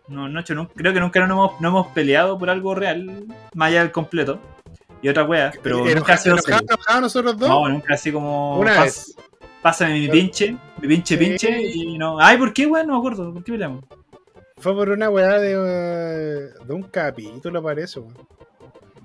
No, 0.08 0.30
no- 0.30 0.44
creo 0.44 0.94
que 0.94 1.00
nunca 1.02 1.20
no 1.28 1.34
hemos, 1.34 1.60
no 1.60 1.68
hemos 1.68 1.88
peleado 1.88 2.38
por 2.40 2.50
algo 2.50 2.74
real, 2.74 3.26
más 3.54 3.68
allá 3.68 3.82
del 3.82 3.92
completo. 3.92 4.40
Y 5.02 5.10
otra 5.10 5.24
wea, 5.24 5.52
pero 5.62 5.78
nunca 5.86 6.18
sido 6.18 6.36
enojado- 6.38 6.64
enojado 6.68 7.02
nosotros 7.02 7.38
dos. 7.38 7.50
No, 7.50 7.70
nunca 7.70 7.94
así 7.94 8.12
como. 8.12 8.60
Una 8.60 8.76
pas- 8.78 8.84
vez. 8.84 9.16
Pásame 9.62 9.94
mi 10.00 10.08
pinche, 10.08 10.56
mi 10.82 10.88
pinche 10.88 11.18
Sí. 11.18 11.24
pinche, 11.26 11.62
y 11.62 11.98
no. 11.98 12.20
Ay, 12.20 12.38
¿por 12.38 12.54
qué, 12.54 12.66
weón? 12.66 12.88
No 12.88 12.94
me 12.94 13.00
acuerdo, 13.00 13.34
¿por 13.34 13.44
qué 13.44 13.52
peleamos? 13.52 13.84
Fue 14.58 14.74
por 14.74 14.90
una 14.90 15.10
weá 15.10 15.38
de, 15.40 15.52
eh, 15.54 16.50
de 16.66 16.74
un 16.74 16.84
capítulo, 16.84 17.62
parece, 17.62 18.00
weón. 18.00 18.14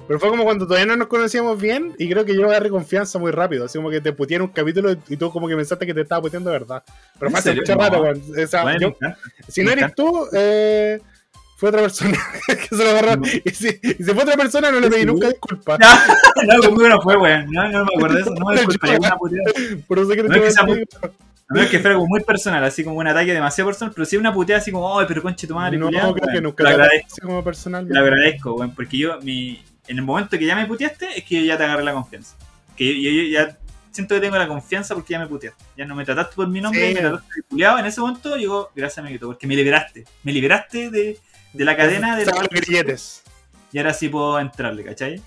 Pero 0.07 0.19
fue 0.19 0.31
como 0.31 0.43
cuando 0.45 0.67
todavía 0.67 0.87
no 0.87 0.97
nos 0.97 1.07
conocíamos 1.09 1.61
bien 1.61 1.95
y 1.99 2.09
creo 2.11 2.25
que 2.25 2.35
yo 2.35 2.47
agarré 2.47 2.71
confianza 2.71 3.19
muy 3.19 3.31
rápido. 3.31 3.65
Así 3.67 3.79
como 3.79 3.89
que 3.89 4.01
te 4.01 4.13
puteé 4.13 4.37
en 4.37 4.43
un 4.43 4.49
capítulo 4.49 4.93
y 5.09 5.17
tú 5.17 5.31
como 5.31 5.47
que 5.47 5.55
pensaste 5.55 5.87
que 5.87 5.95
te 5.95 6.01
estaba 6.01 6.23
puteando 6.23 6.51
de 6.51 6.59
verdad. 6.59 6.83
Pero 7.15 7.27
¿En 7.27 7.31
fue 7.31 7.39
hace 7.39 7.49
serio? 7.51 7.63
mucho 7.63 7.75
rato, 7.79 8.03
weón. 8.03 8.23
O 8.45 8.47
sea, 8.47 8.63
Bueno, 8.65 8.81
yo- 8.81 8.89
nunca. 8.89 9.17
si 9.49 9.63
no 9.63 9.71
eres 9.71 9.95
tú, 9.95 10.27
eh, 10.33 11.01
fue 11.63 11.69
otra 11.69 11.83
persona 11.83 12.19
que 12.49 12.77
se 12.77 12.83
lo 12.85 12.91
agarró. 12.91 13.17
No. 13.19 13.23
Y, 13.27 13.51
si, 13.51 13.69
y 13.81 13.89
si 13.95 14.03
fue 14.05 14.23
otra 14.25 14.35
persona, 14.37 14.73
no 14.73 14.81
le 14.81 14.91
pedí 14.91 15.01
¿Sí? 15.03 15.07
nunca 15.07 15.29
disculpas. 15.29 15.79
No, 16.45 16.61
conmigo 16.61 16.89
no 16.89 17.01
fue, 17.01 17.17
weón. 17.17 17.47
No, 17.53 17.69
no 17.71 17.85
me 17.85 17.91
acuerdo 17.97 18.17
de 18.17 18.23
eso. 18.23 18.35
No 18.35 18.47
me 18.47 18.55
disculparía 18.57 18.99
una 18.99 19.17
puteada. 19.17 19.45
Por 19.87 19.99
eso 20.01 20.09
que 20.09 20.23
No 20.25 20.35
es 20.35 20.41
que 20.43 20.51
sea 20.51 20.65
muy- 20.65 20.81
A 21.01 21.55
menos 21.55 21.71
que 21.71 21.79
fuera 21.79 21.95
como 21.95 22.09
muy 22.09 22.21
personal, 22.25 22.65
así 22.65 22.83
como 22.83 22.97
un 22.97 23.07
ataque 23.07 23.33
demasiado 23.33 23.69
personal, 23.71 23.93
pero 23.95 24.05
si 24.07 24.17
es 24.17 24.21
una 24.21 24.33
puteada 24.35 24.61
así 24.61 24.73
como, 24.73 24.99
ay, 24.99 25.05
pero 25.07 25.23
conche 25.23 25.47
tu 25.47 25.55
madre, 25.55 25.79
No, 25.79 25.87
culiao", 25.87 26.13
creo 26.15 26.25
que 26.27 26.31
weón, 26.33 26.43
nunca 26.45 26.57
te 26.57 26.63
lo 26.65 26.69
agradezco, 26.71 27.27
como 27.27 27.45
personal. 27.45 27.87
lo 27.89 28.01
agradezco, 28.01 28.55
weón, 28.55 28.75
porque 28.75 28.99
yo, 28.99 29.21
mi, 29.23 29.63
en 29.87 29.99
el 29.99 30.03
momento 30.05 30.37
que 30.37 30.45
ya 30.47 30.57
me 30.57 30.67
puteaste, 30.67 31.07
es 31.19 31.25
que 31.25 31.37
yo 31.37 31.45
ya 31.45 31.57
te 31.57 31.63
agarré 31.65 31.85
la 31.85 31.93
confianza. 31.93 32.35
Que 32.77 32.87
yo, 33.01 33.09
yo- 33.11 33.23
yo 33.23 33.29
ya 33.29 33.57
siento 33.93 34.15
que 34.17 34.21
tengo 34.23 34.37
la 34.39 34.49
confianza 34.49 34.95
porque 34.95 35.13
ya 35.13 35.19
me 35.21 35.27
puteaste. 35.29 35.63
Ya 35.77 35.85
no 35.85 35.95
me 35.95 36.05
trataste 36.05 36.35
por 36.35 36.49
mi 36.49 36.61
nombre, 36.61 36.89
Sí. 36.89 36.95
me 36.95 37.01
trataste 37.01 37.29
de 37.37 37.43
culiao. 37.43 37.79
En 37.79 37.85
ese 37.87 38.01
momento, 38.01 38.35
digo, 38.35 38.71
gracias, 38.75 38.99
amiguito, 38.99 39.27
porque 39.27 39.47
me 39.47 39.55
liberaste. 39.55 40.05
Me 40.25 40.33
liberaste 40.33 40.91
de, 40.91 41.19
de 41.53 41.65
la 41.65 41.77
cadena 41.77 42.17
de 42.17 42.27
los 42.27 42.49
grilletes. 42.49 43.23
Y 43.73 43.79
ahora 43.79 43.95
sí 43.95 44.09
puedo 44.09 44.39
entrarle, 44.39 44.85
¿cachai? 44.85 45.23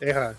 Eja. 0.00 0.34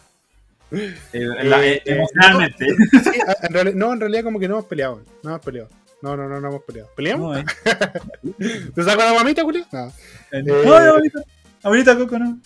Eh, 0.72 0.96
en 1.14 1.50
la- 1.50 1.66
emocionalmente. 1.86 2.66
Sí, 3.04 3.20
a- 3.28 3.46
en 3.48 3.54
realidad- 3.54 3.76
no, 3.76 3.94
en 3.94 4.00
realidad 4.00 4.24
como 4.24 4.40
que 4.40 4.48
no 4.48 4.56
hemos 4.56 4.66
peleado. 4.66 5.04
No 5.24 5.30
hemos 5.32 5.42
peleado. 5.42 5.70
No, 6.02 6.16
no, 6.16 6.30
no, 6.30 6.40
no 6.40 6.48
hemos 6.48 6.64
peleado. 6.64 6.90
¿Peleamos? 6.96 7.36
No, 7.36 7.40
eh. 7.40 7.46
¿Te 8.76 8.84
saco 8.84 9.02
la 9.04 9.14
mamita, 9.14 9.44
Julio? 9.44 9.66
No. 9.72 9.88
Eh, 10.32 10.44
No, 10.44 10.74
abuelita, 10.74 11.20
abuelita 11.64 11.98
Coco, 11.98 12.20
no. 12.20 12.40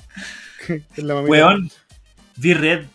La 0.97 1.13
mamita. 1.13 1.31
Weón, 1.31 1.69
vi 2.37 2.53
red. 2.53 2.85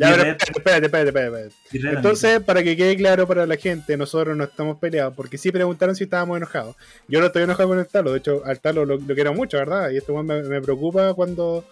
Ya, 0.00 0.16
pero 0.16 0.22
espérate, 0.30 0.86
espérate, 0.86 1.08
espérate, 1.08 1.46
espérate, 1.72 1.96
Entonces, 1.96 2.40
para 2.40 2.62
que 2.62 2.74
quede 2.74 2.96
claro 2.96 3.26
para 3.26 3.44
la 3.44 3.56
gente, 3.58 3.98
nosotros 3.98 4.34
no 4.34 4.44
estamos 4.44 4.78
peleados, 4.78 5.12
porque 5.14 5.36
sí 5.36 5.52
preguntaron 5.52 5.94
si 5.94 6.04
estábamos 6.04 6.38
enojados. 6.38 6.74
Yo 7.06 7.20
no 7.20 7.26
estoy 7.26 7.42
enojado 7.42 7.68
con 7.68 7.78
el 7.78 7.86
Talo, 7.86 8.12
de 8.12 8.18
hecho, 8.18 8.42
al 8.46 8.60
Talo 8.60 8.86
lo, 8.86 8.96
lo 8.96 9.14
quiero 9.14 9.34
mucho, 9.34 9.58
¿verdad? 9.58 9.90
Y 9.90 9.98
esto 9.98 10.14
me, 10.22 10.42
me 10.42 10.62
preocupa 10.62 11.12
cuando, 11.12 11.66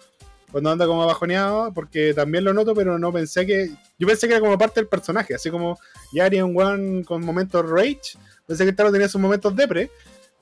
cuando 0.51 0.69
anda 0.69 0.85
como 0.85 1.07
bajoneado, 1.07 1.73
porque 1.73 2.13
también 2.13 2.43
lo 2.43 2.53
noto, 2.53 2.75
pero 2.75 2.99
no 2.99 3.11
pensé 3.11 3.47
que. 3.47 3.71
Yo 3.97 4.05
pensé 4.05 4.27
que 4.27 4.35
era 4.35 4.41
como 4.41 4.59
parte 4.59 4.79
del 4.79 4.87
personaje, 4.87 5.33
así 5.33 5.49
como 5.49 5.79
ya 6.13 6.25
haría 6.25 6.45
un 6.45 6.55
one 6.55 7.03
con 7.05 7.25
momentos 7.25 7.67
rage. 7.67 8.15
Pensé 8.45 8.63
que 8.63 8.69
el 8.69 8.75
Talo 8.75 8.91
tenía 8.91 9.09
sus 9.09 9.19
momentos 9.19 9.55
depre, 9.55 9.89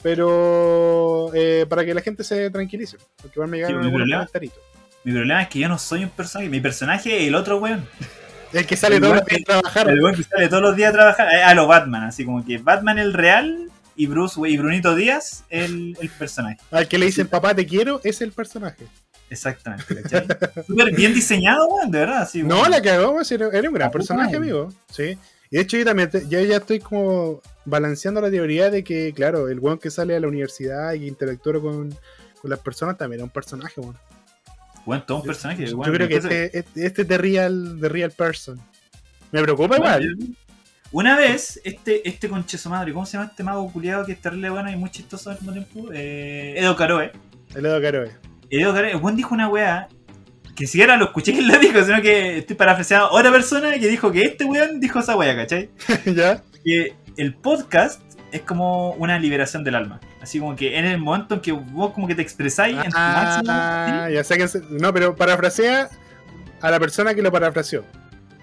pero 0.03 1.31
eh, 1.33 1.65
para 1.69 1.85
que 1.85 1.93
la 1.93 2.01
gente 2.01 2.25
se 2.25 2.49
tranquilice, 2.49 2.97
porque 3.21 3.35
igual 3.35 3.49
me 3.49 3.57
llegaron 3.59 3.81
Sí, 3.81 3.91
comentarios. 3.91 4.53
Mi 5.07 5.13
problema 5.13 5.41
es 5.43 5.47
que 5.47 5.59
yo 5.59 5.69
no 5.69 5.79
soy 5.79 6.03
un 6.03 6.09
personaje. 6.09 6.49
Mi 6.49 6.59
personaje 6.59 7.21
es 7.21 7.27
el 7.29 7.35
otro 7.35 7.59
weón. 7.59 7.87
El 8.51 8.65
que 8.65 8.75
sale 8.75 8.97
El 8.97 9.01
todos 9.03 9.15
los 9.15 9.25
días 9.25 9.41
a 9.41 9.45
trabajar. 9.45 9.89
El 9.89 10.01
weón 10.03 10.15
que 10.17 10.23
sale 10.23 10.49
todos 10.49 10.61
los 10.63 10.75
días 10.75 10.89
a 10.89 10.93
trabajar. 10.93 11.33
eh, 11.33 11.43
A 11.43 11.53
lo 11.53 11.65
Batman. 11.65 12.03
Así 12.03 12.25
como 12.25 12.43
que 12.45 12.57
Batman 12.57 12.99
el 12.99 13.13
real 13.13 13.71
y 13.95 14.05
Bruce 14.07 14.37
y 14.45 14.57
Brunito 14.57 14.95
Díaz 14.95 15.45
el, 15.49 15.97
el 16.01 16.09
personaje. 16.09 16.57
Al 16.71 16.89
que 16.89 16.97
le 16.97 17.05
dicen 17.05 17.27
papá 17.27 17.55
te 17.55 17.65
quiero 17.65 18.01
es 18.03 18.19
el 18.19 18.33
personaje. 18.33 18.85
Exactamente, 19.29 20.01
¿cachai? 20.01 20.27
Súper 20.67 20.93
bien 20.93 21.13
diseñado, 21.13 21.65
weón, 21.69 21.89
de 21.89 21.99
verdad. 21.99 22.27
Sí, 22.29 22.43
No, 22.43 22.67
la 22.67 22.81
cagó, 22.81 23.17
era, 23.29 23.47
era 23.53 23.69
un 23.69 23.75
gran 23.75 23.89
personaje, 23.91 24.35
amigo. 24.35 24.73
Sí. 24.91 25.17
Y 25.49 25.55
de 25.55 25.61
hecho 25.61 25.77
yo 25.77 25.85
también, 25.85 26.09
te- 26.09 26.27
yo 26.27 26.41
ya 26.41 26.57
estoy 26.57 26.79
como 26.81 27.41
balanceando 27.63 28.19
la 28.19 28.29
teoría 28.29 28.69
de 28.69 28.83
que, 28.83 29.13
claro, 29.13 29.47
el 29.47 29.59
weón 29.59 29.77
que 29.79 29.89
sale 29.89 30.17
a 30.17 30.19
la 30.19 30.27
universidad 30.27 30.91
y 30.95 31.07
interactúa 31.07 31.61
con, 31.61 31.91
con 32.41 32.49
las 32.49 32.59
personas 32.59 32.97
también 32.97 33.21
es 33.21 33.23
un 33.23 33.29
personaje, 33.29 33.79
weón. 33.79 33.97
Weón, 34.88 35.05
todo 35.05 35.17
un 35.19 35.25
personaje. 35.25 35.67
Yo 35.67 35.77
creo 35.79 36.07
que 36.07 36.15
este, 36.15 36.57
este, 36.57 36.85
este 36.85 37.01
es 37.01 37.07
de 37.07 37.17
real, 37.17 37.79
de 37.79 37.89
real 37.89 38.11
person. 38.11 38.59
Me 39.31 39.43
preocupa 39.43 39.75
weón, 39.75 40.01
igual. 40.01 40.17
Una 40.93 41.17
vez, 41.17 41.59
este, 41.65 42.07
este 42.07 42.29
conche 42.29 42.57
su 42.57 42.69
madre, 42.69 42.93
¿cómo 42.93 43.05
se 43.05 43.17
llama 43.17 43.29
este 43.29 43.43
mago 43.43 43.69
culiado 43.69 44.05
que 44.05 44.13
es 44.13 44.21
terrible 44.21 44.49
bueno 44.49 44.71
y 44.71 44.77
muy 44.77 44.89
chistoso 44.89 45.29
al 45.29 45.35
mismo 45.35 45.51
tiempo? 45.51 45.89
Eh, 45.93 46.55
Edo 46.57 46.77
Caroe. 46.77 47.11
El 47.53 47.65
Edo 47.65 47.81
Caroe. 47.81 48.11
Edo 48.49 48.73
Caroe, 48.73 48.91
el 48.91 48.97
weón 48.97 49.17
dijo 49.17 49.35
una 49.35 49.49
weá 49.49 49.89
que 50.55 50.63
ni 50.63 50.67
siquiera 50.67 50.95
lo 50.95 51.05
escuché 51.05 51.33
que 51.33 51.41
la 51.41 51.57
dijo, 51.57 51.83
sino 51.83 52.01
que 52.01 52.38
estoy 52.38 52.55
parafraseando 52.55 53.07
a 53.07 53.11
otra 53.11 53.31
persona 53.31 53.77
que 53.77 53.88
dijo 53.88 54.11
que 54.11 54.21
este 54.21 54.45
weón 54.45 54.79
dijo 54.79 54.99
esa 54.99 55.17
weá, 55.17 55.35
¿cachai? 55.35 55.69
¿Ya? 56.15 56.41
que 56.63 56.95
el 57.17 57.35
podcast 57.35 58.01
es 58.31 58.41
como 58.41 58.91
una 58.93 59.19
liberación 59.19 59.65
del 59.65 59.75
alma. 59.75 59.99
Así 60.28 60.39
como 60.39 60.57
que 60.57 60.78
en 60.78 60.84
el 60.84 60.97
momento 60.97 61.36
en 61.36 61.39
que 61.41 61.53
vos 61.53 61.93
como 61.93 62.05
que 62.05 62.13
te 62.13 62.21
expresáis 62.21 62.75
en 62.75 62.91
tu 62.91 62.97
máximo 62.97 63.43
Ah, 63.49 64.09
ya 64.11 64.23
sé 64.25 64.38
que... 64.38 64.45
No, 64.71 64.93
pero 64.93 65.15
parafrasea 65.15 65.88
a 66.59 66.69
la 66.69 66.80
persona 66.82 67.13
que 67.13 67.21
lo 67.21 67.32
parafraseó. 67.32 67.86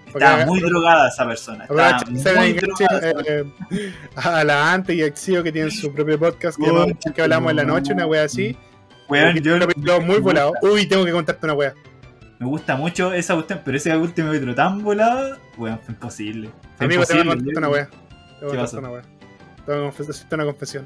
está 0.07 0.47
muy 0.47 0.61
drogada 0.61 1.09
esa 1.09 1.27
persona. 1.27 1.65
Está 1.65 2.35
muy 2.39 2.53
drogada. 2.53 3.09
eh, 3.27 3.43
eh, 3.69 3.93
a 4.15 4.43
la 4.43 4.73
Ante 4.73 4.95
y 4.95 5.03
a 5.03 5.05
Exio 5.05 5.43
que 5.43 5.51
tienen 5.51 5.69
su 5.69 5.93
propio 5.93 6.17
podcast 6.17 6.57
que, 6.57 6.63
Uy, 6.63 6.69
llamamos- 6.71 6.97
que 7.13 7.21
hablamos 7.21 7.51
en 7.51 7.55
la 7.57 7.63
noche, 7.65 7.93
una 7.93 8.07
wea 8.07 8.23
así. 8.23 8.57
Weón, 9.07 9.35
yo 9.37 9.59
capítulo 9.59 10.01
muy 10.01 10.17
volado. 10.17 10.53
Uy, 10.63 10.87
tengo 10.87 11.05
que 11.05 11.11
contarte 11.11 11.45
una 11.45 11.53
wea. 11.53 11.73
Me 12.39 12.47
gusta 12.47 12.75
mucho 12.75 13.13
esa 13.13 13.35
cuestión, 13.35 13.61
pero 13.63 13.77
ese 13.77 13.95
último 13.95 14.29
capítulo 14.29 14.55
tan 14.55 14.83
volado, 14.83 15.37
weón, 15.55 15.79
fue 15.83 15.93
imposible. 15.93 16.49
Fue 16.77 16.85
Amigo, 16.87 17.05
te 17.05 17.13
voy 17.13 17.21
a 17.21 17.25
imposible, 17.25 17.53
contarte 17.53 17.59
una 17.59 17.69
wea. 17.69 17.85
Te 17.85 17.91
voy 17.93 17.99
a 17.99 18.39
¿Qué 18.39 18.45
contarte 18.45 18.61
pasó? 18.63 18.79
una 18.79 18.89
wea. 18.89 19.01
Tengo 19.67 19.91
que 19.91 19.97
confes- 20.03 20.09
hacerte 20.09 20.35
una 20.35 20.45
confesión. 20.45 20.85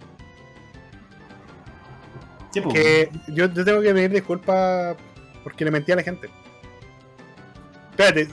Sí, 2.51 2.61
pues, 2.61 2.73
Que 2.73 3.09
yo, 3.27 3.51
yo 3.51 3.65
tengo 3.65 3.81
que 3.81 3.93
pedir 3.93 4.11
disculpas 4.11 4.95
porque 5.43 5.65
le 5.65 5.71
mentí 5.71 5.91
a 5.91 5.95
la 5.95 6.03
gente. 6.03 6.29
Espérate, 7.91 8.29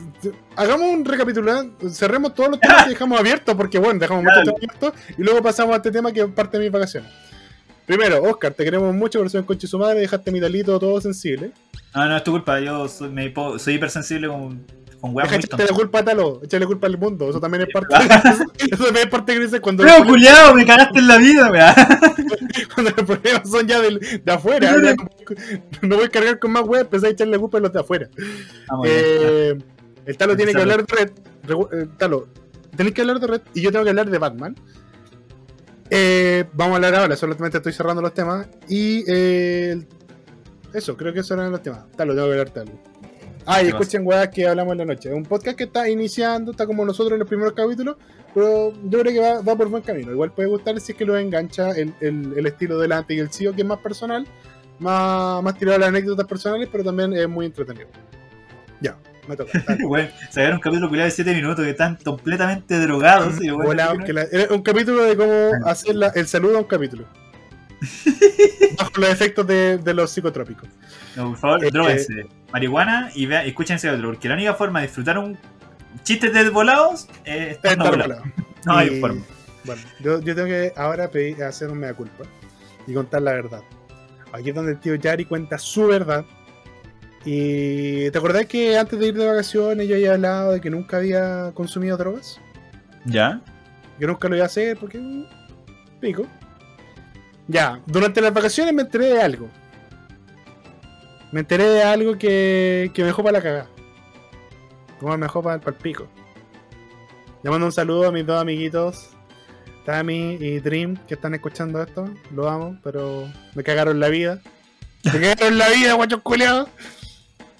hagamos 0.54 0.86
un 0.86 1.04
recapitulado, 1.04 1.70
cerremos 1.90 2.34
todos 2.34 2.50
los 2.50 2.60
temas 2.60 2.84
que 2.84 2.90
dejamos 2.90 3.18
abiertos, 3.18 3.54
porque 3.56 3.78
bueno, 3.78 3.98
dejamos 3.98 4.22
muchos 4.22 4.44
temas 4.44 4.56
abiertos 4.56 4.92
y 5.18 5.22
luego 5.22 5.42
pasamos 5.42 5.74
a 5.74 5.76
este 5.78 5.90
tema 5.90 6.12
que 6.12 6.20
es 6.20 6.26
parte 6.28 6.58
de 6.58 6.64
mis 6.64 6.72
vacaciones. 6.72 7.10
Primero, 7.86 8.22
Oscar, 8.22 8.52
te 8.52 8.64
queremos 8.64 8.94
mucho 8.94 9.20
por 9.20 9.30
ser 9.30 9.40
un 9.40 9.46
conche 9.46 9.66
su 9.66 9.78
madre, 9.78 10.00
dejaste 10.00 10.32
mi 10.32 10.40
talito 10.40 10.78
todo 10.78 11.00
sensible. 11.00 11.52
No, 11.94 12.06
no 12.08 12.16
es 12.16 12.24
tu 12.24 12.32
culpa, 12.32 12.58
yo 12.60 12.88
soy, 12.88 13.08
me 13.10 13.32
soy 13.58 13.74
hipersensible 13.74 14.26
con, 14.28 14.66
con 15.00 15.14
weas 15.14 15.30
muy 15.30 15.38
la 15.40 15.48
tontas. 15.48 15.70
culpa 15.72 16.00
a 16.00 16.04
Talo, 16.04 16.40
echarle 16.42 16.66
culpa 16.66 16.88
al 16.88 16.98
mundo, 16.98 17.30
eso 17.30 17.40
también 17.40 17.62
es 17.62 17.72
parte 17.72 17.94
de 17.96 18.04
eso 18.74 18.84
también 18.84 19.04
es 19.04 19.06
parte 19.10 19.38
de 19.38 19.60
cuando, 19.60 19.84
Pero 19.86 20.04
culiado, 20.04 20.54
me 20.54 20.66
cagaste 20.66 20.98
en 20.98 21.06
la 21.08 21.16
vida, 21.18 21.50
weón. 21.50 21.74
cuando 22.74 22.90
los 22.96 23.06
problemas 23.06 23.48
son 23.48 23.66
ya 23.68 23.80
del- 23.80 24.00
de 24.24 24.32
afuera. 24.32 24.74
ya 24.82 24.94
no, 25.82 25.96
voy 25.96 26.06
a 26.06 26.08
cargar 26.10 26.38
con 26.40 26.50
más 26.50 26.64
web, 26.64 26.82
empecé 26.82 27.06
a 27.06 27.10
echarle 27.10 27.38
culpa 27.38 27.58
a 27.58 27.60
los 27.60 27.72
de 27.72 27.80
afuera. 27.80 28.08
Bien. 28.82 28.84
Eh, 28.84 29.58
el 30.06 30.16
Talo 30.16 30.36
tiene 30.36 30.52
que 30.52 30.60
hablar 30.60 30.84
de 30.84 30.94
Red. 30.96 31.10
Eh, 31.72 31.86
Talo, 31.98 32.28
tenés 32.76 32.92
que 32.92 33.00
hablar 33.00 33.20
de 33.20 33.26
Red 33.26 33.40
y 33.54 33.60
yo 33.62 33.70
tengo 33.72 33.84
que 33.84 33.90
hablar 33.90 34.10
de 34.10 34.18
Batman. 34.18 34.54
Eh, 35.90 36.44
vamos 36.52 36.72
a 36.72 36.76
hablar 36.76 36.94
ahora, 36.94 37.16
solamente 37.16 37.58
estoy 37.58 37.72
cerrando 37.72 38.02
los 38.02 38.14
temas. 38.14 38.48
Y 38.68 39.04
eh, 39.06 39.84
eso, 40.72 40.96
creo 40.96 41.12
que 41.12 41.20
esos 41.20 41.32
eran 41.32 41.50
los 41.50 41.62
temas. 41.62 41.90
Talo, 41.96 42.14
tengo 42.14 42.26
que 42.26 42.32
hablarte 42.32 42.60
algo. 42.60 42.80
Ah, 43.46 43.62
y 43.62 43.66
¿Qué 43.66 43.70
escuchen 43.70 44.04
weas 44.04 44.28
que 44.28 44.46
hablamos 44.46 44.72
en 44.72 44.78
la 44.78 44.84
noche. 44.86 45.08
Es 45.08 45.14
un 45.14 45.24
podcast 45.24 45.56
que 45.56 45.64
está 45.64 45.88
iniciando, 45.88 46.50
está 46.50 46.66
como 46.66 46.84
nosotros 46.84 47.12
en 47.12 47.20
los 47.20 47.28
primeros 47.28 47.52
capítulos, 47.52 47.96
pero 48.34 48.72
yo 48.84 49.00
creo 49.00 49.12
que 49.12 49.20
va, 49.20 49.40
va 49.40 49.56
por 49.56 49.68
buen 49.68 49.82
camino. 49.84 50.10
Igual 50.10 50.32
puede 50.32 50.48
gustar 50.48 50.80
si 50.80 50.92
es 50.92 50.98
que 50.98 51.04
lo 51.04 51.16
engancha 51.16 51.70
el, 51.70 51.94
el, 52.00 52.34
el 52.36 52.46
estilo 52.46 52.78
delante 52.78 53.14
y 53.14 53.20
el 53.20 53.32
CEO, 53.32 53.54
que 53.54 53.62
es 53.62 53.66
más 53.66 53.78
personal, 53.78 54.26
más, 54.80 55.42
más 55.44 55.56
tirado 55.56 55.76
a 55.76 55.78
las 55.78 55.88
anécdotas 55.90 56.26
personales, 56.26 56.68
pero 56.72 56.82
también 56.82 57.12
es 57.12 57.28
muy 57.28 57.46
entretenido. 57.46 57.88
Ya, 58.80 58.98
me 59.28 59.36
toca. 59.36 59.52
Weón, 59.84 60.08
sacaron 60.30 60.54
un 60.54 60.60
capítulo 60.60 60.88
culiado 60.88 61.06
de 61.06 61.10
7 61.12 61.34
minutos 61.34 61.64
que 61.64 61.70
están 61.70 61.96
completamente 62.04 62.78
drogados. 62.80 63.34
y, 63.40 63.48
que 64.04 64.12
la- 64.12 64.26
era 64.30 64.54
un 64.54 64.62
capítulo 64.62 65.02
de 65.04 65.16
cómo 65.16 65.50
hacer 65.64 65.94
la- 65.96 66.08
el 66.14 66.26
saludo 66.26 66.56
a 66.56 66.60
un 66.60 66.66
capítulo. 66.66 67.04
Bajo 68.78 68.90
los 69.00 69.10
efectos 69.10 69.46
de, 69.46 69.78
de 69.78 69.94
los 69.94 70.10
psicotrópicos. 70.10 70.68
no, 71.16 71.30
por 71.30 71.36
favor, 71.38 71.64
Eh, 71.64 71.70
droguense. 71.70 72.26
Marihuana 72.52 73.10
y 73.14 73.26
vea, 73.26 73.44
escuchen 73.44 73.76
ese 73.76 73.90
otro, 73.90 74.08
porque 74.08 74.28
la 74.28 74.34
única 74.34 74.54
forma 74.54 74.80
de 74.80 74.86
disfrutar 74.86 75.18
un 75.18 75.36
chiste 76.02 76.30
de 76.30 76.48
volados 76.50 77.08
es 77.24 77.52
estar 77.52 77.72
Estar 77.72 77.90
volado. 77.90 78.22
No 78.64 78.76
hay 78.76 79.00
forma. 79.00 79.22
Bueno, 79.64 79.80
yo, 80.00 80.20
yo 80.20 80.34
tengo 80.34 80.48
que 80.48 80.72
ahora 80.76 81.08
pedir, 81.08 81.42
hacer 81.44 81.68
un 81.70 81.78
mea 81.78 81.94
culpa 81.94 82.24
y 82.86 82.94
contar 82.94 83.22
la 83.22 83.32
verdad. 83.32 83.62
Aquí 84.32 84.48
es 84.48 84.54
donde 84.56 84.72
el 84.72 84.78
tío 84.80 84.94
Yari 84.96 85.24
cuenta 85.24 85.56
su 85.58 85.86
verdad. 85.86 86.24
Y 87.28 88.08
te 88.12 88.18
acordás 88.18 88.46
que 88.46 88.78
antes 88.78 88.96
de 89.00 89.08
ir 89.08 89.14
de 89.14 89.26
vacaciones 89.26 89.88
yo 89.88 89.96
había 89.96 90.12
hablado 90.12 90.52
de 90.52 90.60
que 90.60 90.70
nunca 90.70 90.98
había 90.98 91.50
consumido 91.54 91.96
drogas, 91.96 92.40
¿Ya? 93.04 93.40
que 93.98 94.06
nunca 94.06 94.28
lo 94.28 94.36
iba 94.36 94.44
a 94.44 94.46
hacer 94.46 94.76
porque 94.76 95.26
pico. 96.00 96.24
Ya, 97.48 97.80
durante 97.84 98.20
las 98.20 98.32
vacaciones 98.32 98.72
me 98.72 98.82
enteré 98.82 99.06
de 99.06 99.20
algo. 99.20 99.48
Me 101.32 101.40
enteré 101.40 101.64
de 101.64 101.82
algo 101.82 102.16
que, 102.16 102.92
que 102.94 103.02
me 103.02 103.08
dejó 103.08 103.24
para 103.24 103.38
la 103.38 103.42
cagada. 103.42 103.66
Como 105.00 105.16
me 105.18 105.26
dejó 105.26 105.42
para 105.42 105.56
el 105.56 105.74
pico. 105.74 106.06
Le 107.42 107.50
mando 107.50 107.66
un 107.66 107.72
saludo 107.72 108.06
a 108.06 108.12
mis 108.12 108.24
dos 108.24 108.40
amiguitos, 108.40 109.10
Tami 109.84 110.34
y 110.40 110.60
Dream, 110.60 110.96
que 111.08 111.14
están 111.14 111.34
escuchando 111.34 111.82
esto. 111.82 112.08
Lo 112.32 112.48
amo, 112.48 112.78
pero 112.84 113.28
me 113.54 113.64
cagaron 113.64 113.98
la 113.98 114.10
vida. 114.10 114.40
Me 115.04 115.20
cagaron 115.20 115.58
la 115.58 115.68
vida, 115.70 115.94
guachos 115.94 116.22
culiados. 116.22 116.68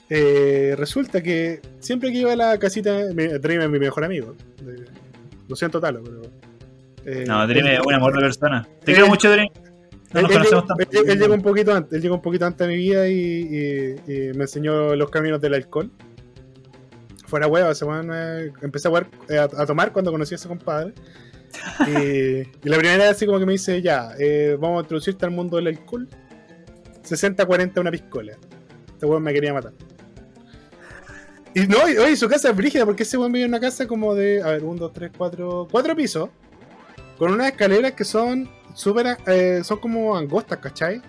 Eh, 0.08 0.74
resulta 0.78 1.20
que 1.22 1.60
siempre 1.80 2.12
que 2.12 2.18
iba 2.18 2.32
a 2.32 2.36
la 2.36 2.58
casita, 2.58 3.06
Dream 3.12 3.62
es 3.62 3.70
mi 3.70 3.78
mejor 3.78 4.04
amigo. 4.04 4.36
Eh, 4.66 4.84
lo 5.48 5.56
siento, 5.56 5.80
Talo, 5.80 6.02
pero. 6.04 6.22
eh, 7.04 7.24
No, 7.26 7.46
Dream 7.46 7.66
es 7.66 7.80
un 7.84 7.94
amor 7.94 8.14
de 8.14 8.20
persona. 8.20 8.68
Te 8.84 8.92
quiero 8.92 9.08
mucho, 9.08 9.30
Dream. 9.30 9.48
No 10.12 10.20
él, 10.20 10.22
nos 10.22 10.30
él 10.32 10.36
conocemos 10.38 10.64
llegó, 10.64 10.66
tanto. 10.66 11.00
él- 11.02 11.10
él 11.10 11.18
llegó 11.18 11.34
un 11.34 11.42
poquito 11.42 11.74
antes, 11.74 11.92
él 11.94 12.00
llegó 12.02 12.14
un 12.14 12.22
poquito 12.22 12.46
antes 12.46 12.64
a 12.64 12.68
mi 12.70 12.76
vida 12.76 13.08
y, 13.08 13.14
y- 13.16 14.12
y 14.12 14.32
me 14.34 14.42
enseñó 14.44 14.94
los 14.94 15.10
caminos 15.10 15.40
del 15.40 15.54
alcohol. 15.54 15.90
Fuera 17.26 17.48
huevo, 17.48 17.68
ese 17.70 17.84
weón, 17.84 18.10
eh, 18.14 18.52
empecé 18.62 18.86
a, 18.86 18.90
jugar- 18.92 19.08
eh, 19.28 19.38
a, 19.38 19.44
a 19.44 19.66
tomar 19.66 19.92
cuando 19.92 20.12
conocí 20.12 20.34
a 20.34 20.36
ese 20.36 20.48
compadre. 20.48 20.92
Y, 21.88 22.40
y 22.42 22.68
la 22.68 22.76
primera 22.76 22.98
vez 22.98 23.10
así 23.12 23.24
como 23.26 23.38
que 23.38 23.46
me 23.46 23.52
dice, 23.52 23.80
ya, 23.82 24.10
vamos 24.60 24.78
a 24.78 24.80
introducirte 24.82 25.24
al 25.24 25.30
mundo 25.32 25.56
del 25.56 25.68
alcohol. 25.68 26.06
60-40 27.02 27.80
una 27.80 27.90
piscola. 27.90 28.32
Este 28.92 29.06
weón 29.06 29.22
me 29.22 29.32
quería 29.32 29.52
matar. 29.54 29.72
Y 31.58 31.66
no, 31.66 31.88
y- 31.88 31.96
oye, 31.96 32.14
su 32.16 32.28
casa 32.28 32.50
es 32.50 32.56
brígida 32.56 32.84
porque 32.84 33.02
ese 33.04 33.16
weón 33.16 33.32
vive 33.32 33.46
en 33.46 33.50
una 33.50 33.60
casa 33.60 33.86
como 33.86 34.14
de, 34.14 34.42
a 34.42 34.48
ver, 34.48 34.62
1, 34.62 34.78
2, 34.78 34.92
3, 34.92 35.10
4, 35.16 35.68
4 35.70 35.96
pisos. 35.96 36.28
Con 37.16 37.32
unas 37.32 37.46
escaleras 37.48 37.92
que 37.92 38.04
son 38.04 38.46
súper, 38.74 39.16
eh, 39.26 39.62
son 39.64 39.78
como 39.78 40.14
angostas, 40.14 40.58
¿cachai? 40.58 41.00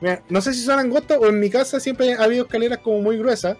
Mira, 0.00 0.22
no 0.28 0.40
sé 0.40 0.54
si 0.54 0.60
son 0.62 0.78
angostas 0.78 1.18
o 1.20 1.26
en 1.26 1.40
mi 1.40 1.50
casa 1.50 1.80
siempre 1.80 2.14
ha 2.14 2.22
habido 2.22 2.44
escaleras 2.44 2.78
como 2.78 3.02
muy 3.02 3.18
gruesas, 3.18 3.56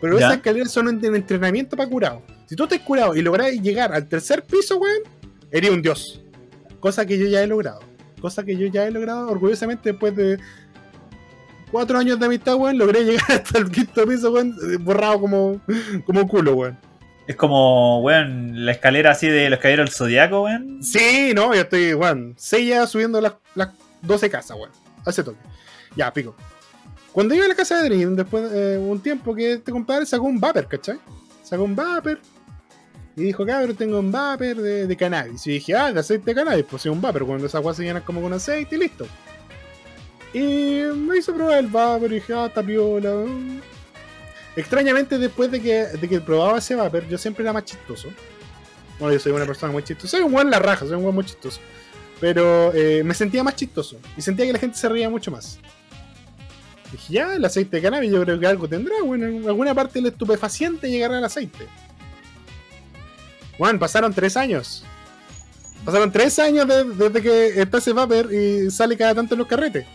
pero 0.00 0.18
Ya. 0.20 0.26
esas 0.26 0.36
escaleras 0.36 0.70
son 0.70 0.86
un 0.86 1.04
un 1.04 1.16
entrenamiento 1.16 1.76
para 1.76 1.88
curado. 1.90 2.22
Si 2.46 2.54
tú 2.54 2.62
estás 2.62 2.78
curado 2.80 3.16
y 3.16 3.22
lográs 3.22 3.50
llegar 3.50 3.92
al 3.92 4.06
tercer 4.08 4.44
piso, 4.44 4.78
weón, 4.78 5.00
eres 5.50 5.70
un 5.70 5.82
dios. 5.82 6.22
Cosa 6.78 7.04
que 7.04 7.18
yo 7.18 7.26
ya 7.26 7.42
he 7.42 7.46
logrado. 7.48 7.80
Cosa 8.20 8.44
que 8.44 8.56
yo 8.56 8.68
ya 8.68 8.86
he 8.86 8.90
logrado 8.92 9.28
orgullosamente 9.28 9.90
después 9.90 10.14
de 10.14 10.38
cuatro 11.72 11.98
años 11.98 12.20
de 12.20 12.26
amistad, 12.26 12.54
weón, 12.54 12.78
logré 12.78 13.04
llegar 13.04 13.24
hasta 13.32 13.58
el 13.58 13.70
quinto 13.70 14.06
piso, 14.06 14.30
weón, 14.30 14.54
eh, 14.70 14.76
borrado 14.76 15.20
como, 15.20 15.60
como 16.06 16.28
culo, 16.28 16.54
weón. 16.54 16.78
Es 17.26 17.34
como, 17.34 18.00
weón, 18.02 18.64
la 18.64 18.72
escalera 18.72 19.12
así 19.12 19.26
de 19.26 19.48
los 19.50 19.58
caballeros 19.58 19.86
del 19.86 19.94
zodiaco, 19.94 20.42
weón. 20.42 20.82
Sí, 20.82 21.32
no, 21.34 21.54
yo 21.54 21.62
estoy, 21.62 21.94
weón, 21.94 22.34
seis 22.36 22.68
ya 22.68 22.86
subiendo 22.86 23.20
las, 23.20 23.34
las 23.54 23.70
12 24.02 24.30
casas, 24.30 24.56
weón. 24.56 24.70
Hace 25.04 25.24
toque. 25.24 25.38
Ya, 25.96 26.12
pico. 26.12 26.36
Cuando 27.12 27.34
iba 27.34 27.44
a 27.44 27.48
la 27.48 27.54
casa 27.54 27.82
de 27.82 27.88
Dream, 27.88 28.16
después 28.16 28.50
de 28.50 28.78
un 28.78 29.00
tiempo 29.00 29.34
que 29.34 29.54
este 29.54 29.72
compadre 29.72 30.06
sacó 30.06 30.24
un 30.24 30.40
vapor, 30.40 30.68
¿cachai? 30.68 30.98
Sacó 31.42 31.64
un 31.64 31.74
vapor. 31.74 32.18
Y 33.16 33.24
dijo, 33.24 33.44
cabrón, 33.44 33.76
tengo 33.76 33.98
un 33.98 34.10
vapor 34.10 34.56
de, 34.56 34.86
de 34.86 34.96
cannabis. 34.96 35.46
Y 35.46 35.52
dije, 35.52 35.74
ah, 35.76 35.92
de 35.92 36.00
aceite 36.00 36.24
de 36.24 36.34
cannabis. 36.34 36.64
Pues 36.64 36.82
sí, 36.82 36.88
un 36.88 37.02
vapor. 37.02 37.26
Cuando 37.26 37.46
esa 37.46 37.58
agua 37.58 37.74
se 37.74 37.82
llena 37.82 38.02
como 38.02 38.22
con 38.22 38.32
aceite 38.32 38.76
y 38.76 38.78
listo. 38.78 39.06
Y 40.32 40.82
me 40.96 41.18
hizo 41.18 41.34
probar 41.34 41.58
el 41.58 41.66
vapor 41.66 42.10
y 42.10 42.14
dije, 42.16 42.32
ah, 42.34 42.46
está 42.46 42.62
piola. 42.62 43.24
Extrañamente, 44.56 45.18
después 45.18 45.50
de 45.50 45.60
que, 45.60 45.74
de 45.84 46.08
que 46.08 46.20
probaba 46.20 46.58
ese 46.58 46.74
vapor, 46.74 47.06
yo 47.08 47.18
siempre 47.18 47.42
era 47.42 47.52
más 47.52 47.64
chistoso. 47.64 48.08
Bueno, 48.98 49.14
yo 49.14 49.20
soy 49.20 49.32
una 49.32 49.46
persona 49.46 49.72
muy 49.72 49.82
chistosa. 49.82 50.08
Soy 50.16 50.20
un 50.20 50.32
buen 50.32 50.50
la 50.50 50.58
raja, 50.58 50.86
soy 50.86 50.96
un 50.96 51.02
buen 51.02 51.14
muy 51.14 51.24
chistoso. 51.24 51.60
Pero 52.20 52.72
eh, 52.74 53.02
me 53.04 53.14
sentía 53.14 53.42
más 53.42 53.56
chistoso. 53.56 53.98
Y 54.16 54.22
sentía 54.22 54.46
que 54.46 54.52
la 54.52 54.58
gente 54.58 54.78
se 54.78 54.88
reía 54.88 55.10
mucho 55.10 55.30
más. 55.30 55.58
Dije, 56.92 57.14
ya, 57.14 57.34
el 57.34 57.44
aceite 57.44 57.76
de 57.76 57.82
cannabis 57.82 58.12
yo 58.12 58.22
creo 58.22 58.38
que 58.38 58.46
algo 58.46 58.68
tendrá. 58.68 58.94
Bueno, 59.04 59.26
en 59.26 59.46
alguna 59.46 59.74
parte 59.74 59.94
del 59.98 60.06
estupefaciente 60.12 60.90
llegará 60.90 61.18
el 61.18 61.24
aceite. 61.24 61.66
Juan, 63.58 63.78
pasaron 63.78 64.12
tres 64.12 64.36
años. 64.36 64.84
Pasaron 65.84 66.12
tres 66.12 66.38
años 66.38 66.68
de- 66.68 66.84
desde 66.84 67.22
que 67.22 67.60
está 67.60 67.78
ese 67.78 67.92
vapor 67.92 68.32
y 68.32 68.70
sale 68.70 68.96
cada 68.96 69.14
tanto 69.14 69.34
en 69.34 69.38
los 69.40 69.48
carretes. 69.48 69.86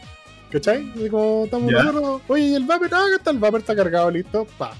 ¿Cachai? 0.51 0.91
Y 0.95 1.09
como 1.09 1.45
estamos 1.45 1.71
nosotros, 1.71 2.21
oye, 2.27 2.45
¿y 2.45 2.55
el 2.55 2.63
vapor, 2.63 2.89
ah, 2.93 3.05
está 3.15 3.31
el 3.31 3.39
vapor, 3.39 3.59
está 3.59 3.75
cargado, 3.75 4.09
listo, 4.09 4.47
pa. 4.57 4.73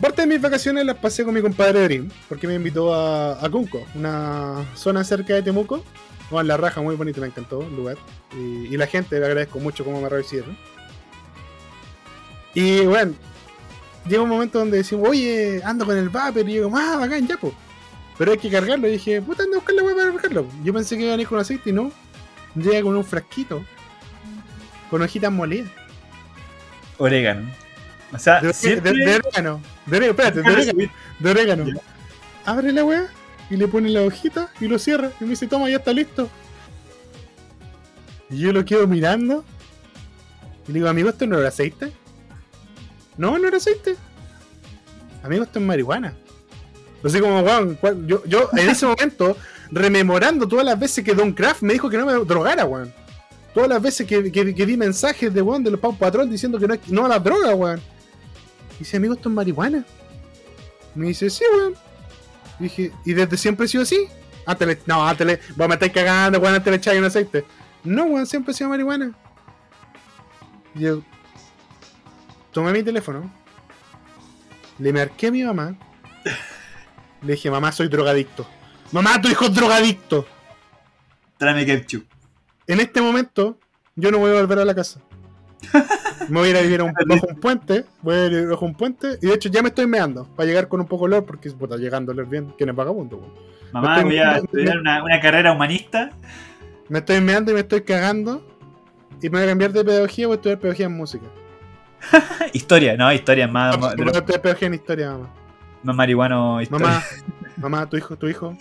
Parte 0.00 0.22
de 0.22 0.26
mis 0.26 0.40
vacaciones 0.40 0.84
las 0.84 0.96
pasé 0.96 1.24
con 1.24 1.34
mi 1.34 1.42
compadre 1.42 1.84
Dream, 1.84 2.10
porque 2.28 2.46
me 2.46 2.54
invitó 2.54 2.92
a, 2.92 3.44
a 3.44 3.50
Cunco, 3.50 3.86
una 3.94 4.64
zona 4.74 5.04
cerca 5.04 5.34
de 5.34 5.42
Temuco. 5.42 5.84
Bueno, 6.30 6.48
la 6.48 6.56
raja, 6.56 6.80
muy 6.80 6.96
bonito, 6.96 7.20
me 7.20 7.26
encantó 7.26 7.62
el 7.62 7.76
lugar. 7.76 7.98
Y, 8.34 8.74
y 8.74 8.76
la 8.76 8.86
gente, 8.86 9.20
le 9.20 9.26
agradezco 9.26 9.60
mucho 9.60 9.84
cómo 9.84 10.00
me 10.00 10.08
recibieron. 10.08 10.56
Y 12.54 12.80
bueno, 12.86 13.12
llega 14.08 14.22
un 14.22 14.30
momento 14.30 14.58
donde 14.58 14.78
decimos, 14.78 15.08
oye, 15.08 15.60
ando 15.62 15.84
con 15.84 15.96
el 15.96 16.08
vapor, 16.08 16.48
y 16.48 16.54
yo, 16.54 16.70
ah, 16.74 16.96
bacán, 16.98 17.26
ya, 17.28 17.36
po. 17.36 17.52
Pero 18.18 18.32
hay 18.32 18.38
que 18.38 18.50
cargarlo. 18.50 18.88
Y 18.88 18.92
dije, 18.92 19.20
puta, 19.22 19.42
anda 19.42 19.56
a 19.56 19.60
buscar 19.60 19.74
la 19.74 19.82
para 19.82 20.12
cargarlo. 20.12 20.46
Yo 20.64 20.72
pensé 20.72 20.96
que 20.96 21.04
iban 21.04 21.18
a 21.18 21.22
ir 21.22 21.28
con 21.28 21.38
aceite 21.38 21.70
y 21.70 21.72
no. 21.72 21.92
Llega 22.54 22.82
con 22.82 22.96
un 22.96 23.04
frasquito. 23.04 23.64
Con 24.90 25.02
hojitas 25.02 25.32
molidas. 25.32 25.70
Orégano. 26.98 27.50
O 28.12 28.18
sea, 28.18 28.40
De, 28.40 28.48
de, 28.48 28.52
siempre... 28.52 28.92
de 28.92 29.14
orégano. 29.16 29.60
De 29.86 29.96
orégano, 29.96 30.10
espérate, 30.10 30.42
de 30.42 30.50
orégano. 30.50 30.92
De 31.18 31.30
orégano. 31.30 31.80
Abre 32.44 32.72
la 32.72 32.84
weá 32.84 33.06
y 33.50 33.56
le 33.56 33.68
pone 33.68 33.88
la 33.88 34.02
hojita 34.02 34.50
y 34.60 34.68
lo 34.68 34.78
cierra. 34.78 35.10
Y 35.20 35.24
me 35.24 35.30
dice, 35.30 35.46
toma, 35.46 35.68
ya 35.70 35.76
está 35.76 35.92
listo. 35.92 36.28
Y 38.30 38.38
yo 38.40 38.52
lo 38.52 38.64
quedo 38.64 38.86
mirando. 38.86 39.44
Y 40.68 40.72
le 40.72 40.74
digo, 40.78 40.88
amigo, 40.88 41.08
¿esto 41.08 41.26
no 41.26 41.38
era 41.38 41.48
aceite? 41.48 41.92
No, 43.16 43.38
no 43.38 43.48
era 43.48 43.56
aceite. 43.56 43.96
Amigo, 45.22 45.44
esto 45.44 45.58
es 45.58 45.64
marihuana. 45.64 46.14
Así 47.04 47.18
como, 47.20 47.40
weón, 47.40 47.74
cuál- 47.76 48.06
yo, 48.06 48.24
yo 48.26 48.48
en 48.52 48.68
ese 48.68 48.86
momento, 48.86 49.36
rememorando 49.72 50.46
todas 50.46 50.66
las 50.66 50.78
veces 50.78 51.02
que 51.02 51.14
Don 51.14 51.32
Kraft 51.32 51.62
me 51.62 51.72
dijo 51.72 51.88
que 51.88 51.96
no 51.96 52.06
me 52.06 52.12
drogara, 52.24 52.64
weón. 52.66 52.92
Todas 53.54 53.68
las 53.68 53.82
veces 53.82 54.06
que, 54.06 54.30
que, 54.30 54.54
que 54.54 54.66
di 54.66 54.76
mensajes 54.76 55.32
de 55.32 55.42
weón 55.42 55.64
de 55.64 55.70
los 55.70 55.80
Pau 55.80 55.96
Patrol 55.96 56.28
diciendo 56.28 56.58
que 56.58 56.78
no, 56.88 57.06
a 57.06 57.08
la 57.08 57.18
droga, 57.18 57.54
weón. 57.54 57.80
Dice, 58.78 58.98
amigo, 58.98 59.14
esto 59.14 59.28
es 59.30 59.34
marihuana. 59.34 59.84
Me 60.94 61.08
dice, 61.08 61.30
sí, 61.30 61.44
weón. 61.54 61.74
Dije, 62.58 62.92
¿y 63.04 63.14
desde 63.14 63.36
siempre 63.36 63.64
he 63.64 63.68
sido 63.68 63.82
así? 63.82 64.06
Antes 64.44 64.68
le, 64.68 64.78
no, 64.86 65.06
antes 65.06 65.26
le, 65.26 65.40
vos 65.56 65.68
me 65.68 65.78
cagando, 65.78 66.38
weón, 66.38 66.54
antes 66.54 66.70
le 66.70 66.76
echáis 66.76 66.98
un 66.98 67.06
aceite. 67.06 67.44
No, 67.82 68.04
weón, 68.04 68.26
siempre 68.26 68.52
he 68.52 68.54
sido 68.54 68.68
marihuana. 68.68 69.12
Y 70.74 70.80
yo 70.80 71.02
tomé 72.52 72.72
mi 72.72 72.82
teléfono, 72.82 73.30
le 74.78 74.92
marqué 74.92 75.28
a 75.28 75.30
mi 75.30 75.42
mamá, 75.42 75.74
le 77.22 77.32
dije, 77.32 77.50
mamá, 77.50 77.72
soy 77.72 77.88
drogadicto. 77.88 78.46
Mamá, 78.92 79.20
tu 79.20 79.28
hijo 79.28 79.46
es 79.46 79.54
drogadicto. 79.54 80.26
Tráeme 81.38 81.64
ketchup. 81.66 82.04
En 82.66 82.80
este 82.80 83.00
momento, 83.00 83.58
yo 83.96 84.10
no 84.10 84.18
voy 84.18 84.30
a 84.30 84.34
volver 84.40 84.58
a 84.60 84.64
la 84.64 84.74
casa. 84.74 85.00
Me 86.28 86.38
voy 86.38 86.48
a 86.48 86.50
ir 86.50 86.56
a 86.56 86.60
vivir 86.60 86.80
a 86.80 86.84
un- 86.84 86.92
bajo 87.06 87.26
un 87.26 87.36
puente, 87.40 87.84
voy 88.02 88.14
a 88.14 88.26
ir 88.26 88.46
bajo 88.48 88.64
un 88.64 88.74
puente, 88.74 89.18
y 89.20 89.26
de 89.26 89.34
hecho 89.34 89.48
ya 89.48 89.62
me 89.62 89.68
estoy 89.68 89.86
meando, 89.86 90.26
para 90.36 90.46
llegar 90.46 90.68
con 90.68 90.80
un 90.80 90.86
poco 90.86 91.08
de 91.08 91.14
olor, 91.16 91.26
porque 91.26 91.50
puta, 91.50 91.76
llegando 91.76 92.12
a 92.12 92.14
oler 92.14 92.26
bien, 92.26 92.54
¿quién 92.56 92.70
es 92.70 92.76
vagabundo? 92.76 93.34
Mamá, 93.72 94.02
voy 94.02 94.18
a 94.18 94.36
estudiar 94.38 94.78
una, 94.78 95.02
una 95.02 95.20
carrera 95.20 95.52
humanista. 95.52 96.10
Me 96.88 96.98
estoy 97.00 97.20
meando 97.20 97.50
y 97.50 97.54
me 97.54 97.60
estoy 97.60 97.82
cagando, 97.82 98.46
y 99.20 99.30
me 99.30 99.38
voy 99.38 99.42
a 99.44 99.46
cambiar 99.50 99.72
de 99.72 99.84
pedagogía, 99.84 100.26
voy 100.26 100.34
a 100.34 100.36
estudiar 100.36 100.58
pedagogía 100.58 100.86
en 100.86 100.96
música. 100.96 101.26
Historia, 102.52 102.96
no, 102.96 103.12
historia 103.12 103.46
más, 103.48 103.76
Voy 103.78 103.94
más, 104.04 104.14
a 104.14 104.18
estudiar 104.18 104.42
pedagogía 104.42 104.68
en 104.68 104.74
historia, 104.74 105.10
mamá. 105.12 105.30
más 105.82 105.96
marihuano. 105.96 106.60
Historia. 106.60 106.86
Mamá, 106.86 107.02
mamá, 107.56 107.88
tu 107.88 107.96
hijo, 107.96 108.16
tu 108.16 108.28
hijo, 108.28 108.56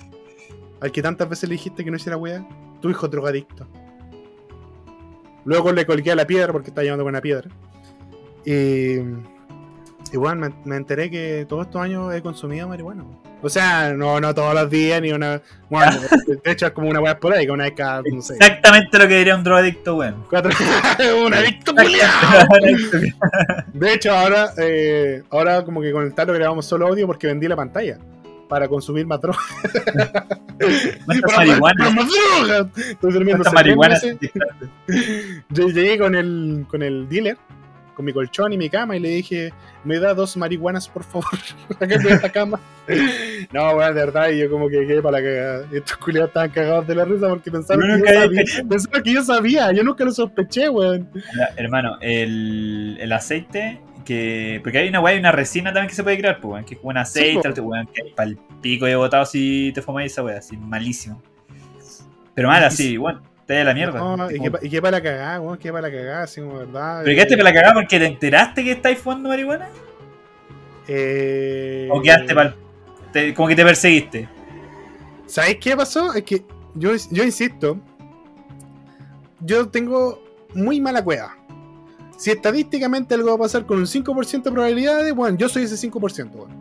al 0.81 0.91
que 0.91 1.01
tantas 1.01 1.29
veces 1.29 1.47
le 1.47 1.53
dijiste 1.53 1.85
que 1.85 1.91
no 1.91 1.97
hiciera 1.97 2.17
weá, 2.17 2.45
tu 2.81 2.89
hijo 2.89 3.07
drogadicto. 3.07 3.67
Luego 5.45 5.71
le 5.71 5.85
colgué 5.85 6.11
a 6.11 6.15
la 6.15 6.25
piedra 6.25 6.51
porque 6.51 6.69
está 6.69 6.81
llevando 6.83 7.03
con 7.03 7.11
una 7.11 7.21
piedra. 7.21 7.49
Y. 8.45 8.97
Y 10.13 10.17
bueno, 10.17 10.41
me, 10.41 10.53
me 10.65 10.75
enteré 10.75 11.09
que 11.09 11.45
todos 11.47 11.67
estos 11.67 11.81
años 11.81 12.13
he 12.13 12.21
consumido 12.21 12.67
marihuana. 12.67 13.05
O 13.43 13.49
sea, 13.49 13.93
no, 13.93 14.19
no 14.19 14.35
todos 14.35 14.53
los 14.53 14.69
días, 14.69 15.01
ni 15.01 15.11
una. 15.11 15.41
Bueno, 15.69 15.91
de 16.43 16.51
hecho 16.51 16.65
es 16.65 16.71
como 16.73 16.89
una 16.89 16.99
weá 16.99 17.13
esporádica, 17.13 17.53
una 17.53 17.63
vez 17.65 17.73
cada, 17.73 18.01
no 18.01 18.21
sé. 18.21 18.33
Exactamente 18.33 18.97
lo 18.97 19.07
que 19.07 19.17
diría 19.17 19.35
un 19.35 19.43
drogadicto, 19.43 19.95
weón. 19.95 20.25
Cuatro. 20.29 20.51
un 21.25 21.33
adicto. 21.33 21.73
De 23.73 23.93
hecho, 23.93 24.11
ahora, 24.11 24.51
eh, 24.57 25.23
ahora 25.29 25.63
como 25.63 25.81
que 25.81 25.91
con 25.91 26.03
el 26.03 26.13
talo 26.13 26.33
grabamos 26.33 26.65
solo 26.65 26.87
audio 26.87 27.07
porque 27.07 27.27
vendí 27.27 27.47
la 27.47 27.55
pantalla 27.55 27.97
para 28.51 28.67
consumir 28.67 29.07
más 29.07 29.21
droga. 29.21 29.39
Para 31.25 31.89
más 31.89 32.09
droga. 32.11 32.69
Estoy 32.75 33.13
durmiendo 33.13 33.49
meses. 33.49 34.17
Yo 35.49 35.69
llegué 35.69 35.97
con 35.97 36.13
el, 36.15 36.65
con 36.67 36.83
el 36.83 37.07
dealer, 37.07 37.37
con 37.95 38.03
mi 38.03 38.11
colchón 38.11 38.51
y 38.51 38.57
mi 38.57 38.69
cama 38.69 38.97
y 38.97 38.99
le 38.99 39.07
dije, 39.07 39.53
me 39.85 39.99
da 39.99 40.13
dos 40.13 40.35
marihuanas 40.35 40.89
por 40.89 41.05
favor. 41.05 41.39
Acá 41.79 41.95
en 41.95 42.21
la 42.21 42.29
cama. 42.29 42.59
No, 43.53 43.71
weón, 43.71 43.95
de 43.95 44.05
verdad, 44.05 44.29
y 44.29 44.39
yo 44.39 44.51
como 44.51 44.67
que 44.67 44.85
quedé 44.85 45.01
para 45.01 45.19
la 45.19 45.23
cagada. 45.23 45.65
Estos 45.71 45.97
culiados 45.97 46.29
estaban 46.29 46.49
cagados 46.49 46.87
de 46.87 46.95
la 46.95 47.05
risa 47.05 47.29
porque 47.29 47.49
pensaron, 47.49 47.81
Yo 47.81 47.87
que 47.87 47.97
nunca 47.99 48.13
yo, 48.13 48.19
sabía, 48.19 48.43
pensaron 48.69 49.03
que 49.03 49.13
yo 49.13 49.23
sabía. 49.23 49.71
Yo 49.71 49.83
nunca 49.83 50.03
lo 50.03 50.11
sospeché, 50.11 50.67
weón. 50.67 51.09
Hermano, 51.55 51.97
el, 52.01 52.97
el 52.99 53.13
aceite 53.13 53.79
que. 54.03 54.59
Porque 54.63 54.77
hay 54.79 54.89
una 54.89 54.99
weá 54.99 55.15
y 55.15 55.19
una 55.19 55.31
resina 55.31 55.71
también 55.71 55.87
que 55.89 55.95
se 55.95 56.03
puede 56.03 56.17
crear, 56.17 56.39
pues, 56.39 56.51
weón. 56.53 56.65
Que 56.65 56.73
es 56.75 56.79
como 56.79 56.91
un 56.91 56.97
aceite, 56.97 57.61
weón, 57.61 57.87
que 57.87 58.03
para 58.15 58.29
el 58.29 58.37
pico 58.61 58.85
de 58.85 58.95
botado 58.95 59.25
si 59.25 59.71
te 59.73 59.81
fumas 59.81 60.05
esa 60.05 60.23
weá, 60.23 60.37
así, 60.37 60.57
malísimo. 60.57 61.21
Pero 62.33 62.47
mal, 62.47 62.63
así, 62.63 62.97
weón, 62.97 63.21
te 63.45 63.55
da 63.55 63.63
la 63.65 63.73
mierda. 63.73 63.99
No, 63.99 64.31
y, 64.31 64.39
que, 64.39 64.51
pa- 64.51 64.59
y 64.61 64.69
que 64.69 64.81
para 64.81 64.97
la 64.97 65.03
cagada, 65.03 65.41
weón, 65.41 65.57
que 65.57 65.71
para 65.71 65.89
la 65.89 65.93
cagada, 65.95 66.23
así 66.23 66.41
como 66.41 66.57
verdad. 66.57 67.01
¿Pero 67.03 67.15
quedaste 67.15 67.37
para 67.37 67.49
la 67.49 67.53
cagada 67.53 67.73
porque 67.73 67.99
te 67.99 68.05
enteraste 68.05 68.63
que 68.63 68.71
estáis 68.71 68.97
fumando 68.99 69.29
marihuana? 69.29 69.67
Eh, 70.87 71.87
¿O 71.91 72.01
quedaste 72.01 72.33
para 72.33 72.55
como 73.35 73.47
que 73.47 73.55
te 73.55 73.63
perseguiste? 73.65 74.29
¿Sabes 75.25 75.57
qué 75.57 75.75
pasó? 75.75 76.13
Es 76.13 76.23
que 76.23 76.43
yo, 76.75 76.91
yo 77.11 77.23
insisto, 77.23 77.77
yo 79.41 79.67
tengo 79.69 80.23
muy 80.53 80.79
mala 80.79 81.03
cueva. 81.03 81.37
Si 82.21 82.29
estadísticamente 82.29 83.15
algo 83.15 83.29
va 83.29 83.33
a 83.33 83.37
pasar 83.39 83.65
con 83.65 83.79
un 83.79 83.87
5% 83.87 84.43
de 84.43 84.51
probabilidades, 84.51 85.11
bueno, 85.15 85.35
yo 85.39 85.49
soy 85.49 85.63
ese 85.63 85.75
5%. 85.75 86.35
weón. 86.35 86.51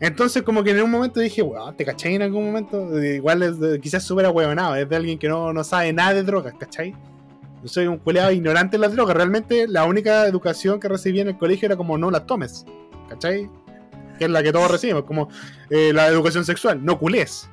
Entonces, 0.00 0.42
como 0.42 0.64
que 0.64 0.70
en 0.70 0.82
un 0.82 0.90
momento 0.90 1.20
dije, 1.20 1.42
weón, 1.42 1.76
¿te 1.76 1.84
cachai 1.84 2.14
en 2.14 2.22
algún 2.22 2.46
momento? 2.46 2.98
Igual 3.04 3.42
es 3.42 3.60
de- 3.60 3.78
quizás 3.78 4.02
súper 4.04 4.24
ahueonado, 4.24 4.74
es 4.76 4.88
de 4.88 4.96
alguien 4.96 5.18
que 5.18 5.28
no, 5.28 5.52
no 5.52 5.62
sabe 5.64 5.92
nada 5.92 6.14
de 6.14 6.22
drogas, 6.22 6.54
¿cachai? 6.58 6.92
Yo 7.62 7.68
soy 7.68 7.86
un 7.88 7.98
culeado 7.98 8.32
ignorante 8.32 8.76
en 8.76 8.80
las 8.80 8.92
drogas. 8.92 9.14
Realmente 9.14 9.68
la 9.68 9.84
única 9.84 10.26
educación 10.26 10.80
que 10.80 10.88
recibí 10.88 11.20
en 11.20 11.28
el 11.28 11.36
colegio 11.36 11.66
era 11.66 11.76
como 11.76 11.98
no 11.98 12.10
las 12.10 12.24
tomes, 12.24 12.64
¿cachai? 13.10 13.50
Que 14.18 14.24
es 14.24 14.30
la 14.30 14.42
que 14.42 14.50
todos 14.50 14.70
recibimos, 14.70 15.04
como 15.04 15.28
eh, 15.68 15.92
la 15.92 16.06
educación 16.06 16.42
sexual, 16.46 16.82
no 16.82 16.98
culés. 16.98 17.50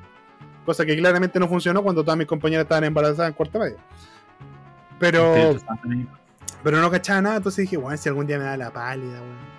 Cosa 0.64 0.86
que 0.86 0.96
claramente 0.96 1.38
no 1.38 1.46
funcionó 1.46 1.82
cuando 1.82 2.02
todas 2.02 2.16
mis 2.16 2.26
compañeras 2.26 2.62
estaban 2.64 2.84
embarazadas 2.84 3.28
en 3.28 3.34
cuarta 3.34 3.58
media. 3.58 3.76
Pero. 4.98 5.34
Pero 6.62 6.80
no 6.80 6.90
cachaba 6.90 7.20
nada, 7.22 7.36
entonces 7.36 7.62
dije, 7.62 7.76
bueno, 7.76 7.96
si 7.96 8.08
algún 8.08 8.26
día 8.26 8.38
me 8.38 8.44
da 8.44 8.56
la 8.56 8.72
pálida, 8.72 9.20
weón. 9.20 9.52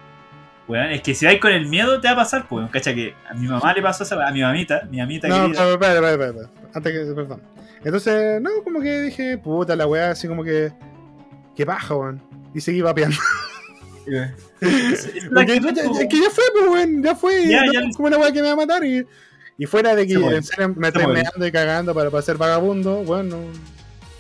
Weón, 0.68 0.92
es 0.92 1.02
que 1.02 1.14
si 1.14 1.26
vais 1.26 1.40
con 1.42 1.52
el 1.52 1.68
miedo 1.68 2.00
te 2.00 2.08
va 2.08 2.14
a 2.14 2.18
pasar, 2.18 2.48
pues, 2.48 2.70
cacha 2.72 2.94
que 2.96 3.14
a 3.30 3.34
mi 3.34 3.48
mamá 3.48 3.74
le 3.74 3.82
pasó 3.82 4.04
esa 4.04 4.26
a 4.26 4.32
mi 4.32 4.42
mamita, 4.42 4.88
mi 4.90 4.98
mamita 4.98 5.28
No, 5.28 5.48
querida. 5.48 5.60
pero, 5.60 5.74
espera, 5.74 6.12
espera, 6.12 6.30
espera. 6.30 6.50
Antes 6.74 6.94
que, 6.94 7.14
perdón. 7.14 7.42
Entonces, 7.84 8.42
no, 8.42 8.50
como 8.64 8.80
que 8.80 9.02
dije, 9.02 9.38
puta 9.38 9.76
la 9.76 9.86
weá, 9.88 10.12
así 10.12 10.28
como 10.28 10.42
que. 10.44 10.72
Que 11.56 11.66
baja, 11.66 11.94
weón. 11.96 12.22
Y 12.56 12.62
seguí 12.62 12.82
vapeando. 12.82 13.18
Es- 14.62 15.06
es 15.06 15.24
la 15.26 15.30
Porque 15.36 15.54
actitud, 15.54 15.74
ya- 15.76 15.84
ya- 15.84 15.90
po. 15.90 16.00
es 16.00 16.08
que 16.08 16.18
ya 16.22 16.30
fue, 16.30 16.44
pues, 16.54 16.70
weón, 16.70 17.04
ya 17.04 17.16
fue. 17.16 17.48
Ya, 17.48 17.66
no, 17.66 17.74
ya. 17.74 17.82
como 17.96 18.08
una 18.08 18.18
weá 18.18 18.32
que 18.32 18.42
me 18.42 18.48
va 18.48 18.54
a 18.54 18.56
matar. 18.56 18.84
Y, 18.86 19.06
y 19.58 19.66
fuera 19.66 19.96
de 19.96 20.08
que 20.08 20.18
me 20.18 21.08
meando 21.08 21.46
y 21.48 21.52
cagando 21.52 21.94
para, 21.94 22.10
para 22.10 22.22
ser 22.24 22.38
vagabundo, 22.38 23.04
bueno, 23.04 23.38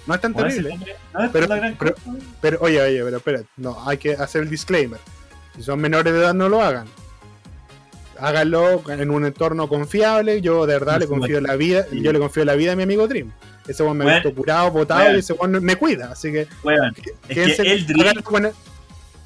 no, 0.07 0.13
es 0.15 0.21
tan 0.21 0.33
terrible. 0.33 0.77
no 1.13 1.23
es 1.23 1.29
Pero- 1.31 1.47
gran 1.47 1.75
pero- 1.77 1.95
cosa. 1.95 2.17
Pero, 2.41 2.57
oye, 2.61 2.81
oye, 2.81 3.03
pero 3.03 3.17
espera, 3.17 3.41
no, 3.57 3.77
hay 3.87 3.97
que 3.97 4.13
hacer 4.13 4.43
el 4.43 4.49
disclaimer. 4.49 4.99
Si 5.55 5.63
son 5.63 5.79
menores 5.79 6.11
de 6.13 6.19
edad, 6.19 6.33
no 6.33 6.49
lo 6.49 6.61
hagan. 6.61 6.87
Háganlo 8.19 8.83
en 8.89 9.09
un 9.09 9.25
entorno 9.25 9.67
confiable. 9.67 10.41
Yo 10.41 10.65
de 10.65 10.73
verdad 10.73 10.99
le 10.99 11.07
confío 11.07 11.41
la 11.41 11.55
vida, 11.55 11.85
Sí. 11.89 12.01
yo 12.01 12.13
le 12.13 12.19
confío 12.19 12.45
la 12.45 12.55
vida 12.55 12.73
a 12.73 12.75
mi 12.75 12.83
amigo 12.83 13.07
Dream. 13.07 13.31
Ese 13.67 13.81
weón 13.83 13.97
me 13.97 14.09
ha 14.09 14.15
visto 14.15 14.33
curado, 14.33 14.71
botado 14.71 15.01
bueno. 15.01 15.15
y 15.15 15.19
ese 15.19 15.33
weón 15.33 15.63
me 15.63 15.75
cuida. 15.75 16.11
Así 16.11 16.31
que, 16.31 16.41
es 16.41 16.47
que 17.57 17.71
el 17.73 17.85
Dream, 17.87 18.13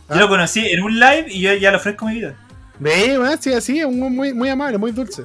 yo 0.09 0.15
lo 0.15 0.27
conocí 0.29 0.65
en 0.65 0.81
un 0.83 0.99
live 0.99 1.25
y 1.27 1.41
yo 1.41 1.53
ya 1.55 1.71
le 1.71 1.77
ofrezco 1.77 2.05
mi 2.05 2.15
vida. 2.15 2.35
Ve, 2.79 3.17
sí, 3.39 3.53
así, 3.53 3.79
es 3.79 3.87
muy, 3.87 4.33
muy 4.33 4.49
amable, 4.49 4.77
muy 4.77 4.91
dulce. 4.91 5.23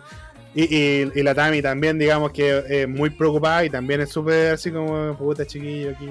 Y, 0.54 0.64
y- 0.64 1.12
y 1.14 1.22
la 1.22 1.34
Tami 1.34 1.62
también, 1.62 1.98
digamos 1.98 2.30
que 2.32 2.62
es 2.68 2.88
muy 2.88 3.08
preocupada 3.10 3.64
y 3.64 3.70
también 3.70 4.00
es 4.02 4.10
súper 4.10 4.52
así 4.54 4.70
como, 4.70 5.16
puta 5.16 5.46
chiquillo, 5.46 5.90
aquí. 5.90 6.06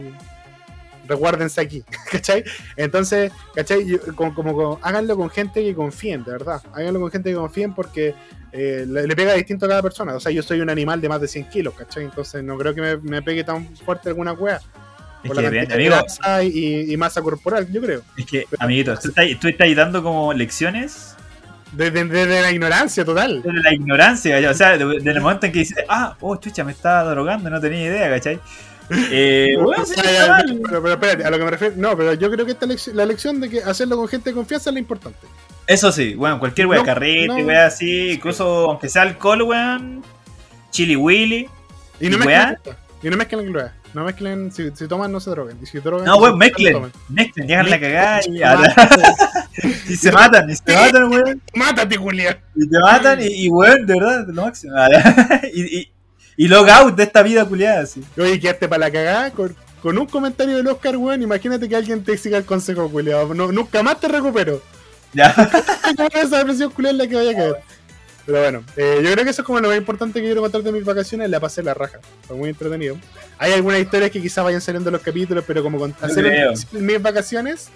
Recuérdense 1.07 1.59
aquí, 1.59 1.83
¿cachai? 2.11 2.43
Entonces, 2.77 3.31
¿cachai? 3.53 3.85
Yo- 3.85 3.99
como, 4.15 4.33
como- 4.33 4.53
como- 4.55 4.79
háganlo 4.81 5.15
con 5.17 5.29
gente 5.29 5.63
que 5.63 5.75
confíen, 5.75 6.23
de 6.23 6.31
verdad. 6.31 6.61
Háganlo 6.73 6.99
con 7.01 7.11
gente 7.11 7.29
que 7.29 7.35
confíen 7.35 7.73
porque 7.73 8.13
eh, 8.53 8.85
le, 8.87 9.07
le 9.07 9.15
pega 9.15 9.33
distinto 9.33 9.65
a 9.65 9.69
cada 9.69 9.81
persona. 9.81 10.15
O 10.15 10.19
sea, 10.19 10.31
yo 10.31 10.41
soy 10.43 10.61
un 10.61 10.69
animal 10.69 11.01
de 11.01 11.09
más 11.09 11.19
de 11.21 11.27
100 11.27 11.49
kilos, 11.49 11.73
¿cachai? 11.73 12.03
Entonces 12.05 12.43
no 12.43 12.57
creo 12.57 12.73
que 12.73 12.81
me, 12.81 12.97
me 12.97 13.21
pegue 13.21 13.43
tan 13.43 13.75
fuerte 13.77 14.09
alguna 14.09 14.33
wea. 14.33 14.59
Por 15.23 15.35
que 15.35 15.41
la 15.43 15.49
cantidad 15.51 15.67
de 15.67 15.73
amigo. 15.75 15.95
grasa 15.95 16.43
y, 16.43 16.91
y 16.91 16.97
masa 16.97 17.21
corporal, 17.21 17.71
yo 17.71 17.79
creo. 17.81 18.01
Es 18.17 18.25
que, 18.25 18.45
amiguito, 18.59 18.97
tú 18.97 19.09
estás, 19.09 19.25
tú 19.39 19.47
estás 19.49 19.75
dando 19.75 20.01
como 20.01 20.33
lecciones 20.33 21.15
Desde 21.71 22.03
desde 22.05 22.41
la 22.41 22.51
ignorancia 22.51 23.05
total. 23.05 23.41
de 23.41 23.53
la 23.53 23.73
ignorancia, 23.73 24.37
o 24.49 24.53
sea, 24.53 24.77
de- 24.77 24.85
desde 24.85 25.11
el 25.11 25.21
momento 25.21 25.45
en 25.45 25.51
que 25.53 25.59
dices, 25.59 25.77
ah, 25.87 26.15
oh, 26.19 26.35
chucha, 26.35 26.63
me 26.63 26.71
estaba 26.73 27.09
drogando, 27.11 27.49
no 27.49 27.61
tenía 27.61 27.85
idea, 27.85 28.09
¿cachai? 28.09 28.39
Eh, 29.09 29.55
bueno, 29.61 29.85
sí, 29.85 29.93
Ya, 29.95 30.11
ya, 30.11 30.37
pero, 30.67 30.81
pero 30.81 30.93
espérate, 30.93 31.23
a 31.23 31.29
lo 31.29 31.37
que 31.37 31.45
me 31.45 31.51
refiero. 31.51 31.73
No, 31.77 31.95
pero 31.95 32.13
yo 32.13 32.29
creo 32.29 32.45
que 32.45 32.51
esta 32.51 32.65
lección, 32.65 32.95
la 32.97 33.05
lección 33.05 33.39
de 33.39 33.49
que 33.49 33.63
hacerlo 33.63 33.95
con 33.95 34.07
gente 34.09 34.31
de 34.31 34.35
confianza 34.35 34.69
es 34.69 34.73
lo 34.73 34.79
importante. 34.79 35.19
Eso 35.65 35.91
sí, 35.93 36.15
weón, 36.15 36.39
cualquier 36.39 36.67
wea, 36.67 36.79
No, 36.79 36.85
carrete, 36.85 37.27
no. 37.27 37.35
wea 37.47 37.67
así, 37.67 38.11
incluso 38.11 38.69
aunque 38.69 38.89
sea 38.89 39.03
alcohol, 39.03 39.43
weón, 39.43 40.03
chili 40.71 40.95
willy. 40.97 41.47
Y 42.01 42.09
no 42.09 42.17
cosas. 42.19 42.55
Y 43.01 43.09
no 43.09 43.15
mezclen 43.15 43.53
cosas. 43.53 43.71
No 43.93 44.03
mezclen. 44.03 44.51
Si, 44.51 44.71
si 44.71 44.87
toman, 44.87 45.11
no 45.11 45.19
se 45.19 45.29
droguen. 45.31 45.57
Y 45.61 45.65
si 45.65 45.79
drogan. 45.79 46.05
No, 46.05 46.17
weón, 46.17 46.37
mezclen, 46.37 46.91
mezclen, 47.09 47.47
llegan 47.47 47.69
la 47.69 47.79
cagada 47.79 48.19
y, 48.25 48.41
y 49.91 49.95
se 49.97 50.11
matan, 50.11 50.49
y 50.49 50.55
se 50.55 50.73
matan, 50.73 51.11
weón, 51.11 51.41
Mátate, 51.53 51.97
Julián. 51.97 52.37
y 52.55 52.69
te 52.69 52.79
matan, 52.79 53.21
y, 53.21 53.45
y 53.45 53.49
weón, 53.49 53.85
de 53.85 53.93
verdad, 53.93 54.25
lo 54.27 54.41
máximo. 54.43 54.73
y, 55.53 55.79
y, 55.79 55.91
y 56.37 56.47
log 56.47 56.69
out 56.69 56.95
de 56.95 57.03
esta 57.03 57.21
vida 57.21 57.45
culiada, 57.45 57.81
así. 57.81 58.03
Oye, 58.17 58.39
quedaste 58.39 58.67
para 58.67 58.79
la 58.79 58.91
cagada 58.91 59.31
con, 59.31 59.55
con 59.81 59.97
un 59.97 60.05
comentario 60.07 60.57
del 60.57 60.67
Oscar, 60.67 60.95
weón. 60.97 61.21
Imagínate 61.21 61.67
que 61.67 61.75
alguien 61.75 62.03
te 62.03 62.17
siga 62.17 62.37
el 62.37 62.45
consejo, 62.45 62.89
culiado. 62.89 63.33
No, 63.33 63.51
nunca 63.51 63.83
más 63.83 63.99
te 63.99 64.07
recupero. 64.07 64.61
Ya, 65.13 65.27
esa 66.13 66.37
depresión 66.37 66.71
culiada 66.71 66.91
en 66.93 66.97
la 66.99 67.07
que 67.07 67.15
vaya 67.15 67.31
a 67.31 67.35
caer. 67.35 67.55
Pero 68.31 68.41
bueno, 68.43 68.63
eh, 68.77 69.01
yo 69.03 69.11
creo 69.11 69.23
que 69.25 69.31
eso 69.31 69.41
es 69.41 69.45
como 69.45 69.59
lo 69.59 69.67
más 69.67 69.77
importante 69.77 70.19
que 70.19 70.25
quiero 70.25 70.41
contar 70.41 70.61
de 70.63 70.71
mis 70.71 70.85
vacaciones. 70.85 71.29
La 71.29 71.39
pasé 71.39 71.61
la 71.63 71.73
raja. 71.73 71.99
Fue 72.27 72.35
muy 72.37 72.49
entretenido. 72.49 72.97
Hay 73.37 73.51
algunas 73.53 73.79
historias 73.79 74.11
que 74.11 74.21
quizás 74.21 74.43
vayan 74.43 74.61
saliendo 74.61 74.89
en 74.89 74.93
los 74.93 75.01
capítulos, 75.01 75.43
pero 75.45 75.61
como 75.63 75.77
con, 75.79 75.93
hacer 76.01 76.53
mis 76.71 77.01
vacaciones 77.01 77.69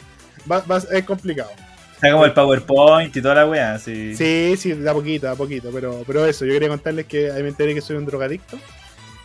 va- 0.49 0.61
va- 0.69 0.82
es 0.91 1.03
complicado. 1.03 1.49
está 1.95 2.11
como 2.11 2.26
el 2.26 2.34
PowerPoint 2.34 3.15
y 3.15 3.22
toda 3.22 3.36
la 3.36 3.48
wea, 3.48 3.73
así. 3.73 4.15
Sí, 4.15 4.56
sí, 4.57 4.73
da 4.73 4.94
poquito, 4.94 5.27
da 5.27 5.36
poquito. 5.36 5.69
Pero, 5.73 6.03
pero 6.07 6.26
eso, 6.26 6.45
yo 6.45 6.53
quería 6.53 6.69
contarles 6.69 7.06
que 7.06 7.32
ahí 7.32 7.41
me 7.44 7.49
enteré 7.49 7.73
que 7.73 7.82
soy 7.82 7.98
un 7.98 8.06
drogadicto. 8.06 8.57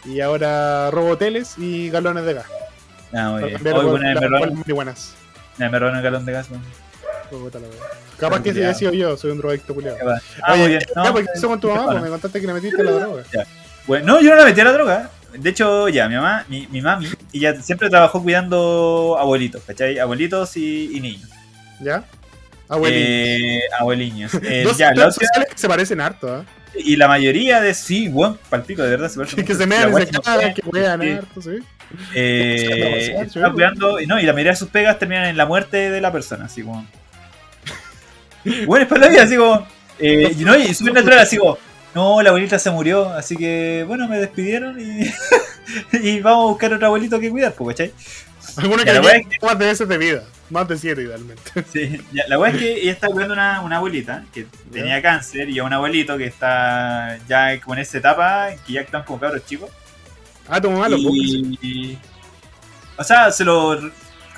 Y 0.04 0.20
ahora 0.20 0.90
robo 0.90 1.10
hoteles 1.10 1.56
y 1.58 1.90
galones 1.90 2.24
de 2.24 2.34
gas. 2.34 2.46
Ah, 3.12 3.30
muy 3.30 3.44
bien. 3.44 3.60
Hoy 3.66 3.84
una 3.86 4.08
vez 4.08 4.14
la- 4.14 4.14
me 4.14 4.14
por 4.14 4.22
robaron, 4.30 4.48
las 4.50 4.58
marihuanas. 4.58 5.14
me 5.58 5.68
robaron 5.68 5.96
un 5.98 6.02
galón 6.02 6.24
de 6.26 6.32
gas, 6.32 6.48
weón. 7.36 7.44
Puta 7.44 7.58
la 7.58 7.68
wea. 7.68 7.76
Capaz 8.18 8.42
que 8.42 8.52
si 8.52 8.58
hubiera 8.58 8.74
sido 8.74 8.92
yo, 8.92 9.16
soy 9.16 9.30
un 9.30 9.38
drogadicto 9.38 9.74
culiado. 9.74 9.98
Va. 10.04 10.20
Ah, 10.42 10.54
Oye, 10.54 10.68
bien. 10.68 10.80
ya, 10.80 11.02
No, 11.02 11.12
porque 11.12 11.28
eso 11.34 11.48
con 11.48 11.60
tu 11.60 11.68
mamá, 11.68 11.86
pues 11.92 12.02
me 12.02 12.08
contaste 12.08 12.40
que 12.40 12.46
le 12.46 12.52
metiste 12.52 12.82
la 12.82 12.90
droga. 12.92 13.22
Bueno, 13.86 14.06
no, 14.06 14.20
yo 14.20 14.30
no 14.30 14.36
la 14.36 14.44
metí 14.44 14.60
a 14.60 14.64
la 14.64 14.72
droga. 14.72 15.10
De 15.36 15.50
hecho, 15.50 15.88
ya, 15.88 16.08
mi 16.08 16.16
mamá, 16.16 16.44
mi, 16.48 16.66
mi 16.70 16.80
mami, 16.82 17.06
ella 17.32 17.60
siempre 17.62 17.88
trabajó 17.88 18.22
cuidando 18.22 19.16
abuelitos, 19.18 19.62
¿cachai? 19.64 19.98
Abuelitos 19.98 20.56
y, 20.56 20.96
y 20.96 21.00
niños. 21.00 21.28
¿Ya? 21.80 22.04
Abuelito. 22.68 23.00
Eh, 23.02 23.60
abueliños. 23.78 24.32
Eh, 24.42 24.62
Dos 24.64 24.76
ya, 24.78 24.92
la 24.92 25.10
sociales 25.10 25.48
que 25.52 25.58
se 25.58 25.68
parecen 25.68 26.00
harto, 26.00 26.32
¿ah? 26.34 26.44
y 26.74 26.94
la 26.96 27.08
mayoría 27.08 27.60
de 27.60 27.74
sí, 27.74 28.08
bueno, 28.08 28.38
palpico, 28.48 28.82
de 28.82 28.90
verdad, 28.90 29.08
se 29.08 29.18
parecen 29.18 29.44
Que 29.46 29.54
se 29.54 29.60
La 29.60 29.66
mean 29.66 29.90
y 29.90 29.92
wea 29.92 30.06
se 30.06 30.12
no 30.12 30.20
cagan, 30.22 30.48
sé, 30.48 30.54
que 30.54 30.62
juegan 30.62 31.00
sí. 31.00 31.10
harto, 31.10 31.42
sí. 31.42 31.58
Eh, 32.14 33.26
sí. 33.32 33.40
cuidando, 33.52 34.00
y 34.00 34.06
no, 34.06 34.20
y 34.20 34.24
la 34.24 34.32
mayoría 34.32 34.52
de 34.52 34.56
sus 34.56 34.68
pegas 34.68 34.98
terminan 34.98 35.26
en 35.26 35.36
la 35.36 35.46
muerte 35.46 35.90
de 35.90 36.00
la 36.00 36.12
persona, 36.12 36.44
así 36.46 36.62
como. 36.62 36.74
Bueno, 36.74 36.88
es 38.44 38.86
para 38.86 39.00
la 39.02 39.08
vida, 39.08 39.22
así 39.22 39.36
como. 39.36 39.66
Eh, 39.98 40.34
y 40.38 40.44
no, 40.44 40.56
y 40.56 40.72
súper 40.74 40.94
natural, 40.94 41.20
así 41.20 41.36
como. 41.36 41.58
No, 41.94 42.22
la 42.22 42.30
abuelita 42.30 42.58
se 42.58 42.70
murió, 42.70 43.08
así 43.10 43.36
que 43.36 43.84
bueno, 43.86 44.06
me 44.06 44.18
despidieron 44.18 44.78
y, 44.80 45.10
y 45.92 46.20
vamos 46.20 46.44
a 46.44 46.48
buscar 46.50 46.72
otro 46.72 46.86
abuelito 46.86 47.18
que 47.18 47.30
cuidar, 47.30 47.52
pues, 47.54 47.76
¿cachai? 47.76 47.92
Algunos 48.56 48.84
Ya, 48.84 48.92
que 48.92 48.98
la 48.98 49.04
wea 49.04 49.14
tienen 49.14 49.38
más 49.42 49.58
de 49.58 49.66
veces 49.66 49.88
de 49.88 49.98
vida. 49.98 50.22
Más 50.50 50.66
de 50.66 50.78
siete, 50.78 51.02
idealmente. 51.02 51.42
Sí, 51.72 52.00
la 52.26 52.38
weá 52.38 52.50
es 52.50 52.58
que 52.58 52.72
ella 52.82 52.92
estaba 52.92 53.12
cuidando 53.12 53.34
una, 53.34 53.60
una 53.60 53.76
abuelita 53.76 54.24
que 54.32 54.46
tenía 54.72 55.00
cáncer 55.00 55.48
y 55.48 55.58
a 55.58 55.64
un 55.64 55.72
abuelito 55.72 56.18
que 56.18 56.26
está 56.26 57.18
ya 57.28 57.60
como 57.60 57.74
en 57.74 57.80
esa 57.80 57.98
etapa 57.98 58.48
que 58.66 58.72
ya 58.74 58.80
están 58.80 59.04
como 59.04 59.20
cabros 59.20 59.46
chicos. 59.46 59.70
Ah, 60.48 60.60
tu 60.60 60.70
mamá 60.70 60.88
lo 60.88 60.96
y, 60.98 61.96
o 62.96 63.04
sea, 63.04 63.30
se 63.30 63.44
lo 63.44 63.78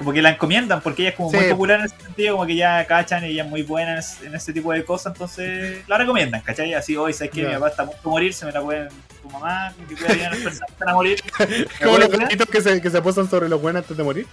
como 0.03 0.13
que 0.13 0.23
la 0.23 0.31
encomiendan 0.31 0.81
porque 0.81 1.03
ella 1.03 1.11
es 1.11 1.17
como 1.17 1.31
Sí. 1.31 1.37
muy 1.37 1.47
popular 1.47 1.79
en 1.81 1.87
ese 1.87 1.97
sentido, 1.97 2.35
como 2.37 2.47
que 2.47 2.57
ya 2.57 2.85
cachan 2.87 3.25
y 3.25 3.29
ella 3.29 3.45
es 3.45 3.49
muy 3.49 3.63
buena 3.63 4.01
en 4.23 4.35
ese, 4.35 4.53
tipo 4.53 4.73
de 4.73 4.85
cosas, 4.85 5.13
entonces 5.13 5.87
la 5.89 5.97
recomiendan, 5.97 6.41
¿cachai? 6.43 6.75
Así, 6.75 6.97
hoy 6.97 7.13
sabes 7.13 7.31
que 7.33 7.45
mi 7.45 7.53
papá 7.55 7.69
está 7.69 7.83
a 7.85 7.87
punto 7.87 8.03
de 8.03 8.11
morir, 8.11 8.35
se 8.35 8.47
me 8.47 8.53
la 8.53 8.61
pueden 8.61 8.89
tu 9.23 9.31
mamá, 9.31 9.73
que 9.89 9.95
cuida 9.95 10.15
bien 10.15 10.27
a 10.27 10.31
las 10.31 10.39
personas 10.41 10.67
que 10.67 10.73
están 10.73 10.89
a 10.89 10.95
morir. 10.95 11.23
¿Me 11.39 11.87
Como 11.87 11.99
los 11.99 12.09
puede 12.09 12.23
gatitos 12.23 12.49
que 12.49 12.61
se, 12.61 12.81
que 12.83 12.91
se 12.91 13.01
posan 13.01 13.31
sobre 13.31 13.49
los 13.49 13.63
buenos 13.63 13.83
antes 13.83 13.97
de 13.97 14.03
morir. 14.03 14.27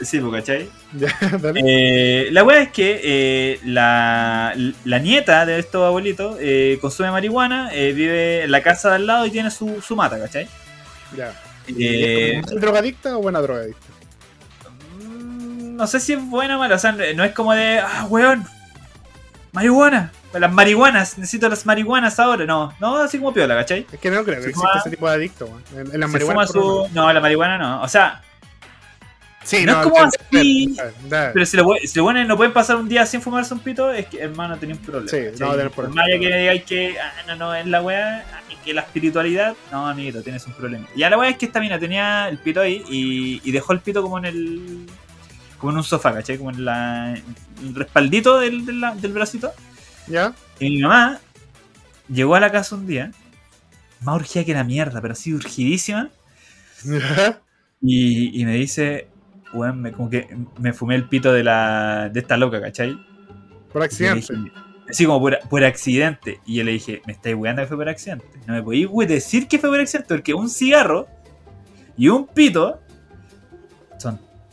Sí, 0.00 0.18
pues, 0.18 0.32
¿cachai? 0.42 0.68
Eh, 1.62 2.28
la 2.32 2.42
wea 2.42 2.62
es 2.62 2.70
que 2.72 3.00
eh, 3.04 3.60
la, 3.64 4.54
la 4.84 4.98
nieta 4.98 5.44
de 5.44 5.58
estos 5.58 5.84
abuelitos 5.86 6.38
eh, 6.40 6.78
consume 6.80 7.10
marihuana, 7.10 7.68
eh, 7.74 7.92
vive 7.92 8.44
en 8.44 8.50
la 8.50 8.62
casa 8.62 8.88
de 8.88 8.94
al 8.96 9.06
lado 9.06 9.26
y 9.26 9.30
tiene 9.30 9.50
su, 9.50 9.82
su 9.82 9.94
mata, 9.96 10.18
¿cachai? 10.18 10.48
ya. 11.16 11.34
Eh, 11.78 12.40
¿Es 12.44 12.60
drogadicta 12.60 13.16
o 13.16 13.22
buena 13.22 13.40
drogadicta? 13.40 13.86
No 15.80 15.86
sé 15.86 15.98
si 15.98 16.12
es 16.12 16.24
buena 16.24 16.56
o 16.56 16.58
mala, 16.60 16.76
o 16.76 16.78
sea, 16.78 16.92
no 16.92 17.24
es 17.24 17.32
como 17.32 17.52
de, 17.54 17.80
ah, 17.80 18.06
weón, 18.08 18.44
marihuana, 19.52 20.12
las 20.32 20.52
marihuanas, 20.52 21.18
necesito 21.18 21.48
las 21.48 21.66
marihuanas 21.66 22.20
ahora, 22.20 22.44
no, 22.46 22.72
no, 22.78 22.96
así 22.98 23.18
como 23.18 23.32
piola, 23.34 23.56
¿cachai? 23.56 23.86
Es 23.90 23.98
que 23.98 24.10
no 24.10 24.22
creo 24.22 24.36
que 24.36 24.42
Se 24.42 24.48
existe 24.50 24.68
fuma- 24.68 24.78
ese 24.80 24.90
tipo 24.90 25.08
de 25.08 25.14
adicto, 25.14 25.46
weón. 25.46 25.62
En, 25.74 25.94
en 25.94 26.00
la 26.00 26.06
Se 26.06 26.12
marihuana. 26.12 26.46
fuma 26.46 26.46
por 26.46 26.56
lo 26.56 26.86
su... 26.88 26.94
No, 26.94 27.12
la 27.12 27.20
marihuana 27.20 27.58
no, 27.58 27.82
o 27.82 27.88
sea, 27.88 28.22
Sí, 29.42 29.64
No 29.64 29.72
es 29.72 29.78
como 29.88 29.96
así, 30.04 30.76
pero 31.08 31.46
si 31.46 31.56
los 31.56 31.66
si 31.86 31.98
buenos 31.98 32.28
no 32.28 32.36
pueden 32.36 32.52
pasar 32.52 32.76
un 32.76 32.86
día 32.90 33.06
sin 33.06 33.22
fumarse 33.22 33.54
un 33.54 33.60
pito, 33.60 33.90
es 33.90 34.04
que, 34.06 34.20
hermano, 34.20 34.58
tenía 34.58 34.74
un 34.76 34.82
problema. 34.82 35.08
Sí, 35.08 35.16
¿cachai? 35.32 35.48
no, 35.48 35.54
tener 35.56 35.70
problema. 35.70 35.94
más 36.02 36.10
que 36.10 36.18
digáis 36.36 36.62
que, 36.64 36.96
ah, 37.00 37.12
no, 37.26 37.36
no, 37.36 37.54
es 37.54 37.66
la 37.66 37.80
weá, 37.80 38.22
que 38.62 38.74
la 38.74 38.82
espiritualidad, 38.82 39.56
no, 39.72 39.86
amiguito, 39.88 40.22
tienes 40.22 40.46
un 40.46 40.52
problema. 40.52 40.86
Y 40.94 41.00
la 41.00 41.16
weá 41.16 41.30
es 41.30 41.38
que 41.38 41.46
esta 41.46 41.58
mina 41.58 41.78
tenía 41.78 42.28
el 42.28 42.36
pito 42.36 42.60
ahí 42.60 42.84
y, 42.90 43.40
y 43.42 43.50
dejó 43.50 43.72
el 43.72 43.80
pito 43.80 44.02
como 44.02 44.18
en 44.18 44.26
el. 44.26 44.86
Como 45.60 45.72
en 45.72 45.78
un 45.78 45.84
sofá, 45.84 46.12
¿cachai? 46.12 46.38
Como 46.38 46.50
en 46.50 46.64
la, 46.64 47.14
el 47.62 47.74
respaldito 47.74 48.38
del, 48.38 48.64
del, 48.64 48.80
del 49.00 49.12
bracito. 49.12 49.52
¿Ya? 50.08 50.34
Y 50.58 50.70
mi 50.70 50.82
mamá 50.82 51.20
llegó 52.08 52.34
a 52.34 52.40
la 52.40 52.50
casa 52.50 52.74
un 52.74 52.86
día, 52.86 53.12
más 54.00 54.16
urgida 54.16 54.44
que 54.44 54.54
la 54.54 54.64
mierda, 54.64 55.00
pero 55.00 55.12
así 55.12 55.34
urgidísima. 55.34 56.08
¿Ya? 56.84 57.40
Y, 57.82 58.40
y 58.40 58.44
me 58.44 58.54
dice, 58.54 59.08
weón, 59.52 59.80
me, 59.80 59.92
como 59.92 60.10
que 60.10 60.28
me 60.58 60.72
fumé 60.72 60.94
el 60.96 61.08
pito 61.08 61.32
de 61.32 61.44
la 61.44 62.10
de 62.12 62.20
esta 62.20 62.36
loca, 62.36 62.60
¿cachai? 62.60 62.98
Por 63.72 63.82
accidente. 63.82 64.34
dije, 64.34 64.52
así 64.88 65.04
como 65.04 65.20
por, 65.20 65.38
por 65.48 65.64
accidente. 65.64 66.40
Y 66.46 66.56
yo 66.56 66.64
le 66.64 66.72
dije, 66.72 67.02
me 67.06 67.12
estáis 67.12 67.36
weando 67.36 67.62
que 67.62 67.68
fue 67.68 67.76
por 67.76 67.88
accidente. 67.88 68.26
No 68.46 68.54
me 68.54 68.62
podéis 68.62 68.88
decir 69.06 69.46
que 69.46 69.58
fue 69.58 69.68
por 69.68 69.80
accidente, 69.80 70.08
porque 70.08 70.34
un 70.34 70.48
cigarro 70.48 71.06
y 71.96 72.08
un 72.08 72.26
pito 72.26 72.80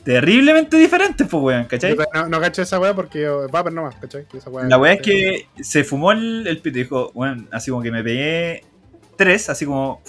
terriblemente 0.08 0.78
diferentes, 0.78 1.28
pues 1.28 1.44
weón, 1.44 1.66
¿cachai? 1.66 1.94
No, 2.14 2.30
no 2.30 2.40
cacho 2.40 2.62
esa 2.62 2.80
weá 2.80 2.94
porque 2.96 3.24
yo. 3.24 3.50
Va, 3.50 3.62
pero 3.62 3.76
no 3.76 3.84
más, 3.84 3.96
¿cachai? 3.96 4.26
Esa 4.34 4.50
La 4.70 4.78
weá 4.78 4.94
es 4.94 5.02
que 5.02 5.48
se 5.60 5.84
fumó 5.84 6.14
el, 6.14 6.48
el 6.48 6.60
pito 6.60 6.80
y 6.80 6.84
dijo, 6.84 7.12
weón, 7.14 7.50
así 7.52 7.72
como 7.72 7.84
que 7.84 7.92
me 7.92 8.02
pegué 8.02 8.64
tres, 9.18 9.50
así 9.50 9.66
como. 9.66 10.02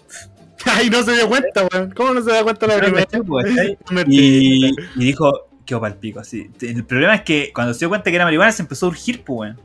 Ay, 0.64 0.88
no 0.88 1.02
se 1.02 1.12
dio 1.12 1.28
cuenta, 1.28 1.68
weón. 1.70 1.90
¿Cómo 1.90 2.14
no 2.14 2.22
se 2.22 2.30
da 2.30 2.42
cuenta 2.44 2.66
la 2.66 2.78
primera? 2.78 3.04
¿cachai, 3.04 3.20
pues, 3.20 3.44
¿cachai? 3.46 3.78
Mentira. 3.90 4.22
Y, 4.22 4.70
y 4.96 5.04
dijo, 5.04 5.48
quedó 5.66 5.82
pa'l 5.82 5.96
pico, 5.96 6.20
así. 6.20 6.50
El 6.62 6.84
problema 6.86 7.14
es 7.16 7.20
que 7.20 7.50
cuando 7.54 7.74
se 7.74 7.80
dio 7.80 7.90
cuenta 7.90 8.08
que 8.08 8.16
era 8.16 8.24
marihuana 8.24 8.52
se 8.52 8.62
empezó 8.62 8.86
a 8.86 8.88
urgir, 8.88 9.22
pues, 9.22 9.50
weón. 9.50 9.60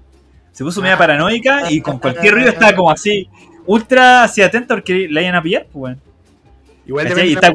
Se 0.52 0.65
puso 0.65 0.81
media 0.81 0.95
Ah. 0.95 0.98
paranoica 0.98 1.72
y 1.72 1.80
con 1.80 1.98
cualquier 1.98 2.34
ruido 2.34 2.49
estaba 2.49 2.76
como 2.76 2.91
así, 2.91 3.30
ultra 3.65 4.26
así 4.26 4.41
atenta 4.41 4.76
porque 4.76 5.07
la 5.10 5.22
iban 5.22 5.35
a 5.35 5.41
pillar, 5.41 5.65
pues, 5.72 5.81
weón. 5.95 6.02
Igual 6.85 7.07
depende 7.07 7.27
Y 7.31 7.35
de 7.35 7.39
está 7.39 7.48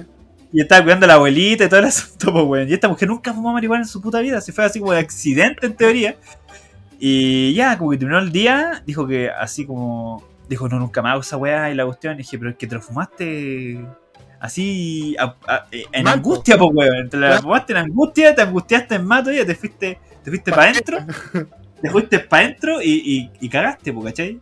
y- 0.00 0.04
Y 0.52 0.60
estaba 0.62 0.82
cuidando 0.82 1.04
a 1.04 1.08
la 1.08 1.14
abuelita 1.14 1.64
y 1.64 1.68
todo 1.68 1.80
el 1.80 1.86
asunto, 1.86 2.32
pues, 2.32 2.44
weón. 2.44 2.68
Y 2.68 2.72
esta 2.72 2.88
mujer 2.88 3.08
nunca 3.08 3.32
fumó 3.34 3.52
marihuana 3.52 3.82
en 3.84 3.88
su 3.88 4.00
puta 4.00 4.20
vida, 4.20 4.40
se 4.40 4.52
fue 4.52 4.64
así 4.64 4.78
como 4.80 4.92
de 4.92 4.98
accidente 5.00 5.66
en 5.66 5.74
teoría. 5.74 6.16
Y 6.98 7.52
ya, 7.54 7.76
como 7.78 7.90
que 7.90 7.98
terminó 7.98 8.18
el 8.18 8.32
día, 8.32 8.82
dijo 8.86 9.06
que 9.06 9.30
así 9.30 9.64
como. 9.66 10.26
Dijo, 10.48 10.66
no, 10.68 10.78
nunca 10.78 11.02
más 11.02 11.12
hago 11.12 11.20
esa 11.20 11.36
weá 11.36 11.70
y 11.70 11.74
la 11.74 11.84
cuestión. 11.84 12.14
Y 12.14 12.18
dije, 12.18 12.38
pero 12.38 12.50
es 12.50 12.56
que 12.56 12.66
te 12.66 12.74
lo 12.74 12.80
fumaste 12.80 13.78
así 14.40 15.14
a- 15.18 15.34
a- 15.46 15.66
en 15.70 16.08
angustia, 16.08 16.56
pues, 16.56 16.70
weón. 16.72 17.08
Te 17.10 17.16
la 17.18 17.26
Claro. 17.28 17.42
fumaste 17.42 17.72
en 17.74 17.78
angustia, 17.78 18.34
te 18.34 18.42
angustiaste 18.42 18.94
en 18.94 19.04
mato 19.04 19.30
y 19.32 19.44
te 19.44 19.54
fuiste, 19.54 19.98
te 20.24 20.30
fuiste 20.30 20.50
para 20.50 20.70
adentro. 20.70 20.98
Te 21.82 21.90
fuiste 21.90 22.18
para 22.20 22.44
adentro 22.44 22.82
y, 22.82 22.90
y, 22.90 23.30
y 23.40 23.48
cagaste, 23.48 23.92
pues, 23.92 24.06
¿cachai? 24.06 24.40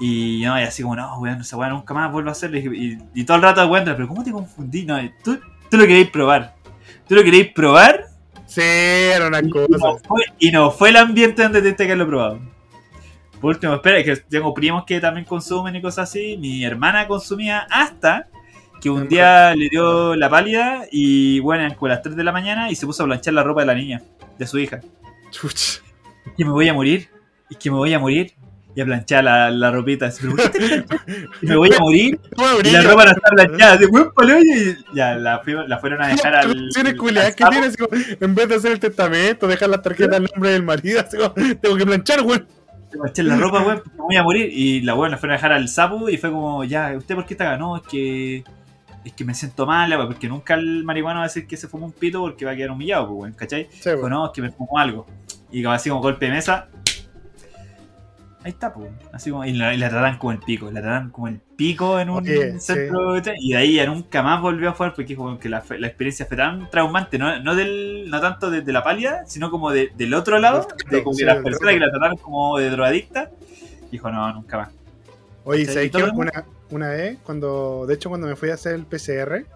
Y 0.00 0.42
no, 0.44 0.58
y 0.60 0.64
así 0.64 0.82
como, 0.82 0.96
no, 0.96 1.18
weón, 1.18 1.40
esa 1.40 1.56
weá 1.56 1.68
nunca 1.68 1.94
más 1.94 2.10
vuelvo 2.12 2.28
a 2.28 2.32
hacerlo. 2.32 2.58
Y, 2.58 2.92
y- 2.94 2.98
y 3.14 3.24
todo 3.24 3.36
el 3.36 3.42
rato, 3.42 3.66
weón, 3.66 3.84
pero 3.84 4.08
¿cómo 4.08 4.24
te 4.24 4.32
confundí? 4.32 4.84
No, 4.84 4.98
tú, 5.22 5.38
tú 5.70 5.76
lo 5.76 5.86
queréis 5.86 6.10
probar. 6.10 6.54
Tú 7.08 7.14
lo 7.14 7.22
queréis 7.22 7.52
probar 7.52 8.06
Sí, 8.46 8.60
era 8.62 9.28
una 9.28 9.40
y 9.40 9.48
cosa. 9.50 9.66
no, 9.70 9.98
fue, 9.98 10.22
y 10.38 10.50
no 10.50 10.70
fue 10.70 10.90
el 10.90 10.96
ambiente 10.96 11.42
donde 11.42 11.60
tuviste 11.60 11.86
que 11.86 11.92
haberlo 11.92 12.06
probado. 12.08 12.40
Por 13.40 13.54
último, 13.54 13.74
espera, 13.74 14.02
que 14.04 14.16
tengo 14.16 14.52
primos 14.54 14.84
que 14.84 15.00
también 15.00 15.24
consumen 15.26 15.74
y 15.76 15.82
cosas 15.82 16.08
así. 16.10 16.36
Mi 16.38 16.64
hermana 16.64 17.06
consumía 17.06 17.66
hasta 17.70 18.28
que 18.80 18.90
un 18.90 19.08
día 19.08 19.54
le 19.54 19.68
dio 19.70 20.14
la 20.14 20.28
pálida 20.28 20.84
y 20.90 21.40
bueno, 21.40 21.74
como 21.76 21.88
las 21.88 22.02
3 22.02 22.16
de 22.16 22.24
la 22.24 22.32
mañana 22.32 22.70
y 22.70 22.74
se 22.74 22.86
puso 22.86 23.02
a 23.02 23.06
planchar 23.06 23.34
la 23.34 23.42
ropa 23.42 23.60
de 23.62 23.66
la 23.66 23.74
niña, 23.74 24.02
de 24.38 24.46
su 24.46 24.58
hija. 24.58 24.80
Chuch. 25.30 25.54
Es 26.26 26.32
que 26.36 26.44
me 26.44 26.50
voy 26.52 26.68
a 26.68 26.74
morir, 26.74 27.08
es 27.50 27.56
que 27.56 27.70
me 27.70 27.76
voy 27.76 27.92
a 27.94 27.98
morir. 27.98 28.34
Y 28.76 28.80
a 28.80 28.84
planchar 28.84 29.22
la, 29.22 29.50
la 29.50 29.70
ropita. 29.70 30.06
así, 30.06 30.22
"¿Pero 30.22 30.36
por 30.36 30.50
qué 30.50 30.58
te 30.58 30.82
planchas? 30.82 31.06
Y 31.42 31.46
me 31.46 31.56
voy 31.56 31.70
a 31.72 31.78
morir 31.78 32.20
¿Cómo 32.34 32.48
y 32.64 32.70
la 32.70 32.82
ropa 32.82 33.04
no 33.04 33.10
está 33.12 33.30
planchada. 33.30 33.78
Y 34.42 34.96
ya 34.96 35.14
la, 35.14 35.40
fueron 35.40 36.02
a 36.02 36.08
dejar 36.08 36.34
al. 36.34 36.68
Tienes 36.74 36.94
al 36.94 37.34
que 37.34 37.44
tienes, 37.44 37.68
así 37.68 37.76
como, 37.76 38.02
en 38.20 38.34
vez 38.34 38.48
de 38.48 38.54
hacer 38.56 38.72
el 38.72 38.80
testamento, 38.80 39.46
dejar 39.46 39.68
la 39.68 39.80
tarjeta 39.80 40.16
al 40.16 40.24
nombre 40.24 40.50
del 40.50 40.64
marido, 40.64 41.00
así 41.00 41.16
como, 41.16 41.30
tengo 41.32 41.76
que 41.76 41.86
planchar, 41.86 42.22
weón. 42.22 42.46
Me 42.92 42.98
planché 43.00 43.22
la 43.22 43.36
ropa, 43.36 43.60
weón, 43.62 43.80
porque 43.84 43.98
me 43.98 44.04
voy 44.04 44.16
a 44.16 44.22
morir. 44.24 44.50
Y 44.52 44.80
la 44.80 44.94
weón 44.94 45.10
la 45.12 45.18
fueron 45.18 45.34
a 45.34 45.36
dejar 45.36 45.52
al 45.52 45.68
sapo 45.68 46.08
y 46.08 46.16
fue 46.16 46.30
como, 46.30 46.64
ya, 46.64 46.94
¿usted 46.96 47.14
por 47.14 47.26
qué 47.26 47.34
está 47.34 47.48
acá? 47.50 47.58
No, 47.58 47.76
es 47.76 47.82
que. 47.82 48.44
Es 49.04 49.12
que 49.12 49.24
me 49.24 49.34
siento 49.34 49.66
mal, 49.66 49.88
weón, 49.90 50.06
porque 50.08 50.28
nunca 50.28 50.54
el 50.54 50.82
marihuano 50.82 51.20
va 51.20 51.26
a 51.26 51.28
decir 51.28 51.46
que 51.46 51.56
se 51.56 51.68
fumó 51.68 51.86
un 51.86 51.92
pito 51.92 52.20
porque 52.22 52.44
va 52.44 52.52
a 52.52 52.56
quedar 52.56 52.70
humillado, 52.72 53.06
pues, 53.08 53.18
weón, 53.20 53.32
¿cachai? 53.34 53.68
Sí, 53.70 53.90
Dijo, 53.90 54.08
no, 54.08 54.26
es 54.26 54.32
que 54.32 54.42
me 54.42 54.50
fumó 54.50 54.78
algo. 54.78 55.06
Y 55.52 55.62
como 55.62 55.74
así 55.74 55.90
como 55.90 56.00
golpe 56.00 56.26
de 56.26 56.32
mesa. 56.32 56.66
Ahí 58.44 58.50
está, 58.50 58.74
pues. 58.74 58.90
Así 59.10 59.30
como, 59.30 59.42
y 59.46 59.54
la, 59.54 59.72
y 59.72 59.78
la 59.78 59.88
tratan 59.88 60.18
como 60.18 60.32
el 60.32 60.38
pico. 60.38 60.70
La 60.70 60.82
tratan 60.82 61.08
como 61.08 61.28
el 61.28 61.40
pico 61.56 61.98
en 61.98 62.10
un 62.10 62.18
Oye, 62.18 62.60
centro. 62.60 63.14
de- 63.14 63.32
Y 63.38 63.52
de 63.52 63.56
ahí 63.56 63.74
ya 63.76 63.86
nunca 63.86 64.22
más 64.22 64.42
volvió 64.42 64.68
a 64.68 64.72
jugar 64.72 64.92
porque 64.94 65.08
dijo 65.08 65.24
weón, 65.24 65.38
que 65.38 65.48
la, 65.48 65.60
experiencia 65.60 66.26
fue 66.26 66.36
tan 66.36 66.68
traumante. 66.70 67.18
No, 67.18 67.40
no, 67.40 67.54
del, 67.54 68.10
no 68.10 68.20
tanto 68.20 68.50
desde 68.50 68.70
la 68.70 68.84
pálida, 68.84 69.24
sino 69.26 69.50
como 69.50 69.70
de- 69.70 69.92
del 69.96 70.12
otro 70.12 70.38
lado. 70.38 70.68
De 70.90 71.02
como 71.02 71.14
Sí, 71.14 71.20
que 71.20 71.24
las 71.24 71.38
personas 71.42 71.72
que 71.74 71.80
la 71.80 71.90
trataron 71.90 72.18
como 72.18 72.58
de 72.58 72.68
drogadicta. 72.68 73.30
Dijo, 73.90 74.10
no, 74.10 74.30
nunca 74.34 74.58
más. 74.58 74.68
Oye. 75.44 75.64
¿sabes 75.64 75.90
qué? 75.90 76.02
Una, 76.04 76.44
una 76.70 76.88
vez, 76.90 77.18
cuando, 77.24 77.86
de 77.86 77.94
hecho, 77.94 78.10
cuando 78.10 78.26
me 78.26 78.36
fui 78.36 78.50
a 78.50 78.54
hacer 78.54 78.74
el 78.74 78.84
PCR, 78.84 79.46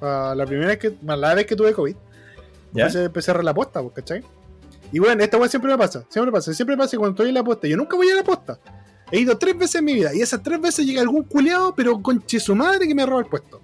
ah, 0.00 0.32
la 0.34 0.46
primera 0.46 0.68
vez 0.68 0.78
que, 0.78 0.94
la 1.02 1.34
vez 1.34 1.44
que 1.44 1.54
tuve 1.54 1.74
COVID, 1.74 1.96
fui 2.72 2.80
a 2.80 2.86
hacer 2.86 3.02
el 3.02 3.10
PCR 3.10 3.42
la 3.44 3.52
posta, 3.52 3.82
¿cachai? 3.94 4.22
Y 4.92 4.98
bueno, 4.98 5.22
esta 5.22 5.36
weá 5.36 5.48
siempre 5.48 5.70
me 5.70 5.78
pasa, 5.78 6.04
siempre 6.08 6.30
me 6.30 6.32
pasa, 6.32 6.54
siempre 6.54 6.76
me 6.76 6.82
pasa 6.82 6.96
cuando 6.96 7.14
estoy 7.14 7.28
en 7.28 7.34
la 7.34 7.44
posta, 7.44 7.66
yo 7.68 7.76
nunca 7.76 7.96
voy 7.96 8.08
a 8.10 8.14
la 8.16 8.22
posta. 8.24 8.58
He 9.10 9.20
ido 9.20 9.36
tres 9.38 9.56
veces 9.56 9.76
en 9.76 9.84
mi 9.84 9.94
vida, 9.94 10.14
y 10.14 10.20
esas 10.20 10.42
tres 10.42 10.60
veces 10.60 10.86
llega 10.86 11.00
algún 11.00 11.24
culeado, 11.24 11.74
pero 11.74 12.00
con 12.02 12.22
su 12.26 12.54
madre 12.54 12.86
que 12.86 12.94
me 12.94 13.04
roba 13.06 13.20
el 13.20 13.26
puesto. 13.26 13.60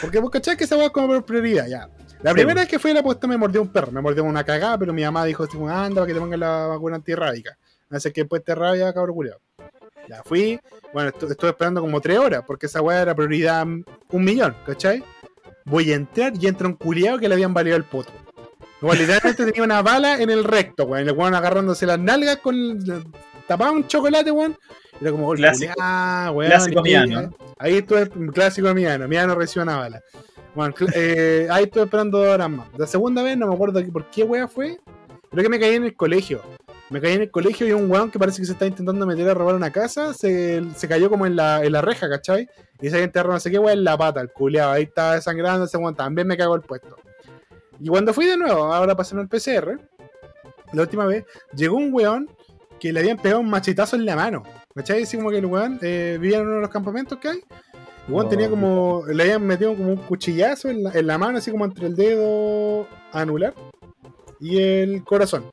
Porque 0.00 0.18
vos 0.18 0.30
cachai 0.30 0.56
que 0.56 0.64
esa 0.64 0.76
weá 0.76 0.86
es 0.86 0.92
como 0.92 1.08
por 1.08 1.24
prioridad, 1.24 1.66
ya. 1.66 1.88
La 2.22 2.32
primera 2.32 2.60
vez 2.60 2.68
que 2.68 2.78
fui 2.78 2.90
a 2.92 2.94
la 2.94 3.02
posta 3.02 3.26
me 3.26 3.36
mordió 3.36 3.60
un 3.60 3.68
perro, 3.68 3.90
me 3.92 4.00
mordió 4.00 4.24
una 4.24 4.44
cagada, 4.44 4.78
pero 4.78 4.92
mi 4.92 5.02
mamá 5.02 5.24
dijo, 5.24 5.44
anda, 5.68 5.96
para 5.96 6.06
que 6.06 6.14
te 6.14 6.20
pongan 6.20 6.40
la 6.40 6.66
vacuna 6.66 6.96
antirrábica. 6.96 7.58
Así 7.90 8.10
que 8.12 8.22
después 8.22 8.42
te 8.44 8.54
rabia, 8.54 8.92
cabrón 8.92 9.16
culiado. 9.16 9.40
Ya 10.08 10.22
fui, 10.22 10.58
bueno, 10.94 11.10
estu- 11.10 11.30
estuve 11.30 11.50
esperando 11.50 11.80
como 11.80 12.00
tres 12.00 12.18
horas, 12.18 12.42
porque 12.46 12.66
esa 12.66 12.80
weá 12.80 13.02
era 13.02 13.14
prioridad 13.14 13.64
un 13.66 14.24
millón, 14.24 14.56
¿cachai? 14.66 15.02
Voy 15.64 15.92
a 15.92 15.96
entrar 15.96 16.32
y 16.40 16.46
entra 16.46 16.66
un 16.66 16.74
culiado 16.74 17.18
que 17.18 17.28
le 17.28 17.34
habían 17.34 17.52
valido 17.52 17.76
el 17.76 17.84
poto. 17.84 18.12
Literalmente 18.82 19.44
tenía 19.46 19.62
una 19.62 19.80
bala 19.82 20.20
en 20.20 20.30
el 20.30 20.44
recto, 20.44 20.84
weón. 20.84 21.08
El 21.08 21.14
weón 21.14 21.34
agarrándose 21.34 21.86
las 21.86 21.98
nalgas 21.98 22.38
con. 22.38 23.04
Tapaba 23.46 23.70
un 23.70 23.86
chocolate, 23.86 24.30
weón. 24.30 24.56
Era 25.00 25.10
como, 25.12 25.32
Clásico. 25.32 25.72
culiao, 25.74 26.32
weón. 26.32 26.50
Clásico 26.50 26.82
Miano. 26.82 27.34
Ahí 27.58 27.76
estuve, 27.76 28.08
clásico 28.32 28.74
Miano. 28.74 29.06
Miano 29.06 29.34
recibió 29.34 29.62
una 29.62 29.76
bala. 29.76 30.02
Bueno, 30.54 30.74
eh, 30.94 31.46
ahí 31.50 31.64
estuve 31.64 31.84
esperando 31.84 32.18
dos 32.18 32.28
horas 32.28 32.50
más. 32.50 32.68
La 32.76 32.86
segunda 32.86 33.22
vez 33.22 33.36
no 33.38 33.46
me 33.46 33.54
acuerdo 33.54 33.80
por 33.92 34.10
qué 34.10 34.24
weá 34.24 34.48
fue. 34.48 34.78
Creo 35.30 35.42
que 35.42 35.48
me 35.48 35.58
caí 35.58 35.76
en 35.76 35.84
el 35.84 35.94
colegio. 35.94 36.42
Me 36.90 37.00
caí 37.00 37.14
en 37.14 37.22
el 37.22 37.30
colegio 37.30 37.66
y 37.66 37.72
un 37.72 37.90
weón 37.90 38.10
que 38.10 38.18
parece 38.18 38.42
que 38.42 38.46
se 38.46 38.52
está 38.52 38.66
intentando 38.66 39.06
meter 39.06 39.26
a 39.30 39.32
robar 39.32 39.54
una 39.54 39.72
casa 39.72 40.12
se, 40.12 40.62
se 40.76 40.88
cayó 40.88 41.08
como 41.08 41.24
en 41.24 41.36
la, 41.36 41.64
en 41.64 41.72
la 41.72 41.80
reja, 41.80 42.06
¿cachai? 42.10 42.48
Y 42.82 42.90
se 42.90 43.02
enterrado 43.02 43.32
no 43.32 43.40
sé 43.40 43.50
qué 43.50 43.58
weón 43.58 43.78
en 43.78 43.84
la 43.84 43.96
pata, 43.96 44.20
el 44.20 44.30
culeado. 44.30 44.72
Ahí 44.72 44.82
estaba 44.82 45.14
desangrando 45.14 45.64
ese 45.64 45.78
weón. 45.78 45.94
También 45.94 46.26
me 46.26 46.36
cagó 46.36 46.54
el 46.54 46.60
puesto. 46.60 46.96
Y 47.80 47.88
cuando 47.88 48.12
fui 48.14 48.26
de 48.26 48.36
nuevo, 48.36 48.72
ahora 48.72 48.96
pasando 48.96 49.22
el 49.22 49.28
PCR, 49.28 49.78
la 50.72 50.82
última 50.82 51.06
vez, 51.06 51.24
llegó 51.54 51.76
un 51.76 51.92
weón 51.92 52.28
que 52.80 52.92
le 52.92 53.00
habían 53.00 53.16
pegado 53.18 53.40
un 53.40 53.50
machetazo 53.50 53.96
en 53.96 54.04
la 54.06 54.16
mano. 54.16 54.42
¿Cachai? 54.74 55.02
Así 55.02 55.16
como 55.16 55.30
que 55.30 55.38
el 55.38 55.46
weón 55.46 55.78
eh, 55.82 56.16
vivía 56.20 56.38
en 56.38 56.46
uno 56.46 56.54
de 56.56 56.60
los 56.62 56.70
campamentos 56.70 57.18
que 57.18 57.28
hay. 57.28 57.38
El 58.08 58.14
weón 58.14 58.24
No. 58.24 58.28
tenía 58.30 58.48
como. 58.50 59.04
Le 59.06 59.22
habían 59.24 59.46
metido 59.46 59.74
como 59.76 59.90
un 59.90 59.96
cuchillazo 59.96 60.70
en 60.70 60.82
la, 60.84 60.90
en 60.92 61.06
la 61.06 61.18
mano, 61.18 61.38
así 61.38 61.50
como 61.50 61.64
entre 61.64 61.86
el 61.86 61.94
dedo 61.96 62.86
anular 63.12 63.54
y 64.40 64.58
el 64.58 65.04
corazón. 65.04 65.50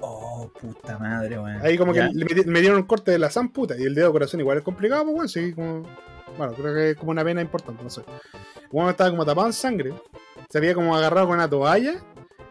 Oh, 0.00 0.50
puta 0.60 0.98
madre, 0.98 1.38
weón. 1.38 1.60
Ahí 1.62 1.78
como 1.78 1.94
Ya. 1.94 2.08
que 2.08 2.34
le 2.34 2.44
me 2.44 2.60
dieron 2.60 2.78
un 2.78 2.86
corte 2.86 3.10
de 3.12 3.18
la 3.18 3.30
zamputa 3.30 3.76
y 3.78 3.84
el 3.84 3.94
dedo 3.94 4.10
corazón 4.12 4.40
igual 4.40 4.58
es 4.58 4.64
complicado, 4.64 5.04
pues 5.04 5.14
weón, 5.16 5.28
sí, 5.28 5.52
como. 5.54 5.86
Bueno, 6.36 6.54
creo 6.54 6.74
que 6.74 6.90
es 6.90 6.96
como 6.96 7.10
una 7.12 7.22
vena 7.22 7.40
importante, 7.42 7.82
no 7.82 7.90
sé. 7.90 8.00
El 8.00 8.68
weón 8.72 8.90
estaba 8.90 9.10
como 9.10 9.24
tapado 9.24 9.46
en 9.46 9.52
sangre, 9.52 9.94
se 10.52 10.58
había 10.58 10.74
como 10.74 10.94
agarrado 10.94 11.28
con 11.28 11.36
una 11.36 11.48
toalla 11.48 11.94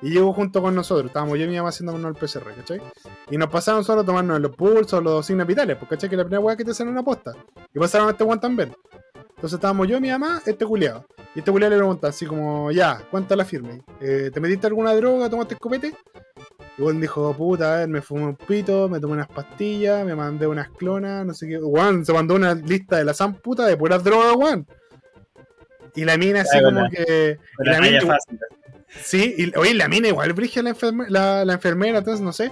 y 0.02 0.10
llegó 0.10 0.34
junto 0.34 0.60
con 0.60 0.74
nosotros. 0.74 1.06
Estábamos 1.06 1.38
yo 1.38 1.46
y 1.46 1.50
mi 1.50 1.58
mamá 1.58 1.70
haciendo 1.70 1.96
el 1.96 2.16
PCR, 2.16 2.52
¿cachai? 2.56 2.82
Y 3.30 3.38
nos 3.38 3.48
pasaron 3.50 3.84
solo 3.84 4.02
a 4.02 4.04
tomarnos 4.04 4.42
los 4.42 4.56
pulsos, 4.56 5.04
los 5.04 5.24
signos 5.24 5.46
vitales, 5.46 5.78
porque 5.78 5.96
¿cachai? 5.96 6.10
Que 6.10 6.18
la 6.18 6.24
primera 6.24 6.40
weá 6.40 6.56
que 6.56 6.66
te 6.66 6.72
hacen 6.72 6.88
una 6.88 7.04
posta. 7.04 7.36
Y 7.72 7.78
pasaron 7.78 8.08
a 8.08 8.12
este 8.12 8.24
weón 8.24 8.40
también. 8.40 8.74
Entonces 9.36 9.54
estábamos 9.54 9.88
yo, 9.88 10.02
mi 10.02 10.10
mamá, 10.10 10.42
este 10.44 10.66
culiado. 10.66 11.06
Y 11.36 11.40
este 11.40 11.52
culiado 11.52 11.70
le 11.70 11.78
pregunta 11.78 12.08
así 12.08 12.26
como, 12.26 12.72
ya, 12.72 13.04
¿cuánta 13.12 13.36
la 13.36 13.46
firme? 13.46 13.84
Eh, 14.00 14.32
¿Te 14.34 14.40
metiste 14.40 14.66
alguna 14.66 14.96
droga? 14.96 15.30
¿Tomaste 15.30 15.54
escopete? 15.54 15.94
Y 16.80 16.82
Juan 16.82 17.00
dijo, 17.00 17.32
puta, 17.36 17.76
a 17.76 17.78
ver, 17.78 17.88
me 17.88 18.02
fumé 18.02 18.26
un 18.26 18.36
pito, 18.36 18.90
me 18.90 19.00
tomé 19.00 19.14
unas 19.14 19.28
pastillas, 19.28 20.04
me 20.04 20.16
mandé 20.16 20.48
unas 20.48 20.72
clonas, 20.72 21.24
no 21.24 21.36
sé 21.36 21.48
qué. 21.48 21.60
Juan 21.60 22.04
se 22.04 22.14
mandó 22.14 22.34
una 22.34 22.56
lista 22.56 22.98
de 22.98 23.06
la 23.06 23.14
san 23.14 23.36
puta 23.36 23.68
de 23.68 23.78
puras 23.78 24.04
drogas, 24.04 24.34
Juan. 24.34 24.66
Y 25.96 26.06
la 26.06 26.18
mina 26.18 26.42
así 26.42 26.62
como 26.62 26.90
que. 26.90 27.38
y 27.60 27.70
la 27.70 27.82
mina, 27.82 28.02
fácil. 28.02 28.40
sí, 29.02 29.36
y, 29.38 29.58
oye, 29.58 29.74
la 29.74 29.88
mina 29.88 30.08
igual 30.08 30.34
brigia 30.34 30.62
la, 30.64 30.72
enferme- 30.76 31.08
la, 31.10 31.44
la 31.46 31.54
enfermera, 31.54 32.00
entonces 32.00 32.22
no 32.22 32.32
sé. 32.34 32.52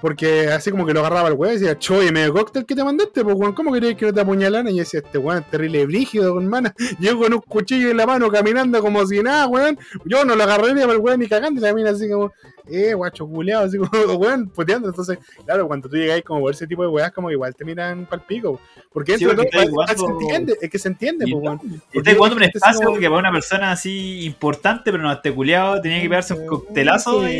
Porque 0.00 0.48
así 0.48 0.70
como 0.70 0.86
que 0.86 0.94
lo 0.94 1.00
agarraba 1.00 1.28
el 1.28 1.34
weón 1.34 1.54
y 1.54 1.58
decía, 1.58 1.78
choy, 1.78 2.10
medio 2.10 2.32
cóctel 2.32 2.64
que 2.64 2.74
te 2.74 2.82
mandaste, 2.82 3.22
pues 3.22 3.36
weón, 3.36 3.52
¿cómo 3.54 3.72
querías 3.72 3.96
que 3.96 4.06
no 4.06 4.12
te 4.14 4.20
apuñalaran? 4.20 4.68
Y 4.68 4.76
yo 4.76 4.78
decía, 4.78 5.00
este 5.00 5.18
weón 5.18 5.42
es 5.42 5.50
terrible 5.50 5.84
brígido, 5.86 6.38
hermana. 6.40 6.74
Yo 6.98 7.18
con 7.18 7.32
un 7.34 7.40
cuchillo 7.40 7.90
en 7.90 7.96
la 7.98 8.06
mano 8.06 8.30
caminando 8.30 8.80
como 8.80 9.06
si 9.06 9.22
nada, 9.22 9.46
weón. 9.46 9.78
Yo 10.04 10.24
no 10.24 10.34
lo 10.36 10.42
agarraría 10.44 10.82
para 10.82 10.92
el 10.94 10.98
weón 11.00 11.20
ni 11.20 11.28
cagando. 11.28 11.60
Y 11.60 11.64
la 11.64 11.74
mina 11.74 11.90
así 11.90 12.08
como, 12.08 12.32
eh, 12.68 12.94
guacho 12.94 13.26
culeado, 13.26 13.66
así 13.66 13.76
como, 13.76 13.90
weón, 14.18 14.48
puteando. 14.48 14.88
Entonces, 14.88 15.18
claro, 15.44 15.66
cuando 15.66 15.88
tú 15.88 15.96
llegáis 15.96 16.24
como 16.24 16.40
por 16.40 16.52
ese 16.52 16.66
tipo 16.66 16.82
de 16.82 16.88
weas, 16.88 17.12
como 17.12 17.28
que 17.28 17.34
igual 17.34 17.54
te 17.54 17.64
miran 17.64 18.06
pal 18.06 18.22
pico. 18.26 18.58
Porque 18.92 19.18
Sí, 19.18 19.24
todo, 19.24 19.42
igual 19.62 19.88
se 19.96 20.04
entiende, 20.04 20.56
es 20.60 20.70
que 20.70 20.78
se 20.78 20.88
entiende, 20.88 21.26
pues 21.30 21.42
weón. 21.44 21.60
Estás 21.92 22.16
jugando 22.16 22.36
un 22.36 22.42
espacio 22.44 22.86
como- 22.86 22.98
que 22.98 23.06
para 23.08 23.18
una 23.20 23.32
persona 23.32 23.70
así 23.72 24.24
importante, 24.24 24.90
pero 24.90 25.02
no 25.02 25.12
este 25.12 25.32
culiado 25.32 25.80
tenía 25.80 26.00
que 26.02 26.08
pegarse 26.08 26.34
un 26.34 26.46
coctelazo 26.46 27.24
Sí. 27.26 27.30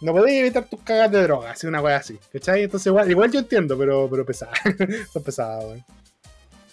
y. 0.00 0.04
No 0.04 0.12
podéis 0.12 0.40
evitar 0.40 0.64
tus 0.68 0.80
cagas 0.82 1.10
de 1.10 1.22
droga, 1.22 1.50
así 1.52 1.66
una 1.66 1.80
wea 1.80 1.93
así. 1.96 2.18
¿Cachai? 2.32 2.62
Entonces 2.64 2.86
igual, 2.86 3.10
igual 3.10 3.30
yo 3.30 3.40
entiendo, 3.40 3.76
pero, 3.78 4.08
pero 4.10 4.24
pesada. 4.24 4.52
Son 5.12 5.22
pesadas, 5.22 5.64
weón. 5.64 5.84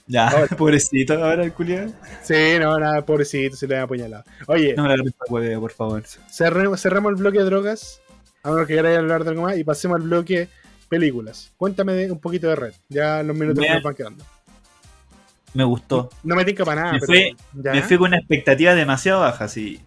Ya, 0.08 0.28
Ahora. 0.30 0.48
pobrecito 0.58 1.14
ahora 1.24 1.44
el 1.44 1.54
culiado. 1.54 1.92
Sí, 2.24 2.58
no, 2.60 2.78
nada, 2.78 3.06
pobrecito, 3.06 3.56
se 3.56 3.68
le 3.68 3.78
han 3.78 3.84
apuñalado. 3.84 4.24
Oye, 4.48 4.74
No 4.76 4.84
me 4.84 4.98
la 4.98 5.04
hueveo, 5.30 5.60
por 5.62 5.72
favor. 5.72 6.04
cerremos 6.30 6.86
el 6.86 7.16
bloque 7.16 7.38
de 7.40 7.46
drogas, 7.46 8.02
a 8.44 8.52
menos 8.52 8.68
que 8.68 8.76
queráis 8.76 8.98
hablar 8.98 9.24
de 9.24 9.30
algo 9.30 9.44
más, 9.44 9.58
y 9.58 9.64
pasemos 9.64 9.96
al 9.96 10.04
bloque 10.08 10.50
películas. 10.90 11.52
Cuéntame 11.56 11.94
de- 11.94 12.12
un 12.12 12.20
poquito 12.20 12.48
de 12.50 12.56
red, 12.56 12.74
ya 12.90 13.24
los 13.24 13.36
minutos 13.36 13.60
que 13.62 13.68
Vean. 13.68 13.76
nos 13.76 13.84
van 13.84 13.96
quedando. 13.96 14.26
Me 15.54 15.64
gustó. 15.66 16.10
No 16.24 16.36
me 16.36 16.46
tinca 16.46 16.64
para 16.66 16.82
nada, 16.82 16.94
Me 16.94 17.00
pero. 17.00 17.38
Me 17.74 17.82
fui 17.84 17.98
con 17.98 18.08
una 18.08 18.18
expectativa 18.18 18.74
demasiado 18.74 19.20
baja, 19.22 19.48
sí. 19.48 19.80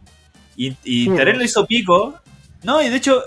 Y, 0.57 0.77
y. 0.85 1.09
Tarek 1.15 1.37
lo 1.37 1.43
hizo 1.45 1.67
pico. 1.67 2.15
No, 2.63 2.81
y 2.83 2.89
de 2.89 2.97
hecho, 2.97 3.23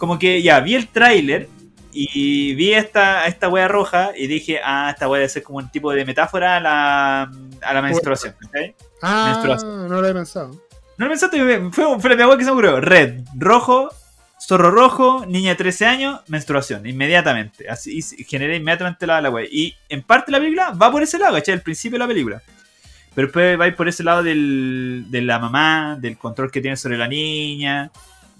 como 0.00 0.18
que 0.18 0.40
ya 0.42 0.58
vi 0.60 0.74
el 0.74 0.88
tráiler 0.88 1.46
y 1.92 2.54
vi 2.54 2.72
esta, 2.72 3.26
esta 3.26 3.50
wea 3.50 3.68
roja 3.68 4.12
y 4.16 4.28
dije, 4.28 4.58
ah, 4.64 4.90
esta 4.90 5.06
wea 5.08 5.18
debe 5.18 5.28
ser 5.28 5.42
como 5.42 5.58
un 5.58 5.70
tipo 5.70 5.92
de 5.92 6.06
metáfora 6.06 6.56
a 6.56 6.60
la, 6.60 7.30
a 7.60 7.74
la 7.74 7.82
menstruación. 7.82 8.34
¿ok? 8.46 8.74
Ah, 9.02 9.32
menstruación. 9.32 9.88
no 9.88 10.00
lo 10.00 10.08
he 10.08 10.14
pensado. 10.14 10.52
No 10.96 11.04
lo 11.04 11.10
pensaste, 11.10 11.38
fue, 11.70 12.00
fue 12.00 12.16
la 12.16 12.26
wea 12.26 12.38
que 12.38 12.44
se 12.44 12.50
me 12.50 12.52
ocurrió. 12.52 12.80
Red, 12.80 13.20
rojo, 13.36 13.90
zorro 14.40 14.70
rojo, 14.70 15.26
niña 15.26 15.50
de 15.50 15.56
13 15.56 15.84
años, 15.84 16.20
menstruación, 16.28 16.86
inmediatamente. 16.86 17.68
Así 17.68 17.98
y 17.98 18.24
generé 18.24 18.56
inmediatamente 18.56 19.06
la, 19.06 19.20
la 19.20 19.28
wea. 19.28 19.46
Y 19.50 19.76
en 19.90 20.02
parte 20.02 20.32
la 20.32 20.38
película 20.38 20.70
va 20.70 20.90
por 20.90 21.02
ese 21.02 21.18
lado, 21.18 21.34
¿cachai? 21.34 21.56
El 21.56 21.62
principio 21.62 21.96
de 21.96 22.04
la 22.04 22.08
película. 22.08 22.42
Pero 23.14 23.26
después 23.26 23.60
va 23.60 23.64
a 23.64 23.68
ir 23.68 23.76
por 23.76 23.86
ese 23.86 24.02
lado 24.02 24.22
del, 24.22 25.04
de 25.10 25.20
la 25.20 25.38
mamá, 25.38 25.98
del 26.00 26.16
control 26.16 26.50
que 26.50 26.62
tiene 26.62 26.78
sobre 26.78 26.96
la 26.96 27.06
niña, 27.08 27.90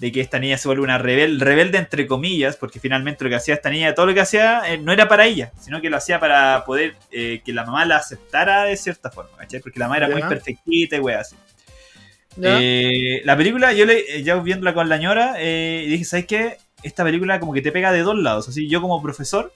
de 0.01 0.11
que 0.11 0.21
esta 0.23 0.39
niña 0.39 0.57
se 0.59 0.67
vuelve 0.67 0.83
una 0.83 0.97
rebel, 0.99 1.39
rebelde 1.41 1.79
entre 1.79 2.07
comillas, 2.07 2.57
porque 2.57 2.81
finalmente 2.81 3.23
lo 3.23 3.29
que 3.31 3.37
hacía 3.37 3.55
esta 3.55 3.69
niña, 3.71 3.95
todo 3.95 4.07
lo 4.07 4.15
que 4.15 4.21
hacía 4.21 4.63
eh, 4.67 4.79
no 4.79 4.93
era 4.93 5.07
para 5.09 5.27
ella, 5.27 5.53
sino 5.61 5.81
que 5.81 5.91
lo 5.91 5.99
hacía 5.99 6.19
para 6.19 6.65
poder 6.65 6.95
eh, 7.13 7.43
que 7.45 7.53
la 7.53 7.65
mamá 7.67 7.85
la 7.85 7.97
aceptara 7.99 8.65
de 8.65 8.77
cierta 8.79 9.11
forma, 9.11 9.37
¿cachai? 9.37 9.61
Porque 9.61 9.79
la 9.79 9.87
mamá 9.87 9.99
era 9.99 10.07
muy 10.09 10.23
perfectita 10.31 10.97
y 10.97 11.01
wea 11.01 11.21
así. 11.21 11.37
Eh, 12.43 13.21
la 13.25 13.37
película, 13.37 13.73
yo 13.73 13.85
le, 13.87 14.23
ya 14.23 14.37
viéndola 14.37 14.73
con 14.73 14.89
la 14.89 14.97
ñora, 14.97 15.35
dije, 15.35 16.05
¿sabes 16.05 16.27
qué? 16.27 16.57
Esta 16.83 17.05
película 17.05 17.39
como 17.39 17.53
que 17.53 17.61
te 17.61 17.71
pega 17.73 17.93
de 17.93 18.01
dos 18.01 18.17
lados, 18.17 18.49
así 18.49 18.69
yo 18.69 18.81
como 18.81 19.03
profesor 19.03 19.53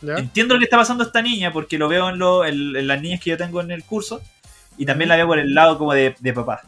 ¿Ya? 0.00 0.14
entiendo 0.16 0.54
lo 0.54 0.60
que 0.60 0.64
está 0.64 0.76
pasando 0.78 1.04
a 1.04 1.06
esta 1.08 1.20
niña 1.22 1.52
porque 1.52 1.78
lo 1.78 1.88
veo 1.88 2.08
en, 2.10 2.18
lo- 2.18 2.44
en- 2.44 2.76
en 2.76 2.86
las 2.86 3.00
niñas 3.02 3.20
que 3.20 3.30
yo 3.30 3.36
tengo 3.36 3.60
en 3.60 3.70
el 3.70 3.82
curso 3.84 4.22
y 4.78 4.86
también 4.86 5.08
la 5.08 5.16
veo 5.16 5.26
por 5.26 5.38
el 5.38 5.52
lado 5.54 5.76
como 5.78 5.92
de, 5.94 6.14
de 6.20 6.32
papá. 6.32 6.62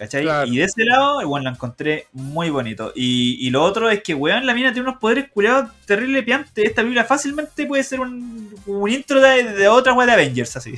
¿Cachai? 0.00 0.22
Claro. 0.22 0.50
Y 0.50 0.56
de 0.56 0.64
ese 0.64 0.82
lado, 0.86 1.26
bueno, 1.28 1.44
la 1.44 1.50
encontré 1.50 2.06
muy 2.14 2.48
bonito. 2.48 2.90
Y, 2.96 3.36
y 3.46 3.50
lo 3.50 3.62
otro 3.62 3.90
es 3.90 4.02
que, 4.02 4.14
weón, 4.14 4.46
la 4.46 4.54
mina 4.54 4.72
tiene 4.72 4.88
unos 4.88 4.98
poderes 4.98 5.28
curados 5.30 5.70
terrible 5.84 6.22
piantes. 6.22 6.64
Esta 6.64 6.80
película 6.80 7.04
fácilmente 7.04 7.66
puede 7.66 7.84
ser 7.84 8.00
un, 8.00 8.54
un 8.64 8.90
intro 8.90 9.20
de, 9.20 9.44
de 9.44 9.68
otra 9.68 9.92
weá 9.92 10.06
de 10.06 10.12
Avengers, 10.14 10.56
así. 10.56 10.74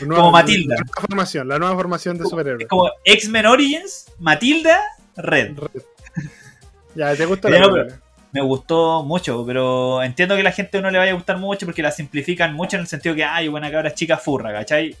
Nueva- 0.00 0.16
como 0.16 0.30
Matilda. 0.32 0.76
La 0.76 0.80
nueva 0.82 1.00
formación, 1.02 1.48
la 1.48 1.58
nueva 1.58 1.74
formación 1.74 2.16
de 2.16 2.24
Es 2.24 2.30
superhéroes. 2.30 2.68
como 2.68 2.90
X-Men 3.04 3.44
Origins, 3.46 4.06
Matilda, 4.18 4.80
Red. 5.16 5.52
Ya, 6.96 7.14
¿te 7.16 7.26
gusta 7.26 7.50
la 7.50 7.58
película? 7.58 8.00
Me 8.32 8.40
gustó 8.40 9.02
mucho, 9.02 9.44
pero 9.44 10.00
entiendo 10.02 10.36
que 10.36 10.40
a 10.42 10.44
la 10.44 10.52
gente 10.52 10.80
no 10.80 10.90
le 10.90 10.98
vaya 10.98 11.10
a 11.10 11.14
gustar 11.16 11.38
mucho 11.38 11.66
porque 11.66 11.82
la 11.82 11.90
simplifican 11.90 12.54
mucho 12.54 12.76
en 12.76 12.82
el 12.82 12.86
sentido 12.88 13.14
que, 13.16 13.24
ay, 13.24 13.48
buena 13.48 13.70
cabra 13.70 13.92
chica 13.92 14.16
furra, 14.16 14.52
¿cachai? 14.52 14.96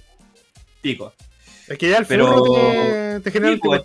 Pico. 0.82 1.14
Es 1.68 1.78
que 1.78 1.88
ya 1.90 1.98
el 1.98 2.06
Pero- 2.06 2.26
furro 2.28 2.54
te, 2.54 3.20
te 3.20 3.30
genera 3.30 3.54
Sí, 3.54 3.60
pues. 3.62 3.82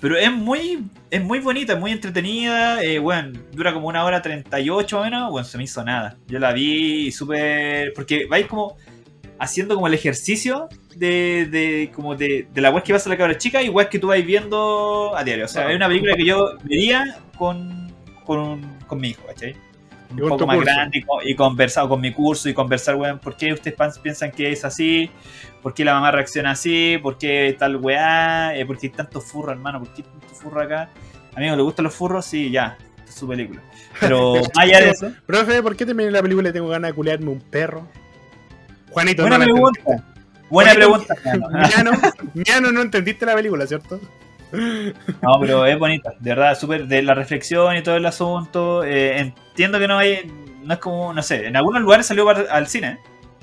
Pero 0.00 0.16
es 0.18 0.30
muy, 0.30 0.84
es 1.10 1.22
muy 1.24 1.38
bonita, 1.38 1.72
es 1.72 1.80
muy 1.80 1.90
entretenida. 1.90 2.82
Eh, 2.82 2.98
bueno, 2.98 3.38
dura 3.52 3.72
como 3.72 3.88
una 3.88 4.04
hora 4.04 4.20
38 4.20 5.00
o 5.00 5.02
menos. 5.02 5.30
Bueno, 5.30 5.46
se 5.46 5.56
me 5.56 5.64
hizo 5.64 5.82
nada. 5.82 6.16
Yo 6.26 6.38
la 6.38 6.52
vi 6.52 7.10
súper. 7.10 7.92
Porque 7.94 8.26
vais 8.26 8.46
como 8.46 8.76
haciendo 9.38 9.74
como 9.76 9.86
el 9.86 9.94
ejercicio 9.94 10.68
de, 10.94 11.48
de 11.50 11.90
como 11.94 12.14
de, 12.16 12.46
de 12.52 12.60
la 12.60 12.70
web 12.70 12.82
que 12.82 12.92
vas 12.92 13.06
a 13.06 13.08
la 13.08 13.16
cabra 13.16 13.38
chica 13.38 13.62
y 13.62 13.68
web 13.70 13.88
que 13.88 13.98
tú 13.98 14.08
vais 14.08 14.24
viendo 14.26 15.16
a 15.16 15.24
diario. 15.24 15.46
O 15.46 15.48
sea, 15.48 15.70
es 15.70 15.76
una 15.76 15.88
película 15.88 16.14
que 16.16 16.26
yo 16.26 16.52
vería 16.64 17.16
con, 17.38 17.90
con, 18.26 18.60
con 18.86 19.00
mi 19.00 19.08
hijo, 19.08 19.22
¿cachai? 19.26 19.56
Un 20.10 20.18
poco 20.18 20.36
tu 20.36 20.46
más 20.46 20.56
curso. 20.56 20.72
grande 20.72 21.04
y, 21.24 21.30
y 21.30 21.34
conversar 21.34 21.88
con 21.88 22.00
mi 22.00 22.12
curso 22.12 22.48
y 22.48 22.54
conversar, 22.54 22.94
weón, 22.96 23.18
¿por 23.18 23.36
qué 23.36 23.52
ustedes 23.52 23.98
piensan 23.98 24.30
que 24.30 24.52
es 24.52 24.64
así? 24.64 25.10
¿Por 25.62 25.74
qué 25.74 25.84
la 25.84 25.94
mamá 25.94 26.10
reacciona 26.10 26.52
así? 26.52 26.98
¿Por 27.02 27.18
qué 27.18 27.56
tal 27.58 27.76
weá? 27.76 28.56
Eh, 28.56 28.66
¿Por 28.66 28.78
qué 28.78 28.88
hay 28.88 28.92
tanto 28.92 29.20
furro, 29.20 29.52
hermano? 29.52 29.80
¿Por 29.80 29.92
qué 29.94 30.02
tanto 30.02 30.28
furro 30.28 30.62
acá? 30.62 30.90
Amigo, 31.34 31.56
¿le 31.56 31.62
gustan 31.62 31.84
los 31.84 31.94
furros? 31.94 32.26
Sí, 32.26 32.50
ya. 32.50 32.76
esta 32.98 33.10
Es 33.10 33.14
su 33.14 33.26
película. 33.26 33.60
Pero 34.00 34.34
más 34.36 34.48
allá 34.56 34.80
de 34.80 34.90
eso. 34.90 35.12
Profe, 35.26 35.62
¿por 35.62 35.74
qué 35.76 35.86
terminé 35.86 36.10
la 36.10 36.22
película 36.22 36.50
y 36.50 36.52
tengo 36.52 36.68
ganas 36.68 36.90
de 36.90 36.94
culearme 36.94 37.30
un 37.30 37.40
perro? 37.40 37.88
Juanito, 38.90 39.22
Buena 39.22 39.38
no 39.38 39.44
pregunta. 39.44 40.04
Buena 40.50 40.74
pregunta. 40.74 41.14
Miano, 41.50 41.92
Miano, 42.34 42.70
no 42.70 42.82
entendiste 42.82 43.26
la 43.26 43.34
película, 43.34 43.66
¿cierto? 43.66 44.00
No, 45.22 45.38
pero 45.40 45.66
es 45.66 45.78
bonita. 45.78 46.12
De 46.20 46.30
verdad, 46.30 46.58
súper 46.58 46.86
de 46.86 47.02
la 47.02 47.14
reflexión 47.14 47.76
y 47.76 47.82
todo 47.82 47.96
el 47.96 48.06
asunto. 48.06 48.84
eh, 48.84 49.18
entiendo 49.18 49.78
que 49.78 49.88
no 49.88 49.98
hay. 49.98 50.30
No 50.62 50.74
es 50.74 50.80
como, 50.80 51.12
no 51.12 51.22
sé, 51.22 51.46
en 51.46 51.56
algunos 51.56 51.82
lugares 51.82 52.06
salió 52.06 52.24
para- 52.24 52.50
al 52.52 52.66
cine, 52.66 52.98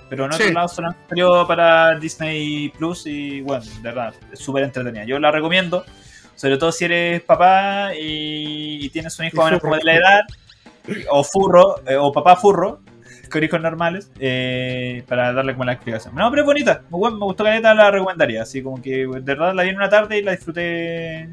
pero 0.10 0.26
en 0.26 0.32
otros 0.34 0.48
Sí. 0.48 0.54
lados 0.54 0.74
solamente 0.74 1.04
salió 1.10 1.46
para 1.48 1.94
Disney 2.00 2.70
Plus 2.70 3.06
y 3.06 3.42
bueno, 3.42 3.64
de 3.64 3.82
verdad, 3.82 4.14
súper 4.34 4.64
entretenida. 4.64 5.04
Yo 5.06 5.20
la 5.20 5.30
recomiendo, 5.32 5.86
sobre 6.36 6.58
todo 6.58 6.72
si 6.72 6.86
eres 6.86 7.22
papá 7.22 7.94
y, 7.94 8.84
y 8.86 8.90
tienes 8.90 9.18
un 9.20 9.26
hijo 9.28 9.44
menos 9.46 9.60
como 9.62 9.76
de 9.76 9.84
la 9.84 9.96
edad, 9.96 10.22
o 11.12 11.24
furro, 11.24 11.76
eh, 11.88 11.96
o 11.96 12.12
papá 12.12 12.36
furro, 12.36 12.80
con 13.32 13.44
hijos 13.44 13.62
normales, 13.62 14.12
eh, 14.20 15.04
para 15.08 15.34
darle 15.34 15.54
como 15.54 15.66
la 15.66 15.74
explicación. 15.74 16.14
No, 16.16 16.30
pero 16.30 16.44
es 16.44 16.46
bonita, 16.46 16.84
me 16.92 16.98
gustó 16.98 17.44
caleta, 17.44 17.74
la 17.74 17.90
recomendaría, 17.90 18.44
así 18.44 18.62
como 18.62 18.82
que 18.82 19.08
de 19.08 19.08
verdad 19.08 19.56
la 19.56 19.64
vi 19.64 19.70
en 19.70 19.78
una 19.78 19.90
tarde 19.90 20.20
y 20.20 20.22
la 20.24 20.32
disfruté 20.32 21.30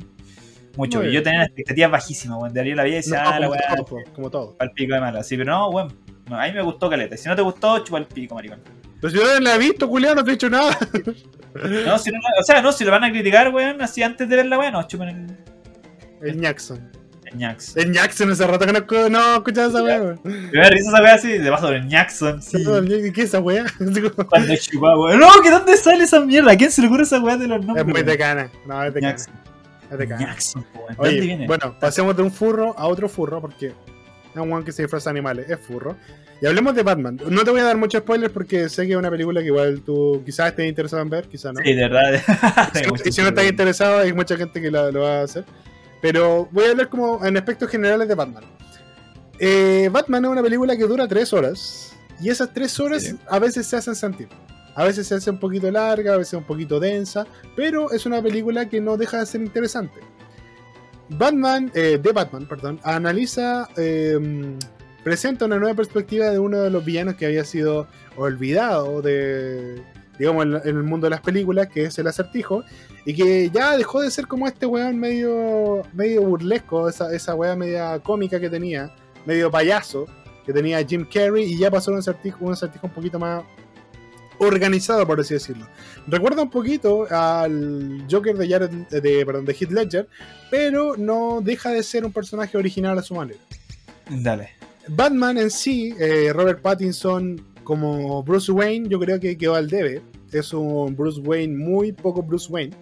mucho. 0.76 1.04
Y 1.04 1.12
yo 1.12 1.22
tenía 1.22 1.44
expectativas 1.44 1.90
bajísimas, 1.90 2.38
weón. 2.38 2.54
De 2.54 2.60
ahí 2.60 2.74
la 2.74 2.84
vi 2.84 2.90
y 2.90 2.94
decía, 2.94 3.22
No, 3.24 3.30
ah, 3.30 3.40
la 3.40 3.50
weá, 3.50 3.76
po, 3.86 3.98
como 4.14 4.30
todo. 4.30 4.56
al 4.60 4.70
pico 4.70 4.94
de 4.94 5.00
mala. 5.00 5.22
Sí, 5.22 5.36
pero 5.36 5.52
no, 5.52 5.70
weón. 5.70 5.92
No, 6.30 6.40
a 6.40 6.46
mí 6.46 6.52
me 6.52 6.62
gustó 6.62 6.88
caleta. 6.88 7.14
Y 7.14 7.18
si 7.18 7.28
no 7.28 7.34
te 7.34 7.42
gustó, 7.42 7.82
chupa 7.82 7.98
el 7.98 8.06
pico, 8.06 8.34
maricón. 8.34 8.60
Pero 9.00 9.10
si 9.10 9.16
yo 9.16 9.24
no 9.24 9.40
la 9.40 9.54
he 9.54 9.58
visto, 9.58 9.88
culiao, 9.88 10.14
no 10.14 10.22
te 10.24 10.30
he 10.30 10.34
dicho 10.34 10.48
nada. 10.48 10.76
No, 11.54 11.98
si 11.98 12.10
no, 12.12 12.18
o 12.38 12.42
sea, 12.44 12.62
no, 12.62 12.70
si 12.70 12.84
lo 12.84 12.90
van 12.92 13.04
a 13.04 13.10
criticar, 13.10 13.52
weón, 13.52 13.80
así 13.82 14.02
antes 14.02 14.28
de 14.28 14.36
ver 14.36 14.46
la 14.46 14.58
weá, 14.58 14.70
no, 14.70 14.86
chupen 14.86 15.08
el, 16.20 16.28
El 16.28 16.40
Jackson. 16.40 16.92
El 17.32 17.92
Jackson, 17.92 18.30
hace 18.32 18.46
rato 18.46 18.66
que 18.66 18.72
no, 18.72 19.08
no 19.08 19.34
escuchaba 19.36 19.68
esa 19.68 19.82
weá, 19.82 20.00
weón. 20.02 20.20
Me 20.24 20.60
da 20.60 20.70
risa 20.70 20.88
esa 20.90 21.02
weá 21.02 21.14
así, 21.14 21.38
de 21.38 21.50
paso 21.50 21.68
el 21.70 21.86
Ñaxon, 21.86 22.42
sí. 22.42 22.64
¿Qué 23.14 23.22
es 23.22 23.28
esa 23.28 23.40
weá? 23.40 23.64
Cuando 24.28 24.56
chupaba, 24.56 24.98
weón. 24.98 25.20
No, 25.20 25.28
¿que 25.42 25.50
dónde 25.50 25.76
sale 25.76 26.04
esa 26.04 26.20
mierda? 26.20 26.52
¿A 26.52 26.56
quién 26.56 26.70
se 26.70 26.80
le 26.80 26.86
ocurre 26.88 27.02
esa 27.04 27.20
weá 27.20 27.36
de 27.36 27.46
los 27.48 27.58
nombres? 27.64 27.78
Es 27.82 27.84
muy 27.86 27.94
weón? 27.94 28.06
de 28.06 28.18
cana. 28.18 28.50
No, 28.66 28.84
es 28.84 28.94
de 28.94 29.00
cana. 29.00 29.12
Ñaxon. 29.12 29.34
Es 29.90 29.98
de 29.98 30.08
cana. 30.08 30.20
Ñaxon, 30.20 30.62
po, 30.72 30.78
weón. 30.80 30.88
¿De 30.96 31.04
dónde 31.04 31.20
viene? 31.20 31.46
bueno, 31.46 31.76
pasemos 31.80 32.16
de 32.16 32.22
un 32.22 32.30
furro 32.32 32.74
a 32.78 32.86
otro 32.86 33.08
furro 33.08 33.40
porque 33.40 33.66
es 33.68 33.72
un 34.36 34.52
one 34.52 34.64
que 34.64 34.72
se 34.72 34.82
disfraza 34.82 35.10
de 35.10 35.18
animales, 35.18 35.48
es 35.50 35.58
furro. 35.60 35.96
Y 36.40 36.46
hablemos 36.46 36.72
de 36.76 36.84
Batman. 36.84 37.18
No 37.28 37.42
te 37.42 37.50
voy 37.50 37.60
a 37.60 37.64
dar 37.64 37.76
muchos 37.76 38.00
spoilers 38.02 38.32
porque 38.32 38.68
sé 38.68 38.86
que 38.86 38.92
es 38.92 38.96
una 38.96 39.10
película 39.10 39.40
que 39.40 39.46
igual 39.48 39.82
tú 39.84 40.22
quizás 40.24 40.50
estés 40.50 40.68
interesado 40.68 41.02
en 41.02 41.10
ver, 41.10 41.26
quizás 41.26 41.52
no. 41.52 41.60
Sí, 41.64 41.72
de 41.74 41.88
verdad. 41.88 42.22
Y 43.04 43.10
si 43.10 43.22
no 43.22 43.28
estás 43.28 43.44
interesado, 43.44 43.98
hay 43.98 44.12
mucha 44.12 44.36
gente 44.36 44.60
que 44.62 44.70
la- 44.70 44.92
lo 44.92 45.00
va 45.00 45.20
a 45.20 45.22
hacer. 45.24 45.44
Pero 46.00 46.48
voy 46.52 46.64
a 46.66 46.70
hablar 46.70 46.88
como 46.88 47.24
en 47.24 47.36
aspectos 47.36 47.70
generales 47.70 48.06
de 48.08 48.14
Batman. 48.14 48.44
Eh, 49.38 49.88
Batman 49.92 50.24
es 50.24 50.30
una 50.30 50.42
película 50.42 50.76
que 50.76 50.84
dura 50.84 51.06
tres 51.08 51.32
horas. 51.32 51.92
Y 52.20 52.30
esas 52.30 52.52
tres 52.52 52.78
horas 52.80 53.02
Sí. 53.04 53.16
a 53.28 53.38
veces 53.38 53.66
se 53.66 53.76
hacen 53.76 53.94
sentir. 53.94 54.28
A 54.74 54.84
veces 54.84 55.06
se 55.08 55.14
hace 55.16 55.30
un 55.30 55.38
poquito 55.40 55.70
larga, 55.70 56.14
a 56.14 56.16
veces 56.18 56.34
un 56.34 56.44
poquito 56.44 56.78
densa. 56.80 57.26
Pero 57.56 57.90
es 57.90 58.06
una 58.06 58.22
película 58.22 58.68
que 58.68 58.80
no 58.80 58.96
deja 58.96 59.18
de 59.20 59.26
ser 59.26 59.40
interesante. 59.40 60.00
Batman, 61.08 61.70
eh, 61.74 61.98
de 62.02 62.12
Batman, 62.12 62.46
perdón, 62.46 62.80
analiza, 62.84 63.68
eh, 63.76 64.56
presenta 65.02 65.46
una 65.46 65.58
nueva 65.58 65.74
perspectiva 65.74 66.28
de 66.30 66.38
uno 66.38 66.60
de 66.60 66.70
los 66.70 66.84
villanos 66.84 67.14
que 67.14 67.24
había 67.26 67.44
sido 67.44 67.86
olvidado 68.16 69.00
de, 69.00 69.82
digamos, 70.18 70.44
en, 70.44 70.54
en 70.56 70.76
el 70.76 70.82
mundo 70.82 71.06
de 71.06 71.10
las 71.10 71.20
películas, 71.20 71.68
que 71.68 71.84
es 71.84 71.98
el 71.98 72.06
acertijo, 72.06 72.64
y 73.04 73.14
que 73.14 73.50
ya 73.50 73.76
dejó 73.76 74.00
de 74.00 74.10
ser 74.10 74.26
como 74.26 74.46
este 74.46 74.66
weón 74.66 74.98
medio, 74.98 75.82
medio 75.94 76.22
burlesco, 76.22 76.88
esa, 76.88 77.14
esa 77.14 77.34
weá 77.34 77.56
media 77.56 77.98
cómica 78.00 78.38
que 78.40 78.50
tenía, 78.50 78.94
medio 79.24 79.50
payaso, 79.50 80.06
que 80.44 80.52
tenía 80.52 80.84
Jim 80.84 81.06
Carrey, 81.12 81.44
y 81.44 81.58
ya 81.58 81.70
pasó 81.70 81.90
a 81.90 81.94
un 81.94 82.00
acertijo, 82.00 82.44
un 82.44 82.52
acertijo 82.52 82.86
un 82.86 82.92
poquito 82.92 83.18
más 83.18 83.44
organizado, 84.38 85.06
por 85.06 85.20
así 85.20 85.34
decirlo. 85.34 85.66
Recuerda 86.06 86.42
un 86.42 86.50
poquito 86.50 87.06
al 87.10 88.04
Joker 88.10 88.36
de, 88.36 88.48
Jared, 88.48 88.70
de, 88.70 89.26
perdón, 89.26 89.44
de 89.44 89.52
Heath 89.52 89.70
Ledger, 89.70 90.08
pero 90.50 90.96
no 90.96 91.40
deja 91.42 91.70
de 91.70 91.82
ser 91.82 92.04
un 92.04 92.12
personaje 92.12 92.56
original 92.56 92.98
a 92.98 93.02
su 93.02 93.14
manera. 93.14 93.40
Dale. 94.08 94.50
Batman 94.88 95.36
en 95.36 95.50
sí, 95.50 95.94
eh, 95.98 96.32
Robert 96.32 96.62
Pattinson 96.62 97.44
como 97.68 98.22
Bruce 98.22 98.50
Wayne, 98.50 98.88
yo 98.88 98.98
creo 98.98 99.20
que 99.20 99.36
quedó 99.36 99.54
al 99.54 99.68
debe. 99.68 100.00
Es 100.32 100.54
un 100.54 100.96
Bruce 100.96 101.20
Wayne 101.20 101.54
muy 101.54 101.92
poco 101.92 102.22
Bruce 102.22 102.50
Wayne. 102.50 102.74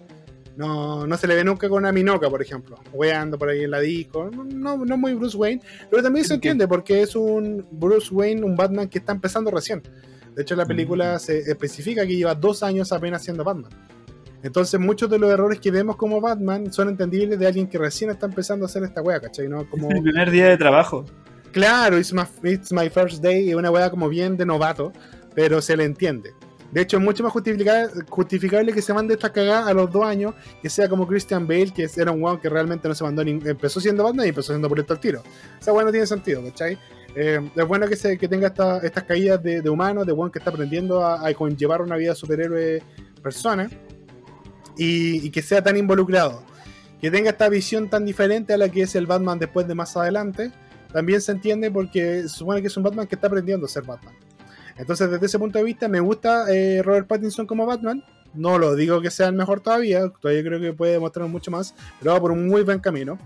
No, 0.55 1.05
no 1.05 1.17
se 1.17 1.27
le 1.27 1.35
ve 1.35 1.43
nunca 1.43 1.67
con 1.67 1.79
una 1.79 1.91
minoca, 1.91 2.29
por 2.29 2.41
ejemplo, 2.41 2.79
weando 2.93 3.37
por 3.37 3.49
ahí 3.49 3.65
en 3.65 3.71
la 3.71 3.81
disco. 3.81 4.31
No, 4.31 4.77
no, 4.77 4.97
muy 4.97 5.13
Bruce 5.13 5.35
Wayne, 5.35 5.61
pero 5.89 6.01
también 6.01 6.23
se 6.25 6.35
entiende 6.35 6.69
porque 6.69 7.01
es 7.01 7.17
un 7.17 7.67
Bruce 7.69 8.13
Wayne, 8.13 8.45
un 8.45 8.55
Batman 8.55 8.87
que 8.87 8.99
está 8.99 9.11
empezando 9.11 9.51
recién. 9.51 9.83
De 10.33 10.43
hecho, 10.43 10.55
la 10.55 10.65
película 10.65 11.19
se 11.19 11.39
especifica 11.39 12.07
que 12.07 12.15
lleva 12.15 12.33
dos 12.33 12.63
años 12.63 12.93
apenas 12.93 13.21
siendo 13.21 13.43
Batman. 13.43 13.71
Entonces, 14.41 14.79
muchos 14.79 15.09
de 15.09 15.19
los 15.19 15.29
errores 15.29 15.59
que 15.59 15.69
vemos 15.69 15.97
como 15.97 16.21
Batman 16.21 16.71
son 16.71 16.87
entendibles 16.87 17.37
de 17.37 17.45
alguien 17.45 17.67
que 17.67 17.77
recién 17.77 18.09
está 18.09 18.27
empezando 18.27 18.63
a 18.63 18.67
hacer 18.67 18.83
esta 18.83 19.01
wea, 19.01 19.19
¿cachai? 19.19 19.49
¿No? 19.49 19.69
Como, 19.69 19.91
El 19.91 20.01
primer 20.01 20.31
día 20.31 20.47
de 20.47 20.55
trabajo. 20.55 21.03
Claro, 21.57 21.97
it's 21.97 22.13
my, 22.13 22.87
first 22.87 23.23
day, 23.23 23.49
es 23.49 23.55
una 23.55 23.71
weá 23.71 23.89
como 23.89 24.07
bien 24.09 24.37
de 24.37 24.45
novato, 24.45 24.93
pero 25.33 25.59
se 25.59 25.75
le 25.75 25.85
entiende. 25.85 26.35
De 26.71 26.81
hecho, 26.81 26.97
es 26.97 27.03
mucho 27.03 27.23
más 27.23 27.33
justifica- 27.33 27.89
justificable 28.09 28.71
que 28.73 28.81
se 28.83 28.93
mande 28.93 29.15
esta 29.15 29.33
cagada 29.33 29.67
a 29.67 29.73
los 29.73 29.91
dos 29.91 30.05
años, 30.05 30.35
que 30.61 30.69
sea 30.69 30.87
como 30.87 31.07
Christian 31.07 31.47
Bale, 31.47 31.73
que 31.73 31.89
era 31.97 32.11
un 32.11 32.21
weón 32.21 32.39
que 32.39 32.47
realmente 32.47 32.87
no 32.87 32.93
se 32.93 33.03
mandó 33.03 33.23
ni 33.23 33.31
empezó 33.31 33.79
siendo 33.79 34.03
Batman 34.03 34.27
y 34.27 34.29
empezó 34.29 34.53
siendo 34.53 34.69
por 34.69 34.79
esto 34.79 34.93
al 34.93 34.99
tiro. 34.99 35.23
Esa 35.59 35.73
weá 35.73 35.83
no 35.83 35.89
tiene 35.89 36.05
sentido, 36.05 36.43
¿cachai? 36.43 36.77
Eh, 37.15 37.49
es 37.55 37.67
bueno 37.67 37.87
que, 37.87 37.95
se, 37.95 38.19
que 38.19 38.27
tenga 38.27 38.49
esta- 38.49 38.77
estas 38.77 39.05
caídas 39.05 39.41
de, 39.41 39.67
humanos, 39.67 40.05
de 40.05 40.11
weón 40.13 40.29
que 40.29 40.37
está 40.37 40.51
aprendiendo 40.51 41.03
a, 41.03 41.27
a 41.27 41.33
conllevar 41.33 41.81
una 41.81 41.95
vida 41.95 42.13
superhéroe 42.13 42.83
persona, 43.23 43.67
y 44.77 45.31
que 45.31 45.41
sea 45.41 45.63
tan 45.63 45.75
involucrado. 45.75 46.43
Que 47.01 47.09
tenga 47.09 47.31
esta 47.31 47.49
visión 47.49 47.89
tan 47.89 48.05
diferente 48.05 48.53
a 48.53 48.57
la 48.57 48.69
que 48.69 48.83
es 48.83 48.93
el 48.93 49.07
Batman 49.07 49.39
después 49.39 49.67
de 49.67 49.73
más 49.73 49.97
adelante, 49.97 50.51
también 50.91 51.21
se 51.21 51.31
entiende 51.31 51.71
porque 51.71 52.23
se 52.23 52.29
supone 52.29 52.61
que 52.61 52.67
es 52.67 52.77
un 52.77 52.83
Batman 52.83 53.07
que 53.07 53.15
está 53.15 53.27
aprendiendo 53.27 53.65
a 53.65 53.69
ser 53.69 53.83
Batman. 53.83 54.13
Entonces, 54.77 55.09
desde 55.09 55.25
ese 55.25 55.39
punto 55.39 55.57
de 55.57 55.63
vista, 55.63 55.87
me 55.87 55.99
gusta 55.99 56.45
eh, 56.53 56.81
Robert 56.83 57.07
Pattinson 57.07 57.47
como 57.47 57.65
Batman. 57.65 58.03
No 58.33 58.57
lo 58.57 58.75
digo 58.75 59.01
que 59.01 59.09
sea 59.09 59.27
el 59.27 59.33
mejor 59.33 59.61
todavía, 59.61 60.09
todavía 60.21 60.43
creo 60.43 60.59
que 60.59 60.73
puede 60.73 60.93
demostrar 60.93 61.27
mucho 61.27 61.49
más, 61.49 61.73
pero 61.99 62.13
va 62.13 62.21
por 62.21 62.31
un 62.31 62.47
muy 62.47 62.61
buen 62.61 62.79
camino. 62.79 63.17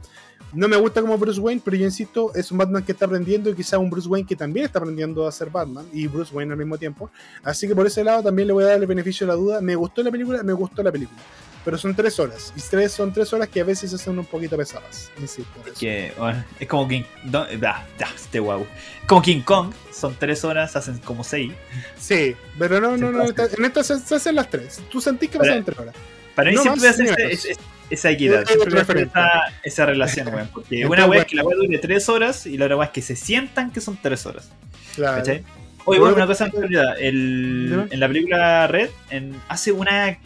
No 0.54 0.68
me 0.68 0.76
gusta 0.76 1.02
como 1.02 1.18
Bruce 1.18 1.40
Wayne, 1.40 1.62
pero 1.64 1.78
yo 1.78 1.86
insisto, 1.86 2.34
es 2.36 2.52
un 2.52 2.58
Batman 2.58 2.84
que 2.84 2.92
está 2.92 3.06
aprendiendo 3.06 3.50
y 3.50 3.56
quizá 3.56 3.78
un 3.78 3.90
Bruce 3.90 4.08
Wayne 4.08 4.28
que 4.28 4.36
también 4.36 4.66
está 4.66 4.80
aprendiendo 4.80 5.26
a 5.26 5.32
ser 5.32 5.50
Batman 5.50 5.86
y 5.94 6.08
Bruce 6.08 6.34
Wayne 6.36 6.52
al 6.52 6.58
mismo 6.58 6.78
tiempo. 6.78 7.10
Así 7.42 7.68
que 7.68 7.76
por 7.76 7.88
ese 7.88 8.04
lado 8.04 8.24
también 8.24 8.48
le 8.48 8.54
voy 8.54 8.66
a 8.66 8.68
dar 8.68 8.82
el 8.82 8.86
beneficio 8.86 9.26
de 9.26 9.34
la 9.34 9.38
duda. 9.38 9.62
Me 9.62 9.76
gustó 9.76 10.04
la 10.04 10.12
película, 10.12 10.44
me 10.44 10.54
gustó 10.54 10.84
la 10.84 10.92
película. 10.92 11.20
Pero 11.64 11.78
son 11.78 11.96
tres 11.96 12.20
horas. 12.20 12.52
Y 12.56 12.62
tres, 12.62 12.92
son 12.92 13.14
tres 13.14 13.32
horas 13.34 13.48
que 13.48 13.62
a 13.62 13.64
veces 13.64 13.90
se 13.92 13.96
hacen 13.96 14.18
un 14.18 14.26
poquito 14.26 14.58
pesadas. 14.58 15.12
Insisto. 15.20 15.52
Es 15.62 15.68
eso. 15.74 15.80
que, 15.80 16.12
bueno, 16.18 16.44
es 16.60 16.68
como 16.68 16.88
King. 16.88 17.04
no, 17.26 17.46
ah, 17.68 17.86
ah, 18.04 18.10
este 18.16 18.40
guau. 18.40 18.66
Como 19.06 19.22
King 19.22 19.42
Kong, 19.42 19.72
son 19.94 20.16
tres 20.18 20.44
horas, 20.44 20.76
hacen 20.76 20.98
como 21.00 21.24
seis. 21.24 21.54
Sí, 22.00 22.36
pero 22.58 22.82
no, 22.82 22.98
no, 22.98 23.12
no. 23.12 23.26
En 23.26 23.66
esta 23.66 23.84
se, 23.84 23.94
hacen 24.16 24.36
las 24.36 24.50
tres. 24.50 24.82
Tú 24.90 25.00
sentís 25.00 25.30
que 25.30 25.38
pasan 25.38 25.64
tres 25.64 25.78
horas. 25.78 25.94
Para 26.36 26.50
mí 26.50 26.56
No 26.56 26.62
siempre 26.64 26.80
voy 26.80 26.88
a 26.88 26.92
más 26.92 27.00
hacer 27.12 27.32
ese- 27.32 27.52
ese- 27.52 27.62
esa 27.92 28.10
equidad, 28.10 28.46
siempre 28.46 28.70
voy 28.70 28.80
a 28.80 29.02
esa, 29.04 29.30
esa 29.64 29.86
relación, 29.86 30.28
weón. 30.34 30.48
Porque 30.54 30.82
Entonces, 30.82 30.86
una 30.90 30.98
weá 31.02 31.08
bueno. 31.08 31.22
es 31.22 31.28
que 31.28 31.36
la 31.36 31.44
weá 31.44 31.58
dure 31.58 31.78
tres 31.78 32.08
horas 32.10 32.46
y 32.48 32.58
la 32.58 32.66
otra 32.66 32.78
weá 32.78 32.86
es 32.88 32.92
que 32.94 33.02
se 33.02 33.16
sientan 33.18 33.70
que 33.70 33.82
son 33.82 33.98
tres 34.02 34.26
horas. 34.26 34.50
Claro. 34.96 35.18
¿Cachai? 35.18 35.44
Oye, 35.86 36.00
Bueno, 36.00 36.16
una 36.16 36.26
cosa 36.28 36.46
en 36.46 36.52
realidad. 36.54 36.96
El, 37.00 37.88
en 37.92 38.00
la 38.00 38.08
película 38.08 38.68
Red 38.68 38.90
en- 39.10 39.36
hace 39.50 39.72
una 39.74 40.18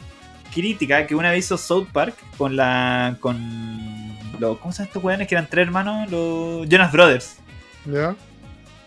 crítica 0.55 1.05
que 1.05 1.13
una 1.13 1.29
vez 1.29 1.45
hizo 1.45 1.57
South 1.57 1.87
Park 1.93 2.15
con 2.37 2.55
la. 2.55 3.17
con. 3.19 3.37
Los, 4.39 4.57
¿Cómo 4.57 4.71
se 4.73 4.79
llaman 4.79 4.87
estos 4.87 5.03
weones 5.03 5.27
que 5.27 5.35
eran 5.35 5.47
tres 5.49 5.67
hermanos? 5.67 6.09
Los 6.09 6.67
Jonas 6.67 6.91
Brothers. 6.91 7.37
¿Ya? 7.85 8.15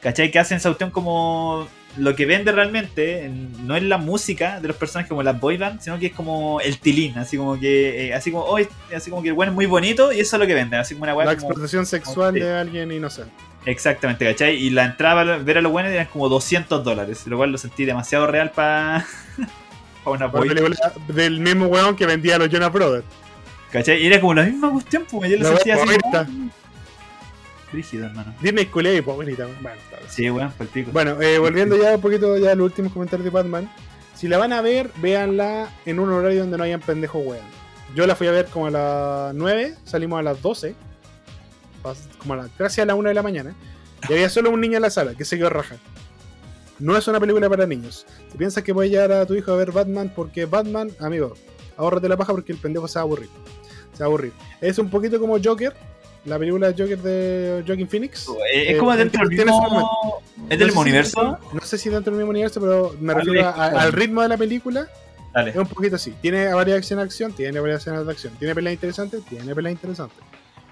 ¿Cachai? 0.01 0.31
Que 0.31 0.39
hacen 0.39 0.57
esa 0.57 0.69
cuestión 0.71 0.91
como. 0.91 1.69
Lo 1.97 2.15
que 2.15 2.27
vende 2.27 2.53
realmente 2.53 3.25
en- 3.25 3.67
no 3.67 3.75
es 3.75 3.83
la 3.83 3.99
música 3.99 4.61
de 4.61 4.69
los 4.69 4.77
personajes 4.77 5.09
como 5.09 5.23
las 5.23 5.41
boy 5.41 5.57
band, 5.57 5.81
sino 5.81 5.99
que 5.99 6.07
es 6.07 6.13
como 6.13 6.61
el 6.61 6.79
tilín, 6.79 7.17
así 7.19 7.37
como 7.37 7.59
que. 7.59 8.09
eh, 8.09 8.15
así 8.15 8.31
como, 8.31 8.45
oh, 8.45 8.59
es- 8.59 8.69
así 8.95 9.11
como 9.11 9.23
que 9.23 9.29
el 9.31 9.35
weón 9.35 9.49
es 9.51 9.55
muy 9.55 9.67
bonito 9.67 10.13
y 10.13 10.21
eso 10.21 10.37
es 10.37 10.41
lo 10.41 10.47
que 10.47 10.55
vende, 10.55 10.77
así 10.77 10.95
como 10.95 11.05
una 11.05 11.15
La 11.15 11.35
como- 11.37 11.49
explotación 11.49 11.87
sexual 11.87 12.35
de 12.35 12.53
alguien 12.57 12.93
inocente. 12.93 13.33
Exactamente, 13.65 14.25
¿cachai? 14.25 14.55
Y 14.57 14.71
la 14.71 14.85
entrada 14.85 15.15
para 15.17 15.39
ver 15.39 15.59
a 15.59 15.61
los 15.61 15.73
buenos 15.73 15.91
eran 15.93 16.07
como 16.07 16.29
200 16.29 16.85
dólares, 16.85 17.27
lo 17.27 17.37
cual 17.37 17.51
lo 17.53 17.59
sentí 17.59 17.85
demasiado 17.85 18.27
real 18.29 18.51
para 18.53 19.05
una 20.11 20.31
película 20.31 20.77
del 21.09 21.41
mismo 21.41 21.67
weón 21.67 21.97
que 21.97 22.07
vendía 22.07 22.37
a 22.37 22.39
los 22.39 22.49
Jonas 22.49 22.73
Brothers. 22.73 23.05
¿cachai? 23.73 24.03
Y 24.03 24.07
era 24.07 24.21
como 24.21 24.35
la 24.35 24.45
misma 24.45 24.71
cuestión, 24.71 25.05
pues 25.11 25.31
yo 25.31 25.37
lo 25.39 25.45
sentía 25.57 25.75
así 25.75 25.99
como... 26.01 26.51
Rígido, 27.73 28.07
hermano. 28.07 28.35
Disney 28.41 28.65
culé 28.67 28.97
y 28.97 29.01
pobrita. 29.03 29.47
Bueno. 29.61 29.77
Sí, 30.09 30.31
weón. 30.31 30.53
Bueno, 30.93 31.21
eh, 31.21 31.39
volviendo 31.39 31.77
ya 31.77 31.97
un 31.97 32.01
poquito 32.01 32.39
ya 32.39 32.53
a 32.53 32.55
los 32.55 32.65
últimos 32.65 32.93
comentarios 32.93 33.25
de 33.25 33.31
Batman. 33.31 33.71
Si 34.15 34.27
la 34.27 34.39
van 34.39 34.53
a 34.55 34.63
ver, 34.63 34.91
véanla 34.97 35.69
en 35.85 36.01
un 36.01 36.11
horario 36.11 36.41
donde 36.41 36.57
no 36.57 36.65
hayan 36.65 36.81
pendejos 36.81 37.23
weón. 37.25 37.45
Yo 37.95 38.07
la 38.07 38.17
fui 38.17 38.27
a 38.27 38.31
ver 38.33 38.47
como 38.47 38.67
a 38.69 38.71
las 38.71 39.35
9, 39.35 39.75
salimos 39.85 40.19
a 40.19 40.23
las 40.23 40.41
12. 40.41 40.75
pas- 41.83 42.09
Como 42.19 42.35
a 42.35 42.37
la, 42.39 42.49
casi 42.57 42.81
a 42.81 42.87
la 42.87 42.95
1 42.95 43.09
de 43.11 43.15
la 43.15 43.23
mañana. 43.23 43.55
Y 44.09 44.13
había 44.15 44.31
solo 44.31 44.51
un 44.51 44.61
niño 44.63 44.77
en 44.77 44.83
la 44.83 44.91
sala 44.91 45.15
que 45.15 45.25
se 45.27 45.37
quedó 45.37 45.51
raja. 45.51 45.77
No 46.79 46.97
es 46.97 47.09
una 47.09 47.19
película 47.19 47.49
para 47.49 47.67
niños. 47.67 48.07
Si 48.31 48.39
piensas 48.39 48.63
que 48.63 48.73
puedes 48.73 48.91
llevar 48.91 49.13
a 49.13 49.27
tu 49.27 49.35
hijo 49.35 49.53
a 49.53 49.57
ver 49.57 49.73
Batman 49.73 50.13
porque 50.15 50.47
Batman, 50.47 50.91
amigo, 51.01 51.35
ahórrate 51.77 52.09
la 52.09 52.17
paja 52.17 52.33
porque 52.33 52.53
el 52.53 52.59
pendejo 52.59 52.87
se 52.87 52.99
va 52.99 53.03
a 53.03 53.05
aburrir. 53.05 53.29
Se 53.93 53.99
va 54.01 54.05
a 54.05 54.09
aburrir. 54.09 54.33
Es 54.61 54.79
un 54.79 54.89
poquito 54.89 55.19
como 55.19 55.37
Joker, 55.43 55.75
la 56.25 56.39
película 56.39 56.69
Joker 56.77 56.99
de 56.99 57.65
Joaquin 57.67 57.89
Phoenix. 57.89 58.29
Eh, 58.53 58.63
es 58.71 58.75
eh, 58.77 58.79
como 58.79 58.97
dentro 58.97 59.29
del 59.29 59.37
mismo... 59.45 60.21
¿Es 60.49 60.59
del 60.59 60.69
mismo 60.69 60.81
universo? 60.83 61.39
no 61.53 61.61
sé 61.63 61.79
si 61.79 61.91
dentro 61.91 62.13
del 62.13 62.19
mismo 62.19 62.31
universo, 62.31 62.61
pero 62.61 62.95
me 63.01 63.13
refiero 63.13 63.47
a- 63.49 63.67
al 63.67 63.93
ritmo 63.93 64.23
de 64.23 64.29
la 64.29 64.37
película. 64.37 64.89
Dale. 65.35 65.51
Es 65.51 65.57
un 65.57 65.67
poquito 65.67 65.97
así. 65.97 66.13
Tiene 66.23 66.53
varias 66.55 66.79
acción 66.79 67.01
acción, 67.01 67.33
tiene 67.33 67.59
varias 67.61 67.81
escenas 67.83 68.07
de 68.07 68.13
acción. 68.13 68.33
Tiene 68.39 68.55
peleas 68.55 68.75
interesantes, 68.75 69.25
tiene 69.27 69.55
peleas 69.55 69.73
interesantes. 69.75 70.19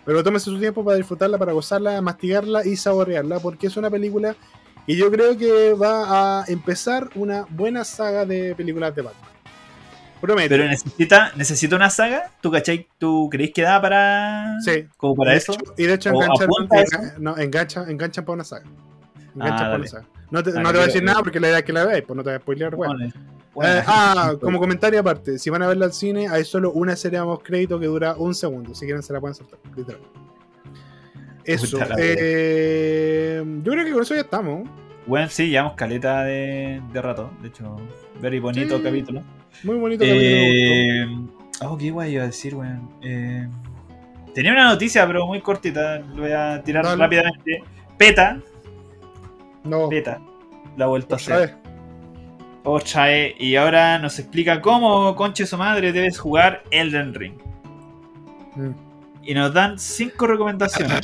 Pero 0.04 0.22
tómese 0.22 0.46
su 0.46 0.58
tiempo 0.58 0.84
para 0.84 0.96
disfrutarla, 0.96 1.36
para 1.36 1.52
gozarla, 1.52 2.00
mastigarla 2.00 2.64
y 2.64 2.76
saborearla, 2.76 3.40
porque 3.40 3.66
es 3.66 3.76
una 3.76 3.90
película 3.90 4.36
que 4.86 4.96
yo 4.96 5.10
creo 5.10 5.36
que 5.36 5.72
va 5.74 6.40
a 6.42 6.44
empezar 6.46 7.10
una 7.14 7.46
buena 7.50 7.84
saga 7.84 8.24
de 8.24 8.54
películas 8.54 8.94
de 8.94 9.02
Batman. 9.02 9.30
Prometo. 10.20 10.48
Pero 10.48 10.64
necesita, 10.64 11.32
necesita 11.36 11.76
una 11.76 11.90
saga, 11.90 12.30
¿tú 12.40 12.50
cachai? 12.50 12.88
¿Tú 12.98 13.28
crees 13.30 13.50
que 13.52 13.62
da 13.62 13.80
para... 13.82 14.54
Sí. 14.64 14.86
como 14.96 15.14
para 15.14 15.34
eso? 15.34 15.52
hecho- 15.52 15.74
y 15.76 15.84
de 15.84 15.94
hecho 15.94 16.10
¿O 16.10 16.22
enganchan, 16.22 16.48
enga- 16.48 17.14
no, 17.18 17.36
engancha, 17.36 17.84
enganchan 17.88 18.24
para 18.24 18.34
una 18.34 18.44
saga. 18.44 18.64
Enganchan 19.34 19.54
Ah, 19.54 19.58
para 19.58 19.76
una 19.76 19.86
saga. 19.86 20.06
No 20.30 20.42
te, 20.42 20.50
no 20.52 20.62
te 20.62 20.72
voy 20.72 20.82
a 20.82 20.86
decir 20.86 21.02
nada 21.04 21.20
porque 21.20 21.38
la 21.38 21.48
idea 21.48 21.58
es 21.58 21.64
que 21.64 21.72
la 21.72 21.84
veáis, 21.84 22.02
pues 22.06 22.16
no 22.16 22.22
te 22.24 22.30
voy 22.30 22.36
a 22.36 22.40
spoilear, 22.40 22.74
bueno. 22.74 22.94
Bueno, 22.94 23.12
Eh, 23.14 23.22
bueno. 23.54 23.82
ah, 23.86 24.32
como 24.40 24.58
comentario 24.58 24.98
aparte, 25.00 25.38
si 25.38 25.50
van 25.50 25.62
a 25.62 25.66
verla 25.68 25.84
al 25.86 25.92
cine, 25.92 26.28
hay 26.28 26.44
solo 26.44 26.72
una 26.72 26.96
serie 26.96 27.20
de 27.20 27.26
crédito 27.42 27.78
que 27.78 27.86
dura 27.86 28.14
un 28.16 28.34
segundo. 28.34 28.74
Si 28.74 28.86
quieren, 28.86 29.02
se 29.02 29.12
la 29.12 29.20
pueden 29.20 29.34
soltar, 29.34 29.58
literal. 29.76 30.00
Eso. 31.46 31.78
Eh, 31.98 33.42
yo 33.62 33.72
creo 33.72 33.84
que 33.84 33.92
con 33.92 34.02
eso 34.02 34.14
ya 34.14 34.22
estamos. 34.22 34.68
Bueno, 35.06 35.28
sí, 35.28 35.48
llevamos 35.48 35.74
caleta 35.74 36.24
de, 36.24 36.82
de 36.92 37.02
rato. 37.02 37.30
De 37.40 37.48
hecho, 37.48 37.76
very 38.20 38.40
bonito 38.40 38.76
Sí. 38.78 38.82
capítulo. 38.82 39.22
Muy 39.62 39.76
bonito 39.76 40.00
capítulo. 40.04 40.20
Eh, 40.24 41.06
oh, 41.62 41.78
qué 41.78 41.90
guay 41.90 42.14
iba 42.14 42.24
a 42.24 42.26
decir, 42.26 42.54
weón. 42.54 42.90
Eh, 43.02 43.48
tenía 44.34 44.52
una 44.52 44.64
noticia, 44.70 45.06
pero 45.06 45.26
muy 45.26 45.40
cortita. 45.40 45.98
Lo 45.98 46.22
voy 46.22 46.32
a 46.32 46.60
tirar 46.64 46.84
Dale. 46.84 46.96
rápidamente. 47.02 47.62
PETA, 47.96 48.40
No, 49.64 49.88
PETA, 49.88 50.20
la 50.76 50.84
ha 50.84 50.88
vuelto 50.88 51.14
a 51.14 51.16
hacer. 51.16 51.38
vez. 51.38 51.54
Otra 52.64 53.06
vez. 53.06 53.34
Y 53.38 53.54
ahora 53.54 53.98
nos 54.00 54.18
explica 54.18 54.60
cómo, 54.60 55.14
conche 55.14 55.46
su 55.46 55.56
madre, 55.56 55.92
debes 55.92 56.18
jugar 56.18 56.64
Elden 56.72 57.14
Ring. 57.14 57.34
Mm. 58.56 58.70
Y 59.26 59.34
nos 59.34 59.52
dan 59.52 59.78
cinco 59.78 60.26
recomendaciones. 60.26 61.00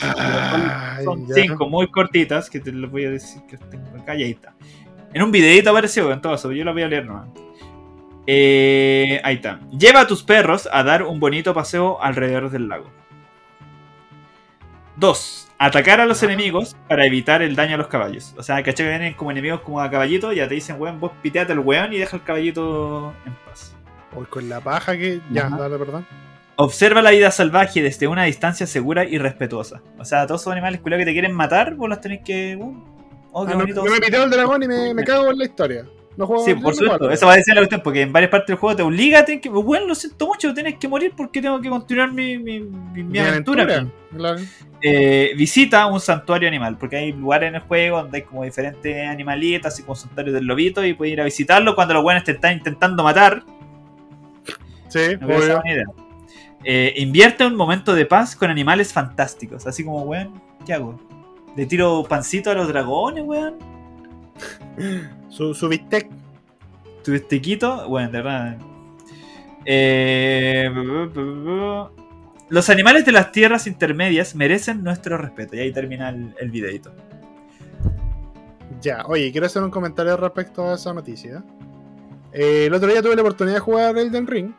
Son 1.05 1.27
ya. 1.27 1.35
cinco 1.35 1.69
muy 1.69 1.91
cortitas 1.91 2.49
que 2.49 2.61
te 2.61 2.73
las 2.73 2.91
voy 2.91 3.05
a 3.05 3.11
decir 3.11 3.43
que 3.49 3.57
tengo 3.59 4.01
acá 4.01 4.15
y 4.15 4.23
ahí 4.23 4.31
está. 4.31 4.55
En 5.13 5.23
un 5.23 5.31
videito 5.33 5.71
apareció 5.71 6.11
en 6.13 6.21
todo 6.21 6.35
eso, 6.35 6.53
yo 6.53 6.65
lo 6.65 6.73
voy 6.73 6.83
a 6.83 6.89
leer 6.89 7.05
nomás. 7.05 7.29
Eh, 8.27 9.21
ahí 9.25 9.35
está. 9.35 9.61
Lleva 9.77 10.03
a 10.03 10.07
tus 10.07 10.23
perros 10.23 10.69
a 10.73 10.83
dar 10.85 11.03
un 11.03 11.19
bonito 11.19 11.53
paseo 11.53 12.01
alrededor 12.01 12.51
del 12.51 12.69
lago. 12.69 12.91
2. 14.97 15.49
Atacar 15.59 16.01
a 16.01 16.07
los 16.07 16.23
enemigos 16.23 16.77
para 16.89 17.07
evitar 17.07 17.43
el 17.43 17.57
daño 17.57 17.75
a 17.75 17.79
los 17.79 17.87
caballos. 17.89 18.35
O 18.37 18.43
sea, 18.43 18.57
¿cachai? 18.63 18.87
Que 18.87 18.89
vienen 18.89 19.15
como 19.15 19.31
enemigos 19.31 19.61
como 19.61 19.81
a 19.81 19.91
caballito, 19.91 20.33
ya 20.33 20.49
te 20.49 20.55
dicen, 20.55 20.77
weón, 20.81 21.01
vos 21.01 21.13
piteate 21.23 21.53
al 21.53 21.61
weón 21.61 21.93
y 21.93 21.99
deja 21.99 22.17
el 22.17 22.23
caballito 22.23 23.13
en 23.27 23.35
paz. 23.47 23.75
Uy, 24.15 24.27
con 24.27 24.49
la 24.49 24.61
paja 24.61 24.97
que. 24.97 25.21
Ya, 25.31 25.47
Ajá. 25.47 25.57
dale, 25.57 25.79
perdón. 25.79 26.07
Observa 26.57 27.01
la 27.03 27.11
vida 27.11 27.31
salvaje 27.31 27.83
desde 27.83 28.07
una 28.07 28.25
distancia 28.25 28.67
segura 28.67 29.05
y 29.05 29.19
respetuosa. 29.19 29.81
O 29.99 30.05
sea, 30.05 30.27
todos 30.27 30.43
esos 30.43 30.53
animales 30.53 30.81
culiados 30.81 31.03
que 31.03 31.07
te 31.11 31.13
quieren 31.13 31.33
matar, 31.33 31.75
vos 31.75 31.89
los 31.89 32.01
tenés 32.01 32.21
que. 32.25 32.57
uh, 32.61 32.85
oh, 33.33 33.47
qué 33.47 33.53
Ah, 33.55 33.57
bonito. 33.57 33.85
no 33.85 33.91
me 33.91 33.99
piteo 34.01 34.25
el 34.25 34.31
dragón 34.31 34.63
y 34.63 34.69
me, 34.69 34.93
me 34.95 35.03
cago 35.05 35.31
en 35.31 35.39
la 35.39 35.45
historia. 35.45 35.87
No 36.15 36.27
juego 36.27 36.45
Sí, 36.45 36.53
por 36.55 36.75
supuesto, 36.75 37.11
eso 37.11 37.25
va 37.27 37.33
a 37.33 37.37
decir 37.37 37.55
la 37.55 37.63
cuestión, 37.63 37.81
porque 37.83 38.03
en 38.03 38.13
varias 38.13 38.31
partes 38.31 38.49
del 38.49 38.57
juego 38.59 38.77
te 38.77 38.83
obliga 38.83 39.21
a 39.21 39.25
tener 39.25 39.41
que. 39.41 39.49
Bueno, 39.49 39.87
lo 39.87 39.95
siento 39.95 40.27
mucho, 40.27 40.53
tienes 40.53 40.77
que 40.77 40.87
morir 40.87 41.15
porque 41.17 41.41
tengo 41.41 41.59
que 41.59 41.71
continuar 41.71 42.13
mi, 42.13 42.37
mi, 42.37 42.61
mi- 42.61 43.19
aventura. 43.19 43.63
aventura. 43.63 43.91
Claro. 44.15 44.41
Eh, 44.83 45.33
visita 45.39 45.87
un 45.87 46.01
santuario 46.01 46.49
animal, 46.49 46.77
porque 46.77 46.97
hay 46.97 47.13
lugares 47.13 47.49
en 47.49 47.55
el 47.55 47.61
juego 47.63 48.03
donde 48.03 48.19
hay 48.19 48.25
como 48.25 48.45
diferentes 48.45 49.09
animalitos, 49.09 49.73
así 49.73 49.83
como 49.85 49.95
santuarios 49.97 50.35
del 50.35 50.45
lobito, 50.45 50.85
y 50.85 50.93
puedes 50.93 51.15
ir 51.15 51.21
a 51.23 51.25
visitarlo 51.25 51.75
cuando 51.75 51.95
los 51.95 52.03
buenos 52.03 52.25
te 52.25 52.33
están 52.33 52.53
intentando 52.59 53.03
matar. 53.03 53.43
Sí, 54.89 55.17
No 55.19 55.29
obvio. 55.29 55.63
Eh, 56.65 56.95
invierte 56.97 57.45
un 57.45 57.57
momento 57.57 57.95
de 57.95 58.07
paz 58.07 58.37
con 58.37 58.51
animales 58.51 58.93
fantásticos, 58.93 59.67
así 59.67 59.85
como, 59.85 60.03
weón, 60.03 60.41
¿qué 60.65 60.75
hago? 60.75 61.01
¿Le 61.57 61.67
tiro 61.67 62.05
pancito 62.09 62.51
a 62.51 62.55
los 62.55 62.69
dragones, 62.69 63.25
weón? 63.25 63.57
Su, 65.29 65.55
su 65.55 65.69
bistec. 65.69 66.09
tu 67.03 67.15
estequito, 67.15 67.89
bueno, 67.89 68.11
de 68.11 68.23
verdad. 68.23 68.59
Eh, 69.65 70.71
los 72.49 72.69
animales 72.69 73.07
de 73.07 73.13
las 73.13 73.33
tierras 73.33 73.67
intermedias 73.67 74.35
merecen 74.35 74.83
nuestro 74.83 75.17
respeto. 75.17 75.57
Y 75.57 75.61
ahí 75.61 75.73
termina 75.73 76.11
el, 76.11 76.35
el 76.39 76.51
videito. 76.51 76.93
Ya, 78.83 79.05
oye, 79.07 79.31
quiero 79.31 79.47
hacer 79.47 79.63
un 79.63 79.71
comentario 79.71 80.17
respecto 80.17 80.69
a 80.69 80.75
esa 80.75 80.93
noticia. 80.93 81.43
Eh, 82.33 82.67
el 82.67 82.75
otro 82.75 82.91
día 82.91 83.01
tuve 83.01 83.15
la 83.15 83.23
oportunidad 83.23 83.57
de 83.57 83.61
jugar 83.61 83.97
Elden 83.97 84.27
Ring. 84.27 84.53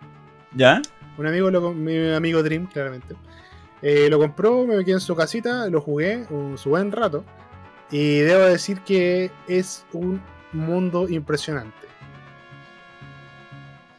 ¿Ya? 0.55 0.81
Un 1.17 1.27
amigo, 1.27 1.51
lo 1.51 1.73
mi 1.73 2.11
amigo 2.13 2.41
Dream, 2.43 2.67
claramente. 2.67 3.15
Eh, 3.81 4.07
lo 4.09 4.17
compró, 4.17 4.65
me 4.65 4.83
quedé 4.83 4.93
en 4.93 4.99
su 4.99 5.15
casita, 5.15 5.67
lo 5.69 5.81
jugué 5.81 6.25
un 6.29 6.57
su 6.57 6.69
buen 6.69 6.91
rato. 6.91 7.23
Y 7.91 8.19
debo 8.19 8.43
decir 8.45 8.79
que 8.81 9.29
es 9.47 9.85
un 9.93 10.21
mundo 10.53 11.07
impresionante. 11.09 11.87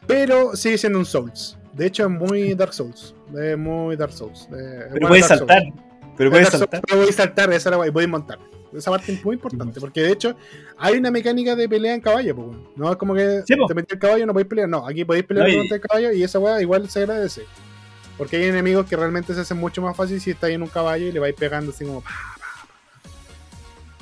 Pero 0.07 0.55
sigue 0.57 0.79
siendo 0.79 0.99
un 0.99 1.05
Souls. 1.07 1.57
De 1.73 1.87
hecho, 1.87 2.05
es 2.05 2.11
muy 2.11 2.55
Dark 2.55 2.73
Souls. 2.75 3.15
Es 3.37 3.57
muy 3.59 3.97
Dark 3.97 4.13
Souls. 4.13 4.49
Eh, 4.53 4.81
es 4.87 4.93
Pero 4.93 5.09
puedes 5.09 5.29
Dark 5.29 5.39
saltar. 5.39 5.63
Souls. 5.63 5.75
Pero 6.17 6.29
Es 6.29 6.33
puedes 6.33 6.45
Dark 6.47 6.51
Souls, 6.59 6.61
saltar. 6.61 6.81
pero 6.87 7.01
voy 7.01 7.09
a 7.09 7.13
saltar, 7.13 7.49
esa 7.51 7.57
es 7.57 7.71
la 7.71 7.77
guay, 7.77 7.91
voy 7.91 8.05
a 8.05 8.09
montar. 8.09 8.39
Esa 8.77 8.91
parte 8.91 9.13
es 9.13 9.25
muy 9.25 9.35
importante, 9.37 9.81
porque 9.81 10.01
de 10.03 10.13
hecho 10.13 10.37
hay 10.77 10.97
una 10.97 11.11
mecánica 11.11 11.55
de 11.55 11.69
pelea 11.69 11.95
en 11.95 12.01
caballo, 12.01 12.35
pues. 12.35 12.49
No 12.77 12.91
es 12.91 12.97
como 12.97 13.15
que 13.15 13.43
Sí, 13.47 13.55
te 13.69 13.75
metí 13.75 13.95
el 13.95 14.01
caballo 14.01 14.27
no 14.27 14.33
podéis 14.33 14.49
pelear. 14.49 14.69
No, 14.69 14.87
aquí 14.87 15.05
podéis 15.05 15.25
pelear 15.25 15.47
No, 15.49 15.53
y- 15.55 15.59
contra 15.59 15.77
el 15.77 15.83
caballo 15.83 16.13
y 16.13 16.23
esa 16.25 16.39
weá 16.39 16.61
igual 16.61 16.89
se 16.91 17.01
agradece. 17.01 17.43
Porque 18.19 18.37
hay 18.37 18.45
enemigos 18.45 18.87
que 18.87 18.97
realmente 18.97 19.35
se 19.35 19.41
hacen 19.41 19.57
mucho 19.59 19.83
más 19.83 19.97
fácil 19.97 20.21
si 20.21 20.31
estáis 20.33 20.55
en 20.55 20.63
un 20.63 20.69
caballo 20.69 21.07
y 21.07 21.13
le 21.13 21.19
vais 21.21 21.35
pegando 21.35 21.73
así 21.73 21.85
como. 21.85 22.03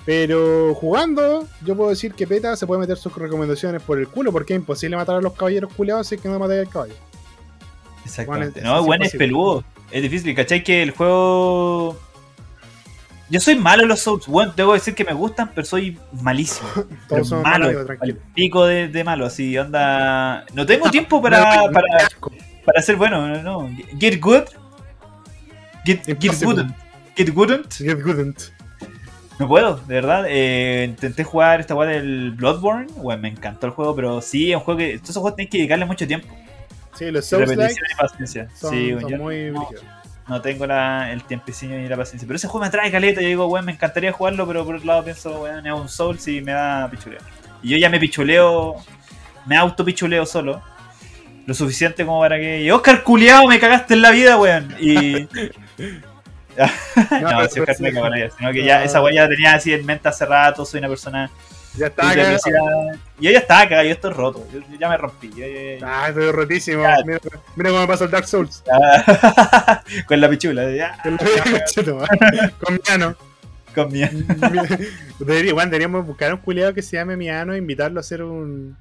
Pero 0.04 0.74
jugando, 0.74 1.46
yo 1.64 1.76
puedo 1.76 1.90
decir 1.90 2.12
que 2.14 2.26
Peta 2.26 2.56
se 2.56 2.66
puede 2.66 2.80
meter 2.80 2.96
sus 2.96 3.14
recomendaciones 3.16 3.80
por 3.82 3.98
el 3.98 4.08
culo, 4.08 4.32
porque 4.32 4.52
es 4.54 4.58
imposible 4.58 4.96
matar 4.96 5.16
a 5.16 5.20
los 5.20 5.32
caballeros 5.34 5.72
culeados 5.74 6.08
si 6.08 6.16
es 6.16 6.20
que 6.20 6.28
no 6.28 6.38
matáis 6.40 6.66
al 6.66 6.68
caballo. 6.72 6.94
Exactamente. 8.04 8.60
Bueno, 8.60 8.74
no, 8.74 8.80
es 8.80 8.86
bueno, 8.86 9.04
es 9.04 9.12
peludo. 9.12 9.64
Es 9.92 10.02
difícil, 10.02 10.34
¿cachai? 10.34 10.64
Que 10.64 10.82
el 10.82 10.90
juego. 10.90 11.96
Yo 13.32 13.40
soy 13.40 13.54
malo 13.56 13.84
en 13.84 13.88
los 13.88 14.00
Souls. 14.00 14.26
Bueno, 14.26 14.52
debo 14.54 14.74
decir 14.74 14.94
que 14.94 15.06
me 15.06 15.14
gustan, 15.14 15.50
pero 15.54 15.64
soy 15.64 15.98
malísimo. 16.20 16.68
Pero 17.08 17.24
malo, 17.42 17.86
malos, 17.86 18.16
pico 18.34 18.66
de, 18.66 18.88
de 18.88 19.04
malo, 19.04 19.24
así, 19.24 19.56
onda. 19.56 20.44
No 20.52 20.66
tengo 20.66 20.90
tiempo 20.90 21.22
para, 21.22 21.40
para, 21.72 21.86
para 22.62 22.82
ser 22.82 22.96
bueno, 22.96 23.26
no, 23.26 23.42
no. 23.42 23.70
Get 23.98 24.20
good. 24.20 24.44
Get, 25.86 26.04
get. 26.04 26.20
Get 26.20 26.44
good. 26.44 26.66
Get 27.16 28.02
Goodent. 28.02 28.38
No 29.38 29.48
puedo, 29.48 29.76
de 29.76 29.94
verdad. 29.94 30.26
Eh, 30.28 30.84
intenté 30.90 31.24
jugar 31.24 31.60
esta 31.60 31.74
weá 31.74 31.88
del 31.88 32.32
Bloodborne. 32.32 32.92
Bueno, 32.96 33.22
me 33.22 33.28
encantó 33.28 33.66
el 33.66 33.72
juego, 33.72 33.96
pero 33.96 34.20
sí, 34.20 34.50
es 34.50 34.58
un 34.58 34.62
juego 34.62 34.76
que. 34.76 34.98
Todos 34.98 35.08
esos 35.08 35.22
juegos 35.22 35.36
tenés 35.36 35.50
que 35.50 35.56
dedicarle 35.56 35.86
mucho 35.86 36.06
tiempo. 36.06 36.28
Sí, 36.94 37.10
los 37.10 37.24
Souls 37.24 37.48
repetición 37.48 37.86
y 37.90 37.96
paciencia. 37.96 38.48
son, 38.54 38.70
sí, 38.72 38.94
son 39.00 39.16
muy 39.16 39.50
no. 39.52 39.66
No 40.28 40.40
tengo 40.40 40.66
la, 40.66 41.10
el 41.12 41.24
tiempecillo 41.24 41.76
ni 41.76 41.88
la 41.88 41.96
paciencia. 41.96 42.26
Pero 42.26 42.36
ese 42.36 42.46
juego 42.48 42.60
me 42.60 42.66
atrae 42.68 42.90
caleta. 42.90 43.20
Yo 43.20 43.28
digo, 43.28 43.46
weón, 43.46 43.64
me 43.64 43.72
encantaría 43.72 44.12
jugarlo, 44.12 44.46
pero 44.46 44.64
por 44.64 44.76
otro 44.76 44.86
lado 44.86 45.04
pienso, 45.04 45.42
weón, 45.42 45.66
es 45.66 45.72
un 45.72 45.88
Souls 45.88 46.26
y 46.28 46.40
me 46.40 46.52
da 46.52 46.88
pichuleo. 46.90 47.20
Y 47.62 47.70
yo 47.70 47.76
ya 47.78 47.88
me 47.90 47.98
pichuleo, 48.00 48.76
me 49.46 49.56
auto 49.56 49.84
pichuleo 49.84 50.24
solo. 50.26 50.62
Lo 51.46 51.54
suficiente 51.54 52.06
como 52.06 52.20
para 52.20 52.36
que. 52.38 52.70
Oscar 52.72 53.02
culiao, 53.02 53.46
me 53.46 53.58
cagaste 53.58 53.94
en 53.94 54.02
la 54.02 54.10
vida, 54.10 54.36
weón. 54.36 54.74
Y. 54.80 55.28
no, 56.56 56.68
pero- 57.10 57.48
si 57.48 57.60
Oscar 57.60 57.76
me 57.80 57.88
sí. 57.88 57.94
cagó 57.94 58.06
en 58.06 58.10
la 58.12 58.16
vida, 58.18 58.30
sino 58.36 58.52
que 58.52 58.64
ya 58.64 58.78
No. 58.78 58.84
esa 58.84 59.02
weá 59.02 59.14
ya 59.14 59.28
tenía 59.28 59.54
así 59.54 59.72
en 59.72 59.84
mente 59.86 60.08
hace 60.08 60.26
rato. 60.26 60.64
Soy 60.64 60.78
una 60.78 60.88
persona. 60.88 61.30
Ya 61.74 61.86
está, 61.86 62.02
de 62.10 62.16
cagado. 62.16 62.28
velocidad. 62.28 63.00
Yo 63.18 63.30
ya 63.30 63.38
estaba 63.38 63.62
cagado, 63.68 63.84
yo 63.84 63.92
estoy 63.94 64.12
roto. 64.12 64.46
Yo, 64.52 64.60
yo 64.60 64.78
ya 64.78 64.88
me 64.90 64.96
rompí. 64.98 65.30
yo- 65.30 65.46
yo- 65.46 65.78
yo- 65.78 65.86
Ah, 65.86 66.06
estoy 66.08 66.30
rotísimo. 66.30 66.82
Mira, 67.06 67.20
mira 67.56 67.70
cómo 67.70 67.80
me 67.82 67.86
pasa 67.86 68.04
el 68.04 68.10
Dark 68.10 68.26
Souls. 68.28 68.62
Ah, 68.70 69.82
con 70.06 70.20
la 70.20 70.28
pichula, 70.28 70.70
ya, 70.70 70.98
Con 72.60 72.78
Miano. 72.86 73.16
con 73.74 73.90
mi. 73.92 74.00
Debería- 75.18 75.54
weón, 75.54 75.70
deberíamos 75.70 76.06
buscar 76.06 76.34
un 76.34 76.40
culiado 76.40 76.74
que 76.74 76.82
se 76.82 76.96
llame 76.96 77.16
Miano 77.16 77.54
e 77.54 77.58
invitarlo 77.58 78.00
a 78.00 78.02
hacer 78.02 78.22
un, 78.22 78.76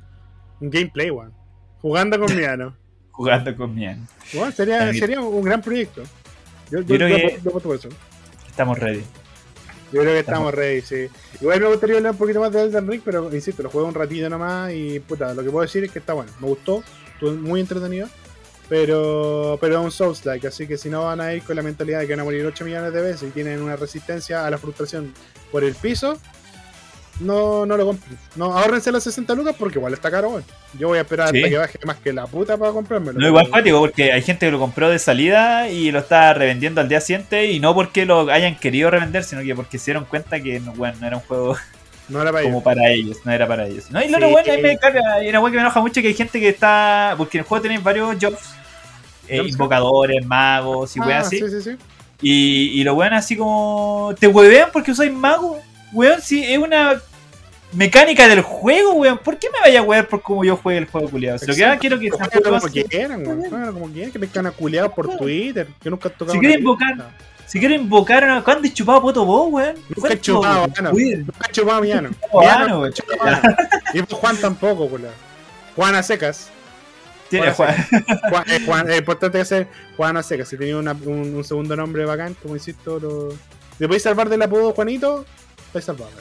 un 0.59 0.69
gameplay, 0.69 1.09
weón. 1.11 1.33
Jugando 1.81 2.19
con 2.19 2.35
Miano. 2.35 2.75
jugando 3.11 3.55
con 3.55 3.73
mi. 3.73 3.87
Weón, 4.33 4.51
sería, 4.51 4.91
sería 4.93 5.21
un 5.21 5.43
gran 5.43 5.61
proyecto. 5.61 6.03
Yo, 6.69 6.83
creo 6.85 7.07
que-. 7.07 7.39
Estamos 8.47 8.77
ready. 8.79 9.03
Yo 9.91 10.01
creo 10.01 10.13
que 10.13 10.19
estamos 10.19 10.53
ready, 10.53 10.81
sí. 10.81 11.07
Igual 11.41 11.59
me 11.59 11.67
gustaría 11.67 11.97
hablar 11.97 12.13
un 12.13 12.17
poquito 12.17 12.39
más 12.39 12.51
de 12.51 12.61
Elden 12.61 12.87
Ring, 12.87 13.01
pero 13.03 13.33
insisto, 13.33 13.61
lo 13.61 13.69
juego 13.69 13.87
un 13.87 13.93
ratito 13.93 14.29
nomás 14.29 14.71
y 14.73 14.99
puta, 14.99 15.33
lo 15.33 15.43
que 15.43 15.49
puedo 15.49 15.63
decir 15.63 15.83
es 15.83 15.91
que 15.91 15.99
está 15.99 16.13
bueno. 16.13 16.31
Me 16.39 16.47
gustó, 16.47 16.83
estuvo 17.13 17.31
muy 17.33 17.59
entretenido, 17.59 18.07
pero 18.69 19.57
pero 19.59 19.79
es 19.79 19.83
un 19.83 19.91
Souls-like, 19.91 20.47
así 20.47 20.65
que 20.65 20.77
si 20.77 20.89
no 20.89 21.03
van 21.03 21.19
a 21.19 21.33
ir 21.33 21.43
con 21.43 21.57
la 21.57 21.61
mentalidad 21.61 21.99
de 21.99 22.07
que 22.07 22.13
van 22.13 22.21
a 22.21 22.23
morir 22.23 22.45
8 22.45 22.63
millones 22.63 22.93
de 22.93 23.01
veces 23.01 23.23
y 23.23 23.31
tienen 23.31 23.61
una 23.61 23.75
resistencia 23.75 24.45
a 24.45 24.49
la 24.49 24.57
frustración 24.57 25.13
por 25.51 25.63
el 25.63 25.75
piso, 25.75 26.17
no, 27.21 27.65
no 27.65 27.77
lo 27.77 27.85
compren. 27.85 28.17
No, 28.35 28.57
ahórrense 28.57 28.91
las 28.91 29.03
60 29.03 29.33
lucas 29.35 29.55
porque 29.57 29.77
igual 29.79 29.93
está 29.93 30.09
caro, 30.11 30.29
weón. 30.29 30.43
Yo 30.77 30.87
voy 30.89 30.97
a 30.97 31.01
esperar 31.01 31.29
Sí. 31.29 31.37
hasta 31.37 31.49
que 31.49 31.57
baje 31.57 31.79
más 31.85 31.97
que 31.97 32.13
la 32.13 32.25
puta 32.27 32.57
para 32.57 32.71
comprármelo. 32.71 33.19
No, 33.19 33.27
igual 33.27 33.49
cuático, 33.49 33.79
porque 33.79 34.11
hay 34.11 34.21
gente 34.21 34.45
que 34.47 34.51
lo 34.51 34.59
compró 34.59 34.89
de 34.89 34.99
salida 34.99 35.69
y 35.69 35.91
lo 35.91 35.99
está 35.99 36.33
revendiendo 36.33 36.81
al 36.81 36.89
día 36.89 36.99
siguiente, 37.01 37.51
y 37.51 37.59
no 37.59 37.73
porque 37.73 38.05
lo 38.05 38.29
hayan 38.31 38.55
querido 38.57 38.89
revender, 38.89 39.23
sino 39.23 39.41
que 39.43 39.55
porque 39.55 39.77
se 39.77 39.85
dieron 39.91 40.05
cuenta 40.05 40.39
que 40.41 40.59
no, 40.59 40.73
bueno, 40.73 40.97
no 40.99 41.07
era 41.07 41.17
un 41.17 41.23
juego 41.23 41.55
No 42.09 42.21
era 42.21 42.31
para 42.31 42.43
como 42.43 42.55
ellos. 42.57 42.63
para 42.63 42.89
ellos, 42.89 43.17
no 43.23 43.31
era 43.31 43.47
para 43.47 43.67
ellos. 43.67 43.89
No, 43.91 44.01
y 44.03 44.09
lo 44.09 44.17
Sí. 44.17 44.25
bueno, 44.31 44.53
a 44.53 44.55
mí 44.57 44.61
me 44.63 44.77
caga, 44.77 45.23
y 45.23 45.29
una 45.29 45.39
wea 45.39 45.51
que 45.51 45.55
me 45.57 45.61
enoja 45.61 45.79
mucho 45.81 46.01
que 46.01 46.07
hay 46.09 46.13
gente 46.13 46.39
que 46.39 46.49
está. 46.49 47.13
Porque 47.17 47.37
en 47.37 47.43
el 47.43 47.47
juego 47.47 47.61
tenéis 47.61 47.81
varios 47.83 48.17
jobs, 48.21 48.49
eh, 49.27 49.41
invocadores, 49.47 50.25
magos 50.25 50.95
y 50.95 50.99
Ah, 50.99 51.05
weas 51.05 51.27
así. 51.27 51.37
Sí, 51.39 51.49
sí, 51.49 51.61
sí. 51.61 51.77
Y, 52.21 52.81
y 52.81 52.83
lo 52.83 52.95
weón 52.95 53.13
así 53.13 53.35
como. 53.37 54.13
Te 54.19 54.27
huevean 54.27 54.69
porque 54.73 54.91
usáis 54.91 55.11
mago. 55.13 55.59
Weón, 55.93 56.21
si 56.21 56.43
es 56.43 56.57
una 56.59 57.01
mecánica 57.73 58.27
del 58.27 58.41
juego, 58.41 58.93
weón. 58.93 59.17
¿Por 59.17 59.37
qué 59.37 59.49
me 59.49 59.59
vaya 59.59 59.79
a 59.79 59.83
wear 59.83 60.07
por 60.07 60.21
cómo 60.21 60.43
yo 60.43 60.57
juegue 60.57 60.79
el 60.79 60.85
juego 60.87 61.09
culiado? 61.09 61.37
Si 61.39 61.45
lo 61.47 61.53
que 61.53 61.77
quiero 61.79 61.99
que 61.99 62.09
sea 62.09 62.17
un 62.17 62.23
Jueguenlo 62.31 62.59
poco 62.59 62.71
como 62.71 62.87
quieran, 62.89 63.27
weón. 63.27 63.73
Como 63.73 63.87
quieran, 63.91 64.11
que 64.11 64.19
me 64.19 64.27
quedan 64.27 64.51
culiados 64.53 64.93
por 64.93 65.17
Twitter, 65.17 65.67
que 65.81 65.89
nunca 65.89 66.09
han 66.09 66.15
tocado 66.15 66.33
Si 66.33 66.39
quieren 66.39 66.59
invocar- 66.59 67.09
Si 67.47 67.59
quiero 67.59 67.75
invocar 67.75 68.23
a. 68.23 68.43
¿Cuándo 68.43 68.67
has 68.67 68.73
chupado 68.73 69.01
poto 69.01 69.25
vos, 69.25 69.47
weón? 69.51 69.75
Nunca 69.75 69.89
he 69.89 69.99
¿Cuánto, 70.01 70.15
chupado, 70.21 70.61
weón? 70.61 70.95
Weón, 70.95 71.19
Nunca 71.25 71.47
he 71.47 71.51
chupado 71.51 71.81
Miano. 71.83 72.09
Miano 72.33 72.79
weón. 72.81 72.93
Y 73.93 74.01
pues 74.03 74.19
Juan 74.19 74.37
tampoco, 74.37 74.87
culiao. 74.89 75.11
Juan 75.75 75.95
a 75.95 76.03
secas. 76.03 76.49
Tiene- 77.29 77.51
Juan, 77.51 77.75
Juan, 78.29 78.43
eh, 78.49 78.59
Juan, 78.65 78.91
importante 78.93 79.37
que 79.37 79.45
sea 79.45 79.67
Juan 79.95 80.17
a 80.17 80.23
secas. 80.23 80.49
Si 80.49 80.57
tenía 80.57 80.77
una- 80.77 80.91
un, 80.91 81.35
un 81.35 81.43
segundo 81.43 81.75
nombre 81.75 82.05
bacán, 82.05 82.35
como 82.41 82.55
insisto, 82.55 82.99
lo. 82.99 83.29
¿Le 83.79 83.87
podéis 83.87 84.03
salvar 84.03 84.29
del 84.29 84.41
apodo 84.41 84.73
Juanito? 84.73 85.25
Estáis 85.67 85.85
salvados. 85.85 86.13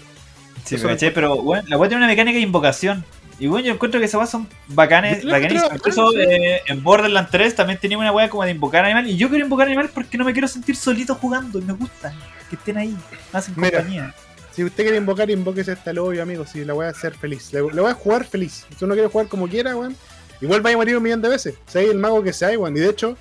Sí, 0.64 0.76
me 0.76 0.82
caché, 0.84 1.10
pero 1.10 1.36
bueno, 1.42 1.64
la 1.68 1.76
weá 1.76 1.88
tiene 1.88 2.04
una 2.04 2.10
mecánica 2.10 2.36
de 2.36 2.42
invocación. 2.42 3.04
Y 3.38 3.46
bueno, 3.46 3.66
yo 3.66 3.72
encuentro 3.72 3.98
que 3.98 4.04
esas 4.04 4.18
weas 4.18 4.30
son 4.30 4.46
bacanes, 4.68 5.20
claro, 5.20 5.46
Incluso 5.74 6.14
eh, 6.18 6.60
en 6.66 6.84
Borderlands 6.84 7.30
3 7.30 7.56
también 7.56 7.78
tenía 7.78 7.96
una 7.96 8.12
weá 8.12 8.28
como 8.28 8.44
de 8.44 8.50
invocar 8.50 8.84
animales. 8.84 9.12
Y 9.12 9.16
yo 9.16 9.30
quiero 9.30 9.44
invocar 9.44 9.66
animales 9.66 9.90
porque 9.94 10.18
no 10.18 10.24
me 10.26 10.32
quiero 10.32 10.46
sentir 10.46 10.76
solito 10.76 11.14
jugando. 11.14 11.58
Y 11.58 11.62
me 11.62 11.72
gusta 11.72 12.12
que 12.50 12.56
estén 12.56 12.76
ahí, 12.76 12.94
hacen 13.32 13.54
Mira. 13.56 13.78
compañía. 13.78 14.14
Si 14.52 14.62
usted 14.62 14.82
quiere 14.82 14.98
invocar, 14.98 15.30
invóquese 15.30 15.72
hasta 15.72 15.90
el 15.92 15.98
obvio, 16.00 16.22
amigo. 16.22 16.44
Si 16.44 16.64
la 16.66 16.74
voy 16.74 16.84
a 16.84 16.90
hacer 16.90 17.14
feliz. 17.14 17.50
Le 17.52 17.62
voy 17.62 17.90
a 17.90 17.94
jugar 17.94 18.24
feliz. 18.24 18.66
Si 18.76 18.84
uno 18.84 18.92
quiere 18.92 19.08
jugar 19.08 19.28
como 19.28 19.48
quiera, 19.48 19.74
weón. 19.74 19.96
Igual 20.42 20.60
vaya 20.60 20.74
a 20.74 20.78
morir 20.78 20.96
un 20.98 21.02
millón 21.02 21.22
de 21.22 21.30
veces. 21.30 21.54
Sea 21.66 21.82
el 21.82 21.96
mago 21.96 22.22
que 22.22 22.34
sea, 22.34 22.50
weón. 22.58 22.76
Y 22.76 22.80
de 22.80 22.90
hecho, 22.90 23.16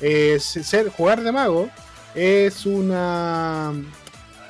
eh, 0.00 0.38
ser, 0.38 0.90
jugar 0.90 1.20
de 1.20 1.32
mago 1.32 1.68
es 2.14 2.64
una. 2.64 3.72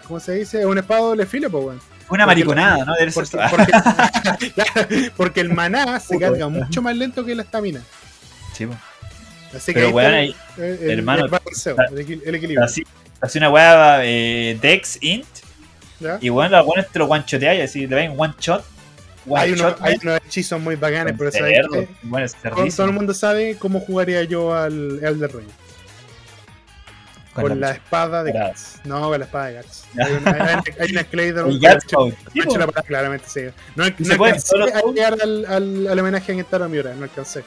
¿Cómo 0.06 0.20
se 0.20 0.34
dice? 0.34 0.60
Es 0.60 0.66
un 0.66 0.76
espada 0.76 1.00
de 1.00 1.06
doble 1.06 1.26
filo, 1.26 1.50
pues, 1.50 1.64
weón. 1.64 1.93
Una 2.10 2.26
mariconada, 2.26 2.84
¿no? 2.84 2.94
Porque, 3.14 3.38
porque- 3.50 5.10
porque 5.16 5.40
el 5.40 5.52
maná 5.52 5.98
se 6.00 6.18
carga 6.18 6.48
mucho 6.48 6.82
más 6.82 6.96
lento 6.96 7.24
que 7.24 7.34
la 7.34 7.42
estamina. 7.42 7.80
Sí, 8.52 8.66
po. 8.66 8.74
Así 9.54 9.72
que 9.72 9.80
Pero 9.80 9.90
weón, 9.90 10.12
ahí, 10.14 10.36
el, 10.56 10.64
el- 10.64 10.90
hermano, 10.98 11.24
el 11.24 11.30
balanceo, 11.30 11.76
el, 11.90 11.98
equi- 12.06 12.20
el 12.24 12.34
equilibrio. 12.34 12.64
así, 12.64 12.82
así 13.20 13.38
una 13.38 13.50
weá 13.50 14.00
eh, 14.04 14.58
Dex 14.60 14.98
Int. 15.00 15.26
¿ya? 16.00 16.18
Y 16.20 16.28
bueno, 16.28 16.56
los 16.56 16.66
buenos 16.66 16.88
te 16.90 16.98
lo 16.98 17.06
one 17.06 17.24
shoteáis, 17.26 17.62
así 17.62 17.86
te 17.86 17.94
ven 17.94 18.14
one 18.16 18.34
shot. 18.40 18.64
One 19.26 19.40
Hay, 19.40 19.52
unos, 19.52 19.62
shot. 19.72 19.78
hay 19.80 19.96
unos 20.02 20.20
hechizos 20.26 20.60
muy 20.60 20.76
bacanes, 20.76 21.14
pero 21.16 21.30
¿sabes 21.30 21.60
qué? 21.72 21.88
Bueno, 22.02 22.26
Todo, 22.76 22.86
el 22.86 22.92
mundo 22.92 23.14
sabe 23.14 23.56
cómo 23.56 23.80
jugaría 23.80 24.22
yo 24.24 24.54
al 24.54 24.98
Elder 25.02 25.34
Ring. 25.34 25.48
Con, 27.34 27.60
la, 27.60 27.72
espada 27.72 28.22
de. 28.22 28.32
Guts. 28.32 28.80
No, 28.84 29.08
con 29.08 29.18
la 29.18 29.24
espada 29.24 29.46
de 29.46 29.56
Guts. 29.56 29.84
Ya. 29.94 30.04
Hay 30.06 30.12
una, 30.14 30.62
hay, 30.78 30.90
una 30.92 31.04
parada, 32.66 32.82
claramente, 32.86 33.26
sí. 33.28 33.40
No, 33.76 33.86
Y 33.86 33.94
no 33.98 34.04
se 34.06 34.16
puede, 34.16 34.32
a 34.34 34.82
llegar 34.92 35.16
al, 35.20 35.44
al, 35.46 35.86
al 35.88 35.98
homenaje 35.98 36.32
en 36.32 36.44
Taro 36.44 36.68
Miura, 36.68 36.94
no 36.94 37.04
alcancé. 37.04 37.44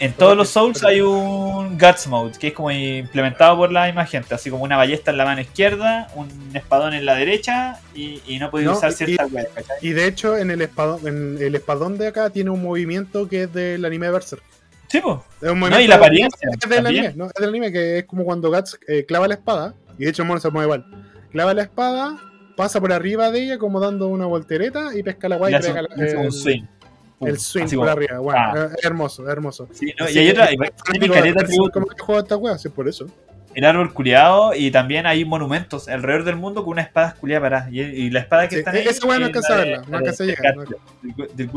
En 0.00 0.14
todos 0.14 0.34
los 0.34 0.48
Souls 0.48 0.82
hay 0.82 1.02
un 1.02 1.76
Guts 1.78 2.06
Mode, 2.06 2.38
que 2.38 2.48
es 2.48 2.54
como 2.54 2.70
implementado 2.70 3.54
por 3.58 3.70
la 3.70 3.84
misma 3.84 4.06
gente, 4.06 4.34
así 4.34 4.48
como 4.48 4.64
una 4.64 4.78
ballesta 4.78 5.10
en 5.10 5.18
la 5.18 5.26
mano 5.26 5.42
izquierda, 5.42 6.08
un 6.14 6.28
espadón 6.54 6.94
en 6.94 7.04
la 7.04 7.14
derecha 7.16 7.78
y, 7.94 8.22
y 8.26 8.38
no 8.38 8.50
podéis 8.50 8.70
No, 8.70 8.78
usar 8.78 8.92
y- 8.92 8.94
ciertas 8.94 9.30
weas, 9.30 9.48
¿cachai? 9.54 9.76
Y 9.82 9.90
de 9.90 10.06
hecho, 10.06 10.38
en 10.38 10.50
el, 10.50 10.62
espadón, 10.62 11.06
en 11.06 11.36
el 11.42 11.54
espadón 11.54 11.98
de 11.98 12.06
acá 12.08 12.30
tiene 12.30 12.48
un 12.48 12.62
movimiento 12.62 13.28
que 13.28 13.42
es 13.42 13.52
del 13.52 13.84
anime 13.84 14.06
de 14.06 14.12
Berserk. 14.12 14.42
Sí, 14.90 15.00
pues. 15.00 15.18
Es 15.40 15.50
un 15.50 15.60
No, 15.60 15.80
y 15.80 15.86
la 15.86 15.94
apariencia. 15.96 16.48
Es 16.52 16.68
del 16.68 16.86
anime, 16.86 17.12
no, 17.16 17.26
es 17.26 17.32
del 17.34 17.48
anime 17.48 17.70
que 17.72 17.98
es 17.98 18.04
como 18.04 18.24
cuando 18.24 18.50
Guts 18.50 18.78
eh, 18.88 19.04
clava 19.06 19.28
la 19.28 19.34
espada, 19.34 19.74
y 19.98 20.04
de 20.04 20.10
hecho 20.10 20.22
el 20.22 20.28
mono 20.28 20.40
se 20.40 20.50
mueve 20.50 20.66
igual. 20.66 21.04
Clava 21.30 21.54
la 21.54 21.62
espada, 21.62 22.18
pasa 22.56 22.80
por 22.80 22.92
arriba 22.92 23.30
de 23.30 23.44
ella 23.44 23.58
como 23.58 23.78
dando 23.80 24.08
una 24.08 24.26
voltereta 24.26 24.90
y 24.94 25.02
pesca 25.02 25.28
la 25.28 25.36
guay 25.36 25.54
y 25.54 25.58
pega 25.58 25.82
un, 26.18 26.24
el- 26.24 26.32
swing. 26.32 26.62
Pum, 27.18 27.28
El 27.28 27.38
swing 27.38 27.64
por 27.66 27.74
como- 27.76 27.84
arriba, 27.90 28.18
bueno, 28.18 28.40
Ah. 28.42 28.68
es 28.76 28.84
hermoso, 28.84 29.22
es 29.24 29.28
hermoso. 29.30 29.68
Sí, 29.72 29.92
no, 29.98 30.06
Así 30.06 30.14
y 30.16 30.18
hay 30.22 30.30
otra. 30.30 30.48
El 33.54 33.64
árbol 33.64 33.92
culiado 33.92 34.54
y 34.54 34.70
también 34.70 35.06
hay 35.06 35.24
monumentos 35.24 35.88
alrededor 35.88 36.24
del 36.24 36.36
mundo 36.36 36.62
con 36.62 36.72
una 36.72 36.82
espada 36.82 37.14
culiada 37.18 37.40
parada. 37.42 37.68
Y, 37.70 37.80
y 37.80 38.10
la 38.10 38.20
espada 38.20 38.48
que 38.48 38.56
Sí, 38.56 38.58
está 38.60 38.70
ahí. 38.70 38.86
esa 38.86 39.06
weá 39.06 39.18
no 39.18 39.26
alcanza 39.26 39.54
a 39.54 39.56
verla, 39.58 39.82
no 39.88 39.96
alcanza 39.98 40.22
a 40.22 40.26
llegar, 40.26 40.54
Del, 41.34 41.48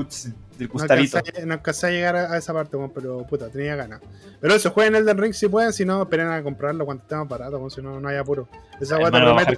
Gustavito. 0.67 1.19
no 1.45 1.53
alcancé 1.53 1.87
a 1.87 1.89
llegar 1.91 2.15
a, 2.15 2.37
esa 2.37 2.53
parte, 2.53 2.77
pero 2.93 3.25
puta, 3.27 3.49
tenía 3.49 3.75
ganas. 3.75 4.01
Pero 4.39 4.55
eso, 4.55 4.71
jueguen 4.71 4.95
Elden 4.95 5.17
Ring 5.17 5.33
si 5.33 5.47
pueden, 5.47 5.71
si 5.73 5.85
no, 5.85 6.01
esperen 6.01 6.29
a 6.29 6.41
comprarlo 6.41 6.85
cuando 6.85 7.03
esté 7.03 7.15
más 7.15 7.27
barato, 7.27 7.69
si 7.69 7.81
no, 7.81 7.99
no 7.99 8.07
hay 8.09 8.17
apuro. 8.17 8.47
Esa 8.81 8.97
weá 8.97 9.11
te 9.11 9.19
promete, 9.19 9.57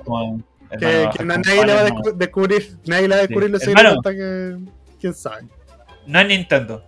Que, 0.80 1.10
que 1.18 1.24
nadie 1.24 1.66
le 1.66 1.74
va 1.74 1.82
a 1.82 2.12
descubrir, 2.16 2.78
nadie 2.86 3.08
le 3.08 3.16
va 3.16 3.22
a 3.22 3.28
descubrir 3.28 3.50
los 3.50 3.62
secretos 3.62 3.98
hasta 3.98 4.12
que. 4.12 4.58
quién 5.00 5.14
sabe. 5.14 5.44
No 6.06 6.20
es 6.20 6.28
Nintendo. 6.28 6.84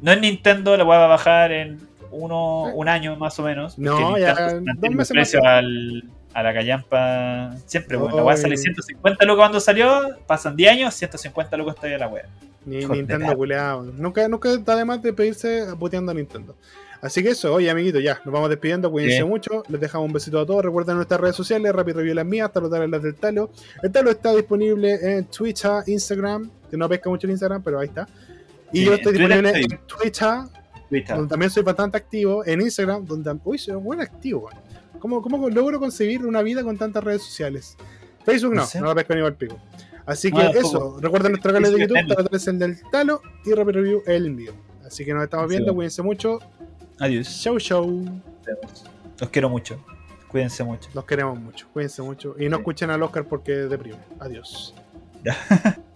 No 0.00 0.12
es 0.12 0.20
Nintendo, 0.20 0.76
la 0.76 0.84
voy 0.84 0.94
a 0.96 1.06
bajar 1.06 1.50
en 1.50 1.87
uno, 2.10 2.64
un 2.74 2.88
año 2.88 3.16
más 3.16 3.38
o 3.38 3.42
menos. 3.42 3.78
No, 3.78 4.18
ya. 4.18 4.34
Dos 4.34 4.94
meses 4.94 5.10
precio 5.10 5.44
al, 5.44 6.04
a 6.34 6.42
la 6.42 6.54
callampa 6.54 7.50
siempre, 7.66 7.96
bueno. 7.96 8.16
La 8.16 8.22
voy 8.22 8.34
a 8.34 8.36
salir 8.36 8.58
150 8.58 9.24
lucas 9.24 9.38
cuando 9.38 9.60
salió, 9.60 10.16
pasan 10.26 10.56
10 10.56 10.72
años, 10.72 10.94
150 10.94 11.56
lucas 11.56 11.76
todavía 11.76 11.98
la 11.98 12.08
wea. 12.08 12.26
Ni 12.64 12.84
Nintendo 12.84 13.34
culeado. 13.34 13.82
Nunca, 13.82 14.28
nunca 14.28 14.52
está 14.52 14.76
de 14.76 14.84
más 14.84 15.02
de 15.02 15.12
pedirse 15.12 15.66
puteando 15.78 16.12
a 16.12 16.14
Nintendo. 16.14 16.54
Así 17.00 17.22
que 17.22 17.30
eso, 17.30 17.54
oye 17.54 17.70
amiguitos, 17.70 18.02
ya, 18.02 18.20
nos 18.24 18.34
vamos 18.34 18.50
despidiendo, 18.50 18.90
cuídense 18.90 19.22
mucho, 19.22 19.62
les 19.68 19.80
dejamos 19.80 20.06
un 20.06 20.12
besito 20.12 20.40
a 20.40 20.44
todos, 20.46 20.64
recuerden 20.64 20.96
nuestras 20.96 21.20
redes 21.20 21.36
sociales, 21.36 21.72
Rapid 21.72 21.94
Review 21.94 22.14
las 22.14 22.26
mías, 22.26 22.50
hasta 22.52 22.84
en 22.84 22.90
las 22.90 23.02
del 23.02 23.14
Talo. 23.14 23.50
El 23.84 23.92
Talo 23.92 24.10
está 24.10 24.34
disponible 24.34 24.98
en 25.00 25.24
Twitter, 25.26 25.70
Instagram, 25.86 26.50
que 26.68 26.76
no 26.76 26.88
pesca 26.88 27.08
mucho 27.08 27.28
en 27.28 27.32
Instagram, 27.32 27.62
pero 27.62 27.78
ahí 27.78 27.86
está. 27.86 28.08
Y 28.72 28.84
yo 28.84 28.94
estoy 28.94 29.12
disponible 29.12 29.50
en 29.50 29.78
Twitter, 30.88 31.16
donde 31.16 31.30
también 31.30 31.50
soy 31.50 31.62
bastante 31.62 31.96
activo, 31.96 32.44
en 32.46 32.60
Instagram, 32.60 33.04
donde, 33.04 33.38
uy, 33.44 33.58
soy 33.58 33.76
buen 33.76 34.00
activo, 34.00 34.48
¿Cómo, 34.98 35.22
¿Cómo 35.22 35.48
logro 35.48 35.78
concebir 35.78 36.26
una 36.26 36.42
vida 36.42 36.64
con 36.64 36.76
tantas 36.76 37.04
redes 37.04 37.22
sociales? 37.22 37.76
Facebook 38.24 38.54
no, 38.54 38.66
no, 38.80 38.86
la 38.86 38.94
pesco 38.94 39.14
ni 39.14 39.20
al 39.20 39.36
pico. 39.36 39.58
Así 40.04 40.32
que 40.32 40.40
eso, 40.58 40.98
recuerden 41.00 41.32
nuestro 41.32 41.52
canal 41.52 41.72
de 41.72 41.80
YouTube, 41.80 42.14
Talo 42.14 42.28
es 42.32 42.48
el 42.48 42.58
del 42.58 42.80
Talo 42.90 43.22
y 43.44 43.52
Rapid 43.52 43.72
Review 43.72 44.02
el 44.06 44.30
mío. 44.30 44.52
Así 44.84 45.04
que 45.04 45.12
nos 45.12 45.24
estamos 45.24 45.48
viendo, 45.48 45.74
cuídense 45.74 46.02
mucho. 46.02 46.38
Adiós. 46.98 47.28
Show, 47.28 47.58
show. 47.58 48.22
Los 49.20 49.30
quiero 49.30 49.48
mucho. 49.48 49.84
Cuídense 50.28 50.64
mucho. 50.64 50.88
Los 50.94 51.04
queremos 51.04 51.38
mucho. 51.38 51.66
Cuídense 51.72 52.02
mucho. 52.02 52.34
Y 52.38 52.48
no 52.48 52.56
escuchen 52.56 52.90
al 52.90 53.02
Oscar 53.02 53.24
porque 53.24 53.52
deprime. 53.52 53.98
Adiós. 54.18 54.74